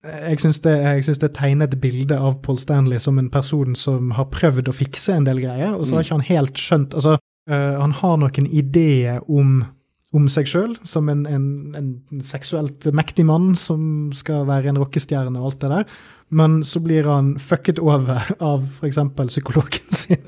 Jeg 0.06 0.42
syns 0.44 0.60
det, 0.62 0.76
det 1.22 1.32
tegner 1.34 1.66
et 1.66 1.80
bilde 1.82 2.18
av 2.22 2.36
Paul 2.46 2.60
Stanley 2.62 3.00
som 3.02 3.18
en 3.18 3.32
person 3.34 3.74
som 3.80 4.12
har 4.14 4.28
prøvd 4.30 4.70
å 4.70 4.76
fikse 4.76 5.16
en 5.16 5.26
del 5.26 5.42
greier, 5.42 5.74
og 5.74 5.88
så 5.88 5.98
har 5.98 6.06
ikke 6.06 6.20
han 6.20 6.28
helt 6.28 6.62
skjønt 6.62 6.94
Altså, 6.94 7.16
uh, 7.50 7.74
han 7.80 7.96
har 8.04 8.20
noen 8.22 8.46
ideer 8.46 9.24
om, 9.26 9.64
om 10.14 10.28
seg 10.30 10.52
sjøl 10.52 10.76
som 10.86 11.10
en, 11.10 11.24
en, 11.26 11.48
en 11.80 12.22
seksuelt 12.22 12.86
mektig 12.94 13.26
mann 13.26 13.56
som 13.58 14.12
skal 14.14 14.46
være 14.52 14.70
en 14.70 14.84
rockestjerne 14.84 15.42
og 15.42 15.50
alt 15.50 15.64
det 15.64 15.74
der, 15.74 15.98
men 16.30 16.64
så 16.66 16.82
blir 16.84 17.08
han 17.10 17.36
fucket 17.40 17.80
over 17.80 18.32
av 18.40 18.66
f.eks. 18.80 18.98
psykologen 19.28 19.92
sin 19.94 20.24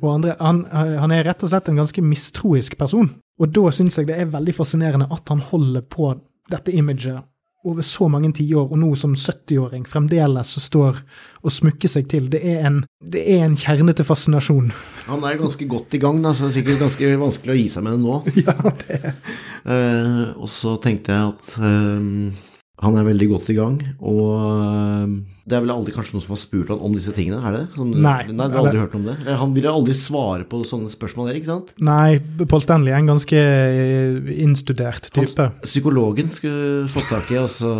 og 0.00 0.10
andre. 0.14 0.34
Han, 0.40 0.64
han 0.72 1.14
er 1.14 1.24
rett 1.28 1.44
og 1.46 1.52
slett 1.52 1.70
en 1.70 1.80
ganske 1.82 2.02
mistroisk 2.02 2.76
person, 2.78 3.12
og 3.40 3.54
da 3.54 3.70
syns 3.74 3.98
jeg 4.00 4.10
det 4.10 4.18
er 4.20 4.34
veldig 4.34 4.56
fascinerende 4.56 5.08
at 5.12 5.32
han 5.32 5.44
holder 5.44 5.86
på 5.86 6.14
dette 6.50 6.74
imaget 6.74 7.24
over 7.66 7.82
så 7.82 8.06
mange 8.06 8.28
tiår, 8.36 8.68
og 8.70 8.78
nå 8.78 8.92
som 8.98 9.16
70-åring 9.18 9.88
fremdeles 9.90 10.52
står 10.62 11.00
og 11.42 11.50
smukker 11.50 11.90
seg 11.90 12.06
til. 12.12 12.28
Det 12.30 12.38
er 12.46 12.60
en, 12.68 12.76
det 13.02 13.24
er 13.32 13.42
en 13.42 13.56
kjernete 13.58 14.06
fascinasjon. 14.06 14.70
Han 15.08 15.26
er 15.26 15.40
ganske 15.40 15.66
godt 15.66 15.96
i 15.98 16.00
gang, 16.02 16.20
da, 16.22 16.30
så 16.30 16.46
det 16.46 16.52
er 16.52 16.56
sikkert 16.60 16.84
ganske 16.84 17.10
vanskelig 17.24 17.54
å 17.54 17.58
gi 17.58 17.66
seg 17.72 17.86
med 17.86 17.96
det 17.96 18.04
nå. 18.04 18.20
ja, 18.46 18.56
det 18.84 19.00
er 19.00 19.18
Eh, 19.66 20.28
og 20.38 20.46
så 20.46 20.76
tenkte 20.78 21.10
jeg 21.10 21.32
at 21.32 21.48
eh, 21.58 22.44
han 22.82 22.96
er 23.00 23.06
veldig 23.06 23.26
godt 23.30 23.46
i 23.52 23.56
gang, 23.56 23.76
og 24.04 24.24
eh, 24.36 25.12
det 25.48 25.56
er 25.56 25.62
vel 25.64 25.72
aldri 25.72 25.94
kanskje 25.94 26.16
noen 26.16 26.24
som 26.26 26.34
har 26.34 26.40
spurt 26.42 26.72
han 26.74 26.82
om 26.84 26.92
disse 26.96 27.12
tingene, 27.16 27.38
er 27.40 27.54
det? 27.54 27.62
Som, 27.76 27.92
Nei. 27.94 28.18
Nei, 28.28 28.48
du 28.50 28.56
har 28.58 28.66
aldri 28.66 28.82
hørt 28.82 28.96
om 28.98 29.06
det? 29.06 29.14
Han 29.40 29.54
ville 29.56 29.72
aldri 29.72 29.94
svare 29.96 30.44
på 30.48 30.60
sånne 30.66 30.90
spørsmål 30.92 31.30
der, 31.30 31.38
ikke 31.40 31.52
sant? 31.54 31.70
Nei, 31.86 32.18
Paul 32.42 32.64
Stanley 32.64 32.92
er 32.92 33.00
en 33.00 33.12
ganske 33.14 33.38
eh, 33.40 34.32
innstudert 34.44 35.08
type. 35.16 35.48
Psykologen 35.64 36.28
skulle 36.34 36.84
fått 36.92 37.08
tak 37.14 37.30
i, 37.32 37.38
altså 37.40 37.72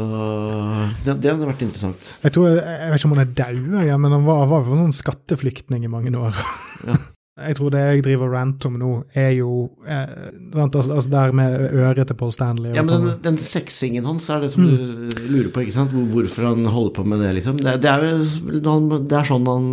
det, 1.04 1.18
det 1.20 1.34
hadde 1.34 1.50
vært 1.50 1.66
interessant. 1.66 2.14
Jeg 2.22 2.36
tror, 2.38 2.54
jeg 2.54 2.94
vet 2.94 3.02
ikke 3.02 3.10
om 3.10 3.18
han 3.18 3.26
er 3.26 3.36
daud, 3.42 4.00
men 4.06 4.16
han 4.16 4.24
var, 4.30 4.46
var 4.54 4.64
jo 4.64 4.78
en 4.78 4.86
sånn 4.86 4.98
skatteflyktning 5.02 5.84
i 5.84 5.92
mange 5.92 6.14
år. 6.16 6.40
Ja. 6.86 6.96
Jeg 7.36 7.56
tror 7.58 7.68
det 7.74 7.80
jeg 7.84 8.02
driver 8.06 8.30
rant 8.32 8.64
om 8.64 8.76
nå, 8.80 8.90
er 9.12 9.34
jo 9.36 9.66
eh, 9.84 10.30
sant, 10.54 10.76
altså, 10.78 10.94
altså 10.96 11.10
der 11.12 11.34
med 11.36 11.56
øret 11.76 12.06
til 12.08 12.16
Paul 12.16 12.30
Stanley. 12.32 12.70
Ja, 12.72 12.80
men 12.82 12.94
den, 13.02 13.10
den 13.26 13.36
sexingen 13.42 14.06
hans 14.08 14.30
er 14.32 14.40
det 14.40 14.54
som 14.54 14.64
du 14.64 15.10
lurer 15.28 15.50
på, 15.52 15.60
ikke 15.66 15.74
sant? 15.76 15.92
Hvorfor 15.92 16.48
han 16.48 16.64
holder 16.64 16.94
på 16.96 17.04
med 17.04 17.20
det, 17.20 17.34
liksom. 17.36 17.58
Det, 17.60 17.74
det, 17.84 17.90
er, 17.92 18.06
jo- 18.08 19.02
det 19.04 19.18
er 19.20 19.28
sånn 19.28 19.50
han, 19.50 19.66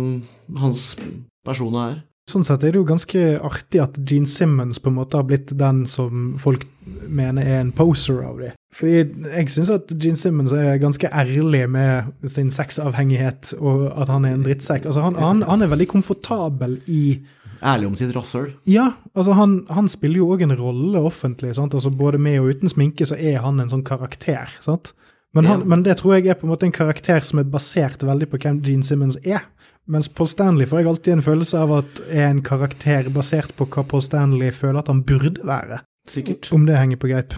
hans 0.60 0.90
person 1.46 1.78
er. 1.80 2.02
Sånn 2.28 2.44
sett 2.44 2.62
er 2.64 2.72
det 2.72 2.80
jo 2.80 2.86
ganske 2.88 3.22
artig 3.44 3.80
at 3.84 3.96
Gene 4.08 4.28
Simmons 4.28 4.78
på 4.80 4.88
en 4.92 4.96
måte 4.96 5.18
har 5.20 5.26
blitt 5.28 5.50
den 5.60 5.82
som 5.88 6.34
folk 6.40 6.62
mener 7.08 7.44
er 7.44 7.58
en 7.62 7.72
poser 7.76 8.22
av 8.24 8.38
dem. 8.40 8.54
Fordi 8.74 8.94
jeg 9.28 9.50
syns 9.52 9.72
at 9.72 9.92
Gene 10.00 10.16
Simmons 10.20 10.52
er 10.56 10.80
ganske 10.82 11.08
ærlig 11.12 11.64
med 11.70 12.12
sin 12.32 12.48
sexavhengighet, 12.52 13.54
og 13.60 13.86
at 13.92 14.08
han 14.12 14.24
er 14.28 14.36
en 14.38 14.44
drittsekk. 14.44 14.88
Altså, 14.88 15.04
han, 15.04 15.16
han, 15.20 15.42
han 15.48 15.64
er 15.64 15.72
veldig 15.72 15.88
komfortabel 15.92 16.78
i 16.92 17.02
Ærlig 17.62 17.86
om 17.86 17.96
sitt 17.96 18.14
rasshøl. 18.16 18.52
Ja, 18.66 18.92
altså 19.14 19.32
han, 19.38 19.66
han 19.70 19.88
spiller 19.88 20.16
jo 20.22 20.28
òg 20.34 20.42
en 20.42 20.56
rolle 20.56 21.00
offentlig. 21.04 21.54
sant? 21.54 21.74
Altså 21.74 21.90
Både 21.94 22.18
med 22.18 22.40
og 22.40 22.50
uten 22.54 22.68
sminke 22.72 23.06
så 23.06 23.16
er 23.18 23.38
han 23.44 23.60
en 23.60 23.68
sånn 23.70 23.84
karakter. 23.86 24.50
sant? 24.60 24.92
Men, 25.34 25.44
han, 25.50 25.60
Ja. 25.60 25.64
men 25.66 25.82
det 25.82 25.96
tror 25.98 26.14
jeg 26.14 26.28
er 26.30 26.34
på 26.38 26.46
en 26.46 26.52
måte 26.52 26.66
en 26.66 26.72
karakter 26.72 27.20
som 27.26 27.38
er 27.40 27.44
basert 27.50 28.02
veldig 28.06 28.28
på 28.30 28.38
hvem 28.38 28.62
Gene 28.64 28.84
Simmons 28.86 29.16
er. 29.24 29.42
Mens 29.86 30.06
Paul 30.08 30.28
Stanley 30.30 30.64
får 30.66 30.78
jeg 30.80 30.86
alltid 30.88 31.12
en 31.12 31.22
følelse 31.26 31.58
av 31.60 31.72
at 31.80 31.98
er 32.08 32.28
en 32.30 32.40
karakter 32.42 33.10
basert 33.12 33.50
på 33.58 33.66
hva 33.68 33.82
Paul 33.84 34.00
Stanley 34.00 34.50
føler 34.54 34.78
at 34.80 34.88
han 34.88 35.02
burde 35.02 35.42
være. 35.44 35.80
Sikkert. 36.08 36.48
Om 36.52 36.64
det 36.66 36.76
henger 36.78 36.96
på 37.02 37.10
greip. 37.10 37.34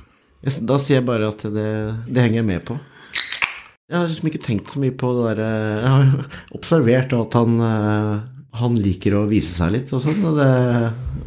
Da 0.62 0.76
sier 0.78 1.00
jeg 1.00 1.06
bare 1.08 1.26
at 1.32 1.42
det, 1.42 1.70
det 2.06 2.22
henger 2.22 2.42
jeg 2.42 2.46
med 2.46 2.64
på. 2.68 2.76
Jeg 3.90 3.98
har 3.98 4.06
liksom 4.10 4.28
ikke 4.30 4.42
tenkt 4.42 4.70
så 4.70 4.80
mye 4.82 4.94
på 4.98 5.10
det 5.14 5.24
derre 5.38 5.50
Jeg 5.80 5.90
har 5.90 6.30
observert 6.58 7.12
at 7.14 7.34
han, 7.38 7.60
eh, 7.62 8.14
han 8.60 8.76
liker 8.80 9.14
å 9.18 9.24
vise 9.30 9.52
seg 9.58 9.72
litt 9.74 9.92
og 9.96 10.00
sånn, 10.04 10.22
og 10.28 10.36
det, 10.40 10.50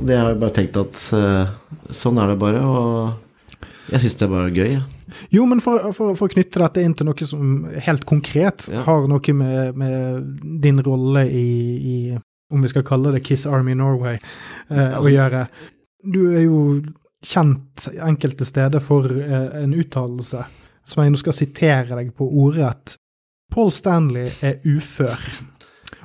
det 0.08 0.18
har 0.20 0.32
jeg 0.34 0.40
bare 0.42 0.56
tenkt 0.56 0.78
at 0.82 1.02
eh, 1.18 1.52
sånn 1.96 2.18
er 2.22 2.32
det 2.34 2.38
bare, 2.42 2.62
og 2.66 3.66
jeg 3.94 4.04
syns 4.04 4.18
det 4.20 4.26
er 4.28 4.34
bare 4.36 4.54
gøy. 4.54 4.72
Ja. 4.78 4.84
Jo, 5.34 5.46
men 5.50 5.62
for, 5.66 5.90
for, 5.98 6.14
for 6.18 6.30
å 6.30 6.34
knytte 6.36 6.62
dette 6.62 6.84
inn 6.86 6.94
til 6.98 7.08
noe 7.10 7.26
som 7.28 7.64
helt 7.82 8.04
konkret 8.10 8.68
Ja. 8.70 8.84
har 8.86 9.08
noe 9.10 9.34
med, 9.34 9.76
med 9.82 10.28
din 10.62 10.82
rolle 10.86 11.24
i, 11.26 11.48
i 11.80 11.98
om 12.54 12.62
vi 12.66 12.70
skal 12.72 12.86
kalle 12.86 13.12
det 13.16 13.24
Kiss 13.26 13.48
Army 13.50 13.74
Norway, 13.78 14.18
eh, 14.70 14.78
å 14.78 15.00
Altså- 15.02 15.14
gjøre. 15.14 15.44
Du 16.14 16.22
er 16.32 16.44
jo 16.46 16.60
kjent 17.26 17.90
enkelte 18.00 18.46
steder 18.48 18.80
for 18.80 19.10
eh, 19.12 19.64
en 19.64 19.74
uttalelse 19.76 20.46
som 20.88 21.04
jeg 21.04 21.12
nå 21.14 21.20
skal 21.20 21.36
sitere 21.36 21.98
deg 22.00 22.14
på 22.18 22.26
ordrett. 22.46 22.96
Paul 23.52 23.70
Stanley 23.74 24.30
er 24.46 24.62
ufør. 24.66 25.18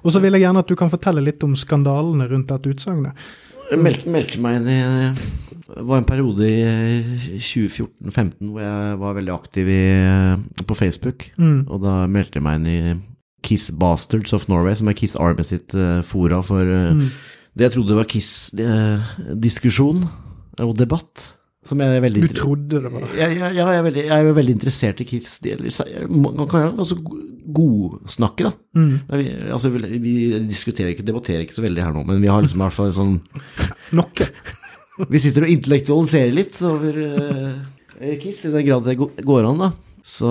Og 0.05 0.13
så 0.15 0.21
vil 0.23 0.33
jeg 0.37 0.45
gjerne 0.45 0.63
at 0.65 0.69
du 0.71 0.77
kan 0.79 0.91
fortelle 0.93 1.23
litt 1.25 1.43
om 1.47 1.55
skandalene 1.59 2.27
rundt 2.31 2.49
dette 2.53 2.71
utsagnet. 2.73 3.13
Jeg 3.71 3.81
meldte, 3.81 4.11
meldte 4.13 4.41
meg 4.45 4.59
inn 4.61 4.67
i 4.69 4.79
Det 5.65 5.85
var 5.89 5.99
en 6.03 6.05
periode 6.09 6.45
i 6.45 7.39
2014-2015 7.41 8.51
hvor 8.53 8.61
jeg 8.61 8.99
var 9.01 9.15
veldig 9.17 9.33
aktiv 9.35 9.71
i, 9.73 9.81
på 10.69 10.77
Facebook. 10.77 11.31
Mm. 11.41 11.63
Og 11.73 11.81
da 11.85 11.95
meldte 12.11 12.39
jeg 12.39 12.45
meg 12.45 12.61
inn 12.61 12.69
i 12.69 12.79
Kiss 13.45 13.71
Bastards 13.77 14.33
of 14.37 14.47
Norway, 14.49 14.77
som 14.77 14.89
er 14.89 14.97
Kiss 14.97 15.17
Army 15.21 15.45
sitt 15.45 15.75
eh, 15.77 16.03
fora 16.07 16.39
for 16.45 16.65
eh, 16.65 16.93
Mm. 16.95 17.09
det 17.57 17.67
jeg 17.69 17.75
trodde 17.79 17.97
var 17.97 18.07
Kiss-diskusjon 18.09 20.05
og 20.65 20.77
debatt. 20.79 21.31
Som 21.65 21.81
jeg 21.81 21.97
er 21.97 22.03
veldig 22.05 22.25
Du 22.27 22.35
trodde 22.37 22.81
det 22.85 22.91
var 22.93 23.07
jeg, 23.17 23.37
jeg, 23.39 23.55
jeg, 23.57 23.65
er 23.65 23.85
veldig, 23.87 24.03
jeg 24.11 24.25
er 24.25 24.37
veldig 24.37 24.57
interessert 24.59 25.01
i 25.01 25.07
Kiss. 25.09 25.39
Man 26.13 26.49
kan 26.51 26.75
også 26.77 26.99
godsnakke, 27.45 28.49
da. 28.49 28.53
mm. 28.77 28.93
Vi, 29.21 29.31
altså, 29.53 29.71
vi, 29.73 30.15
diskuterer 30.49 30.95
ikke, 30.95 31.07
debatterer 31.07 31.45
ikke 31.45 31.57
så 31.57 31.65
veldig 31.65 31.85
her 31.85 31.95
nå, 31.97 32.05
men 32.09 32.23
vi 32.23 32.31
har 32.33 32.45
liksom 32.45 32.61
i 32.63 32.65
hvert 32.65 32.77
fall 32.77 32.93
sånn 32.97 33.17
Nok. 33.99 34.25
vi 35.13 35.23
sitter 35.23 35.47
og 35.47 35.53
intellektualiserer 35.53 36.37
litt 36.37 36.61
over 36.65 37.01
uh, 37.05 38.15
Kiss, 38.23 38.47
i 38.49 38.53
den 38.55 38.65
grad 38.67 38.89
det 38.89 38.97
går 38.99 39.51
an, 39.51 39.67
da. 39.67 39.73
Så 40.05 40.29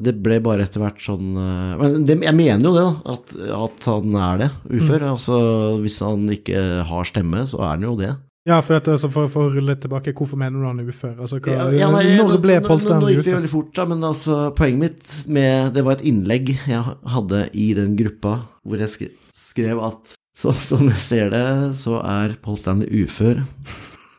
det 0.00 0.14
ble 0.24 0.38
bare 0.40 0.64
etter 0.64 0.80
hvert 0.80 1.00
sånn 1.04 1.34
eh, 1.36 1.72
Men 1.76 2.04
det, 2.08 2.14
jeg 2.24 2.32
mener 2.32 2.64
jo 2.64 2.70
det, 2.72 2.84
da. 2.86 3.12
At, 3.12 3.34
at 3.58 3.88
han 3.90 4.14
er 4.16 4.38
det, 4.40 4.48
ufør. 4.78 5.04
Altså, 5.10 5.40
hvis 5.82 5.98
han 6.00 6.24
ikke 6.32 6.62
har 6.88 7.08
stemme, 7.10 7.42
så 7.50 7.60
er 7.60 7.74
han 7.74 7.84
jo 7.84 7.92
det. 7.98 8.14
Ja, 8.48 8.56
for, 8.60 8.74
at, 8.74 8.88
altså, 8.90 9.06
for, 9.12 9.28
for 9.30 9.46
å 9.46 9.52
rulle 9.54 9.76
tilbake, 9.78 10.10
hvorfor 10.18 10.36
mener 10.40 10.58
du 10.58 10.66
han 10.66 10.80
er 10.82 10.88
ufør? 10.90 11.12
Altså, 11.22 11.38
hva, 11.38 11.52
Ja, 11.54 11.66
ja, 11.84 11.90
nei, 11.94 12.16
når 12.18 12.32
nå- 12.32 12.40
ble 12.42 12.56
nå- 12.58 12.78
Stanley 12.82 12.96
ufør? 12.98 13.04
Nå 13.04 13.12
gikk 13.14 13.24
det 13.28 13.36
veldig 13.36 13.50
fort, 13.52 13.68
da, 13.76 13.84
men 13.92 14.02
altså, 14.08 14.38
poenget 14.58 14.80
mitt 14.80 15.28
med 15.28 15.74
Det 15.74 15.84
var 15.86 15.92
et 15.92 16.02
innlegg 16.10 16.50
jeg 16.66 16.82
hadde 17.14 17.44
i 17.54 17.68
den 17.78 17.94
gruppa 17.96 18.32
hvor 18.66 18.78
jeg 18.82 18.90
skrev, 18.90 19.12
skrev 19.34 19.78
at 19.86 20.14
så, 20.38 20.50
som 20.54 20.82
jeg 20.88 20.98
ser 20.98 21.30
det, 21.30 21.44
så 21.78 22.00
er 22.02 22.34
Paul 22.42 22.56
Stanley 22.58 23.04
ufør. 23.04 23.44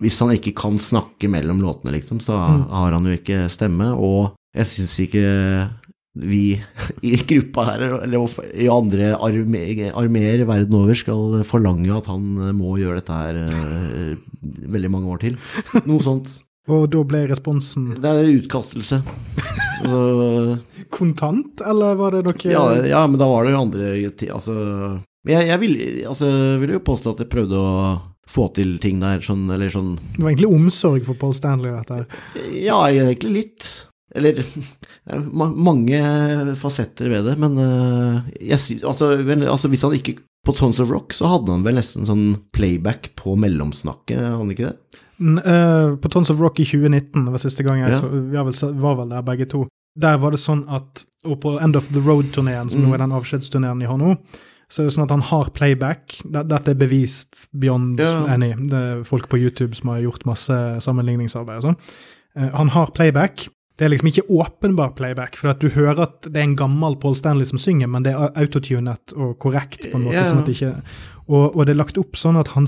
Hvis 0.03 0.19
han 0.23 0.31
ikke 0.35 0.53
kan 0.55 0.75
snakke 0.79 1.27
mellom 1.31 1.59
låtene, 1.63 1.91
liksom, 1.95 2.19
så 2.23 2.35
Mm. 2.37 2.67
har 2.69 2.91
han 2.91 3.03
jo 3.05 3.11
ikke 3.17 3.49
stemme. 3.49 3.91
Og 3.97 4.33
jeg 4.55 4.65
syns 4.67 4.99
ikke 4.99 5.23
vi 6.13 6.61
i 7.01 7.15
gruppa 7.25 7.63
her, 7.71 7.83
eller 8.03 8.35
i 8.53 8.67
andre 8.69 9.13
arme- 9.17 9.91
armeer 9.97 10.43
verden 10.45 10.77
over, 10.77 10.93
skal 10.97 11.39
forlange 11.47 11.89
at 11.95 12.09
han 12.11 12.27
må 12.57 12.75
gjøre 12.77 12.99
dette 13.01 13.17
her 13.17 13.39
eh, 13.47 14.17
veldig 14.69 14.91
mange 14.93 15.09
år 15.15 15.23
til. 15.25 15.37
Noe 15.89 16.03
sånt. 16.03 16.29
Og 16.71 16.85
da 16.93 17.01
ble 17.03 17.25
responsen 17.27 17.89
Det 17.99 18.07
er 18.07 18.29
utkastelse. 18.37 19.01
Altså, 19.83 20.59
kontant, 20.95 21.59
eller 21.65 21.97
var 21.99 22.15
det 22.15 22.21
noe 22.23 22.53
ja, 22.53 22.61
ja, 22.87 23.01
men 23.09 23.19
da 23.19 23.27
var 23.27 23.43
det 23.43 23.51
jo 23.51 23.63
andre 23.65 23.89
Altså 24.31 24.53
jeg, 25.27 25.47
jeg 25.49 25.59
vil, 25.59 25.73
altså, 26.07 26.29
vil 26.61 26.75
jo 26.77 26.81
påstå 26.87 27.13
at 27.17 27.23
jeg 27.25 27.31
prøvde 27.33 27.59
å 27.59 27.73
få 28.31 28.45
til 28.55 28.77
ting 28.79 29.01
der, 29.03 29.19
sånn, 29.23 29.43
eller 29.51 29.71
sånn 29.73 29.97
Det 30.15 30.21
var 30.23 30.31
egentlig 30.31 30.53
omsorg 30.55 31.03
for 31.07 31.19
Paul 31.19 31.35
Stanley, 31.35 31.73
dette 31.75 31.97
her. 31.99 32.05
Ja, 32.55 32.77
egentlig 32.87 33.33
litt. 33.35 33.67
Eller 34.15 34.43
er 35.09 35.23
mange 35.33 35.99
fasetter 36.59 37.09
ved 37.09 37.25
det, 37.25 37.37
men 37.41 37.57
øh, 37.57 38.21
jeg 38.41 38.59
synes, 38.59 38.83
altså, 38.83 39.13
altså, 39.49 39.67
hvis 39.71 39.81
han 39.81 39.93
ikke 39.97 40.17
På 40.45 40.51
Tons 40.51 40.79
of 40.83 40.89
Rock 40.91 41.13
så 41.15 41.25
hadde 41.31 41.53
han 41.53 41.63
vel 41.63 41.77
nesten 41.79 42.03
sånn 42.05 42.35
playback 42.51 43.13
på 43.15 43.37
mellomsnakket, 43.39 44.17
hadde 44.19 44.37
han 44.41 44.51
ikke 44.51 44.71
det? 44.73 44.99
Eh, 45.23 45.93
på 46.03 46.09
Tons 46.11 46.29
of 46.33 46.41
Rock 46.43 46.59
i 46.59 46.65
2019, 46.67 47.23
det 47.25 47.31
var 47.31 47.39
siste 47.39 47.63
gang 47.63 47.79
jeg 47.79 47.93
Ja. 47.93 47.99
så, 48.01 48.09
vi 48.11 48.81
var 48.81 48.95
vel 48.99 49.09
der 49.09 49.21
begge 49.23 49.45
to. 49.47 49.61
Der 49.95 50.17
var 50.19 50.31
det 50.31 50.39
sånn 50.43 50.65
at 50.67 51.05
Og 51.25 51.39
på 51.39 51.53
End 51.63 51.77
of 51.79 51.87
the 51.93 52.01
Road-turneen, 52.03 52.67
som 52.69 52.81
Mm. 52.81 52.89
nå 52.89 52.93
er 52.93 52.97
den 52.97 53.11
avskjedsturneen 53.15 53.79
de 53.79 53.85
har 53.87 53.97
nå, 53.97 54.17
så 54.69 54.81
er 54.81 54.87
det 54.89 54.93
sånn 54.97 55.03
at 55.05 55.11
han 55.11 55.21
har 55.21 55.45
playback. 55.55 56.17
Dette 56.29 56.47
Dette 56.49 56.71
er 56.71 56.75
bevist 56.75 57.47
beyond 57.57 57.97
Ja. 57.99 58.25
any. 58.27 58.51
Det 58.53 58.73
er 58.73 59.03
folk 59.05 59.29
på 59.29 59.39
YouTube 59.39 59.73
som 59.75 59.89
har 59.91 60.01
gjort 60.01 60.25
masse 60.25 60.51
sammenligningsarbeid 60.83 61.63
og 61.63 61.63
sånn. 61.63 61.77
Eh, 62.35 62.49
han 62.51 62.67
har 62.69 62.87
playback. 62.91 63.47
Det 63.79 63.87
er 63.87 63.89
liksom 63.89 64.11
ikke 64.11 64.27
åpenbar 64.29 64.91
playback, 64.97 65.37
for 65.39 65.49
at 65.49 65.61
du 65.63 65.71
hører 65.73 66.03
at 66.05 66.27
det 66.27 66.37
er 66.37 66.45
en 66.45 66.59
gammel 66.59 66.95
Paul 67.01 67.15
Stanley 67.17 67.47
som 67.49 67.57
synger, 67.57 67.89
men 67.89 68.05
det 68.05 68.13
er 68.13 68.29
autotunet 68.37 69.15
og 69.17 69.39
korrekt 69.41 69.87
på 69.89 69.97
en 69.97 70.05
måte. 70.05 70.19
Yeah. 70.19 70.29
sånn 70.29 70.43
at 70.43 70.49
det 70.51 70.57
ikke, 70.59 70.73
og, 71.25 71.55
og 71.55 71.65
det 71.65 71.73
er 71.73 71.79
lagt 71.79 71.97
opp 71.97 72.19
sånn 72.19 72.37
at 72.37 72.51
han, 72.53 72.67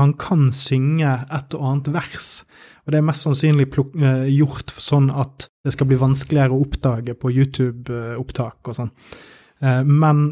han 0.00 0.14
kan 0.18 0.48
synge 0.54 1.12
et 1.28 1.56
og 1.56 1.66
annet 1.70 1.90
vers. 1.94 2.30
Og 2.82 2.94
det 2.94 2.98
er 2.98 3.06
mest 3.06 3.26
sannsynlig 3.26 3.68
pluk, 3.70 3.92
eh, 4.00 4.26
gjort 4.32 4.72
sånn 4.74 5.10
at 5.12 5.46
det 5.62 5.74
skal 5.76 5.90
bli 5.90 6.00
vanskeligere 6.00 6.56
å 6.56 6.62
oppdage 6.64 7.14
på 7.20 7.30
YouTube-opptak 7.34 8.72
og 8.72 8.78
sånn. 8.80 8.90
Eh, 9.60 9.82
men 9.84 10.24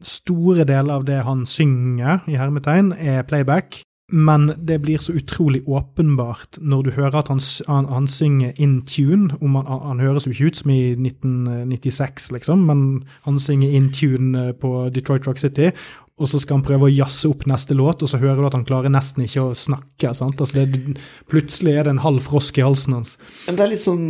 store 0.00 0.64
deler 0.68 1.00
av 1.00 1.04
det 1.08 1.18
han 1.26 1.44
synger, 1.48 2.22
i 2.30 2.38
hermetegn, 2.38 2.94
er 2.96 3.26
playback. 3.28 3.82
Men 4.12 4.52
det 4.62 4.78
blir 4.78 4.98
så 5.02 5.12
utrolig 5.12 5.64
åpenbart 5.66 6.60
når 6.62 6.82
du 6.82 6.90
hører 6.94 7.16
at 7.18 7.30
han, 7.32 7.40
han, 7.66 7.88
han 7.90 8.06
synger 8.06 8.52
in 8.62 8.78
tune. 8.86 9.34
Han, 9.40 9.56
han, 9.66 10.00
høres 10.00 10.28
jo 10.28 10.34
ikke 10.34 10.50
ut 10.52 10.60
som 10.60 10.70
i 10.70 10.80
1996, 10.94 12.30
liksom, 12.36 12.62
men 12.68 12.84
han 13.26 13.40
synger 13.42 13.74
in 13.74 13.88
tune 13.90 14.44
eh, 14.44 14.52
på 14.54 14.70
Detroit 14.94 15.26
Rock 15.26 15.42
City. 15.42 15.72
Og 16.16 16.30
så 16.30 16.38
skal 16.40 16.60
han 16.60 16.64
prøve 16.68 16.86
å 16.86 16.92
jazze 16.92 17.28
opp 17.28 17.44
neste 17.50 17.74
låt, 17.76 18.00
og 18.00 18.08
så 18.08 18.20
hører 18.22 18.38
du 18.40 18.46
at 18.48 18.54
han 18.56 18.64
klarer 18.68 18.94
nesten 18.94 19.26
ikke 19.26 19.50
å 19.50 19.56
snakke. 19.58 20.14
Altså 20.14 20.46
det, 20.54 20.94
plutselig 21.28 21.74
er 21.74 21.88
det 21.88 21.96
en 21.96 22.04
halv 22.06 22.22
frosk 22.24 22.56
i 22.56 22.64
halsen 22.64 22.96
hans. 22.96 23.16
Men 23.48 23.58
det 23.58 23.66
er 23.66 23.72
litt 23.74 23.84
sånn 23.84 24.06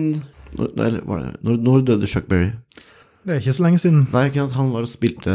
Når, 0.56 1.00
når, 1.08 1.56
når 1.56 1.88
døde 1.88 2.08
Chuck 2.10 2.28
Berry? 2.30 2.52
Det 3.26 3.34
er 3.34 3.40
ikke 3.42 3.56
så 3.56 3.64
lenge 3.64 3.80
siden. 3.82 4.04
Nei, 4.12 4.20
ikke 4.28 4.38
sant, 4.44 4.54
han 4.54 4.68
var 4.70 4.84
og 4.86 4.90
spilte 4.90 5.32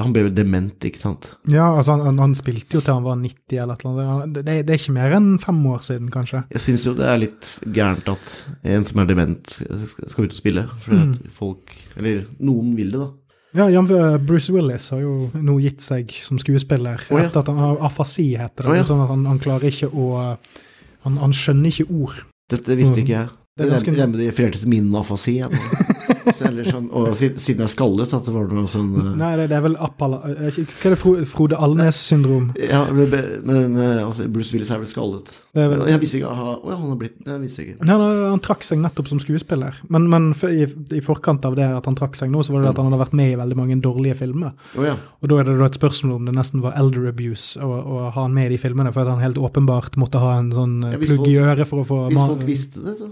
Han 0.00 0.14
ble 0.14 0.22
vel 0.24 0.32
dement, 0.32 0.86
ikke 0.88 1.02
sant? 1.02 1.28
Ja, 1.52 1.66
altså 1.76 1.98
han, 2.00 2.16
han, 2.22 2.32
spilte 2.38 2.78
jo 2.78 2.80
til 2.80 2.96
han 2.96 3.04
var 3.04 3.18
90 3.20 3.58
eller 3.60 3.76
et 3.76 3.84
eller 3.84 4.12
annet. 4.14 4.38
Det, 4.38 4.54
det 4.64 4.72
er 4.74 4.80
ikke 4.80 4.94
mer 4.96 5.16
enn 5.18 5.30
fem 5.42 5.58
år 5.68 5.82
siden, 5.84 6.08
kanskje. 6.14 6.40
Jeg 6.54 6.64
syns 6.64 6.86
jo 6.88 6.94
det 6.96 7.08
er 7.10 7.20
litt 7.20 7.50
gærent 7.76 8.08
at 8.08 8.32
en 8.72 8.86
som 8.88 9.02
er 9.02 9.10
dement, 9.10 9.52
skal 9.52 10.24
ut 10.24 10.32
og 10.32 10.38
spille. 10.38 10.64
For 10.80 10.96
Mm. 10.96 11.10
at 11.12 11.30
folk 11.36 11.76
Eller 11.96 12.24
noen 12.40 12.72
vil 12.76 12.90
det, 12.94 13.02
da. 13.04 13.10
Ja, 13.60 13.66
Jan 13.68 13.86
Bruce 14.24 14.52
Willis 14.54 14.88
har 14.94 15.00
jo 15.02 15.30
nå 15.34 15.56
gitt 15.60 15.82
seg 15.82 16.12
som 16.22 16.38
skuespiller. 16.38 17.02
oh, 17.10 17.18
ja. 17.18 17.26
Etter 17.26 17.42
at 17.42 17.48
han 17.50 17.58
har 17.58 17.80
afasi, 17.90 18.30
heter 18.38 18.64
det. 18.64 18.70
Oh, 18.70 18.76
ja. 18.78 18.84
Sånn 18.86 19.02
at 19.04 19.10
han, 19.10 19.26
han 19.26 19.40
klarer 19.42 19.68
ikke 19.68 19.90
å 19.90 20.36
han, 21.04 21.16
han 21.20 21.32
skjønner 21.36 21.72
ikke 21.72 21.88
ord. 21.90 22.22
Dette 22.50 22.76
visste 22.78 23.02
ikke 23.02 23.16
jeg. 23.16 23.28
Det 23.60 23.70
ganske- 23.76 24.08
de 24.16 24.26
refererte 24.26 24.62
til 24.62 24.68
min 24.72 24.90
afasi. 24.96 25.40
Sånn, 26.20 26.88
og 26.94 27.10
siden 27.16 27.38
jeg 27.38 27.64
er 27.64 27.70
skallet, 27.70 28.12
at 28.14 28.26
det 28.26 28.32
var 28.34 28.48
noe 28.52 28.68
sånn 28.70 28.90
uh... 28.94 29.10
Nei, 29.18 29.30
det, 29.40 29.50
er 29.56 29.62
vel 29.64 29.76
Appala... 29.82 30.20
eh, 30.30 30.58
Hva 30.80 30.90
er 30.90 30.94
det 30.94 31.26
Frode 31.30 31.58
Alnes-syndrom? 31.60 32.50
ja, 32.60 32.82
men 32.92 33.76
eh, 33.80 34.00
altså, 34.04 34.26
Bruce 34.32 34.54
Willis 34.54 34.70
er 34.72 34.82
vel 34.82 34.90
skallet. 34.90 35.30
Det 35.56 35.64
er 35.64 35.70
vel 35.72 35.84
Jeg 35.90 36.02
visste 36.02 36.20
ikke 36.20 36.30
aha, 36.30 36.52
oh, 36.58 36.70
ja, 36.70 36.76
han 36.78 36.92
har 36.92 36.98
blitt 37.00 37.16
Jeg 37.26 37.42
visste 37.42 37.64
ikke. 37.64 37.78
Nei, 37.88 37.96
nei, 38.02 38.10
han 38.30 38.42
trakk 38.44 38.66
seg 38.66 38.82
nettopp 38.82 39.10
som 39.10 39.22
skuespiller. 39.22 39.80
Men, 39.92 40.08
men 40.12 40.30
for, 40.38 40.52
i, 40.52 40.68
i 40.96 41.02
forkant 41.04 41.46
av 41.48 41.56
det 41.58 41.66
at 41.80 41.88
han 41.88 41.98
trakk 41.98 42.18
seg 42.18 42.32
nå, 42.32 42.44
så 42.46 42.54
var 42.54 42.64
det 42.66 42.74
at 42.74 42.82
han 42.82 42.90
hadde 42.90 43.00
vært 43.02 43.16
med 43.20 43.32
i 43.32 43.38
veldig 43.40 43.58
mange 43.58 43.80
dårlige 43.82 44.18
filmer. 44.20 44.54
Oh, 44.76 44.84
ja. 44.86 44.96
Og 45.20 45.32
da 45.32 45.40
er 45.40 45.48
det 45.50 45.56
da 45.60 45.70
et 45.70 45.80
spørsmål 45.80 46.20
om 46.20 46.28
det 46.30 46.36
nesten 46.36 46.62
var 46.64 46.76
elder 46.80 47.10
abuse 47.10 47.60
å, 47.64 47.80
ha 48.10 48.14
han 48.20 48.36
med 48.36 48.50
i 48.50 48.54
de 48.54 48.60
filmene, 48.62 48.92
for 48.94 49.04
at 49.04 49.14
han 49.14 49.24
helt 49.24 49.40
åpenbart 49.40 49.98
måtte 50.00 50.22
ha 50.22 50.36
en 50.38 50.52
sånn 50.54 50.78
plugg 51.00 51.26
i 51.28 51.40
øret 51.42 51.68
for 51.68 51.82
å 51.82 51.88
få 51.88 52.04
Hvis 52.10 52.22
folk 52.34 52.46
visste 52.48 52.84
det, 52.86 52.96
så 53.00 53.10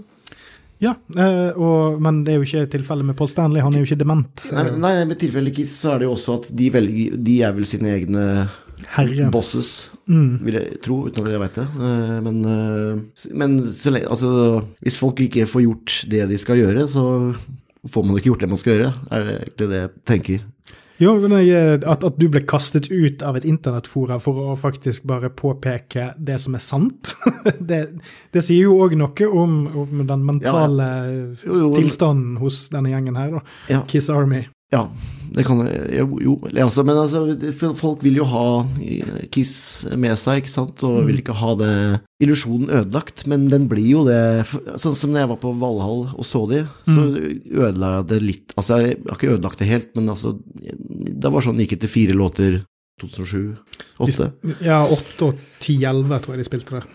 Ja, 0.79 0.93
eh, 1.17 1.51
og, 1.59 1.99
men 2.01 2.21
det 2.23 2.33
er 2.33 2.37
jo 2.39 2.47
ikke 2.47 2.69
tilfellet 2.77 3.05
med 3.09 3.17
Paul 3.19 3.27
Stanley. 3.27 3.59
Han 3.61 3.73
er 3.75 3.81
jo 3.83 3.87
ikke 3.89 3.99
dement. 3.99 4.45
Nei, 4.55 4.63
men- 4.63 4.79
nei, 4.79 4.93
med 5.09 5.19
tilfellet 5.19 5.51
ikke, 5.51 5.67
så 5.67 5.93
er 5.95 5.99
det 5.99 6.07
jo 6.07 6.13
også 6.15 6.37
at 6.39 6.49
de, 6.55 6.69
velger, 6.71 7.17
de 7.23 7.35
er 7.43 7.51
vel 7.57 7.65
sine 7.67 7.89
egne 7.97 8.25
Herre. 8.95 9.29
bosses, 9.29 9.89
Mm. 10.09 10.39
vil 10.41 10.53
jeg 10.55 10.81
tro, 10.81 11.03
uten 11.05 11.25
at 11.25 11.31
jeg 11.33 11.39
veit 11.39 11.53
det. 11.59 11.67
Eh, 11.75 12.21
Men, 12.21 12.37
eh, 12.45 13.01
men 13.35 13.59
så 13.67 13.91
altså, 14.07 14.63
hvis 14.81 14.97
folk 14.97 15.19
ikke 15.19 15.45
får 15.45 15.61
gjort 15.67 16.09
det 16.09 16.29
de 16.29 16.37
skal 16.37 16.55
gjøre, 16.57 16.87
så 16.87 17.35
får 17.87 18.05
man 18.05 18.15
ikke 18.15 18.31
gjort 18.31 18.39
det 18.39 18.49
man 18.49 18.57
skal 18.57 18.73
gjøre, 18.79 18.93
er 19.11 19.23
det 19.23 19.35
egentlig 19.43 19.69
det 19.69 19.81
jeg 19.83 19.91
tenker. 20.05 20.39
Jo, 20.99 21.13
jeg, 21.39 21.79
at, 21.87 22.03
at 22.03 22.17
du 22.19 22.25
ble 22.27 22.41
kastet 22.43 22.89
ut 22.91 23.23
av 23.23 23.37
et 23.39 23.47
internettfora 23.47 24.17
for 24.19 24.51
å 24.51 24.55
faktisk 24.59 25.05
bare 25.07 25.29
påpeke 25.31 26.09
det 26.17 26.39
som 26.43 26.57
er 26.57 26.63
sant, 26.63 27.13
det, 27.71 27.81
det 28.35 28.43
sier 28.43 28.67
jo 28.67 28.79
òg 28.83 28.97
noe 28.99 29.29
om, 29.31 29.59
om 29.85 30.03
den 30.03 30.25
mentale 30.27 30.89
Jo, 31.45 31.61
jo. 31.63 31.73
tilstanden 31.77 32.35
hos 32.43 32.65
denne 32.73 32.91
gjengen 32.91 33.19
her, 33.19 33.37
da. 33.39 33.43
Ja. 33.71 33.83
Kiss 33.87 34.11
Army. 34.11 34.43
Ja, 34.69 34.83
det 35.33 35.43
kan 35.47 35.61
jo, 35.65 36.05
jo 36.21 36.33
altså, 36.61 36.83
Men 36.85 36.99
altså, 37.01 37.73
folk 37.77 38.03
vil 38.05 38.19
jo 38.19 38.25
ha 38.29 38.43
Kiss 39.33 39.85
med 39.97 40.13
seg, 40.21 40.43
ikke 40.43 40.51
sant, 40.51 40.83
og 40.85 41.07
vil 41.07 41.21
ikke 41.21 41.37
ha 41.37 41.55
det 41.57 41.73
illusjonen 42.21 42.69
ødelagt, 42.81 43.25
men 43.29 43.47
den 43.49 43.65
blir 43.71 43.87
jo 43.87 44.03
det 44.07 44.21
Sånn 44.81 44.97
som 44.97 45.13
når 45.13 45.23
jeg 45.23 45.31
var 45.33 45.41
på 45.41 45.53
Valhall 45.61 46.03
og 46.11 46.27
så 46.27 46.43
de, 46.51 46.63
så 46.85 47.05
ødela 47.09 47.95
jeg 47.97 48.09
det 48.13 48.21
litt 48.25 48.55
Altså, 48.55 48.81
jeg 48.83 48.99
har 49.07 49.17
ikke 49.17 49.33
ødelagt 49.35 49.63
det 49.63 49.71
helt, 49.71 49.91
men 49.97 50.13
altså 50.13 50.35
Det 50.37 51.33
var 51.33 51.45
sånn 51.45 51.61
gikk 51.63 51.77
etter 51.79 51.91
fire 51.91 52.17
låter 52.17 52.61
2007-2008. 52.99 54.31
Ja, 54.65 54.81
8 54.83 55.29
og 55.29 55.37
10-11 55.63 56.19
tror 56.19 56.35
jeg 56.35 56.41
de 56.41 56.47
spilte 56.49 56.75
der. 56.75 56.87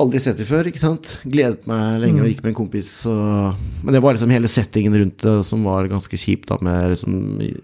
Aldri 0.00 0.20
sett 0.24 0.38
det 0.40 0.46
før, 0.48 0.68
ikke 0.70 0.80
sant. 0.80 1.10
Gledet 1.28 1.66
meg 1.68 1.98
lenge 2.00 2.22
og 2.24 2.28
gikk 2.30 2.40
med 2.40 2.54
en 2.54 2.58
kompis. 2.62 2.90
Og... 3.10 3.58
Men 3.84 3.92
det 3.92 4.00
var 4.00 4.16
liksom 4.16 4.32
hele 4.32 4.48
settingen 4.48 4.94
rundt 4.96 5.20
det 5.20 5.34
som 5.44 5.66
var 5.68 5.90
ganske 5.90 6.16
kjipt, 6.16 6.48
da, 6.48 6.56
med 6.64 6.94
liksom 6.94 7.18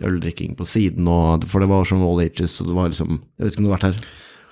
øldrikking 0.04 0.56
på 0.58 0.66
siden 0.68 1.08
og 1.08 1.46
For 1.48 1.64
det 1.64 1.70
var 1.70 1.88
sånn 1.88 2.04
all 2.04 2.20
ages, 2.26 2.58
og 2.60 2.68
det 2.68 2.76
var 2.76 2.92
liksom 2.92 3.14
Jeg 3.16 3.46
vet 3.46 3.54
ikke 3.54 3.62
om 3.62 3.68
du 3.68 3.70
har 3.70 3.78
vært 3.78 3.88
her? 3.88 4.02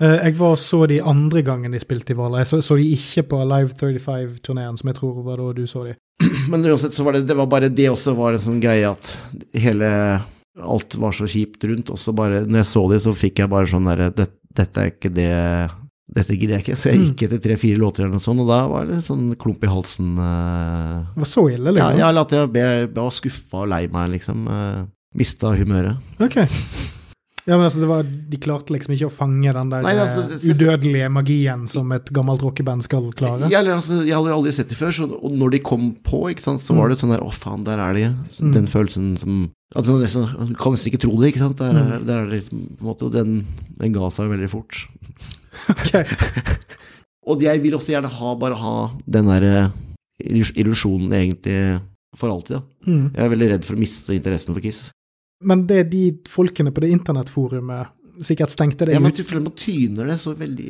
Eh, 0.00 0.16
Jeg 0.24 0.38
var 0.40 0.56
så 0.60 0.80
de 0.88 1.02
andre 1.12 1.44
gangen 1.44 1.76
de 1.76 1.82
spilte 1.82 2.14
i 2.14 2.16
Hvaler. 2.16 2.44
Jeg 2.44 2.52
så, 2.54 2.62
så 2.64 2.78
de 2.80 2.88
ikke 2.96 3.26
på 3.34 3.42
Live 3.44 3.76
35-turneen, 3.76 4.80
som 4.80 4.92
jeg 4.92 5.00
tror 5.02 5.20
var 5.26 5.44
da 5.44 5.52
du 5.56 5.66
så 5.68 5.84
de. 5.90 5.96
Men 6.52 6.64
uansett 6.64 6.96
så 6.96 7.04
var 7.04 7.18
det, 7.18 7.26
det 7.28 7.36
var 7.36 7.52
bare 7.52 7.68
det 7.68 7.90
også 7.92 8.16
var 8.16 8.36
en 8.36 8.46
sånn 8.48 8.62
greie 8.64 8.88
at 8.88 9.12
hele 9.52 9.90
Alt 10.56 10.94
var 10.96 11.12
så 11.12 11.26
kjipt 11.28 11.66
rundt, 11.68 11.90
og 11.92 11.98
så 12.00 12.14
bare 12.16 12.46
Når 12.48 12.62
jeg 12.62 12.68
så 12.70 12.82
de, 12.88 13.00
så 13.04 13.12
fikk 13.12 13.42
jeg 13.42 13.52
bare 13.52 13.68
sånn 13.68 13.90
derre 13.90 14.06
det, 14.16 14.30
Dette 14.56 14.80
er 14.80 14.94
ikke 14.94 15.10
det 15.12 15.32
Dette 16.16 16.32
gidder 16.38 16.56
jeg 16.56 16.64
ikke. 16.64 16.76
Så 16.80 16.88
jeg 16.90 17.02
gikk 17.10 17.26
etter 17.26 17.42
tre-fire 17.44 17.76
låter 17.82 18.06
eller 18.06 18.16
noe 18.16 18.24
sånt, 18.24 18.40
og 18.40 18.48
da 18.48 18.62
var 18.72 18.86
det 18.88 19.02
sånn 19.04 19.34
klump 19.36 19.62
i 19.66 19.68
halsen. 19.68 20.14
eh, 20.16 21.06
Det 21.14 21.22
var 21.26 21.28
så 21.28 21.46
ille, 21.52 21.70
Ja, 21.76 21.90
liksom? 21.90 21.98
ja, 22.00 22.08
eller 22.08 22.26
at 22.26 22.36
jeg 22.56 22.92
var 22.96 23.10
skuffa 23.12 23.62
og 23.64 23.68
lei 23.68 23.82
meg, 23.92 24.10
liksom. 24.16 24.46
Uh, 24.48 24.86
mista 25.14 25.52
humøret. 25.56 25.98
Ok. 26.20 26.36
Ja, 27.46 27.54
men 27.54 27.68
altså, 27.68 27.78
det 27.78 27.86
var, 27.86 28.02
De 28.02 28.38
klarte 28.42 28.72
liksom 28.74 28.90
ikke 28.96 29.06
å 29.06 29.12
fange 29.14 29.52
den 29.54 29.68
der 29.70 29.82
Nei, 29.86 29.92
altså, 30.02 30.24
eh, 30.24 30.34
det- 30.34 30.56
udødelige 30.56 31.10
magien 31.14 31.68
som 31.70 31.92
et 31.92 32.06
gammelt 32.12 32.40
rockeband 32.42 32.82
skal 32.82 33.12
klare. 33.12 33.48
Ja, 33.52 33.60
eller, 33.60 33.76
altså, 33.76 34.00
jeg 34.04 34.16
hadde 34.16 34.32
aldri 34.34 34.50
sett 34.52 34.68
det 34.72 34.76
før, 34.76 34.90
så, 34.90 35.06
og 35.22 35.30
når 35.30 35.50
de 35.52 35.58
kom 35.60 35.92
på, 36.02 36.24
ikke 36.32 36.42
sant, 36.42 36.60
så 36.60 36.74
var 36.74 36.88
det 36.88 36.98
sånn 36.98 37.12
der 37.14 37.22
Å, 37.22 37.30
faen, 37.32 37.62
der 37.62 37.78
er 37.78 37.94
de. 37.94 38.08
Mm. 38.42 38.52
Den 38.52 38.66
følelsen 38.66 39.16
som 39.20 39.50
altså, 39.76 40.26
Du 40.48 40.54
kan 40.58 40.72
nesten 40.74 40.90
ikke 40.90 41.04
tro 41.06 41.14
det, 41.20 41.34
ikke 41.34 41.44
sant. 41.44 41.56
Der, 41.58 41.70
er- 41.70 42.00
Mm. 42.00 42.06
der 42.06 42.16
er 42.18 42.26
det 42.30 42.40
liksom, 42.42 42.66
på 42.66 42.82
en 42.82 42.88
måte, 42.90 43.02
og 43.06 43.12
den, 43.12 43.46
den 43.78 43.92
ga 43.92 44.08
seg 44.10 44.26
veldig 44.28 44.50
fort. 44.50 44.88
Ok. 45.72 45.92
Og 47.26 47.42
jeg 47.42 47.62
vil 47.64 47.74
også 47.74 47.94
gjerne 47.96 48.11
ha, 48.12 48.34
bare 48.38 48.59
ha 48.61 48.74
den 49.11 49.26
der 49.32 49.46
eh, 49.48 49.70
illusjonen 50.22 51.11
egentlig 51.16 51.57
for 52.16 52.32
alltid, 52.32 52.61
da. 52.61 52.62
Mm. 52.86 53.09
Jeg 53.16 53.24
er 53.24 53.32
veldig 53.34 53.48
redd 53.50 53.66
for 53.66 53.76
å 53.76 53.80
miste 53.82 54.14
interessen 54.14 54.54
for 54.54 54.64
Kiss. 54.64 54.86
Men 55.44 55.66
det 55.68 55.80
er 55.82 55.88
de 55.90 56.04
folkene 56.32 56.72
på 56.72 56.84
det 56.84 56.94
internettforumet 56.94 57.92
sikkert 58.24 58.48
stengte 58.50 58.86
det 58.86 58.94
Ja, 58.94 59.00
men 59.00 59.12
ut. 59.12 59.20
føler 59.26 59.42
man 59.44 59.52
tyner 59.52 60.07
det 60.09 60.18
så 60.22 60.32
veldig, 60.32 60.68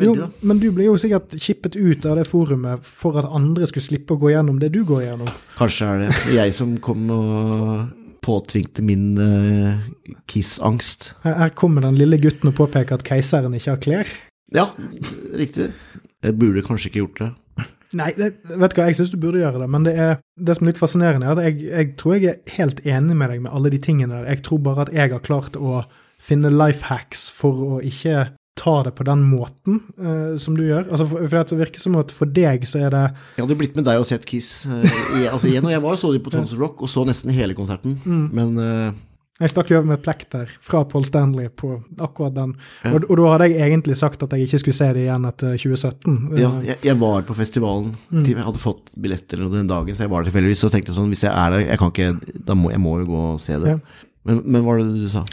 Jo, 0.00 0.14
da. 0.14 0.30
men 0.40 0.58
du 0.58 0.70
ble 0.72 0.86
jo 0.86 0.96
sikkert 0.96 1.36
kippet 1.36 1.76
ut 1.76 2.06
av 2.06 2.16
det 2.16 2.26
forumet 2.28 2.80
for 2.82 3.18
at 3.20 3.28
andre 3.28 3.66
skulle 3.68 3.84
slippe 3.84 4.14
å 4.16 4.20
gå 4.20 4.32
gjennom 4.32 4.58
det 4.62 4.72
du 4.72 4.82
går 4.84 5.02
gjennom. 5.04 5.28
Kanskje 5.58 5.90
er 5.90 6.04
det 6.06 6.10
jeg 6.40 6.54
som 6.56 6.76
kom 6.80 7.10
og 7.12 7.90
påtvingte 8.26 8.82
min 8.82 9.12
uh, 9.20 9.76
Kiss-angst. 10.26 11.12
Her, 11.22 11.36
her 11.44 11.52
kommer 11.54 11.84
den 11.86 11.98
lille 12.00 12.18
gutten 12.18 12.50
og 12.50 12.56
påpeker 12.58 12.98
at 12.98 13.04
keiseren 13.06 13.54
ikke 13.54 13.74
har 13.76 13.82
klær. 13.84 14.16
Ja, 14.54 14.68
riktig. 15.34 15.72
Jeg 16.22 16.38
burde 16.38 16.62
kanskje 16.66 16.90
ikke 16.90 17.02
gjort 17.02 17.22
det. 17.22 17.32
Nei, 17.96 18.10
det, 18.18 18.32
vet 18.44 18.72
du 18.74 18.80
hva, 18.80 18.88
jeg 18.90 18.98
syns 18.98 19.12
du 19.12 19.18
burde 19.20 19.40
gjøre 19.40 19.62
det, 19.62 19.68
men 19.72 19.84
det, 19.86 19.94
er, 19.94 20.16
det 20.42 20.56
som 20.56 20.66
er 20.66 20.72
litt 20.72 20.80
fascinerende, 20.80 21.28
er 21.28 21.36
at 21.38 21.46
jeg, 21.46 21.68
jeg 21.70 21.92
tror 22.00 22.16
jeg 22.16 22.32
er 22.32 22.56
helt 22.56 22.82
enig 22.84 23.16
med 23.18 23.30
deg 23.32 23.44
med 23.44 23.54
alle 23.54 23.70
de 23.72 23.80
tingene 23.82 24.18
der. 24.18 24.26
Jeg 24.34 24.42
tror 24.46 24.60
bare 24.66 24.86
at 24.86 24.92
jeg 24.94 25.14
har 25.14 25.22
klart 25.24 25.56
å 25.56 25.84
finne 26.22 26.50
life 26.52 26.88
hacks 26.90 27.28
for 27.32 27.62
å 27.62 27.78
ikke 27.84 28.26
ta 28.56 28.78
det 28.86 28.94
på 28.96 29.04
den 29.04 29.22
måten 29.28 29.82
uh, 30.00 30.34
som 30.40 30.56
du 30.56 30.64
gjør. 30.64 30.86
Altså, 30.88 31.06
for, 31.10 31.28
for 31.28 31.50
det 31.52 31.58
virker 31.60 31.82
som 31.82 31.98
at 32.00 32.12
for 32.14 32.30
deg 32.38 32.64
så 32.68 32.86
er 32.86 32.94
det 32.94 33.02
Jeg 33.36 33.44
hadde 33.44 33.58
blitt 33.60 33.76
med 33.76 33.86
deg 33.86 34.00
og 34.00 34.08
sett 34.08 34.24
Kiss 34.28 34.64
uh, 34.64 34.80
i, 34.80 35.26
altså 35.28 35.50
igjen, 35.50 35.66
og 35.68 35.74
jeg 35.74 35.84
var 35.84 36.00
så 36.00 36.12
de 36.14 36.22
på 36.24 36.32
Tons 36.32 36.54
of 36.56 36.62
Rock 36.62 36.80
og 36.86 36.90
så 36.90 37.04
nesten 37.08 37.34
hele 37.36 37.56
konserten, 37.56 37.98
men 38.06 38.56
eh, 38.62 38.96
Jeg 39.36 39.52
stakk 39.52 39.68
jo 39.68 39.76
over 39.76 39.90
med 39.90 39.98
et 39.98 40.04
plekk 40.06 40.22
fra 40.64 40.80
Paul 40.88 41.04
Stanley 41.04 41.50
på 41.52 41.74
akkurat 42.00 42.32
den. 42.38 42.54
Ja. 42.86 42.94
Og, 42.96 43.04
og 43.10 43.18
da 43.20 43.26
hadde 43.34 43.48
jeg 43.52 43.66
egentlig 43.66 43.96
sagt 44.00 44.22
at 44.24 44.32
jeg 44.32 44.46
ikke 44.46 44.62
skulle 44.62 44.78
se 44.78 44.88
det 44.96 45.02
igjen 45.04 45.28
etter 45.28 45.58
2017. 45.60 46.14
ja, 46.40 46.48
Eh, 46.56 46.64
jeg, 46.70 46.78
jeg 46.88 46.96
var 47.02 47.26
på 47.28 47.36
festivalen. 47.36 47.92
Til, 48.14 48.32
jeg 48.32 48.46
hadde 48.46 48.62
fått 48.62 48.94
billetter 48.96 49.44
den 49.52 49.68
dagen, 49.68 49.92
så 49.98 50.06
jeg 50.06 50.12
var 50.14 50.24
der 50.24 50.30
tilfeldigvis. 50.30 50.64
Så 50.64 50.72
tenkte 50.72 50.96
sånn, 50.96 51.12
hvis 51.12 51.26
jeg 51.26 51.34
er 51.36 51.52
der, 51.52 51.66
jeg 51.68 51.78
kan 51.82 51.92
ikke, 51.92 52.40
da 52.48 52.56
må 52.56 52.72
jeg 52.72 52.80
må 52.80 52.96
jo 53.02 53.10
gå 53.12 53.22
og 53.34 53.40
se 53.44 53.60
det. 53.60 53.76
Ja. 53.76 54.10
Men, 54.26 54.40
men 54.46 54.64
hva 54.64 54.72
var 54.72 54.80
det 54.82 55.04
du 55.04 55.08
sa? 55.12 55.26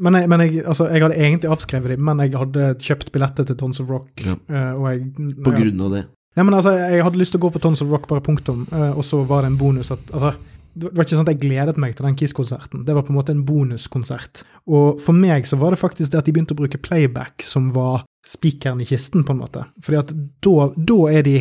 Men, 0.00 0.16
jeg, 0.16 0.28
men 0.32 0.40
jeg, 0.46 0.62
altså, 0.64 0.86
jeg 0.90 1.02
hadde 1.04 1.16
egentlig 1.20 1.50
avskrevet 1.54 1.94
dem, 1.94 2.04
men 2.08 2.22
jeg 2.24 2.34
hadde 2.40 2.68
kjøpt 2.82 3.10
billetter 3.14 3.46
til 3.46 3.56
Tons 3.62 3.80
of 3.82 3.90
Rock. 3.92 4.10
Ja. 4.24 4.34
eh, 4.50 4.72
og 4.74 4.86
jeg, 4.90 5.06
På 5.44 5.52
grunn 5.54 5.86
av 5.86 5.94
det? 5.94 6.06
Nei, 6.38 6.44
men 6.46 6.54
altså, 6.56 6.72
Jeg 6.78 7.02
hadde 7.04 7.18
lyst 7.20 7.34
til 7.34 7.40
å 7.40 7.46
gå 7.46 7.50
på 7.54 7.62
Tons 7.62 7.82
of 7.84 7.90
Rock, 7.92 8.06
bare 8.10 8.22
punktum, 8.26 8.66
eh, 8.72 8.90
og 8.94 9.04
så 9.06 9.22
var 9.28 9.42
det 9.46 9.50
en 9.54 9.58
bonus 9.60 9.90
at 9.94 10.10
altså, 10.14 10.34
Det 10.72 10.92
var 10.94 11.04
ikke 11.04 11.16
sånn 11.16 11.26
at 11.26 11.32
jeg 11.34 11.42
gledet 11.42 11.76
meg 11.82 11.96
til 11.96 12.06
den 12.06 12.16
Kiss-konserten. 12.18 12.84
Det 12.86 12.94
var 12.94 13.02
på 13.06 13.10
en 13.12 13.18
måte 13.18 13.32
en 13.34 13.46
bonuskonsert. 13.46 14.34
Og 14.70 15.00
for 15.02 15.12
meg 15.16 15.46
så 15.50 15.56
var 15.60 15.70
det 15.74 15.82
faktisk 15.82 16.08
det 16.12 16.20
at 16.20 16.26
de 16.28 16.32
begynte 16.36 16.54
å 16.54 16.60
bruke 16.60 16.82
playback 16.82 17.42
som 17.46 17.62
var 17.74 17.96
spikeren 18.26 18.80
i 18.82 18.86
kisten, 18.86 19.24
på 19.26 19.32
en 19.34 19.42
måte. 19.42 19.60
Fordi 19.82 19.96
at 19.98 20.10
da, 20.46 20.56
da 20.76 20.98
er 21.10 21.22
de 21.26 21.36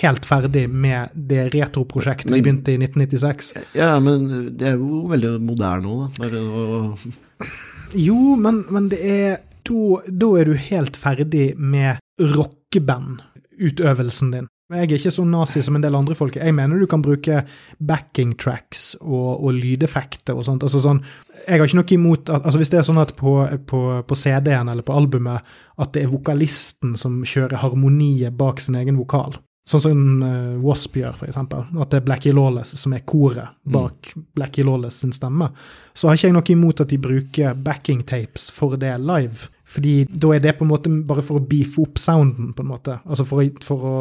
helt 0.00 0.24
ferdig 0.26 0.70
med 0.70 1.08
det 1.14 1.54
retroprosjektet 1.54 2.32
de 2.32 2.40
begynte 2.40 2.72
i 2.72 2.78
1996. 2.78 3.52
Ja, 3.76 4.00
men 4.02 4.18
det 4.58 4.66
er 4.72 4.76
jo 4.78 5.06
veldig 5.10 5.40
moderne 5.42 5.82
nå, 5.84 5.94
da. 6.04 6.08
Bare 6.22 6.38
å, 6.40 6.42
Jo, 7.98 8.36
men, 8.38 8.64
men 8.70 8.88
det 8.92 9.00
er 9.02 9.36
da, 9.66 9.74
da 10.06 10.38
er 10.38 10.44
du 10.48 10.54
helt 10.70 10.96
ferdig 10.98 11.54
med 11.58 11.98
rockeband-utøvelsen 12.22 14.30
din. 14.34 14.46
Jeg 14.70 14.86
er 14.86 14.92
ikke 15.00 15.10
så 15.10 15.24
nazi 15.26 15.60
som 15.66 15.74
en 15.74 15.82
del 15.82 15.96
andre 15.98 16.14
folk. 16.14 16.36
Jeg 16.38 16.54
mener 16.54 16.78
du 16.78 16.86
kan 16.90 17.02
bruke 17.02 17.42
backing 17.82 18.36
tracks 18.38 18.92
og, 19.00 19.42
og 19.42 19.56
lydeffekter 19.56 20.38
og 20.38 20.46
sånt. 20.46 20.62
Altså 20.62 20.82
sånn, 20.84 21.02
jeg 21.42 21.58
har 21.58 21.66
ikke 21.66 21.80
noe 21.80 21.94
imot 21.96 22.30
at, 22.30 22.44
altså 22.44 22.60
Hvis 22.60 22.70
det 22.70 22.78
er 22.78 22.86
sånn 22.86 23.02
at 23.02 23.16
på, 23.18 23.34
på, 23.66 23.82
på 24.06 24.18
CD-en 24.18 24.70
eller 24.70 24.86
på 24.86 24.94
albumet 24.94 25.54
at 25.80 25.94
det 25.94 26.04
er 26.04 26.12
vokalisten 26.12 26.94
som 27.00 27.22
kjører 27.26 27.64
harmoniet 27.64 28.36
bak 28.38 28.60
sin 28.62 28.78
egen 28.78 28.98
vokal, 29.00 29.34
sånn 29.66 29.82
som 29.82 30.02
uh, 30.22 30.56
Wasp 30.62 30.98
gjør, 31.00 31.22
eksempel, 31.26 31.66
at 31.80 31.90
det 31.90 32.00
er 32.00 32.06
Blackie 32.06 32.34
Lawless 32.36 32.74
som 32.78 32.94
er 32.94 33.04
koret 33.08 33.56
bak 33.64 34.12
Blackie 34.36 34.66
Lawless 34.66 35.00
sin 35.02 35.14
stemme, 35.16 35.50
så 35.94 36.08
har 36.10 36.18
ikke 36.18 36.30
jeg 36.30 36.36
noe 36.36 36.52
imot 36.54 36.82
at 36.84 36.92
de 36.92 36.98
bruker 37.00 37.56
backing 37.58 38.04
tapes 38.06 38.50
for 38.54 38.78
det 38.80 38.92
live. 39.02 39.50
Fordi 39.70 40.02
da 40.10 40.34
er 40.34 40.42
det 40.42 40.56
på 40.58 40.66
en 40.66 40.72
måte 40.72 40.92
bare 41.06 41.22
for 41.24 41.38
å 41.38 41.46
beefe 41.46 41.84
opp 41.84 41.98
sounden, 42.02 42.52
på 42.54 42.64
en 42.64 42.70
måte. 42.70 42.98
Altså 43.06 43.26
for 43.26 43.42
å, 43.42 43.50
for 43.64 43.86
å 43.86 43.98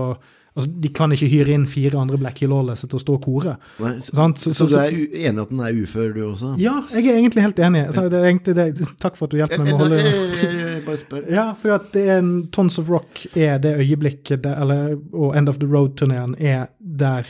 altså 0.60 0.70
De 0.84 0.92
kan 0.94 1.16
ikke 1.16 1.30
hyre 1.32 1.56
inn 1.56 1.66
fire 1.70 2.00
andre 2.02 2.20
Blackie 2.22 2.50
Lawless 2.52 2.86
til 2.86 3.00
å 3.00 3.02
stå 3.02 3.18
og 3.18 3.26
kore. 3.26 3.56
nei, 3.82 3.96
så, 4.06 4.16
Sant? 4.20 4.44
så, 4.44 4.68
du 4.70 4.78
er 4.80 4.94
enig 4.94 5.46
at 5.46 5.54
den 5.54 5.64
er 5.66 5.80
ufør, 5.80 6.14
du 6.16 6.22
også? 6.30 6.54
Ja, 6.62 6.80
jeg 6.94 7.08
er 7.08 7.20
egentlig 7.22 7.48
helt 7.48 7.62
enig. 7.70 7.86
Så 7.96 8.06
det 8.12 8.24
egentlig 8.24 8.58
det. 8.60 8.70
Takk 9.02 9.20
for 9.20 9.30
at 9.30 9.36
du 9.36 9.40
hjelper 9.42 9.64
meg 9.64 9.72
med 9.72 9.78
å 9.78 9.84
holde 9.86 10.80
bare 10.86 11.00
spør. 11.00 11.30
Ja, 11.32 11.46
for 11.58 11.76
at 11.78 11.92
det 11.96 12.06
er 12.08 12.20
en 12.22 12.34
Tons 12.56 12.80
of 12.82 12.90
Rock 12.92 13.26
er 13.36 13.62
det 13.64 13.76
øyeblikket, 13.82 14.44
det, 14.46 14.56
eller, 14.62 14.98
og 15.14 15.38
End 15.38 15.52
of 15.52 15.60
the 15.62 15.70
Road-turneen 15.70 16.36
er 16.40 16.70
der 16.80 17.30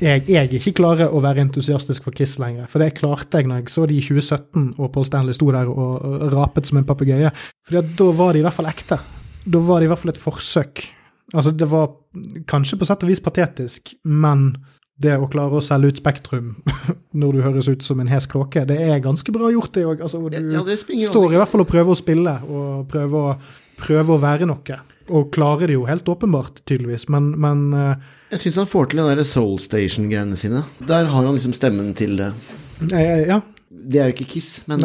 jeg, 0.00 0.24
jeg 0.32 0.48
ikke 0.56 0.72
klarer 0.78 1.12
å 1.12 1.20
være 1.20 1.42
entusiastisk 1.44 2.06
for 2.06 2.16
Kiss 2.16 2.38
lenger. 2.40 2.70
For 2.72 2.80
det 2.80 2.94
klarte 2.96 3.40
jeg 3.40 3.50
når 3.50 3.62
jeg 3.62 3.72
så 3.74 3.84
de 3.88 3.98
i 3.98 4.04
2017 4.04 4.70
og 4.78 4.88
Paul 4.94 5.04
Stanley 5.04 5.36
sto 5.36 5.50
der 5.52 5.68
og 5.68 6.30
rapet 6.32 6.70
som 6.70 6.80
en 6.80 6.86
papegøye. 6.88 7.32
For 7.68 7.84
da 7.84 8.06
var 8.16 8.32
de 8.32 8.40
i 8.40 8.46
hvert 8.46 8.56
fall 8.56 8.70
ekte. 8.70 8.96
Da 9.44 9.60
var 9.66 9.80
det 9.80 9.88
i 9.88 9.92
hvert 9.92 10.00
fall 10.00 10.14
et 10.14 10.22
forsøk. 10.22 10.86
Altså, 11.34 11.52
det 11.54 11.68
var 11.70 11.92
kanskje 12.50 12.78
på 12.80 12.86
sett 12.88 13.04
og 13.06 13.10
vis 13.12 13.20
patetisk, 13.22 13.94
men 14.04 14.52
det 15.00 15.14
å 15.16 15.28
klare 15.32 15.56
å 15.56 15.62
selge 15.64 15.94
ut 15.94 16.00
Spektrum 16.02 16.48
når 17.20 17.32
du 17.36 17.40
høres 17.44 17.68
ut 17.72 17.82
som 17.86 18.00
en 18.02 18.10
hes 18.12 18.26
kråke, 18.28 18.66
det 18.68 18.76
er 18.84 18.98
ganske 19.00 19.32
bra 19.32 19.48
gjort, 19.52 19.72
det 19.76 19.84
òg. 19.88 20.02
Altså, 20.04 20.20
du 20.28 20.36
Ja, 20.36 20.62
det 20.66 20.76
står 20.82 21.32
i 21.32 21.38
hvert 21.40 21.48
fall 21.48 21.62
og 21.64 21.70
prøver 21.70 21.94
å 21.94 21.98
spille, 21.98 22.34
og 22.44 22.88
prøver 22.90 23.30
å, 23.30 23.36
prøver 23.80 24.16
å 24.16 24.20
være 24.20 24.48
noe. 24.50 24.80
Og 25.10 25.30
klarer 25.34 25.66
det 25.70 25.74
jo 25.78 25.86
helt 25.88 26.06
åpenbart, 26.12 26.60
tydeligvis, 26.68 27.08
men, 27.10 27.32
men 27.40 27.62
eh, 27.74 28.10
Jeg 28.34 28.44
syns 28.44 28.60
han 28.60 28.68
får 28.70 28.90
til 28.92 29.00
den 29.00 29.08
der 29.18 29.26
Soul 29.26 29.56
Station-greiene 29.62 30.36
sine. 30.38 30.60
Der 30.86 31.08
har 31.10 31.24
han 31.26 31.34
liksom 31.34 31.54
stemmen 31.56 31.94
til 31.98 32.18
det. 32.20 32.32
eh, 32.92 33.24
Ja. 33.30 33.40
Det 33.70 34.00
er 34.02 34.10
jo 34.10 34.14
ikke 34.18 34.28
Kiss, 34.34 34.48
men 34.68 34.82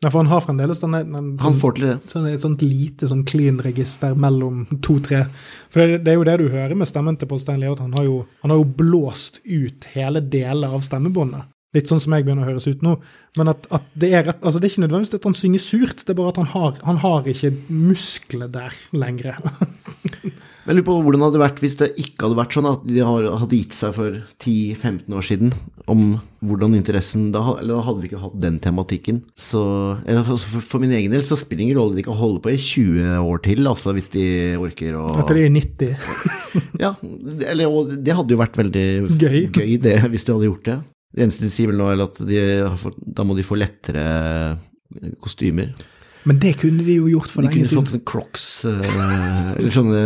Nei. 0.00 0.06
Ja, 0.06 0.10
For 0.10 0.22
han 0.22 0.30
har 0.32 0.40
fremdeles 0.40 0.80
den, 0.80 0.92
den 0.92 1.38
han 1.42 1.56
får 1.60 1.74
til 1.76 1.84
det. 1.84 1.96
sånn, 2.08 2.26
et 2.30 2.40
sånt 2.40 2.62
lite 2.64 3.04
sånn 3.06 3.24
clean 3.28 3.58
register 3.60 4.14
mellom 4.16 4.62
to-tre. 4.80 5.26
For 5.68 5.84
det, 5.84 5.98
det 6.06 6.14
er 6.14 6.16
jo 6.16 6.24
det 6.24 6.36
du 6.40 6.46
hører 6.48 6.72
med 6.74 6.88
stemmen 6.88 7.18
til 7.20 7.28
Paul 7.28 7.42
Leo, 7.60 7.74
at 7.76 7.82
han 7.84 7.92
har 7.98 8.06
jo, 8.06 8.14
han 8.40 8.54
har 8.54 8.62
jo 8.62 8.68
blåst 8.78 9.42
ut 9.44 9.84
hele 9.92 10.22
deler 10.24 10.72
av 10.72 10.80
stemmebåndet. 10.86 11.50
Litt 11.76 11.86
sånn 11.86 12.00
som 12.00 12.16
jeg 12.16 12.24
begynner 12.24 12.48
å 12.48 12.50
høres 12.50 12.66
ut 12.66 12.80
nå. 12.82 12.96
Men 13.38 13.52
at, 13.52 13.68
at 13.70 13.84
det 13.92 14.08
er 14.16 14.24
rett, 14.26 14.40
altså 14.40 14.58
det 14.58 14.66
er 14.66 14.72
ikke 14.72 14.86
nødvendigvis 14.86 15.20
at 15.20 15.28
han 15.28 15.36
synger 15.38 15.62
surt, 15.62 16.00
det 16.02 16.14
er 16.14 16.18
bare 16.18 16.32
at 16.32 16.40
han 16.40 16.50
har, 16.56 16.80
han 16.88 17.02
har 17.04 17.28
ikke 17.30 17.52
muskler 17.68 18.48
der 18.56 18.80
lenger. 18.96 19.36
Jeg 20.70 20.76
lurer 20.76 20.86
på 20.86 20.96
hvordan 21.02 21.18
det 21.18 21.26
hadde 21.26 21.38
vært 21.42 21.60
hvis 21.64 21.72
det 21.80 21.86
ikke 21.98 22.28
hadde 22.28 22.36
vært 22.38 22.54
sånn 22.54 22.66
at 22.70 22.82
de 22.86 23.00
hadde 23.02 23.56
gitt 23.58 23.74
seg 23.74 23.90
for 23.96 24.18
10-15 24.38 25.16
år 25.18 25.24
siden. 25.26 25.50
Om 25.90 26.04
hvordan 26.46 26.76
interessen 26.78 27.24
da, 27.34 27.42
Eller 27.56 27.74
da 27.74 27.80
hadde 27.88 28.04
vi 28.04 28.10
ikke 28.12 28.20
hatt 28.22 28.36
den 28.38 28.60
tematikken. 28.62 29.18
Så 29.34 29.64
eller 30.06 30.22
for, 30.28 30.62
for, 30.62 30.78
min 30.78 30.94
egen 30.94 31.10
del 31.10 31.26
så 31.26 31.34
spiller 31.34 31.64
det 31.64 31.66
ingen 31.66 31.80
rolle 31.80 31.98
de 31.98 32.06
kan 32.06 32.14
holde 32.20 32.38
på 32.44 32.54
i 32.54 32.60
20 32.62 33.18
år 33.18 33.42
til, 33.48 33.66
altså 33.66 33.96
hvis 33.96 34.12
de 34.14 34.24
orker 34.62 34.94
å 34.94 35.08
At 35.24 35.34
de 35.34 35.42
er 35.48 35.50
90. 35.58 35.98
Ja, 36.84 36.94
eller 37.50 37.66
og 37.66 37.90
det 37.98 38.14
hadde 38.14 38.34
jo 38.36 38.38
vært 38.38 38.62
veldig 38.62 38.86
Gøy. 39.18 39.74
det, 39.82 39.98
hvis 40.06 40.28
de 40.28 40.36
hadde 40.36 40.52
gjort 40.52 40.70
det. 40.70 40.80
Det 41.10 41.26
eneste 41.26 41.48
de 41.48 41.50
sier 41.50 41.72
vel 41.72 41.82
nå, 41.82 41.90
er 41.90 42.06
at 42.06 42.22
de 42.22 42.44
da 43.18 43.26
må 43.26 43.34
de 43.34 43.46
få 43.46 43.58
lettere 43.58 44.06
kostymer. 45.18 45.74
Men 46.28 46.38
det 46.38 46.50
kunne 46.60 46.84
de 46.84 46.98
jo 46.98 47.06
gjort 47.08 47.30
for 47.32 47.40
De 47.40 47.48
lenge 47.48 47.54
kunne 47.56 47.68
fått 47.70 47.88
siden. 47.88 47.92
sånne 47.94 48.04
crocs, 48.10 48.46
eh, 48.68 49.54
eller 49.56 49.70
sånne 49.72 50.00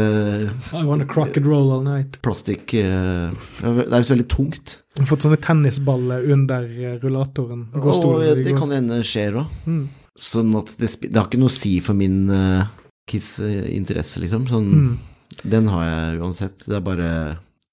I 0.81 0.85
want 0.87 1.09
crock 1.11 1.37
and 1.41 1.47
roll 1.51 1.73
all 1.75 1.83
night. 1.83 2.21
plastikk 2.23 2.75
eh, 2.79 3.33
Det 3.61 3.89
er 3.91 3.99
jo 3.99 4.07
så 4.07 4.15
veldig 4.15 4.29
tungt. 4.31 4.77
Fått 5.11 5.27
sånne 5.27 5.41
tennisballer 5.43 6.29
under 6.31 6.63
eh, 6.71 6.99
rullatoren. 7.03 7.67
Og 7.75 7.83
gåstolen 7.89 8.21
hvor 8.21 8.37
de 8.39 8.45
det 8.45 8.53
går. 8.55 8.61
kan 8.63 8.71
hende 8.77 9.01
skjer 9.03 9.41
òg. 9.43 9.59
Mm. 9.67 9.83
Sånn 10.15 10.55
at 10.55 10.77
det, 10.79 10.93
det 11.11 11.17
har 11.19 11.27
ikke 11.27 11.41
noe 11.43 11.51
å 11.51 11.57
si 11.57 11.81
for 11.83 11.99
min 11.99 12.29
uh, 12.31 12.69
Kiss-interesse, 13.11 14.21
liksom. 14.23 14.47
Sånn, 14.49 14.71
Mm. 14.75 14.95
Den 15.51 15.67
har 15.67 15.85
jeg 15.89 16.21
uansett. 16.23 16.63
Det 16.65 16.77
er 16.77 16.81
bare 16.81 17.09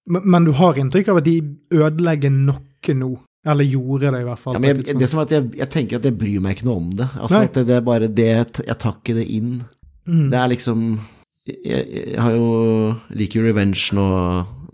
Men, 0.10 0.24
men 0.26 0.44
du 0.48 0.52
har 0.58 0.74
inntrykk 0.82 1.10
av 1.14 1.18
at 1.22 1.26
de 1.28 1.36
ødelegger 1.72 2.32
noe 2.34 2.96
nå? 2.98 3.12
Eller 3.46 3.66
gjorde 3.66 4.12
det, 4.14 4.20
i 4.22 4.26
hvert 4.28 4.40
fall. 4.40 4.54
ja, 4.54 4.60
men 4.62 4.84
jeg. 4.86 4.98
Det 5.00 5.08
som 5.10 5.20
er 5.20 5.26
at 5.30 5.32
jeg, 5.34 5.46
jeg 5.58 5.70
tenker 5.74 5.98
at 5.98 6.04
jeg 6.06 6.18
bryr 6.20 6.42
meg 6.46 6.58
ikke 6.58 6.68
noe 6.68 6.78
om 6.78 6.90
det. 7.00 7.08
Altså 7.18 7.40
det, 7.48 7.64
det 7.68 7.76
er 7.80 7.86
bare 7.88 8.08
det 8.08 8.28
Jeg 8.68 8.78
tar 8.78 9.00
ikke 9.00 9.16
det 9.18 9.26
inn. 9.34 9.56
Mm. 10.06 10.28
Det 10.34 10.38
er 10.38 10.52
liksom 10.52 10.84
Jeg, 11.50 11.82
jeg 11.90 12.20
har 12.22 12.36
jo 12.36 12.46
liker 13.18 13.40
jo 13.42 13.48
Revenge 13.48 13.96
nå, 13.98 14.06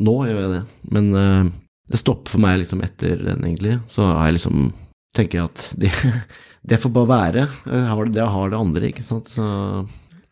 nå 0.04 0.16
gjør 0.28 0.42
jeg 0.42 0.52
det. 0.58 0.62
Men 0.92 1.08
uh, 1.16 1.48
det 1.88 2.00
stopper 2.02 2.34
for 2.36 2.44
meg 2.44 2.60
liksom 2.66 2.82
etter 2.84 3.22
den, 3.24 3.46
egentlig. 3.48 3.78
Så 3.88 4.04
har 4.04 4.28
jeg 4.28 4.40
liksom 4.42 4.68
tenker 5.16 5.40
jeg 5.40 5.48
at 5.48 5.64
det, 5.80 5.92
det 6.74 6.80
får 6.84 6.92
bare 6.98 7.10
være. 7.14 7.46
Jeg 7.72 7.86
har 7.94 8.04
det, 8.10 8.14
det 8.20 8.28
har 8.36 8.52
det 8.52 8.60
andre, 8.60 8.90
ikke 8.92 9.06
sant. 9.08 9.32
Så 9.32 9.48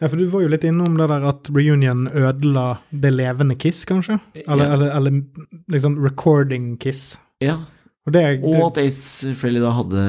Ja, 0.04 0.10
for 0.12 0.20
du 0.20 0.26
var 0.28 0.44
jo 0.44 0.50
litt 0.52 0.66
innom 0.68 0.98
det 1.00 1.08
der 1.08 1.24
at 1.32 1.48
reunion 1.56 2.10
ødela 2.12 2.66
det 2.92 3.14
levende 3.16 3.56
Kiss, 3.56 3.86
kanskje? 3.88 4.20
Eller, 4.44 4.66
Ja. 4.68 4.74
eller, 4.76 4.92
eller 5.00 5.22
liksom 5.72 5.96
recording 6.04 6.76
Kiss. 6.84 7.14
ja. 7.40 7.62
Og 8.06 8.14
det, 8.14 8.24
det... 8.44 8.54
Og 8.54 8.68
at 8.68 8.78
Ace 8.84 9.34
Frehley 9.40 9.64
da 9.64 9.74
hadde, 9.74 10.06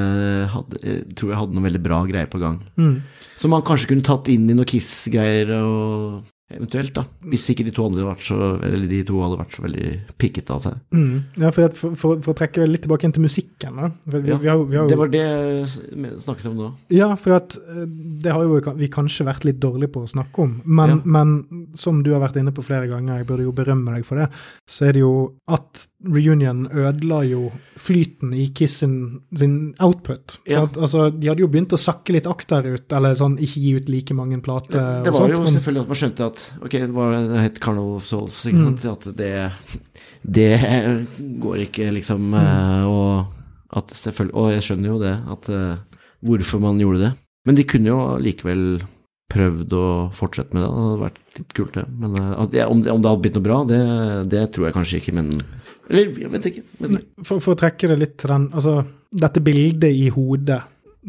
hadde 0.53 0.97
tror 1.17 1.33
jeg 1.33 1.41
hadde 1.43 1.57
noe 1.57 1.65
veldig 1.69 1.83
bra 1.85 2.03
greier 2.09 2.29
på 2.33 2.43
gang. 2.43 2.61
mm. 2.77 2.97
Som 3.37 3.53
man 3.53 3.65
kanskje 3.69 3.91
kunne 3.91 4.05
tatt 4.05 4.31
inn 4.33 4.49
i 4.49 4.55
noen 4.57 4.69
Kiss-greier 4.69 5.51
og 5.59 6.23
eventuelt, 6.47 6.93
da. 6.95 7.03
Hvis 7.27 7.43
ikke 7.51 7.65
de 7.67 7.73
to 7.75 7.83
andre 7.89 8.05
vært 8.07 8.23
så 8.23 8.37
Eller 8.63 8.87
de 8.87 9.01
to 9.05 9.19
hadde 9.19 9.39
vært 9.41 9.57
så 9.57 9.65
veldig 9.65 9.89
pikkete 10.23 10.55
av 10.55 10.61
seg. 10.63 10.77
Mm. 10.95 11.17
Ja, 11.43 11.51
for, 11.51 11.67
at 11.67 11.75
for, 11.77 11.97
for, 11.99 12.21
for 12.23 12.33
å 12.33 12.37
trekke 12.39 12.63
det 12.63 12.69
litt 12.71 12.85
tilbake 12.87 13.09
inn 13.09 13.15
til 13.17 13.25
musikken, 13.27 13.81
da. 13.81 13.89
Vi, 14.07 14.21
Ja, 14.31 14.39
vi 14.41 14.49
har, 14.53 14.63
vi 14.63 14.79
har 14.79 14.87
jo, 14.87 14.93
Det 14.93 14.99
var 15.01 15.11
det 15.13 15.25
jeg 15.27 16.13
snakket 16.23 16.47
om 16.53 16.55
nå. 16.61 16.69
Ja, 16.95 17.11
for 17.19 17.35
at, 17.41 17.59
eh, 17.59 17.83
det 18.23 18.33
har 18.37 18.47
jo 18.47 18.61
vi 18.79 18.89
kanskje 18.95 19.27
vært 19.27 19.45
litt 19.49 19.59
dårlige 19.61 19.91
på 19.97 20.05
å 20.07 20.13
snakke 20.15 20.47
om. 20.47 20.55
Men, 20.65 20.95
Ja. 20.95 21.01
men 21.19 21.69
som 21.75 22.01
du 22.07 22.13
har 22.15 22.23
vært 22.23 22.39
inne 22.41 22.55
på 22.55 22.65
flere 22.65 22.87
ganger, 22.95 23.19
jeg 23.21 23.29
burde 23.33 23.49
jo 23.49 23.57
berømme 23.57 23.99
deg 23.99 24.07
for 24.07 24.23
det, 24.23 24.31
så 24.71 24.87
er 24.89 24.97
det 24.97 25.03
jo 25.03 25.13
at 25.51 25.89
reunion 26.05 26.67
ødela 26.69 27.23
jo 27.25 27.47
flyten 27.81 28.35
i 28.37 28.49
Kiss 28.55 28.83
sin, 28.83 29.21
sin 29.37 29.75
output. 29.81 30.39
Ja. 30.47 30.65
at, 30.67 30.77
altså, 30.77 31.07
de 31.11 31.29
hadde 31.31 31.41
jo 31.41 31.49
begynt 31.49 31.73
å 31.73 31.81
sakke 31.81 32.13
litt 32.13 32.27
akterut, 32.29 32.93
eller 32.93 33.17
sånn 33.17 33.39
ikke 33.41 33.63
gi 33.63 33.73
ut 33.79 33.89
like 33.89 34.15
mange 34.15 34.39
plater. 34.45 34.77
Det 34.77 35.05
det 35.09 35.13
var 35.15 35.21
sånt, 35.25 35.33
jo 35.35 35.43
men- 35.43 35.57
selvfølgelig 35.57 35.83
at 35.83 35.89
man 35.89 36.01
skjønte 36.03 36.27
at 36.27 36.45
ok, 36.63 36.71
det, 36.77 36.93
var, 36.93 37.17
det 37.33 37.45
het 37.47 37.61
Carnival 37.61 37.97
of 37.97 38.05
Souls, 38.07 38.43
Mm. 38.47 38.77
At 38.93 39.17
det, 39.17 39.53
det 40.23 40.51
går 41.41 41.57
ikke, 41.67 41.91
liksom. 41.97 42.31
Mm. 42.31 42.87
Og 42.87 43.27
at 43.77 43.89
selvfølgelig 43.89 44.35
Og 44.35 44.51
jeg 44.53 44.63
skjønner 44.63 44.89
jo 44.93 44.99
det, 45.01 45.15
at 45.33 45.49
eh, 45.49 45.77
hvorfor 46.25 46.61
man 46.61 46.79
gjorde 46.79 47.01
det. 47.01 47.13
Men 47.47 47.55
de 47.59 47.65
kunne 47.65 47.91
jo 47.91 47.99
likevel 48.23 48.83
prøvd 49.33 49.73
å 49.75 49.87
fortsette 50.15 50.55
med 50.55 50.63
det. 50.63 50.69
Det 50.71 50.85
hadde 50.87 51.03
vært 51.03 51.19
litt 51.39 51.53
kult, 51.57 51.75
det. 51.75 51.85
Men 51.99 52.15
eh, 52.21 52.33
at 52.45 52.55
om, 52.71 52.81
det, 52.83 52.93
om 52.93 53.03
det 53.03 53.11
hadde 53.11 53.23
blitt 53.25 53.35
noe 53.39 53.47
bra, 53.49 53.59
det, 53.69 53.81
det 54.31 54.45
tror 54.55 54.69
jeg 54.69 54.77
kanskje 54.77 55.01
ikke, 55.03 55.15
men 55.19 55.33
Eller, 55.91 56.15
jeg 56.19 56.31
vet 56.33 56.49
ikke. 56.51 56.63
Men, 56.83 56.97
For, 57.23 57.43
for 57.43 57.55
å 57.55 57.59
trekke 57.61 57.91
det 57.93 57.99
litt 58.01 58.17
til 58.19 58.33
den 58.33 58.49
Altså, 58.57 58.81
dette 59.15 59.43
bildet 59.45 59.93
i 59.95 60.09
hodet 60.11 60.63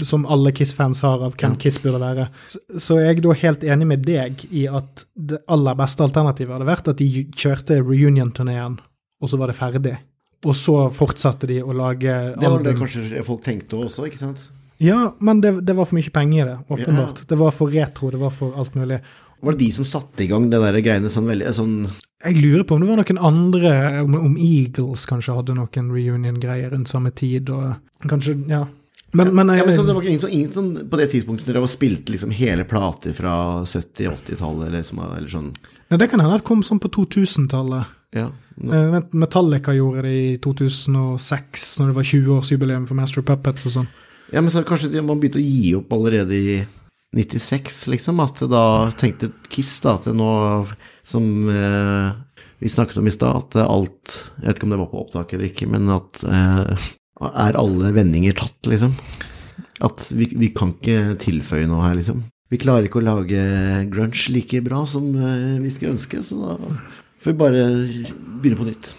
som 0.05 0.27
alle 0.29 0.51
Kiss-fans 0.53 1.01
har 1.01 1.23
av 1.25 1.33
hvem 1.33 1.55
Ja. 1.55 1.57
Kiss 1.57 1.79
burde 1.81 1.99
være, 1.99 2.27
så, 2.53 2.59
så 2.77 2.97
er 2.99 3.07
jeg 3.07 3.23
da 3.25 3.33
helt 3.33 3.63
enig 3.65 3.87
med 3.89 4.03
deg 4.05 4.43
i 4.51 4.67
at 4.69 5.05
det 5.15 5.39
aller 5.49 5.73
beste 5.79 6.05
alternativet 6.05 6.53
hadde 6.53 6.67
vært 6.69 6.91
at 6.91 6.99
de 7.01 7.23
kjørte 7.33 7.79
reunion-turneen, 7.81 8.77
og 9.21 9.31
så 9.31 9.39
var 9.41 9.49
det 9.49 9.57
ferdig. 9.57 9.95
Og 10.45 10.53
så 10.53 10.75
fortsatte 10.93 11.49
de 11.49 11.63
å 11.65 11.73
lage 11.73 12.13
det 12.37 12.51
var 12.53 12.61
det 12.61 12.75
kanskje 12.77 13.23
folk 13.25 13.41
tenkte 13.41 13.79
også, 13.81 14.05
ikke 14.05 14.21
sant? 14.21 14.43
Ja, 14.77 15.15
men 15.17 15.41
det, 15.41 15.55
det 15.65 15.73
var 15.73 15.87
for 15.89 15.97
mye 15.97 16.13
penger 16.13 16.43
i 16.43 16.49
det, 16.51 16.57
åpenbart. 16.69 17.23
Det 17.27 17.37
var 17.39 17.55
for 17.57 17.73
retro, 17.73 18.11
det 18.13 18.21
var 18.21 18.35
for 18.37 18.53
alt 18.61 18.75
mulig. 18.77 18.99
Var 19.41 19.53
det 19.53 19.65
de 19.65 19.71
som 19.75 19.85
satte 19.85 20.23
i 20.25 20.29
gang 20.31 20.49
det 20.49 20.59
der 20.63 20.79
greiene 20.81 21.11
sånn 21.13 21.29
veldig 21.29 21.51
sånn 21.53 21.75
Jeg 22.25 22.39
lurer 22.41 22.63
på 22.65 22.75
om 22.75 22.81
det 22.81 22.89
var 22.89 23.01
noen 23.03 23.21
andre, 23.29 23.73
om, 24.01 24.17
om 24.31 24.35
Eagles 24.41 25.05
kanskje 25.09 25.35
hadde 25.37 25.57
noen 25.57 25.93
reunion-greier 25.93 26.73
rundt 26.73 26.89
samme 26.89 27.13
tid, 27.13 27.51
og 27.53 28.07
kanskje, 28.09 28.37
ja. 28.49 28.65
Men, 29.15 29.35
men, 29.35 29.53
ja, 29.55 29.63
men 29.63 29.75
så 29.75 29.83
Det 29.87 29.93
var 29.95 30.03
ingen 30.03 30.19
så 30.19 30.27
ingen 30.27 30.51
sånn, 30.51 30.71
på 30.91 30.97
det 30.99 31.07
tidspunktet 31.13 31.47
dere 31.47 31.61
var 31.63 31.71
spilt 31.71 32.09
liksom 32.11 32.33
hele 32.35 32.65
plater 32.67 33.13
fra 33.15 33.35
70-80-tallet, 33.63 34.67
eller, 34.67 34.83
eller 35.05 35.31
sånn 35.31 35.53
Nei, 35.87 35.99
det 36.01 36.09
kan 36.11 36.19
hende 36.19 36.35
at 36.35 36.43
det 36.43 36.49
kom 36.49 36.65
sånn 36.67 36.81
på 36.83 36.89
2000-tallet. 36.91 37.93
Ja. 38.17 38.25
Eh, 38.59 38.97
Metallica 39.15 39.71
gjorde 39.71 40.03
det 40.03 40.15
i 40.17 40.33
2006, 40.43 41.67
når 41.79 41.93
det 41.93 41.95
var 41.95 42.09
20-årsjubileum 42.09 42.87
for 42.89 42.99
Master 42.99 43.23
of 43.23 43.29
Puppets 43.29 43.69
og 43.69 43.75
sånn. 43.77 43.87
ja 44.33 44.43
men 44.43 44.51
så 44.51 44.65
kanskje 44.67 44.99
man 44.99 45.21
begynte 45.21 45.39
å 45.39 45.45
gi 45.45 45.71
opp 45.77 45.95
allerede 45.95 46.35
i 46.35 46.57
96, 47.15 47.87
liksom. 47.87 48.19
At 48.19 48.41
da 48.51 48.91
tenkte 48.99 49.31
Kiss 49.51 49.77
da 49.83 49.95
det 50.03 50.15
nå 50.17 50.29
Som 51.07 51.47
eh, 51.49 52.09
vi 52.59 52.69
snakket 52.69 52.99
om 52.99 53.07
i 53.07 53.13
stad, 53.13 53.43
at 53.45 53.59
alt 53.63 54.17
Jeg 54.41 54.47
vet 54.47 54.59
ikke 54.59 54.67
om 54.67 54.75
det 54.75 54.81
var 54.81 54.91
på 54.91 55.01
opptak 55.03 55.33
eller 55.33 55.51
ikke, 55.51 55.69
men 55.71 55.89
at 55.93 56.23
eh, 56.27 56.87
Er 57.21 57.59
alle 57.59 57.93
vendinger 57.95 58.35
tatt, 58.37 58.59
liksom? 58.69 58.97
At 59.85 60.07
vi, 60.11 60.29
vi 60.33 60.49
kan 60.57 60.73
ikke 60.73 61.15
tilføye 61.21 61.69
noe 61.69 61.85
her, 61.85 61.95
liksom. 61.99 62.25
Vi 62.49 62.59
klarer 62.61 62.87
ikke 62.87 63.01
å 63.01 63.05
lage 63.05 63.41
grunge 63.91 64.31
like 64.33 64.61
bra 64.65 64.85
som 64.89 65.09
eh, 65.15 65.57
vi 65.61 65.71
skulle 65.73 65.95
ønske, 65.97 66.21
så 66.25 66.37
da 66.41 66.55
får 67.21 67.33
vi 67.33 67.39
bare 67.41 67.63
begynne 68.41 68.59
på 68.59 68.67
nytt. 68.69 68.91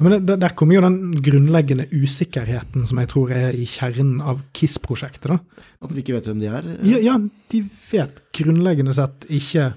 Men 0.00 0.24
der, 0.24 0.38
der 0.40 0.54
kommer 0.56 0.78
jo 0.78 0.84
den 0.84 1.12
grunnleggende 1.20 1.86
usikkerheten 1.92 2.86
som 2.88 3.00
jeg 3.02 3.10
tror 3.12 3.32
er 3.36 3.56
i 3.56 3.66
kjernen 3.68 4.22
av 4.24 4.40
KISS-prosjektet. 4.56 5.28
da. 5.28 5.66
At 5.84 5.92
de 5.92 6.00
ikke 6.00 6.16
vet 6.16 6.30
hvem 6.30 6.40
de 6.40 6.48
er. 6.48 6.68
Ja, 6.88 7.00
ja, 7.04 7.18
de 7.52 7.62
vet 7.90 8.22
grunnleggende 8.36 8.96
sett 8.96 9.28
ikke 9.28 9.72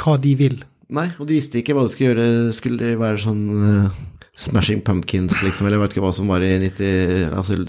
hva 0.00 0.16
de 0.22 0.32
vil. 0.38 0.62
Nei, 0.96 1.08
og 1.18 1.28
de 1.28 1.36
visste 1.36 1.60
ikke 1.60 1.76
hva 1.76 1.84
de 1.84 1.92
skulle 1.92 2.12
gjøre. 2.12 2.54
Skulle 2.56 2.80
det 2.80 2.94
være 3.00 3.20
sånn 3.26 3.44
uh, 3.52 4.00
Smashing 4.36 4.80
Pumpkins, 4.86 5.40
liksom, 5.44 5.66
eller 5.66 5.78
jeg 5.78 5.84
vet 5.84 5.96
ikke 5.96 6.06
hva 6.06 6.14
som 6.14 6.32
var 6.32 6.44
i 6.44 6.52
90 6.62 7.36
Altså 7.36 7.60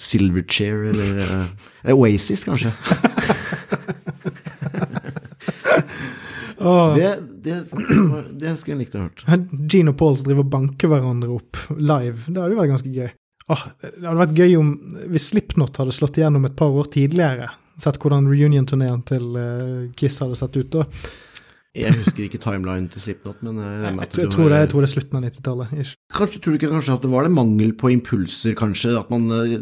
Silverchair, 0.00 0.90
eller 0.94 1.22
uh, 1.26 1.94
Oasis, 1.96 2.46
kanskje. 2.48 2.72
Åh, 6.60 6.96
Det, 6.96 7.10
det, 7.44 7.56
det 8.40 8.52
skulle 8.60 8.74
jeg 8.76 8.80
likt 8.84 8.98
å 8.98 9.06
hørt. 9.06 9.24
Gene 9.72 9.94
og 9.94 9.98
Pauls 10.00 10.24
driver 10.26 10.44
og 10.44 10.52
banker 10.52 10.92
hverandre 10.92 11.32
opp 11.32 11.56
live, 11.76 12.26
det 12.28 12.36
hadde 12.36 12.52
jo 12.54 12.60
vært 12.60 12.72
ganske 12.74 12.92
gøy. 12.92 13.08
Oh, 13.50 13.64
det 13.82 14.04
hadde 14.04 14.20
vært 14.20 14.36
gøy 14.38 14.52
om 14.60 14.68
hvis 15.10 15.30
Slipknot 15.32 15.80
hadde 15.80 15.94
slått 15.96 16.20
igjennom 16.20 16.44
et 16.46 16.54
par 16.58 16.70
år 16.70 16.90
tidligere. 16.94 17.48
Sett 17.80 17.96
hvordan 18.02 18.28
reunion-turneen 18.28 19.00
til 19.08 19.40
eh, 19.40 19.88
Kiss 19.98 20.20
hadde 20.22 20.36
sett 20.38 20.58
ut 20.60 20.70
da. 20.74 20.84
Jeg 21.78 21.94
husker 21.94 22.24
ikke 22.24 22.38
timeline 22.42 22.88
til 22.90 22.98
Slipknot, 23.04 23.42
men 23.46 23.60
jeg, 23.62 23.82
Jeg, 23.84 24.08
tror- 24.10 24.24
jeg, 24.24 24.30
tror 24.34 24.48
det, 24.50 24.56
jeg 24.58 24.70
tror 24.72 24.80
det 24.82 24.88
er 24.88 24.92
slutten 24.94 25.18
av 25.20 25.22
90-tallet. 25.28 25.74
Kanskje, 26.18 26.40
tror 26.42 26.50
du 26.50 26.58
ikke 26.58 26.70
kanskje 26.72 26.96
at 26.96 27.04
det 27.04 27.10
var 27.12 27.22
det 27.28 27.30
mangel 27.36 27.70
på 27.78 27.92
impulser, 27.94 28.56
kanskje? 28.58 28.96
At 28.98 29.12
man 29.14 29.28
eh, 29.36 29.52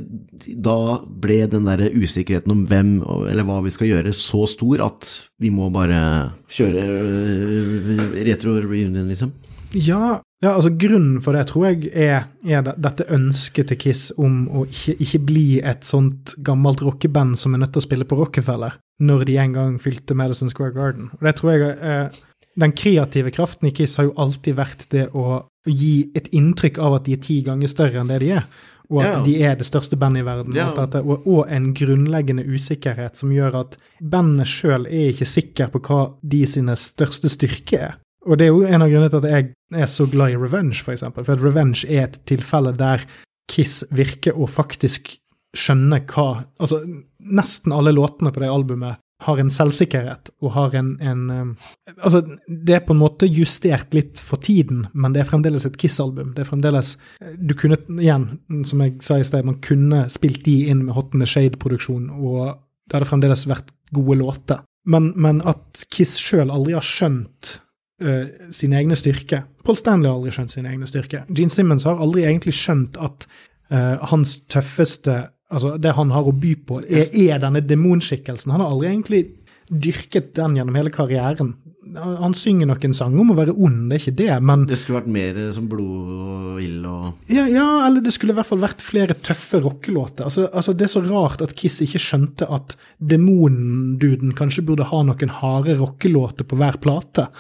da 0.57 0.77
ble 1.05 1.37
den 1.53 1.69
der 1.69 1.83
usikkerheten 1.93 2.55
om 2.55 2.63
hvem 2.71 2.95
eller 3.29 3.45
hva 3.45 3.59
vi 3.67 3.75
skal 3.77 3.91
gjøre, 3.93 4.15
så 4.17 4.47
stor 4.49 4.87
at 4.87 5.11
vi 5.39 5.51
må 5.53 5.69
bare 5.75 6.01
kjøre 6.49 6.87
eh, 6.89 8.17
retro-reunion, 8.31 9.05
liksom? 9.13 9.35
Ja, 9.77 10.23
ja, 10.41 10.55
altså 10.55 10.71
grunnen 10.81 11.21
for 11.21 11.37
det 11.37 11.45
tror 11.51 11.67
jeg 11.69 11.91
er, 11.93 12.29
er 12.49 12.63
dette 12.81 13.05
ønsket 13.13 13.69
til 13.69 13.77
Kiss 13.83 14.07
om 14.17 14.47
å 14.49 14.63
ikke, 14.65 14.95
ikke 15.05 15.21
bli 15.29 15.47
et 15.61 15.85
sånt 15.85 16.33
gammelt 16.47 16.81
rockeband 16.87 17.37
som 17.37 17.53
er 17.53 17.61
nødt 17.67 17.75
til 17.77 17.83
å 17.83 17.89
spille 17.89 18.07
på 18.09 18.17
Rockefeller, 18.17 18.79
når 18.99 19.29
de 19.29 19.37
en 19.39 19.55
gang 19.55 19.77
fylte 19.83 20.17
Madison 20.19 20.51
Square 20.51 20.75
Garden. 20.75 21.11
Og 21.19 21.29
det 21.29 21.37
tror 21.39 21.55
jeg 21.55 21.77
eh, 21.79 22.25
Den 22.59 22.73
kreative 22.75 23.31
kraften 23.31 23.69
i 23.69 23.75
Kiss 23.75 23.97
har 24.01 24.09
jo 24.09 24.17
alltid 24.19 24.57
vært 24.59 24.89
det 24.91 25.05
å 25.15 25.45
gi 25.69 26.09
et 26.19 26.27
inntrykk 26.35 26.81
av 26.83 26.97
at 26.97 27.07
de 27.07 27.15
er 27.15 27.23
ti 27.23 27.37
ganger 27.47 27.71
større 27.71 28.01
enn 28.01 28.11
det 28.11 28.19
de 28.25 28.33
er. 28.41 28.49
Og 28.89 29.03
at 29.05 29.11
yeah. 29.13 29.25
de 29.27 29.35
er 29.45 29.57
det 29.61 29.67
største 29.69 29.99
bandet 30.01 30.25
i 30.25 30.27
verden. 30.27 30.57
Yeah. 30.57 30.73
og, 31.05 31.27
og 31.29 31.43
en 31.53 31.71
grunnleggende 31.77 32.47
usikkerhet 32.49 33.21
som 33.21 33.31
gjør 33.35 33.61
at 33.61 33.77
bandet 34.01 34.49
sjøl 34.49 34.89
er 34.89 35.13
ikke 35.13 35.29
sikker 35.29 35.71
på 35.75 35.83
hva 35.85 36.01
de 36.25 36.43
sine 36.49 36.75
største 36.81 37.31
styrke 37.31 37.83
er. 37.91 37.99
Og 38.27 38.41
det 38.41 38.49
er 38.49 38.53
jo 38.55 38.65
en 38.67 38.83
av 38.83 38.91
grunnene 38.91 39.13
til 39.13 39.23
at 39.23 39.31
jeg 39.31 39.83
er 39.85 39.91
så 39.93 40.09
glad 40.11 40.35
i 40.35 40.41
Revenge, 40.41 40.81
for 40.83 40.97
eksempel. 40.97 41.25
For 41.25 41.37
at 41.37 41.45
Revenge 41.45 41.85
er 41.87 42.09
et 42.09 42.19
tilfelle 42.29 42.75
der 42.77 43.05
Kiss 43.49 43.85
virker 43.95 44.37
å 44.37 44.49
faktisk 44.51 45.15
skjønne 45.57 46.03
hva 46.11 46.29
Altså, 46.61 46.83
nesten 47.19 47.73
alle 47.73 47.95
låtene 47.95 48.33
på 48.35 48.43
det 48.43 48.51
albumet 48.53 49.01
har 49.27 49.41
en 49.43 49.51
selvsikkerhet 49.51 50.31
og 50.45 50.53
har 50.55 50.75
en, 50.79 50.93
en 51.03 51.57
Altså, 51.97 52.21
det 52.47 52.77
er 52.77 52.85
på 52.87 52.95
en 52.95 53.01
måte 53.01 53.27
justert 53.27 53.95
litt 53.97 54.21
for 54.23 54.39
tiden, 54.43 54.87
men 54.95 55.15
det 55.15 55.25
er 55.25 55.31
fremdeles 55.31 55.67
et 55.67 55.79
Kiss-album. 55.81 56.35
Det 56.37 56.45
er 56.45 56.51
fremdeles 56.51 56.95
Du 57.39 57.57
kunne, 57.59 57.81
igjen, 57.99 58.29
som 58.69 58.85
jeg 58.85 58.99
sa 59.03 59.19
i 59.19 59.27
sted, 59.27 59.47
man 59.47 59.59
kunne 59.65 60.05
spilt 60.13 60.45
de 60.47 60.69
inn 60.71 60.85
med 60.87 60.95
Hot 60.95 61.17
in 61.17 61.25
the 61.25 61.29
Shade-produksjon, 61.29 62.11
og 62.15 62.61
det 62.87 62.99
hadde 62.99 63.11
fremdeles 63.11 63.47
vært 63.51 63.73
gode 63.95 64.21
låter. 64.21 64.63
Men, 64.89 65.11
men 65.17 65.43
at 65.49 65.83
Kiss 65.93 66.17
sjøl 66.23 66.53
aldri 66.55 66.77
har 66.77 66.87
skjønt 66.87 67.59
uh, 68.05 68.31
sine 68.55 68.79
egne 68.79 68.97
styrker. 68.97 69.49
Paul 69.67 69.77
Stanley 69.81 70.09
har 70.09 70.21
aldri 70.21 70.33
skjønt 70.37 70.55
sine 70.55 70.71
egne 70.71 70.89
styrker. 70.89 71.27
Gene 71.29 71.53
Simmons 71.53 71.89
har 71.89 71.99
aldri 72.01 72.25
egentlig 72.25 72.55
skjønt 72.57 72.97
at 73.03 73.27
uh, 73.73 73.99
hans 74.13 74.39
tøffeste 74.49 75.25
Altså, 75.49 75.77
det 75.81 75.95
han 75.97 76.11
har 76.13 76.27
å 76.29 76.35
by 76.37 76.53
på, 76.69 76.83
er, 76.85 77.09
er 77.09 77.41
denne 77.41 77.63
demonskikkelsen. 77.65 78.53
Han 78.53 78.61
har 78.61 78.75
aldri 78.75 78.91
egentlig 78.91 79.23
dyrket 79.69 80.35
den 80.37 80.59
gjennom 80.59 80.77
hele 80.77 80.93
karrieren. 80.93 81.55
Han, 81.97 82.35
synger 82.37 82.69
noen 82.69 82.93
sanger 82.93 83.23
om 83.23 83.31
å 83.33 83.37
være 83.39 83.55
ond, 83.57 83.87
det 83.89 83.97
er 83.97 84.03
ikke 84.03 84.19
det, 84.19 84.33
men 84.45 84.67
Det 84.69 84.77
skulle 84.77 84.99
vært 84.99 85.13
mer 85.15 85.39
som 85.57 85.71
blod 85.71 86.11
og 86.13 86.59
ild 86.61 86.85
og 86.85 87.33
ja, 87.33 87.47
ja, 87.49 87.65
eller 87.87 88.05
det 88.05 88.13
skulle 88.13 88.35
i 88.35 88.37
hvert 88.37 88.51
fall 88.51 88.61
vært 88.61 88.85
flere 88.85 89.17
tøffe 89.17 89.63
rockelåter. 89.65 90.27
Altså, 90.29 90.51
altså, 90.53 90.75
det 90.77 90.85
er 90.85 90.93
så 90.93 91.03
rart 91.07 91.45
at 91.47 91.57
Kiss 91.57 91.81
ikke 91.85 92.03
skjønte 92.05 92.49
at 92.53 92.77
demonduden 93.01 94.37
kanskje 94.37 94.67
burde 94.69 94.91
ha 94.91 95.01
noen 95.09 95.33
harde 95.41 95.79
rockelåter 95.81 96.49
på 96.49 96.61
hver 96.61 96.77
plate. 96.85 97.31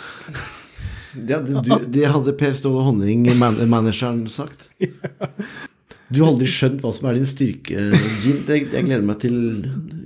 Det 1.12 1.34
hadde, 1.34 1.64
du, 1.66 1.74
det 1.92 2.08
hadde 2.08 2.36
Per 2.40 2.56
Ståle 2.56 2.88
Honning, 2.88 3.28
man 3.36 3.60
manageren, 3.68 4.24
sagt. 4.32 4.70
Du 6.08 6.22
har 6.22 6.30
aldri 6.30 6.48
skjønt 6.48 6.80
hva 6.84 6.92
som 6.96 7.08
er 7.10 7.18
din 7.18 7.28
styrke, 7.28 7.88
Gin. 8.22 8.40
Jeg, 8.48 8.68
jeg 8.72 8.86
gleder 8.86 9.04
meg 9.04 9.18
til 9.20 9.36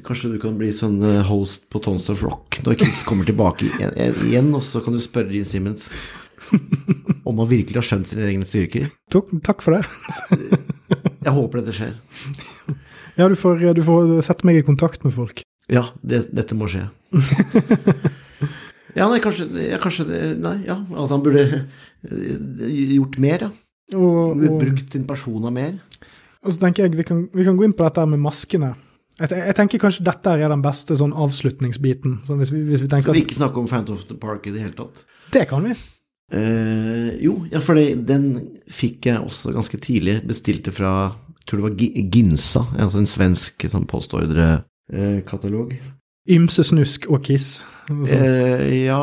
Kanskje 0.03 0.33
du 0.33 0.39
kan 0.43 0.57
bli 0.59 0.73
sånn 0.75 0.97
eh, 1.07 1.21
host 1.29 1.69
på 1.71 1.79
Tons 1.83 2.09
of 2.11 2.25
Rock 2.27 2.59
når 2.67 2.75
Kiss 2.81 3.05
kommer 3.07 3.27
tilbake 3.29 3.69
igjen, 3.71 4.49
og 4.51 4.65
så 4.67 4.83
kan 4.83 4.97
du 4.97 5.03
spørre 5.03 5.31
Gene 5.31 5.47
Simmons 5.47 5.93
om 7.23 7.39
han 7.39 7.49
virkelig 7.49 7.79
har 7.79 7.87
skjønt 7.87 8.11
sine 8.11 8.27
egne 8.27 8.47
styrker. 8.47 8.89
Takk, 9.15 9.31
takk 9.47 9.63
for 9.63 9.79
det. 9.79 9.85
Jeg 11.23 11.37
håper 11.37 11.63
dette 11.63 11.77
skjer. 11.77 11.95
Ja, 13.15 13.29
du 13.31 13.37
får, 13.39 13.63
du 13.79 13.83
får 13.87 14.11
sette 14.27 14.49
meg 14.49 14.59
i 14.59 14.67
kontakt 14.67 15.07
med 15.07 15.15
folk. 15.15 15.45
Ja, 15.71 15.87
det, 16.03 16.25
dette 16.35 16.59
må 16.59 16.67
skje. 16.73 16.89
Ja, 18.93 19.07
nei, 19.09 19.23
kanskje, 19.25 19.47
ja, 19.57 19.79
kanskje 19.81 20.05
Nei, 20.37 20.59
ja. 20.67 20.75
Altså, 20.93 21.15
han 21.15 21.23
burde 21.25 21.45
eh, 21.49 22.73
gjort 22.99 23.19
mer, 23.25 23.47
ja. 23.47 23.51
Og, 23.97 24.37
og, 24.37 24.59
Brukt 24.61 24.93
sin 24.93 25.07
persona 25.09 25.53
mer. 25.53 25.77
Og 26.43 26.55
så 26.55 26.65
tenker 26.65 26.87
jeg 26.87 26.99
vi 26.99 27.07
kan, 27.07 27.27
vi 27.33 27.47
kan 27.47 27.59
gå 27.59 27.67
inn 27.69 27.77
på 27.77 27.87
dette 27.87 28.05
med 28.11 28.23
maskene. 28.23 28.75
Jeg, 29.21 29.31
jeg 29.37 29.57
tenker 29.59 29.83
kanskje 29.83 30.07
dette 30.07 30.35
er 30.35 30.51
den 30.51 30.63
beste 30.65 30.97
sånn 30.99 31.13
avslutningsbiten. 31.15 32.21
Så 32.27 32.37
hvis, 32.41 32.53
vi, 32.55 32.63
hvis 32.67 32.83
vi 32.83 32.89
Skal 32.91 33.19
vi 33.19 33.25
ikke 33.27 33.39
snakke 33.39 33.61
om 33.61 33.69
Phantom 33.71 33.99
of 33.99 34.07
the 34.09 34.17
Park 34.19 34.49
i 34.49 34.55
det 34.55 34.65
hele 34.65 34.77
tatt? 34.77 35.05
Det 35.35 35.45
kan 35.51 35.67
vi. 35.69 35.77
Uh, 36.33 37.13
jo, 37.21 37.43
ja, 37.53 37.61
for 37.61 37.77
det, 37.77 38.07
den 38.09 38.31
fikk 38.73 39.11
jeg 39.11 39.21
også 39.21 39.53
ganske 39.55 39.79
tidlig. 39.85 40.23
Bestilte 40.27 40.73
fra 40.75 41.13
jeg 41.43 41.51
tror 41.51 41.59
det 41.59 41.67
var 41.67 42.13
Ginsa, 42.15 42.61
altså 42.79 43.01
en 43.01 43.09
svensk 43.11 43.65
sånn 43.67 43.89
postordrekatalog. 43.91 45.73
Ymse 46.31 46.63
snusk 46.69 47.09
og 47.11 47.25
kiss. 47.27 47.65
Eh, 47.91 48.85
ja, 48.85 49.03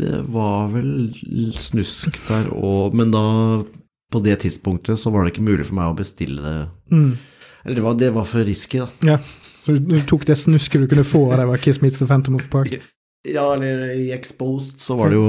det 0.00 0.22
var 0.32 0.70
vel 0.72 1.12
snusk 1.60 2.16
der 2.30 2.48
òg, 2.56 2.96
men 2.96 3.12
da 3.12 3.24
på 4.12 4.22
det 4.24 4.38
tidspunktet 4.44 4.98
så 5.00 5.10
var 5.12 5.24
det 5.26 5.34
ikke 5.34 5.44
mulig 5.46 5.66
for 5.68 5.76
meg 5.78 5.90
å 5.92 5.96
bestille 5.98 6.40
det. 6.44 6.68
Mm. 6.94 7.10
Eller 7.64 7.74
det 7.80 7.84
var, 7.84 7.94
det 8.00 8.12
var 8.14 8.24
for 8.28 8.46
risky, 8.48 8.78
da. 8.80 8.88
Ja. 9.04 9.18
Så 9.64 9.74
du, 9.76 9.98
tok 10.08 10.24
det 10.28 10.38
snusket 10.40 10.80
du 10.80 10.88
kunne 10.88 11.04
få, 11.04 11.26
av 11.32 11.42
det 11.42 11.48
var 11.50 11.60
Kiss 11.60 11.82
Meets 11.84 11.98
the 12.00 12.06
Phantom 12.08 12.38
of 12.38 12.46
the 12.46 12.52
Park. 12.52 12.78
Ja, 13.28 13.48
eller 13.56 13.90
i 13.98 14.12
Exposed 14.14 14.78
så 14.80 14.94
var 14.96 15.10
det 15.10 15.16
jo 15.18 15.24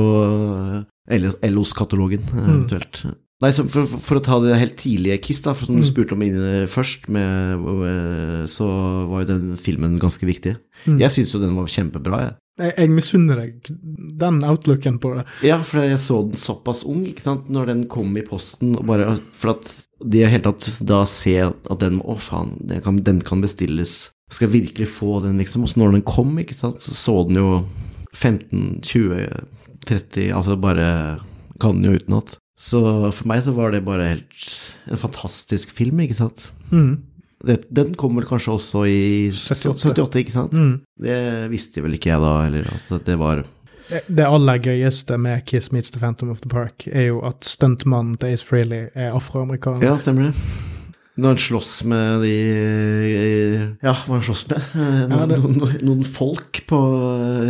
eh, 1.09 1.15
Ellos-katalogen, 1.41 2.21
eventuelt. 2.29 2.43
Mm. 2.45 2.51
eventuelt. 2.53 2.99
Nei, 3.41 3.49
så 3.55 3.63
for, 3.71 3.87
for, 3.89 4.01
for 4.05 4.19
å 4.19 4.23
ta 4.23 4.37
det 4.43 4.57
helt 4.59 4.75
tidlige 4.79 5.17
Kiss, 5.25 5.41
da, 5.43 5.55
for 5.57 5.65
som 5.67 5.75
du 5.79 5.81
Mm. 5.81 5.87
spurte 5.89 6.13
om 6.15 6.21
inne 6.23 6.67
først, 6.69 7.09
med, 7.09 7.65
eh, 7.89 8.45
så 8.51 8.67
var 9.09 9.23
jo 9.25 9.29
den 9.33 9.57
filmen 9.57 9.97
ganske 9.99 10.23
viktig. 10.29 10.53
Mm. 10.85 10.99
Jeg 11.01 11.11
syns 11.17 11.33
jo 11.33 11.41
den 11.41 11.57
var 11.57 11.65
kjempebra, 11.71 12.19
jeg. 12.27 12.37
Jeg, 12.59 12.73
jeg 12.75 12.91
misunner 12.91 13.39
deg 13.39 13.69
den 14.19 14.41
outlooken 14.45 14.99
på 15.01 15.13
det. 15.17 15.25
Ja, 15.47 15.59
for 15.65 15.83
jeg 15.83 15.99
så 16.03 16.21
den 16.27 16.39
såpass 16.39 16.83
ung, 16.87 17.05
ikke 17.07 17.25
sant, 17.25 17.49
når 17.51 17.71
den 17.71 17.85
kom 17.91 18.11
i 18.19 18.25
posten, 18.25 18.75
og 18.79 18.87
bare 18.89 19.13
For 19.39 19.55
at 19.55 19.69
det 19.99 20.21
i 20.23 20.29
hele 20.31 20.45
tatt 20.47 20.79
da 20.87 21.01
se 21.09 21.35
at 21.43 21.79
den 21.81 21.99
Å, 21.99 22.15
faen, 22.23 22.55
den 22.69 22.83
kan, 22.83 23.01
den 23.03 23.19
kan 23.25 23.43
bestilles. 23.43 24.09
Jeg 24.29 24.37
skal 24.37 24.53
virkelig 24.53 24.87
få 24.93 25.19
den, 25.25 25.39
liksom. 25.41 25.65
Og 25.65 25.71
så 25.71 25.81
når 25.81 25.97
den 25.97 26.05
kom, 26.07 26.35
ikke 26.39 26.55
sant, 26.55 26.83
så 26.83 26.93
så 26.95 27.15
den 27.27 27.39
jo 27.41 27.49
15, 28.13 28.79
20, 28.85 29.25
30 29.89 30.29
Altså 30.35 30.55
bare 30.59 30.87
kan 31.59 31.79
den 31.79 31.89
jo 31.89 31.99
utenat. 31.99 32.37
Så 32.59 32.81
for 33.15 33.27
meg 33.31 33.43
så 33.45 33.53
var 33.55 33.71
det 33.71 33.85
bare 33.87 34.11
helt 34.13 34.47
en 34.91 34.99
fantastisk 34.99 35.71
film, 35.75 36.01
ikke 36.03 36.17
sant. 36.17 36.49
Mm. 36.71 36.99
Det, 37.45 37.61
den 37.71 37.93
vel 37.95 38.25
kanskje 38.27 38.51
også 38.57 38.81
i 38.89 39.29
78. 39.31 39.93
78, 39.93 40.19
ikke 40.25 40.31
sant. 40.35 40.51
Mm. 40.51 40.81
Det 40.99 41.19
visste 41.51 41.81
vel 41.85 41.93
ikke 41.95 42.11
jeg 42.11 42.19
da, 42.19 42.33
eller 42.49 42.67
altså, 42.73 42.99
det 43.05 43.15
var 43.21 43.43
Det- 43.89 44.03
Det 44.07 44.25
aller 44.25 44.59
gøyeste 44.59 45.17
med 45.17 45.45
Kiss 45.45 45.71
Meets 45.71 45.89
the 45.91 45.99
Phantom 45.99 46.29
of 46.29 46.41
the 46.41 46.49
Park 46.49 46.87
er 46.91 47.07
jo 47.07 47.21
at 47.25 47.41
stuntmannen 47.47 48.17
til 48.19 48.33
Ace 48.33 48.45
Frehley 48.45 48.89
er 48.93 49.11
afroamerikaner. 49.15 49.81
Ja, 49.83 49.95
stemmer 49.97 50.27
det. 50.29 50.35
Når 51.19 51.27
han 51.33 51.37
slåss 51.37 51.83
med 51.89 52.21
de 52.21 52.35
Ja, 53.83 53.93
hva 54.05 54.13
han 54.19 54.21
slåss 54.23 54.45
med? 54.49 54.61
Noen, 54.75 55.09
Ja, 55.19 55.25
det- 55.25 55.39
noen, 55.43 55.79
noen 55.83 56.03
folk 56.05 56.61
på 56.69 56.79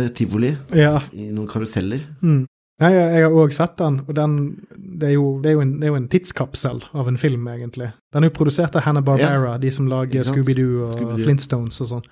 eh, 0.00 0.08
tivoli 0.16 0.56
Ja. 0.74 1.00
i 1.12 1.28
noen 1.30 1.46
karuseller. 1.50 2.00
Mm. 2.22 2.46
Nei, 2.80 2.90
jeg, 2.94 3.08
jeg 3.12 3.24
har 3.26 3.34
òg 3.36 3.52
sett 3.52 3.74
den, 3.76 3.98
og 4.06 4.14
den, 4.16 4.36
det, 4.72 5.10
er 5.10 5.14
jo, 5.18 5.26
det, 5.44 5.52
er 5.52 5.60
en, 5.60 5.74
det 5.82 5.88
er 5.88 5.92
jo 5.92 5.98
en 5.98 6.08
tidskapsel 6.12 6.80
av 6.96 7.10
en 7.10 7.18
film, 7.20 7.44
egentlig. 7.52 7.90
Den 8.14 8.24
er 8.24 8.30
jo 8.30 8.36
produsert 8.38 8.78
av 8.78 8.86
Hannah 8.86 9.04
Barbera, 9.04 9.58
de 9.60 9.72
som 9.74 9.88
lager 9.90 10.24
Scooby-Doo 10.24 10.86
og 10.86 10.94
Scooby-Doo. 10.96 11.24
Flintstones 11.26 11.82
og 11.84 11.90
sånn. 11.92 12.08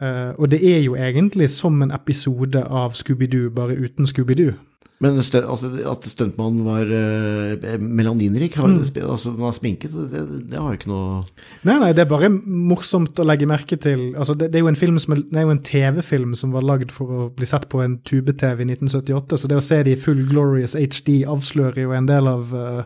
Uh, 0.00 0.32
og 0.40 0.48
det 0.50 0.58
er 0.64 0.80
jo 0.80 0.96
egentlig 0.96 1.50
som 1.52 1.76
en 1.84 1.92
episode 1.94 2.64
av 2.64 2.96
Scooby-Doo, 2.98 3.52
bare 3.54 3.78
uten 3.78 4.08
Scooby-Doo. 4.10 4.56
Men 5.02 5.16
altså, 5.18 5.42
at 5.90 6.04
stuntmannen 6.06 6.62
var 6.64 6.86
uh, 6.86 7.78
melaninrik, 7.82 8.54
har, 8.60 8.68
Mm. 8.72 8.78
altså 9.10 9.32
han 9.32 9.40
var 9.42 9.52
sminket, 9.56 9.90
det, 10.12 10.22
det 10.50 10.58
har 10.60 10.70
jo 10.70 10.78
ikke 10.78 10.90
noe 10.92 11.24
Nei, 11.66 11.74
nei, 11.82 11.90
det 11.92 12.04
er 12.04 12.10
bare 12.10 12.30
morsomt 12.32 13.18
å 13.18 13.26
legge 13.26 13.48
merke 13.50 13.76
til. 13.82 14.12
Altså, 14.14 14.36
det, 14.38 14.52
det 14.52 14.60
er 14.60 14.64
jo 14.64 14.70
en 14.70 14.78
film 14.78 15.00
som 15.02 15.16
det 15.18 15.42
jo 15.42 15.50
en 15.52 15.62
TV-film 15.66 16.36
som 16.38 16.54
var 16.54 16.62
lagd 16.66 16.94
for 16.94 17.10
å 17.10 17.26
bli 17.34 17.46
sett 17.50 17.66
på 17.72 17.82
en 17.82 17.98
tube-TV 18.06 18.62
i 18.62 18.68
1978, 18.70 19.38
så 19.42 19.50
det 19.50 19.58
å 19.58 19.64
se 19.64 19.80
det 19.82 19.96
i 19.96 20.00
full 20.00 20.22
glorious 20.30 20.76
HD 20.78 21.22
avslører 21.28 21.82
jo 21.84 21.92
en 21.98 22.06
del 22.08 22.30
av, 22.30 22.54
eh, 22.54 22.82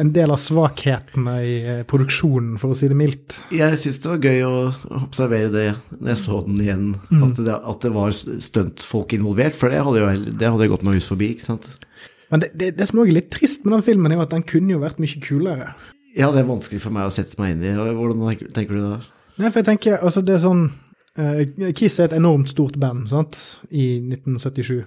en 0.00 0.12
del 0.16 0.32
av 0.32 0.40
svakhetene 0.40 1.34
i 1.44 1.54
eh, 1.60 1.82
produksjonen, 1.88 2.56
for 2.60 2.72
å 2.72 2.78
si 2.78 2.88
det 2.90 2.96
mildt. 2.98 3.36
Jeg 3.54 3.78
syns 3.82 4.00
det 4.02 4.10
var 4.14 4.24
gøy 4.30 4.40
å 4.46 4.54
observere 5.02 5.52
det 5.52 5.66
når 5.98 6.12
jeg 6.14 6.20
så 6.24 6.40
den 6.46 6.60
igjen, 6.64 6.88
Mm. 7.10 7.22
at, 7.28 7.40
det, 7.46 7.56
at 7.74 7.84
det 7.84 7.92
var 7.94 8.16
stuntfolk 8.16 9.12
involvert, 9.16 9.56
for 9.58 9.68
det 9.72 9.82
hadde 9.84 10.00
jo 10.02 10.34
det 10.40 10.50
hadde 10.54 10.68
gått 10.72 10.84
meg 10.86 10.98
hus 11.00 11.08
forbi, 11.12 11.32
ikke 11.34 11.48
sant. 11.50 11.68
Men 12.30 12.44
det, 12.44 12.52
det, 12.54 12.68
det 12.78 12.86
som 12.86 13.00
også 13.02 13.10
er 13.10 13.16
litt 13.20 13.30
trist 13.34 13.64
med 13.66 13.74
den 13.76 13.82
filmen, 13.86 14.12
er 14.12 14.20
jo 14.20 14.26
at 14.26 14.34
den 14.36 14.44
kunne 14.46 14.72
jo 14.76 14.82
vært 14.82 15.00
mye 15.02 15.22
kulere. 15.24 15.72
Ja, 16.16 16.28
det 16.34 16.42
er 16.44 16.48
vanskelig 16.50 16.80
for 16.82 16.94
meg 16.94 17.08
å 17.08 17.14
sette 17.14 17.38
meg 17.42 17.56
inn 17.56 17.64
i. 17.66 17.72
Hvordan 17.74 18.22
tenker, 18.28 18.48
tenker 18.54 18.78
du 18.78 18.84
da? 18.86 19.00
Nei, 19.40 19.50
for 19.50 19.60
jeg 19.60 19.68
tenker, 19.72 19.98
altså 20.02 20.22
det 20.26 20.34
er 20.36 20.42
sånn 20.42 20.64
uh, 21.18 21.70
Kiss 21.78 21.98
er 22.02 22.08
et 22.10 22.16
enormt 22.18 22.50
stort 22.50 22.78
band, 22.82 23.06
sant, 23.12 23.38
i 23.70 23.98
1977. 24.02 24.80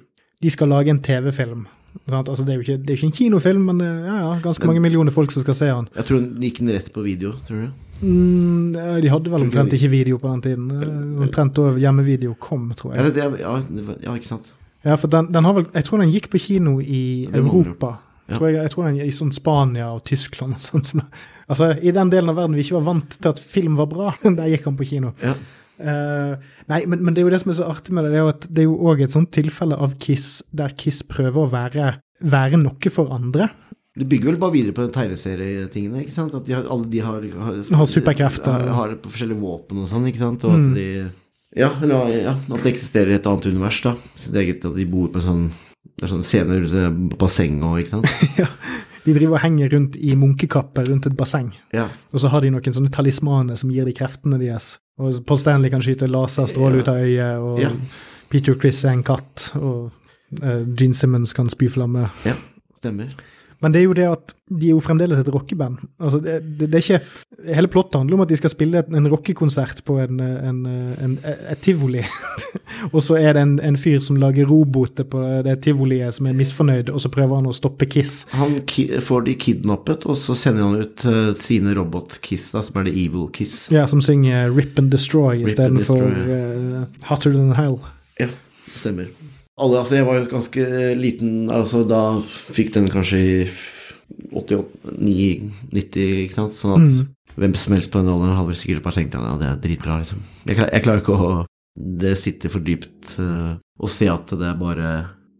de 0.43 0.51
skal 0.51 0.71
lage 0.71 0.91
en 0.91 0.99
TV-film. 1.03 1.63
Altså, 2.09 2.43
det, 2.43 2.53
er 2.53 2.59
ikke, 2.63 2.77
det 2.81 2.89
er 2.89 2.97
jo 2.97 2.99
ikke 2.99 3.09
en 3.11 3.17
kinofilm, 3.17 3.63
men 3.69 3.81
er 3.81 3.99
ja, 4.03 4.15
ja, 4.19 4.31
ganske 4.43 4.67
mange 4.67 4.81
millioner 4.83 5.13
folk 5.13 5.31
som 5.31 5.43
skal 5.45 5.55
se 5.55 5.69
den. 5.69 5.87
Jeg 5.95 6.07
tror 6.09 6.19
den 6.19 6.43
gikk 6.43 6.59
den 6.59 6.73
rett 6.75 6.89
på 6.93 7.03
video, 7.05 7.31
tror 7.47 7.61
du? 7.63 7.67
Mm, 8.03 8.73
de 8.73 9.11
hadde 9.11 9.31
vel 9.31 9.45
omtrent 9.45 9.75
ikke 9.77 9.89
video 9.93 10.17
på 10.19 10.27
den 10.33 10.41
tiden. 10.43 10.71
Eh, 10.75 11.21
Omtrent 11.23 11.55
da 11.55 11.69
hjemmevideo 11.79 12.35
kom, 12.41 12.65
tror 12.75 12.93
jeg. 12.93 12.99
Eller 12.99 13.15
det, 13.15 13.39
ja, 13.39 13.53
ja, 14.03 14.15
ikke 14.17 14.27
sant? 14.33 14.51
Ja, 14.83 14.97
for 14.99 15.07
den, 15.07 15.29
den 15.31 15.47
har 15.47 15.55
vel, 15.55 15.69
Jeg 15.71 15.87
tror 15.87 16.03
den 16.03 16.11
gikk 16.11 16.27
på 16.33 16.41
kino 16.43 16.79
i 16.81 17.29
Europa. 17.31 17.93
Ja. 18.27 18.35
Tror 18.37 18.49
jeg, 18.49 18.57
jeg 18.59 18.71
tror 18.73 18.89
den 18.89 18.99
i 19.03 19.11
sånn 19.15 19.31
Spania 19.35 19.89
og 19.95 20.03
Tyskland 20.07 20.57
og 20.59 20.83
sånn. 20.83 21.05
Altså, 21.47 21.73
I 21.79 21.91
den 21.95 22.11
delen 22.11 22.31
av 22.31 22.37
verden 22.39 22.55
vi 22.55 22.63
ikke 22.65 22.79
var 22.81 22.89
vant 22.91 23.17
til 23.19 23.31
at 23.31 23.39
film 23.39 23.79
var 23.79 23.87
bra, 23.91 24.13
der 24.39 24.51
gikk 24.51 24.67
han 24.67 24.79
på 24.79 24.87
kino. 24.89 25.13
Ja. 25.23 25.35
Eh, 25.79 26.33
nei, 26.69 26.79
men, 26.85 27.01
men 27.03 27.13
det 27.15 27.23
er 27.23 27.27
jo 27.27 27.33
det 27.33 27.41
som 27.41 27.51
er 27.53 27.57
så 27.57 27.69
artig 27.71 27.95
med 27.95 28.05
det, 28.05 28.11
det 28.13 28.19
er 28.19 28.23
jo 28.25 28.31
at 28.33 28.47
det 28.49 28.61
er 28.63 28.67
jo 28.69 28.75
òg 28.91 29.01
et 29.05 29.13
sånt 29.15 29.31
tilfelle 29.33 29.77
av 29.79 29.95
Kiss 30.03 30.41
der 30.53 30.75
Kiss 30.77 31.01
prøver 31.07 31.43
å 31.43 31.49
være, 31.51 31.95
være 32.21 32.59
noe 32.61 32.93
for 32.93 33.09
andre. 33.15 33.49
Det 33.93 34.07
bygger 34.09 34.31
vel 34.31 34.39
bare 34.41 34.55
videre 34.55 34.73
på 34.77 34.87
tegneserietingene, 34.93 36.01
ikke 36.05 36.15
sant? 36.15 36.33
At 36.33 36.47
de 36.47 36.55
har, 36.57 36.65
alle 36.65 36.87
de 36.89 37.01
har, 37.05 37.25
har, 37.45 37.59
Har 37.77 37.89
superkrefter. 37.89 38.49
Har, 38.65 38.71
har 38.79 38.95
forskjellige 39.05 39.41
våpen 39.41 39.83
og 39.83 39.91
sånn, 39.91 40.07
ikke 40.09 40.21
sant? 40.23 40.45
Og 40.49 40.55
at 40.55 40.63
Mm. 40.63 40.73
de 40.77 40.87
ja, 41.53 41.67
eller, 41.85 42.07
ja, 42.09 42.31
at 42.33 42.63
det 42.65 42.71
eksisterer 42.71 43.13
et 43.13 43.27
annet 43.29 43.45
univers, 43.45 43.77
da. 43.85 43.91
Sitt 44.17 44.33
eget, 44.41 44.65
at 44.65 44.73
de 44.73 44.87
bor 44.89 45.11
på 45.13 45.21
en 45.21 45.27
sånn 45.27 45.43
det 45.93 46.07
er 46.07 46.09
sånn 46.09 46.23
scener 46.25 46.63
rundt 46.63 47.13
bassenget 47.21 47.63
og 47.67 47.77
ikke 47.83 47.91
sant? 47.91 48.07
ja, 48.41 48.47
de 49.05 49.13
driver 49.13 49.35
og 49.35 49.41
henger 49.43 49.69
rundt 49.73 49.95
i 49.99 50.13
munkekapper 50.15 50.85
rundt 50.89 51.05
et 51.09 51.17
basseng. 51.17 51.51
Ja. 51.73 51.87
Og 52.13 52.19
så 52.23 52.29
har 52.31 52.41
de 52.41 52.49
noen 52.53 52.73
sånne 52.73 52.91
talismaner 52.91 53.55
som 53.59 53.69
gir 53.73 53.85
de 53.85 53.93
kreftene 53.93 54.39
deres. 54.39 54.77
Og 54.99 55.25
Paul 55.25 55.39
Stanley 55.41 55.69
kan 55.73 55.81
skyte 55.81 56.07
laserstråle 56.07 56.75
Ja. 56.75 56.81
ut 56.81 56.87
av 56.87 56.95
øyet, 57.03 57.37
og 57.39 57.59
Ja. 57.59 57.69
Peter 58.29 58.55
Chris 58.55 58.83
er 58.85 58.91
en 58.93 59.03
katt, 59.03 59.51
og 59.55 59.91
uh, 60.41 60.63
Gene 60.75 60.93
Simmons 60.95 61.33
kan 61.33 61.49
spy 61.49 61.67
flamme. 61.69 62.09
ja, 62.25 62.33
stemmer. 62.77 63.09
Men 63.63 63.73
det 63.73 63.81
er 63.81 63.87
jo 63.87 63.95
det 63.97 64.07
at 64.11 64.33
de 64.53 64.69
er 64.69 64.75
jo 64.75 64.81
fremdeles 64.83 65.17
et 65.21 65.29
rockeband. 65.33 65.79
Altså, 66.03 66.19
det, 66.21 66.41
det, 66.59 66.67
det 66.69 66.77
er 66.77 66.83
ikke 66.83 66.99
Hele 67.43 67.67
plottet 67.67 67.97
handler 67.97 68.15
om 68.15 68.23
at 68.23 68.29
de 68.29 68.37
skal 68.39 68.51
spille 68.53 68.83
en 68.95 69.07
rockekonsert 69.11 69.81
på 69.87 69.97
en, 69.99 70.19
en, 70.21 70.59
en, 71.03 71.15
et 71.25 71.59
tivoli. 71.63 72.03
og 72.93 73.01
så 73.03 73.17
er 73.19 73.35
det 73.35 73.41
en, 73.43 73.55
en 73.59 73.79
fyr 73.79 73.99
som 74.05 74.19
lager 74.21 74.47
roboter 74.47 75.07
på 75.09 75.19
det 75.43 75.57
tivoliet 75.65 76.15
som 76.15 76.29
er 76.29 76.37
misfornøyd, 76.37 76.93
og 76.93 77.01
så 77.03 77.11
prøver 77.11 77.41
han 77.41 77.49
å 77.49 77.55
stoppe 77.55 77.89
Kiss. 77.89 78.21
Han 78.37 78.61
ki 78.69 78.85
får 79.03 79.27
de 79.27 79.35
kidnappet, 79.43 80.07
og 80.07 80.15
så 80.19 80.37
sender 80.39 80.69
han 80.69 80.85
ut 80.85 81.05
uh, 81.09 81.33
sine 81.39 81.75
robot-Kiss, 81.75 82.53
som 82.55 82.79
er 82.79 82.87
det 82.87 82.95
evil 82.95 83.27
Kiss. 83.35 83.65
Ja, 83.73 83.83
som 83.91 84.03
synger 84.05 84.53
Rip 84.53 84.79
and 84.79 84.93
Destroy 84.93 85.43
istedenfor 85.43 86.07
uh, 86.07 86.81
Hotter 87.09 87.35
Than 87.35 87.55
Hell. 87.59 87.81
Ja, 88.21 88.31
stemmer. 88.77 89.11
Alle, 89.63 89.79
altså 89.81 89.95
jeg 89.97 90.07
var 90.07 90.19
jo 90.19 90.29
ganske 90.31 90.65
liten, 90.99 91.33
altså 91.53 91.83
da 91.87 92.01
fikk 92.27 92.73
den 92.75 92.89
kanskje 92.91 93.19
i 93.23 93.33
89-90, 94.33 96.23
ikke 96.25 96.35
sant? 96.37 96.55
Sånn 96.57 96.75
at 96.75 96.85
Mm. 96.87 97.07
hvem 97.39 97.55
som 97.57 97.73
helst 97.73 97.91
på 97.91 98.01
den 98.01 98.11
alderen 98.13 98.35
hadde 98.37 98.51
vel 98.51 98.59
sikkert 98.59 98.83
bare 98.85 98.99
tenkt 98.99 99.15
at 99.17 99.25
ja, 99.25 99.35
det 99.41 99.49
er 99.49 99.61
dritbra, 99.63 99.99
liksom. 100.03 100.21
Jeg, 100.45 100.57
jeg 100.59 100.83
klarer 100.85 101.03
ikke 101.03 101.17
å 101.17 101.33
Det 101.75 102.11
sitter 102.21 102.51
for 102.53 102.61
dypt 102.61 103.15
uh, 103.17 103.55
å 103.81 103.87
se 103.89 104.05
at 104.05 104.29
det 104.29 104.45
er 104.45 104.57
bare 104.59 104.89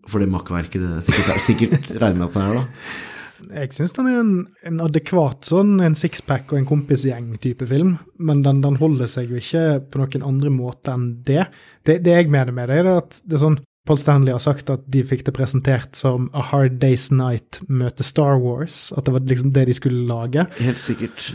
for 0.10 0.18
det 0.18 0.32
makkverket 0.34 0.82
det 0.82 1.04
sikkert, 1.06 1.44
sikkert 1.44 1.90
regner 2.02 2.24
med 2.24 2.32
at 2.32 2.34
det 2.34 2.42
er, 2.42 2.56
da. 2.58 2.64
Jeg 3.60 3.74
syns 3.76 3.94
den 3.94 4.08
er 4.10 4.18
en, 4.24 4.32
en 4.66 4.80
adekvat 4.82 5.46
sånn 5.46 5.76
en 5.84 5.94
sixpack 6.00 6.50
og 6.50 6.58
en 6.58 6.66
kompisgjeng-type 6.66 7.68
film, 7.70 7.98
men 8.18 8.42
den, 8.42 8.64
den 8.64 8.80
holder 8.82 9.06
seg 9.12 9.30
jo 9.30 9.38
ikke 9.38 9.84
på 9.92 10.02
noen 10.02 10.26
andre 10.26 10.50
måte 10.50 10.96
enn 10.96 11.06
det. 11.28 11.46
Det, 11.86 12.00
det 12.02 12.18
jeg 12.18 12.32
mener 12.34 12.56
med 12.56 12.72
det, 12.72 12.80
er 12.82 12.90
at 12.96 13.20
det 13.22 13.38
er 13.38 13.44
sånn 13.46 13.60
Paul 13.84 14.00
Stanley 14.00 14.32
har 14.32 14.40
sagt 14.40 14.70
at 14.72 14.86
de 14.88 15.02
fikk 15.04 15.26
det 15.28 15.34
presentert 15.36 15.98
som 16.00 16.30
A 16.32 16.44
Hard 16.54 16.78
Day's 16.80 17.10
Night 17.12 17.60
møter 17.68 18.08
Star 18.08 18.38
Wars. 18.40 18.94
At 18.96 19.06
det 19.06 19.14
var 19.16 19.26
liksom 19.28 19.52
det 19.56 19.66
de 19.68 19.76
skulle 19.76 20.06
lage. 20.08 20.46
Helt 20.64 20.80
sikkert. 20.80 21.34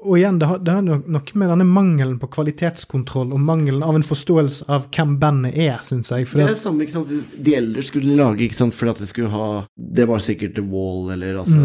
Og 0.00 0.16
igjen, 0.16 0.38
det 0.40 0.48
har, 0.48 0.60
det 0.64 0.72
har 0.72 0.84
noe 0.84 1.36
med 1.40 1.50
denne 1.52 1.66
mangelen 1.68 2.16
på 2.20 2.28
kvalitetskontroll 2.32 3.34
og 3.36 3.42
mangelen 3.44 3.82
av 3.84 3.98
en 3.98 4.04
forståelse 4.06 4.68
av 4.72 4.86
hvem 4.94 5.16
bandet 5.20 5.58
er, 5.60 5.76
syns 5.84 6.12
jeg. 6.12 6.28
Det 6.30 6.44
er 6.44 6.52
det, 6.54 6.56
samme, 6.60 6.86
ikke 6.86 6.96
sant. 6.96 7.12
De 7.36 7.56
eldre 7.58 7.84
skulle 7.84 8.16
lage, 8.16 8.46
ikke 8.46 8.56
sant, 8.56 8.76
fordi 8.76 8.94
at 8.94 9.02
det 9.04 9.10
skulle 9.10 9.32
ha 9.34 9.48
Det 10.00 10.06
var 10.08 10.22
sikkert 10.24 10.56
The 10.56 10.64
Wall, 10.64 11.10
eller 11.14 11.42
altså 11.42 11.58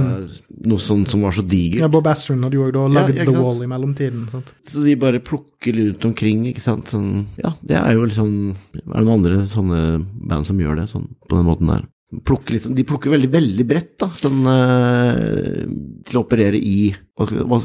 noe 0.66 0.84
sånt 0.84 1.12
som 1.14 1.24
var 1.26 1.36
så 1.36 1.46
digert. 1.46 1.82
ja, 1.86 1.92
Bob 1.92 2.08
Astron 2.12 2.44
hadde 2.44 2.60
jo 2.60 2.70
da 2.76 2.86
lagd 2.92 3.16
ja, 3.16 3.28
The? 3.30 3.38
Wall 3.40 3.64
i 3.64 3.72
mellomtiden. 3.72 4.28
sant? 4.34 4.54
Så 4.66 4.84
de 4.86 4.98
bare 5.00 5.24
plukker 5.24 5.80
rundt 5.80 6.06
omkring, 6.12 6.46
ikke 6.52 6.64
sant. 6.64 6.92
Sånn, 6.92 7.26
ja, 7.42 7.56
det 7.66 7.80
er 7.80 7.96
jo 7.96 8.06
liksom 8.06 8.32
Er 8.52 9.00
det 9.00 9.06
noen 9.08 9.16
andre 9.16 9.46
sånne 9.50 9.82
band 10.30 10.48
som 10.48 10.60
gjør 10.60 10.82
det 10.82 10.90
sånn, 10.92 11.08
på 11.30 11.40
den 11.40 11.48
måten 11.48 11.72
der? 11.72 11.88
Plukker 12.24 12.54
liksom, 12.56 12.76
de 12.78 12.84
plukker 12.88 13.12
veldig, 13.12 13.30
veldig 13.34 13.66
bredt, 13.68 13.98
da, 14.00 14.08
sånn 14.16 14.46
øh, 14.48 15.66
til 16.06 16.20
å 16.20 16.24
operere 16.24 16.60
i 16.60 16.94
og, 17.20 17.30
hva- 17.48 17.62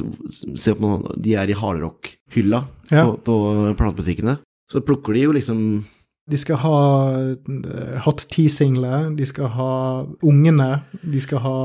Se 0.56 0.74
på 0.74 0.80
noen, 0.82 1.04
de 1.20 1.34
er 1.36 1.50
i 1.50 1.56
hardrock-hylla 1.58 2.60
Ja. 2.90 3.04
på, 3.10 3.16
på 3.24 3.36
platebutikkene. 3.78 4.38
Så 4.70 4.80
plukker 4.86 5.14
de 5.14 5.24
jo 5.26 5.32
liksom 5.34 5.84
De 6.30 6.36
skal 6.38 6.56
ha 6.62 6.76
eh, 7.18 7.98
Hot 8.04 8.26
Tea-singler, 8.30 9.10
de 9.16 9.24
skal 9.26 9.48
ha 9.56 9.70
ungene, 10.22 10.82
de 11.02 11.20
skal 11.20 11.38
ha 11.42 11.56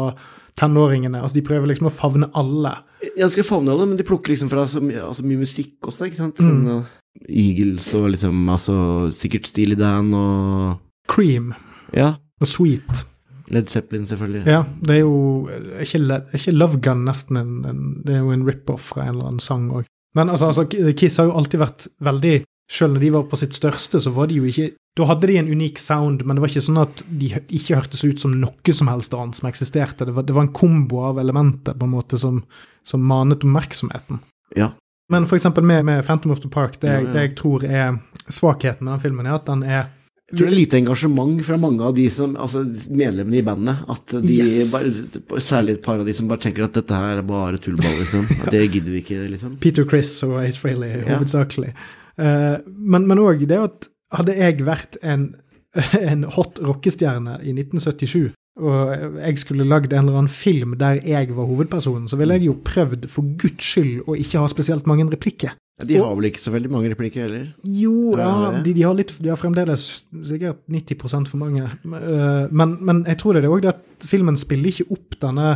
tenåringene. 0.57 1.19
altså 1.21 1.35
De 1.37 1.43
prøver 1.45 1.67
liksom 1.69 1.89
å 1.89 1.93
favne 1.93 2.29
alle. 2.33 2.71
Ja, 3.15 3.25
de 3.27 3.31
skal 3.35 3.43
favne 3.45 3.69
alle, 3.73 3.85
men 3.91 3.97
de 3.99 4.03
plukker 4.07 4.33
liksom 4.33 4.49
fra 4.49 4.63
så 4.71 4.81
mye, 4.81 5.03
altså 5.05 5.25
mye 5.27 5.37
musikk 5.43 5.85
også, 5.91 6.07
ikke 6.09 6.17
sant? 6.23 6.37
Sånn, 6.41 6.63
Mm. 6.65 6.79
eh, 6.79 7.01
Eagles 7.29 7.93
og 7.93 8.09
liksom 8.11 8.49
altså 8.49 8.73
sikkert 9.13 9.45
Steely 9.47 9.75
Dan 9.79 10.13
og 10.13 10.79
Cream 11.07 11.53
Ja, 11.93 12.09
og 12.09 12.17
Sweet. 12.43 13.05
Led 13.53 13.69
Zeppelin, 13.69 14.07
selvfølgelig. 14.09 14.43
Ja, 14.49 14.63
det 14.81 14.95
er 14.95 15.03
jo 15.03 15.47
er 15.49 15.83
ikke, 15.85 16.21
ikke 16.33 16.55
Love 16.55 16.79
Gun 16.81 17.05
nesten 17.05 17.37
en, 17.37 17.53
en 17.69 17.81
Det 18.05 18.15
er 18.15 18.23
jo 18.23 18.33
en 18.33 18.45
rip-off 18.47 18.89
fra 18.93 19.05
en 19.05 19.15
eller 19.15 19.29
annen 19.29 19.43
sang 19.43 19.69
òg. 19.71 19.85
Men 20.15 20.29
altså, 20.29 20.49
altså, 20.49 20.93
Kiss 20.97 21.19
har 21.19 21.29
jo 21.29 21.37
alltid 21.37 21.61
vært 21.61 21.87
veldig 22.03 22.35
Selv 22.71 22.95
når 22.95 23.03
de 23.03 23.09
var 23.13 23.25
på 23.29 23.37
sitt 23.37 23.53
største, 23.53 23.99
så 24.01 24.09
var 24.15 24.31
de 24.31 24.39
jo 24.39 24.47
ikke 24.49 24.71
Da 24.97 25.05
hadde 25.05 25.27
de 25.29 25.35
en 25.37 25.51
unik 25.51 25.77
sound, 25.77 26.23
men 26.25 26.37
det 26.37 26.41
var 26.41 26.49
ikke 26.49 26.63
sånn 26.65 26.81
at 26.81 27.03
de 27.05 27.27
ikke 27.35 27.75
hørtes 27.75 28.05
ut 28.07 28.23
som 28.23 28.33
noe 28.39 28.73
som 28.73 28.87
helst 28.87 29.13
annet 29.13 29.35
som 29.35 29.49
eksisterte. 29.49 30.07
Det 30.07 30.15
var, 30.15 30.23
det 30.23 30.33
var 30.33 30.47
en 30.47 30.55
kombo 30.55 31.01
av 31.03 31.19
elementer 31.19 31.75
på 31.75 31.85
en 31.85 31.91
måte 31.91 32.17
som, 32.17 32.39
som 32.87 33.03
manet 33.03 33.43
oppmerksomheten. 33.43 34.21
Ja. 34.55 34.71
Men 35.11 35.27
for 35.27 35.35
eksempel 35.35 35.67
med, 35.67 35.83
med 35.85 35.99
Phantom 36.07 36.31
of 36.31 36.39
the 36.39 36.49
Park, 36.49 36.79
det, 36.79 36.93
Ja, 36.93 37.01
ja. 37.03 37.11
det 37.11 37.25
jeg 37.25 37.35
tror 37.35 37.65
er 37.67 37.99
svakheten 38.31 38.87
med 38.87 38.95
den 38.95 39.03
filmen, 39.03 39.27
er 39.27 39.35
at 39.35 39.51
den 39.51 39.67
er 39.67 39.91
Jeg 40.31 40.39
tror 40.39 40.47
det 40.47 40.53
er 40.53 40.57
lite 40.57 40.77
engasjement 40.79 41.41
fra 41.45 41.57
mange 41.61 41.85
av 41.85 41.93
de 41.93 42.07
som, 42.09 42.31
altså 42.41 42.63
medlemmene 42.89 43.37
i 43.37 43.43
bandet. 43.45 43.83
At 43.93 44.15
de 44.23 44.37
Yes. 44.39 44.71
bare, 44.73 45.39
Særlig 45.39 45.75
et 45.75 45.83
par 45.85 45.99
av 46.01 46.05
de 46.07 46.13
som 46.17 46.27
bare 46.27 46.41
tenker 46.41 46.65
at 46.65 46.73
dette 46.73 46.97
her 46.97 47.19
er 47.19 47.27
bare 47.29 47.59
tullball, 47.61 47.93
liksom. 47.99 48.25
At 48.41 48.49
det 48.55 48.63
gidder 48.73 48.89
vi 48.95 49.03
ikke, 49.03 49.19
liksom. 49.35 49.57
Peter 49.61 49.85
Chris 49.85 50.15
og 50.25 50.39
Ace 50.41 50.57
Frehley 50.59 51.03
hovedsakelig. 51.05 51.73
Ja. 52.17 52.57
men 52.65 53.05
men 53.07 53.19
òg 53.19 53.45
det 53.45 53.57
at 53.59 53.87
hadde 54.15 54.33
jeg 54.37 54.63
vært 54.65 54.97
en, 55.03 55.35
en 56.09 56.23
hot 56.23 56.57
rockestjerne 56.63 57.37
i 57.43 57.51
1977, 57.53 58.31
og 58.55 59.19
jeg 59.19 59.37
skulle 59.41 59.65
lagd 59.67 59.93
en 59.93 60.05
eller 60.07 60.21
annen 60.23 60.31
film 60.31 60.77
der 60.79 61.01
jeg 61.05 61.35
var 61.35 61.45
hovedpersonen, 61.49 62.07
så 62.07 62.15
ville 62.17 62.33
jeg 62.39 62.47
jo 62.47 62.57
prøvd 62.63 63.09
for 63.11 63.27
guds 63.37 63.61
skyld 63.73 64.07
å 64.07 64.15
ikke 64.15 64.39
ha 64.39 64.47
spesielt 64.47 64.87
mange 64.87 65.05
replikker. 65.11 65.53
De 65.83 65.97
har 65.99 66.13
vel 66.15 66.29
ikke 66.29 66.39
så 66.39 66.53
veldig 66.53 66.69
mange 66.71 66.89
replikker 66.93 67.25
heller. 67.25 67.47
Jo, 67.67 68.13
Ja, 68.15 68.29
ja, 68.45 68.51
de, 68.63 68.73
de, 68.77 68.83
har 68.87 68.95
litt, 68.95 69.11
de 69.19 69.27
har 69.27 69.39
fremdeles 69.39 69.83
sikkert 70.23 70.61
90 70.71 71.27
for 71.27 71.41
mange. 71.41 71.65
Eh, 71.67 72.47
Men, 72.51 72.77
men 72.79 73.03
jeg 73.09 73.19
tror 73.19 73.35
det 73.35 73.43
er 73.43 73.51
òg 73.51 73.65
det 73.65 73.73
at 73.73 74.07
filmen 74.07 74.39
spiller 74.39 74.71
ikke 74.71 74.87
opp 74.95 75.17
denne 75.19 75.49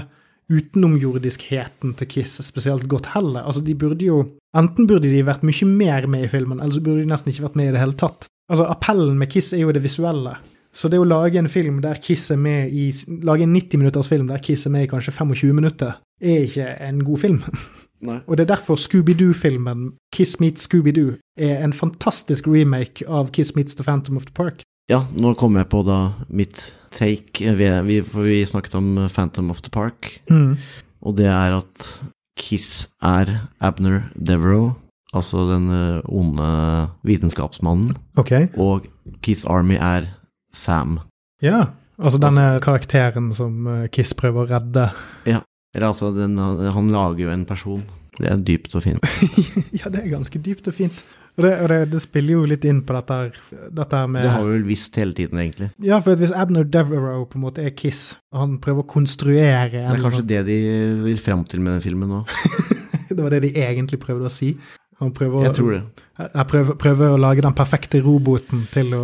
utenomjordiskheten 0.50 1.94
til 2.00 2.10
Kiss 2.10 2.40
spesielt 2.44 2.88
godt 2.90 3.12
heller. 3.14 3.46
Altså, 3.46 3.62
de 3.64 3.76
burde 3.76 4.06
jo 4.06 4.26
Enten 4.58 4.88
burde 4.90 5.06
de 5.06 5.20
vært 5.22 5.44
mye 5.46 5.66
mer 5.70 6.08
med 6.10 6.24
i 6.26 6.28
filmen, 6.32 6.58
eller 6.58 6.74
så 6.74 6.82
burde 6.82 7.04
de 7.04 7.10
nesten 7.12 7.30
ikke 7.30 7.44
vært 7.44 7.58
med 7.60 7.68
i 7.70 7.74
det 7.76 7.82
hele 7.84 7.94
tatt. 7.94 8.26
Altså, 8.50 8.66
Appellen 8.66 9.20
med 9.20 9.30
Kiss 9.30 9.52
er 9.54 9.62
jo 9.62 9.72
det 9.72 9.84
visuelle. 9.84 10.32
Så 10.74 10.90
det 10.90 10.98
å 10.98 11.06
lage 11.06 11.38
en 11.38 11.50
film 11.54 11.84
der 11.86 12.00
Kiss 12.02 12.32
er 12.34 12.40
med 12.42 12.74
i 12.74 12.88
Lage 13.26 13.46
en 13.46 13.54
90 13.54 13.78
minutters 13.78 14.10
film 14.10 14.26
der 14.30 14.42
Kiss 14.42 14.66
er 14.66 14.74
med 14.74 14.88
i 14.88 14.90
kanskje 14.90 15.14
25 15.14 15.54
minutter, 15.54 16.00
er 16.22 16.48
ikke 16.48 16.66
en 16.90 17.04
god 17.06 17.22
film. 17.22 17.44
Nei. 18.02 18.22
Og 18.28 18.38
det 18.38 18.46
er 18.46 18.54
derfor 18.56 18.78
Scooby-Doo-filmen 18.80 19.90
Kiss 20.16 20.38
Meets 20.40 20.68
Scooby-Doo 20.70 21.18
er 21.38 21.64
en 21.66 21.74
fantastisk 21.76 22.48
remake 22.48 23.04
av 23.08 23.32
Kiss 23.36 23.56
Meets 23.58 23.76
The 23.76 23.84
Phantom 23.84 24.18
of 24.18 24.26
the 24.30 24.34
Park. 24.38 24.62
Ja, 24.90 25.04
nå 25.14 25.34
kom 25.38 25.58
jeg 25.60 25.68
på 25.70 25.84
da 25.86 25.98
mitt 26.34 26.62
take, 26.96 27.52
vi, 27.60 27.68
vi, 27.86 27.98
for 28.02 28.26
vi 28.26 28.40
snakket 28.50 28.78
om 28.80 28.96
Phantom 29.14 29.52
of 29.54 29.60
the 29.62 29.70
Park, 29.70 30.16
og 30.32 31.18
det 31.20 31.28
er 31.30 31.58
at 31.60 31.90
Kiss 32.40 32.88
er 33.04 33.36
Abner 33.62 34.08
Devereaux, 34.16 34.74
altså 35.14 35.44
den 35.52 35.68
eh, 35.70 36.00
onde 36.10 36.48
vitenskapsmannen, 37.06 37.92
Ok. 38.18 38.32
og 38.58 38.88
Kiss 39.22 39.46
Army 39.46 39.76
er 39.78 40.08
Sam. 40.54 41.00
Ja. 41.44 41.68
Altså 42.00 42.18
denne 42.24 42.60
karakteren 42.64 43.30
som 43.36 43.68
eh, 43.68 43.88
Kiss 43.94 44.16
prøver 44.18 44.46
å 44.46 44.50
redde. 44.56 44.88
Eller 45.76 45.92
altså, 45.92 46.12
den, 46.16 46.38
han 46.38 46.92
lager 46.94 47.28
jo 47.28 47.32
en 47.34 47.46
person. 47.46 47.86
Det 48.20 48.28
er 48.28 48.42
dypt 48.44 48.76
og 48.76 48.84
fint. 48.84 49.06
ja, 49.80 49.88
det 49.92 50.02
er 50.02 50.12
ganske 50.12 50.42
dypt 50.44 50.68
og 50.68 50.76
fint. 50.76 51.04
Og, 51.38 51.46
det, 51.46 51.52
og 51.64 51.70
det, 51.72 51.78
det, 51.94 52.02
spiller 52.04 52.36
jo 52.36 52.48
litt 52.52 52.66
inn 52.68 52.82
på 52.84 52.96
dette, 52.98 53.18
dette 53.72 54.00
med 54.12 54.26
Det 54.26 54.32
har 54.34 54.44
vi 54.44 54.56
vel 54.58 54.66
visst 54.68 54.98
hele 55.00 55.16
tiden, 55.16 55.40
egentlig. 55.40 55.70
Ja, 55.86 56.02
for 56.04 56.20
hvis 56.20 56.34
Abner 56.36 56.68
Devereaux 56.68 57.30
på 57.32 57.40
en 57.40 57.46
måte 57.46 57.64
er 57.64 57.72
Kiss, 57.80 58.18
og 58.34 58.42
han 58.42 58.58
prøver 58.60 58.84
å 58.84 58.90
konstruere 58.92 59.70
Det 59.72 59.86
er 59.86 60.04
kanskje 60.04 60.26
det 60.28 60.42
de 60.50 60.60
vil 61.06 61.22
fram 61.24 61.46
til 61.48 61.64
med 61.64 61.78
den 61.78 61.86
filmen 61.86 62.12
nå. 62.12 62.26
det 63.14 63.22
var 63.22 63.32
det 63.38 63.46
de 63.46 63.54
egentlig 63.56 64.02
prøvde 64.04 64.28
å 64.28 64.34
si. 64.34 64.52
Han 65.00 65.14
prøver, 65.16 65.46
jeg 65.48 65.56
tror 65.56 65.72
det. 65.72 65.82
Jeg 66.20 66.46
prøver, 66.52 66.76
prøver, 66.76 67.14
å 67.16 67.20
lage 67.22 67.44
den 67.46 67.56
perfekte 67.56 68.02
roboten 68.04 68.66
til 68.74 68.92
å 68.98 69.04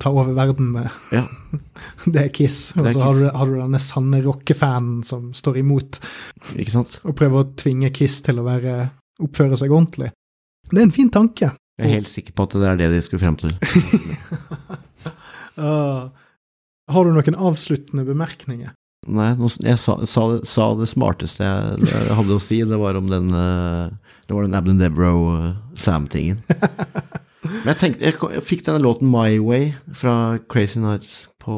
ta 0.00 0.08
over 0.08 0.30
verden 0.36 0.70
med. 0.72 0.88
Ja. 1.12 1.26
det 2.14 2.22
er 2.22 2.30
Kiss. 2.32 2.70
Og 2.78 2.88
så 2.88 3.02
har, 3.02 3.20
har, 3.34 3.50
du 3.50 3.58
denne 3.60 3.80
sanne 3.82 4.22
rockefanen 4.24 5.02
som 5.04 5.26
står 5.36 5.60
imot. 5.60 6.00
Ikke 6.56 6.72
sant? 6.72 6.96
Og 7.04 7.16
prøver 7.18 7.42
å 7.42 7.50
tvinge 7.60 7.92
Kiss 7.92 8.22
til 8.24 8.40
å 8.40 8.46
være, 8.46 8.78
oppføre 9.20 9.60
seg 9.60 9.74
ordentlig. 9.74 10.14
Det 10.70 10.80
er 10.80 10.88
en 10.88 10.96
fin 10.96 11.12
tanke. 11.12 11.52
Jeg 11.76 11.90
er 11.90 11.96
helt 11.98 12.08
sikker 12.08 12.32
på 12.32 12.46
at 12.46 12.56
det 12.62 12.70
er 12.70 12.80
det 12.80 12.90
de 12.94 13.02
skulle 13.04 13.20
frem 13.20 13.36
til. 13.36 13.52
uh, 15.60 16.08
har 16.94 17.04
du 17.04 17.12
noen 17.12 17.38
avsluttende 17.50 18.06
bemerkninger? 18.08 18.72
Nei, 19.12 19.30
jeg 19.60 19.76
sa, 19.82 19.98
sa, 20.08 20.22
sa 20.48 20.70
det 20.78 20.88
smarteste 20.88 21.44
jeg, 21.44 21.88
hadde 22.16 22.38
å 22.38 22.40
si. 22.40 22.62
Det 22.64 22.78
var 22.80 22.96
om 22.96 23.10
den 23.10 23.34
uh, 23.36 23.92
Det 24.24 24.34
var 24.34 24.46
den 24.46 24.56
Abdon 24.56 24.80
Devroe-Sam-tingen. 24.80 26.40
Men 27.44 27.70
jeg 27.74 27.80
tenkte, 27.80 28.04
jeg, 28.04 28.16
jeg, 28.34 28.44
fikk 28.44 28.64
denne 28.66 28.80
låten 28.80 29.10
My 29.12 29.36
Way 29.42 29.72
fra 29.92 30.38
Crazy 30.48 30.80
Nights 30.80 31.26
på 31.42 31.56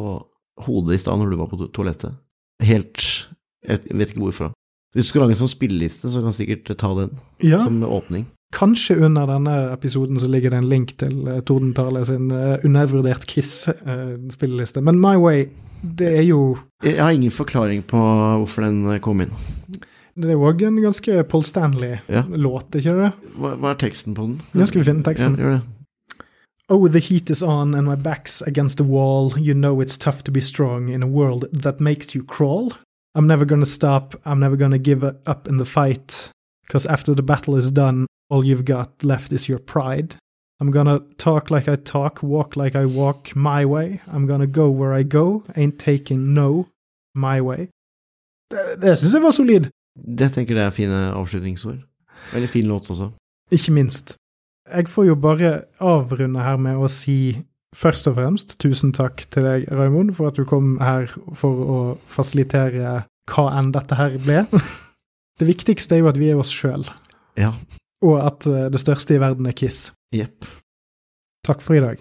hodet 0.67 0.97
i 0.97 1.03
stad 1.03 1.21
når 1.21 1.31
du 1.31 1.39
var 1.39 1.51
på 1.51 1.61
to 1.61 1.69
toalettet. 1.75 2.17
Helt 2.65 3.29
Jeg 3.67 3.83
vet 3.99 4.15
ikke 4.15 4.25
hvorfor. 4.25 4.55
Hvis 4.95 5.09
du 5.09 5.13
skal 5.13 5.27
lage 5.27 5.37
en 5.37 5.43
sånn 5.43 5.53
spilleliste, 5.53 6.09
så 6.09 6.23
kan 6.23 6.33
du 6.33 6.37
sikkert 6.39 6.71
ta 6.81 6.91
den 6.97 7.11
ja. 7.45 7.59
som 7.61 7.83
åpning. 7.85 8.25
Kanskje 8.55 8.97
under 9.03 9.27
denne 9.29 9.55
episoden 9.75 10.21
så 10.23 10.31
ligger 10.31 10.55
det 10.55 10.61
en 10.63 10.71
link 10.71 10.95
til 11.03 11.27
uh, 11.27 11.41
Tordentale 11.45 12.05
sin 12.07 12.31
uh, 12.31 12.57
undervurdert 12.65 13.27
Kiss-spilleliste. 13.29 14.81
Uh, 14.81 14.87
Men 14.87 15.03
My 15.03 15.17
Way, 15.21 15.49
det 15.83 16.13
er 16.23 16.25
jo 16.29 16.57
Jeg 16.85 17.03
har 17.03 17.11
ingen 17.11 17.35
forklaring 17.35 17.83
på 17.85 17.99
hvorfor 17.99 18.65
den 18.65 19.01
kom 19.05 19.21
inn. 19.27 19.35
Det 20.17 20.33
er 20.33 20.41
òg 20.41 20.63
en 20.65 20.79
ganske 20.81 21.23
Paul 21.29 21.43
Stanley-låt, 21.45 22.69
ja. 22.73 22.79
ikke 22.81 22.95
det? 22.97 23.09
Hva, 23.37 23.51
hva, 23.61 23.73
er 23.75 23.81
teksten 23.83 24.15
på 24.17 24.25
den? 24.25 24.39
Ja, 24.57 24.65
skal 24.65 24.81
vi 24.81 24.89
finne 24.89 25.05
teksten? 25.05 25.37
Ja, 25.37 25.43
gjør 25.43 25.59
det. 25.59 25.65
Oh, 26.69 26.89
the 26.89 26.99
heat 26.99 27.31
is 27.31 27.43
on 27.43 27.75
and 27.75 27.87
my 27.87 27.95
back's 27.95 28.43
against 28.43 28.79
the 28.79 28.85
wall. 28.85 29.39
You 29.39 29.55
know 29.55 29.81
it's 29.81 29.97
tough 29.97 30.25
to 30.25 30.33
be 30.33 30.41
strong 30.41 30.89
in 30.89 31.03
a 31.03 31.07
world 31.07 31.45
that 31.53 31.81
makes 31.81 32.15
you 32.15 32.25
crawl. 32.25 32.73
I'm 33.15 33.27
never 33.27 33.45
gonna 33.45 33.67
stop. 33.67 34.17
I'm 34.25 34.41
never 34.41 34.57
gonna 34.57 34.79
give 34.79 35.05
up 35.05 35.47
in 35.47 35.59
the 35.59 35.65
fight. 35.65 36.31
Cause 36.69 36.87
after 36.87 37.15
the 37.15 37.23
battle 37.23 37.55
is 37.55 37.71
done, 37.71 38.07
all 38.31 38.45
you've 38.45 38.65
got 38.65 39.05
left 39.05 39.33
is 39.33 39.49
your 39.49 39.61
pride. 39.61 40.17
I'm 40.59 40.71
gonna 40.73 41.01
talk 41.19 41.51
like 41.51 41.69
I 41.69 41.77
talk, 41.77 42.23
walk 42.23 42.57
like 42.57 42.75
I 42.75 42.87
walk 42.87 43.37
my 43.37 43.65
way. 43.65 44.01
I'm 44.09 44.27
gonna 44.27 44.47
go 44.47 44.69
where 44.71 44.93
I 44.93 45.05
go, 45.05 45.45
ain't 45.55 45.79
taking 45.79 46.35
no 46.35 46.67
my 47.15 47.41
way. 47.41 47.69
Det, 48.51 48.81
det 48.81 48.99
syns 48.99 49.15
jeg 49.15 49.23
var 49.23 49.31
solid. 49.31 49.71
Det 49.97 50.31
tenker 50.35 50.59
jeg 50.59 50.67
er 50.69 50.75
fine 50.75 51.03
avslutningsord. 51.17 51.81
Veldig 52.33 52.49
fin 52.51 52.69
låt 52.69 52.91
også. 52.91 53.11
Ikke 53.53 53.73
minst. 53.73 54.17
Jeg 54.67 54.89
får 54.91 55.05
jo 55.07 55.15
bare 55.15 55.53
avrunde 55.81 56.43
her 56.43 56.57
med 56.59 56.81
å 56.83 56.89
si 56.91 57.45
først 57.77 58.09
og 58.11 58.17
fremst 58.19 58.57
tusen 58.63 58.93
takk 58.97 59.27
til 59.31 59.47
deg, 59.47 59.69
Raymond, 59.71 60.15
for 60.17 60.31
at 60.31 60.39
du 60.39 60.47
kom 60.49 60.77
her 60.83 61.11
for 61.39 61.63
å 61.63 61.79
fasilitere 62.11 63.03
hva 63.31 63.47
enn 63.59 63.73
dette 63.75 63.99
her 63.99 64.19
ble. 64.23 64.45
Det 65.39 65.49
viktigste 65.51 65.99
er 65.99 66.01
jo 66.01 66.09
at 66.09 66.17
vi 66.17 66.31
er 66.33 66.39
oss 66.41 66.51
sjøl. 66.55 66.87
Ja. 67.37 67.53
Og 68.07 68.17
at 68.25 68.47
det 68.73 68.81
største 68.81 69.19
i 69.19 69.21
verden 69.21 69.45
er 69.45 69.57
Kiss. 69.57 69.91
Jepp. 70.17 70.47
Takk 71.45 71.61
for 71.61 71.77
i 71.77 71.83
dag. 71.85 72.01